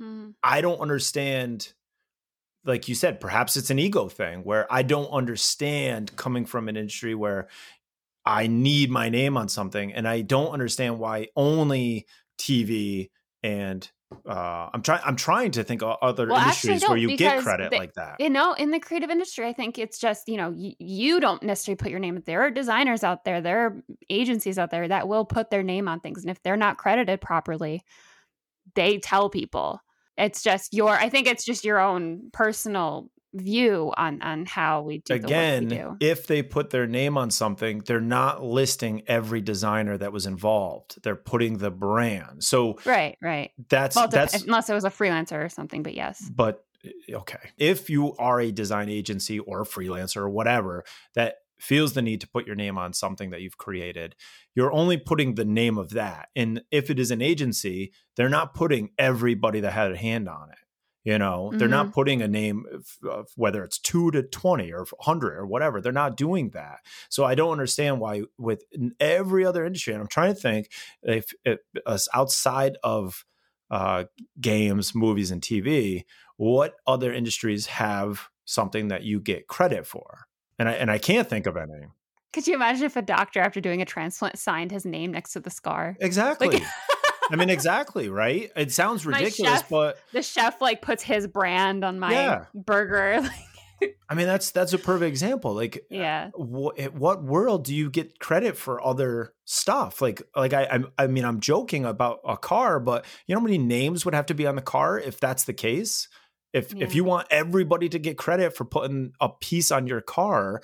Mm. 0.00 0.34
I 0.42 0.60
don't 0.60 0.80
understand 0.80 1.72
like 2.64 2.86
you 2.86 2.94
said, 2.94 3.18
perhaps 3.18 3.56
it's 3.56 3.70
an 3.70 3.78
ego 3.78 4.08
thing 4.08 4.40
where 4.40 4.70
I 4.70 4.82
don't 4.82 5.08
understand 5.08 6.14
coming 6.16 6.44
from 6.44 6.68
an 6.68 6.76
industry 6.76 7.14
where 7.14 7.48
I 8.28 8.46
need 8.46 8.90
my 8.90 9.08
name 9.08 9.38
on 9.38 9.48
something, 9.48 9.92
and 9.94 10.06
I 10.06 10.20
don't 10.20 10.50
understand 10.50 10.98
why 10.98 11.28
only 11.34 12.06
TV 12.38 13.08
and 13.42 13.90
uh, 14.28 14.68
I'm 14.72 14.82
trying. 14.82 15.00
I'm 15.04 15.16
trying 15.16 15.52
to 15.52 15.64
think 15.64 15.82
of 15.82 15.96
other 16.02 16.26
well, 16.28 16.38
industries 16.38 16.86
where 16.86 16.98
you 16.98 17.16
get 17.16 17.42
credit 17.42 17.70
they, 17.70 17.78
like 17.78 17.94
that. 17.94 18.16
You 18.20 18.28
know, 18.28 18.52
in 18.52 18.70
the 18.70 18.80
creative 18.80 19.08
industry, 19.08 19.46
I 19.46 19.54
think 19.54 19.78
it's 19.78 19.98
just 19.98 20.28
you 20.28 20.36
know 20.36 20.52
you 20.56 21.20
don't 21.20 21.42
necessarily 21.42 21.76
put 21.76 21.90
your 21.90 22.00
name. 22.00 22.22
There 22.26 22.42
are 22.42 22.50
designers 22.50 23.02
out 23.02 23.24
there, 23.24 23.40
there 23.40 23.66
are 23.66 23.82
agencies 24.10 24.58
out 24.58 24.70
there 24.70 24.86
that 24.88 25.08
will 25.08 25.24
put 25.24 25.48
their 25.50 25.62
name 25.62 25.88
on 25.88 26.00
things, 26.00 26.22
and 26.22 26.30
if 26.30 26.42
they're 26.42 26.56
not 26.56 26.76
credited 26.76 27.22
properly, 27.22 27.82
they 28.74 28.98
tell 28.98 29.30
people. 29.30 29.80
It's 30.18 30.42
just 30.42 30.74
your. 30.74 30.90
I 30.90 31.08
think 31.08 31.28
it's 31.28 31.46
just 31.46 31.64
your 31.64 31.78
own 31.78 32.30
personal 32.32 33.10
view 33.34 33.92
on 33.96 34.22
on 34.22 34.46
how 34.46 34.80
we 34.80 34.98
do 34.98 35.14
again 35.14 35.68
the 35.68 35.76
do. 35.76 35.96
if 36.00 36.26
they 36.26 36.42
put 36.42 36.70
their 36.70 36.86
name 36.86 37.18
on 37.18 37.30
something 37.30 37.80
they're 37.80 38.00
not 38.00 38.42
listing 38.42 39.02
every 39.06 39.40
designer 39.40 39.98
that 39.98 40.12
was 40.12 40.24
involved. 40.24 40.98
They're 41.02 41.16
putting 41.16 41.58
the 41.58 41.70
brand. 41.70 42.42
So 42.42 42.78
right 42.86 43.18
right. 43.20 43.50
that's 43.68 43.96
well, 43.96 44.08
that's 44.08 44.42
unless 44.42 44.70
it 44.70 44.74
was 44.74 44.84
a 44.84 44.90
freelancer 44.90 45.44
or 45.44 45.48
something 45.48 45.82
but 45.82 45.94
yes. 45.94 46.28
But 46.34 46.64
eh, 46.84 47.14
okay. 47.14 47.50
If 47.58 47.90
you 47.90 48.14
are 48.16 48.40
a 48.40 48.50
design 48.50 48.88
agency 48.88 49.38
or 49.38 49.62
a 49.62 49.66
freelancer 49.66 50.18
or 50.18 50.30
whatever 50.30 50.84
that 51.14 51.36
feels 51.60 51.92
the 51.92 52.02
need 52.02 52.20
to 52.22 52.28
put 52.28 52.46
your 52.46 52.56
name 52.56 52.78
on 52.78 52.92
something 52.94 53.30
that 53.30 53.42
you've 53.42 53.58
created 53.58 54.14
you're 54.54 54.72
only 54.72 54.96
putting 54.96 55.34
the 55.34 55.44
name 55.44 55.76
of 55.76 55.90
that. 55.90 56.28
And 56.34 56.62
if 56.70 56.88
it 56.88 56.98
is 56.98 57.10
an 57.10 57.20
agency 57.20 57.92
they're 58.16 58.30
not 58.30 58.54
putting 58.54 58.90
everybody 58.98 59.60
that 59.60 59.72
had 59.74 59.92
a 59.92 59.96
hand 59.98 60.30
on 60.30 60.48
it 60.50 60.58
you 61.08 61.18
know, 61.18 61.48
mm-hmm. 61.48 61.56
they're 61.56 61.68
not 61.68 61.86
mm-hmm. 61.86 61.94
putting 61.94 62.20
a 62.20 62.28
name 62.28 62.66
of, 62.70 62.98
of 63.08 63.30
whether 63.34 63.64
it's 63.64 63.78
two 63.78 64.10
to 64.10 64.22
20 64.22 64.70
or 64.74 64.80
100 64.80 65.38
or 65.38 65.46
whatever. 65.46 65.80
They're 65.80 65.90
not 65.90 66.18
doing 66.18 66.50
that. 66.50 66.80
So 67.08 67.24
I 67.24 67.34
don't 67.34 67.50
understand 67.50 67.98
why, 67.98 68.24
with 68.36 68.62
every 69.00 69.46
other 69.46 69.64
industry, 69.64 69.94
and 69.94 70.02
I'm 70.02 70.08
trying 70.08 70.34
to 70.34 70.38
think 70.38 70.70
if, 71.02 71.32
if 71.46 71.60
outside 72.12 72.76
of 72.84 73.24
uh, 73.70 74.04
games, 74.38 74.94
movies, 74.94 75.30
and 75.30 75.40
TV, 75.40 76.04
what 76.36 76.74
other 76.86 77.10
industries 77.10 77.64
have 77.68 78.28
something 78.44 78.88
that 78.88 79.02
you 79.02 79.18
get 79.18 79.46
credit 79.46 79.86
for? 79.86 80.26
And 80.58 80.68
I, 80.68 80.72
and 80.72 80.90
I 80.90 80.98
can't 80.98 81.26
think 81.26 81.46
of 81.46 81.56
any. 81.56 81.86
Could 82.34 82.46
you 82.46 82.54
imagine 82.54 82.84
if 82.84 82.96
a 82.96 83.02
doctor, 83.02 83.40
after 83.40 83.62
doing 83.62 83.80
a 83.80 83.86
transplant, 83.86 84.38
signed 84.38 84.72
his 84.72 84.84
name 84.84 85.12
next 85.12 85.32
to 85.32 85.40
the 85.40 85.48
scar? 85.48 85.96
Exactly. 86.00 86.48
Like- 86.48 86.62
I 87.30 87.36
mean, 87.36 87.50
exactly, 87.50 88.08
right? 88.08 88.50
It 88.56 88.72
sounds 88.72 89.06
ridiculous, 89.06 89.60
chef, 89.60 89.68
but 89.68 89.98
the 90.12 90.22
chef 90.22 90.60
like 90.60 90.82
puts 90.82 91.02
his 91.02 91.26
brand 91.26 91.84
on 91.84 91.98
my 91.98 92.12
yeah. 92.12 92.44
burger. 92.54 93.20
I 94.08 94.14
mean, 94.14 94.26
that's 94.26 94.50
that's 94.50 94.72
a 94.72 94.78
perfect 94.78 95.08
example. 95.08 95.54
Like, 95.54 95.76
uh, 95.76 95.96
yeah, 95.96 96.30
what 96.34 96.94
what 96.94 97.22
world 97.22 97.64
do 97.64 97.74
you 97.74 97.90
get 97.90 98.18
credit 98.18 98.56
for 98.56 98.84
other 98.84 99.34
stuff? 99.44 100.00
Like, 100.00 100.22
like 100.34 100.52
I, 100.52 100.64
I, 100.64 101.04
I 101.04 101.06
mean, 101.06 101.24
I'm 101.24 101.40
joking 101.40 101.84
about 101.84 102.20
a 102.26 102.36
car, 102.36 102.80
but 102.80 103.04
you 103.26 103.34
know 103.34 103.40
how 103.40 103.44
many 103.44 103.58
names 103.58 104.04
would 104.04 104.14
have 104.14 104.26
to 104.26 104.34
be 104.34 104.46
on 104.46 104.56
the 104.56 104.62
car 104.62 104.98
if 104.98 105.20
that's 105.20 105.44
the 105.44 105.52
case? 105.52 106.08
If 106.52 106.72
yeah. 106.72 106.84
if 106.84 106.94
you 106.94 107.04
want 107.04 107.28
everybody 107.30 107.88
to 107.90 107.98
get 107.98 108.16
credit 108.16 108.56
for 108.56 108.64
putting 108.64 109.12
a 109.20 109.28
piece 109.28 109.70
on 109.70 109.86
your 109.86 110.00
car, 110.00 110.62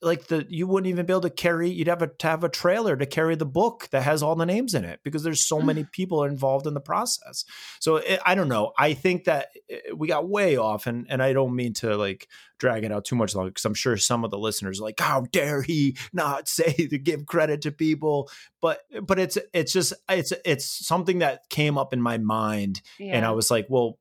like 0.00 0.28
the 0.28 0.46
you 0.48 0.66
wouldn't 0.66 0.88
even 0.88 1.06
be 1.06 1.12
able 1.12 1.20
to 1.20 1.30
carry 1.30 1.68
you'd 1.70 1.88
have 1.88 2.02
a, 2.02 2.06
to 2.06 2.26
have 2.28 2.44
a 2.44 2.48
trailer 2.48 2.96
to 2.96 3.06
carry 3.06 3.34
the 3.34 3.44
book 3.44 3.88
that 3.90 4.02
has 4.02 4.22
all 4.22 4.36
the 4.36 4.46
names 4.46 4.74
in 4.74 4.84
it 4.84 5.00
because 5.02 5.24
there's 5.24 5.42
so 5.42 5.60
many 5.60 5.84
people 5.92 6.22
involved 6.24 6.66
in 6.66 6.74
the 6.74 6.80
process. 6.80 7.44
So 7.80 7.96
it, 7.96 8.04
eh, 8.06 8.18
i 8.24 8.34
don't 8.34 8.48
know. 8.48 8.72
I 8.78 8.94
think 8.94 9.24
that 9.24 9.48
eh, 9.68 9.78
we 9.96 10.06
got 10.06 10.28
way 10.28 10.56
off 10.56 10.86
and 10.86 11.06
and 11.08 11.22
i 11.22 11.32
don't 11.32 11.54
mean 11.54 11.72
to 11.74 11.96
like 11.96 12.28
drag 12.58 12.84
it 12.84 12.92
out 12.92 13.04
too 13.04 13.16
much 13.16 13.34
longer 13.34 13.50
because 13.50 13.64
i'm 13.64 13.74
sure 13.74 13.96
some 13.96 14.24
of 14.24 14.30
the 14.30 14.38
listeners 14.38 14.80
are 14.80 14.84
like 14.84 15.00
how 15.00 15.22
dare 15.32 15.62
he 15.62 15.96
not 16.12 16.48
say 16.58 16.72
to 16.72 16.98
give 16.98 17.26
credit 17.26 17.62
to 17.62 17.72
people? 17.72 18.30
But 18.60 18.80
but 19.02 19.18
it's 19.18 19.38
it's 19.52 19.72
just 19.72 19.94
it's 20.08 20.32
it's 20.44 20.86
something 20.86 21.20
that 21.20 21.48
came 21.48 21.76
up 21.76 21.92
in 21.92 22.00
my 22.00 22.18
mind 22.18 22.82
yeah. 22.98 23.16
and 23.16 23.24
i 23.24 23.30
was 23.30 23.50
like 23.50 23.66
well 23.68 23.98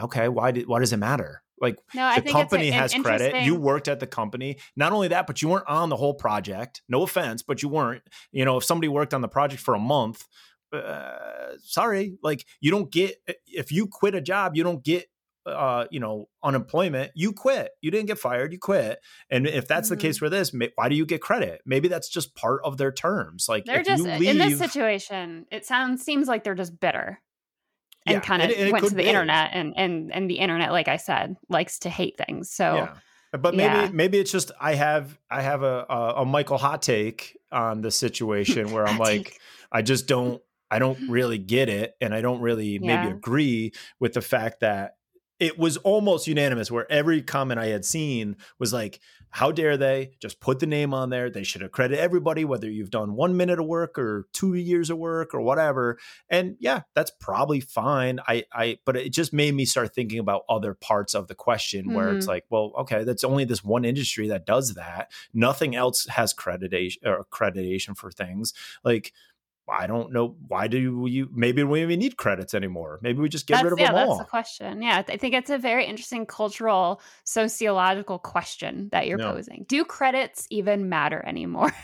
okay 0.00 0.28
why 0.28 0.50
did 0.50 0.66
why 0.66 0.80
does 0.80 0.92
it 0.92 0.96
matter 0.96 1.42
like 1.60 1.78
no, 1.94 2.14
the 2.16 2.30
company 2.30 2.70
has 2.70 2.94
credit. 2.94 3.42
You 3.44 3.54
worked 3.54 3.88
at 3.88 4.00
the 4.00 4.06
company. 4.06 4.58
Not 4.76 4.92
only 4.92 5.08
that, 5.08 5.26
but 5.26 5.42
you 5.42 5.48
weren't 5.48 5.68
on 5.68 5.88
the 5.90 5.96
whole 5.96 6.14
project. 6.14 6.82
No 6.88 7.02
offense, 7.02 7.42
but 7.42 7.62
you 7.62 7.68
weren't. 7.68 8.02
You 8.32 8.44
know, 8.44 8.56
if 8.56 8.64
somebody 8.64 8.88
worked 8.88 9.14
on 9.14 9.20
the 9.20 9.28
project 9.28 9.62
for 9.62 9.74
a 9.74 9.78
month, 9.78 10.26
uh, 10.72 11.56
sorry, 11.62 12.16
like 12.22 12.46
you 12.60 12.70
don't 12.70 12.90
get 12.90 13.16
if 13.46 13.72
you 13.72 13.86
quit 13.86 14.14
a 14.14 14.20
job, 14.20 14.56
you 14.56 14.64
don't 14.64 14.82
get 14.82 15.06
uh, 15.46 15.86
you 15.90 16.00
know, 16.00 16.28
unemployment, 16.42 17.12
you 17.14 17.32
quit. 17.32 17.70
You 17.80 17.90
didn't 17.90 18.06
get 18.06 18.18
fired, 18.18 18.52
you 18.52 18.58
quit. 18.58 19.00
And 19.30 19.46
if 19.46 19.66
that's 19.66 19.88
mm-hmm. 19.88 19.96
the 19.96 20.00
case 20.00 20.18
for 20.18 20.28
this, 20.28 20.52
why 20.74 20.88
do 20.88 20.94
you 20.94 21.06
get 21.06 21.20
credit? 21.20 21.62
Maybe 21.64 21.88
that's 21.88 22.08
just 22.08 22.34
part 22.34 22.60
of 22.64 22.76
their 22.76 22.92
terms. 22.92 23.46
Like 23.48 23.64
they're 23.64 23.82
just 23.82 24.02
leave, 24.02 24.28
in 24.28 24.38
this 24.38 24.58
situation, 24.58 25.46
it 25.50 25.64
sounds 25.64 26.02
seems 26.02 26.28
like 26.28 26.44
they're 26.44 26.54
just 26.54 26.78
bitter 26.78 27.20
and 28.06 28.14
yeah, 28.14 28.20
kind 28.20 28.42
of 28.42 28.72
went 28.72 28.84
to 28.84 28.90
the 28.90 29.02
be. 29.02 29.08
internet 29.08 29.50
and 29.52 29.74
and 29.76 30.12
and 30.12 30.30
the 30.30 30.38
internet 30.38 30.72
like 30.72 30.88
i 30.88 30.96
said 30.96 31.36
likes 31.48 31.78
to 31.78 31.90
hate 31.90 32.16
things 32.26 32.50
so 32.50 32.74
yeah. 32.74 33.38
but 33.38 33.54
maybe 33.54 33.74
yeah. 33.74 33.90
maybe 33.92 34.18
it's 34.18 34.32
just 34.32 34.50
i 34.60 34.74
have 34.74 35.18
i 35.30 35.42
have 35.42 35.62
a 35.62 35.86
a, 35.88 36.14
a 36.18 36.24
michael 36.24 36.58
hot 36.58 36.82
take 36.82 37.36
on 37.52 37.82
the 37.82 37.90
situation 37.90 38.70
where 38.72 38.86
i'm 38.86 38.98
like 38.98 39.38
I 39.72 39.82
just 39.82 40.06
don't 40.06 40.42
I 40.70 40.78
don't 40.78 40.98
really 41.08 41.38
get 41.38 41.68
it 41.68 41.96
and 42.00 42.14
I 42.14 42.20
don't 42.20 42.40
really 42.40 42.78
maybe 42.78 43.10
agree 43.10 43.72
with 43.98 44.14
the 44.14 44.20
fact 44.20 44.60
that 44.60 44.96
it 45.40 45.58
was 45.58 45.78
almost 45.78 46.26
unanimous 46.26 46.70
where 46.70 46.90
every 46.92 47.22
comment 47.22 47.58
I 47.58 47.66
had 47.66 47.84
seen 47.84 48.36
was 48.58 48.72
like, 48.72 49.00
how 49.30 49.52
dare 49.52 49.76
they 49.76 50.10
just 50.20 50.40
put 50.40 50.58
the 50.58 50.66
name 50.66 50.92
on 50.92 51.08
there? 51.08 51.30
They 51.30 51.44
should 51.44 51.62
accredit 51.62 51.98
everybody, 51.98 52.44
whether 52.44 52.68
you've 52.68 52.90
done 52.90 53.14
one 53.14 53.36
minute 53.36 53.58
of 53.58 53.66
work 53.66 53.98
or 53.98 54.26
two 54.32 54.54
years 54.54 54.90
of 54.90 54.98
work 54.98 55.32
or 55.34 55.40
whatever. 55.40 55.98
And 56.28 56.56
yeah, 56.58 56.82
that's 56.94 57.12
probably 57.12 57.60
fine. 57.60 58.20
I, 58.26 58.44
I, 58.52 58.78
but 58.84 58.96
it 58.96 59.12
just 59.12 59.32
made 59.32 59.54
me 59.54 59.64
start 59.64 59.94
thinking 59.94 60.18
about 60.18 60.42
other 60.48 60.74
parts 60.74 61.14
of 61.14 61.28
the 61.28 61.36
question 61.36 61.94
where 61.94 62.10
it's 62.10 62.24
mm-hmm. 62.24 62.32
like, 62.32 62.44
well, 62.50 62.72
okay, 62.80 63.04
that's 63.04 63.24
only 63.24 63.44
this 63.44 63.64
one 63.64 63.84
industry 63.84 64.28
that 64.28 64.46
does 64.46 64.74
that. 64.74 65.10
Nothing 65.32 65.74
else 65.74 66.06
has 66.06 66.34
accreditation 66.34 66.98
or 67.06 67.24
accreditation 67.24 67.96
for 67.96 68.10
things. 68.10 68.52
Like, 68.84 69.12
I 69.70 69.86
don't 69.86 70.12
know 70.12 70.36
why 70.48 70.66
do 70.66 70.78
you 70.78 71.28
maybe 71.32 71.62
we 71.62 71.82
even 71.82 71.98
need 71.98 72.16
credits 72.16 72.54
anymore. 72.54 72.98
Maybe 73.02 73.20
we 73.20 73.28
just 73.28 73.46
get 73.46 73.54
that's, 73.54 73.64
rid 73.64 73.72
of 73.72 73.78
yeah, 73.78 73.86
them 73.86 73.94
that's 73.94 74.10
all. 74.10 74.18
the 74.18 74.24
question. 74.24 74.82
Yeah, 74.82 75.02
I 75.06 75.16
think 75.16 75.34
it's 75.34 75.50
a 75.50 75.58
very 75.58 75.86
interesting 75.86 76.26
cultural, 76.26 77.00
sociological 77.24 78.18
question 78.18 78.88
that 78.92 79.06
you're 79.06 79.20
Yeah. 79.20 79.32
posing. 79.32 79.66
Do 79.68 79.84
credits 79.84 80.46
even 80.50 80.88
matter 80.88 81.22
anymore? 81.24 81.72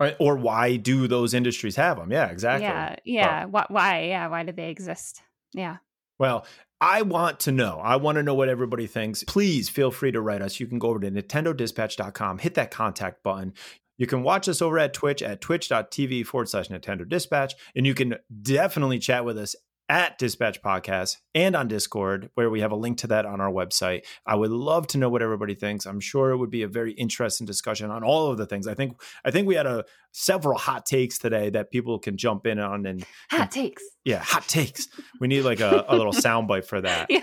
Right? 0.00 0.16
Or 0.18 0.34
why 0.34 0.76
do 0.76 1.06
those 1.08 1.34
industries 1.34 1.76
have 1.76 1.98
them? 1.98 2.10
Yeah, 2.10 2.28
exactly. 2.30 2.64
Yeah, 2.64 2.96
yeah. 3.04 3.44
Why, 3.44 3.66
why? 3.68 4.04
Yeah, 4.04 4.28
why 4.28 4.44
do 4.44 4.52
they 4.52 4.70
exist? 4.70 5.20
Yeah. 5.52 5.76
Well, 6.18 6.46
I 6.80 7.02
want 7.02 7.40
to 7.40 7.52
know. 7.52 7.78
I 7.84 7.96
want 7.96 8.16
to 8.16 8.22
know 8.22 8.32
what 8.34 8.48
everybody 8.48 8.86
thinks. 8.86 9.22
Please 9.24 9.68
feel 9.68 9.90
free 9.90 10.10
to 10.12 10.20
write 10.22 10.40
us. 10.40 10.58
You 10.58 10.66
can 10.66 10.78
go 10.78 10.88
over 10.88 11.00
to 11.00 11.10
nintendodispatch.com, 11.10 12.38
hit 12.38 12.54
that 12.54 12.70
contact 12.70 13.22
button. 13.22 13.52
You 14.00 14.06
can 14.06 14.22
watch 14.22 14.48
us 14.48 14.62
over 14.62 14.78
at 14.78 14.94
Twitch 14.94 15.22
at 15.22 15.42
twitch.tv 15.42 16.24
forward 16.24 16.48
slash 16.48 16.68
Nintendo 16.68 17.06
Dispatch. 17.06 17.52
And 17.76 17.86
you 17.86 17.92
can 17.92 18.16
definitely 18.40 18.98
chat 18.98 19.26
with 19.26 19.36
us 19.36 19.54
at 19.90 20.16
Dispatch 20.16 20.62
Podcast 20.62 21.18
and 21.34 21.54
on 21.54 21.68
Discord, 21.68 22.30
where 22.32 22.48
we 22.48 22.60
have 22.60 22.72
a 22.72 22.76
link 22.76 22.96
to 22.98 23.08
that 23.08 23.26
on 23.26 23.42
our 23.42 23.50
website. 23.50 24.04
I 24.24 24.36
would 24.36 24.50
love 24.50 24.86
to 24.88 24.98
know 24.98 25.10
what 25.10 25.20
everybody 25.20 25.54
thinks. 25.54 25.84
I'm 25.84 26.00
sure 26.00 26.30
it 26.30 26.38
would 26.38 26.48
be 26.48 26.62
a 26.62 26.68
very 26.68 26.92
interesting 26.92 27.46
discussion 27.46 27.90
on 27.90 28.02
all 28.02 28.30
of 28.30 28.38
the 28.38 28.46
things. 28.46 28.66
I 28.66 28.72
think 28.72 28.98
I 29.22 29.30
think 29.30 29.46
we 29.46 29.54
had 29.56 29.66
a 29.66 29.84
several 30.12 30.56
hot 30.56 30.86
takes 30.86 31.18
today 31.18 31.50
that 31.50 31.70
people 31.70 31.98
can 31.98 32.16
jump 32.16 32.46
in 32.46 32.58
on 32.58 32.86
and 32.86 33.04
Hot 33.32 33.50
takes. 33.50 33.82
yeah, 34.06 34.20
hot 34.20 34.48
takes. 34.48 34.88
We 35.20 35.28
need 35.28 35.42
like 35.42 35.60
a, 35.60 35.84
a 35.88 35.94
little 35.94 36.14
soundbite 36.14 36.64
for 36.64 36.80
that. 36.80 37.10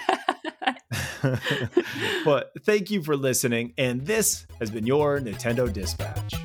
Yeah. 1.23 1.39
but 2.25 2.51
thank 2.63 2.91
you 2.91 3.01
for 3.01 3.15
listening. 3.17 3.73
And 3.77 4.05
this 4.05 4.45
has 4.59 4.69
been 4.69 4.85
your 4.85 5.19
Nintendo 5.19 5.71
Dispatch. 5.71 6.35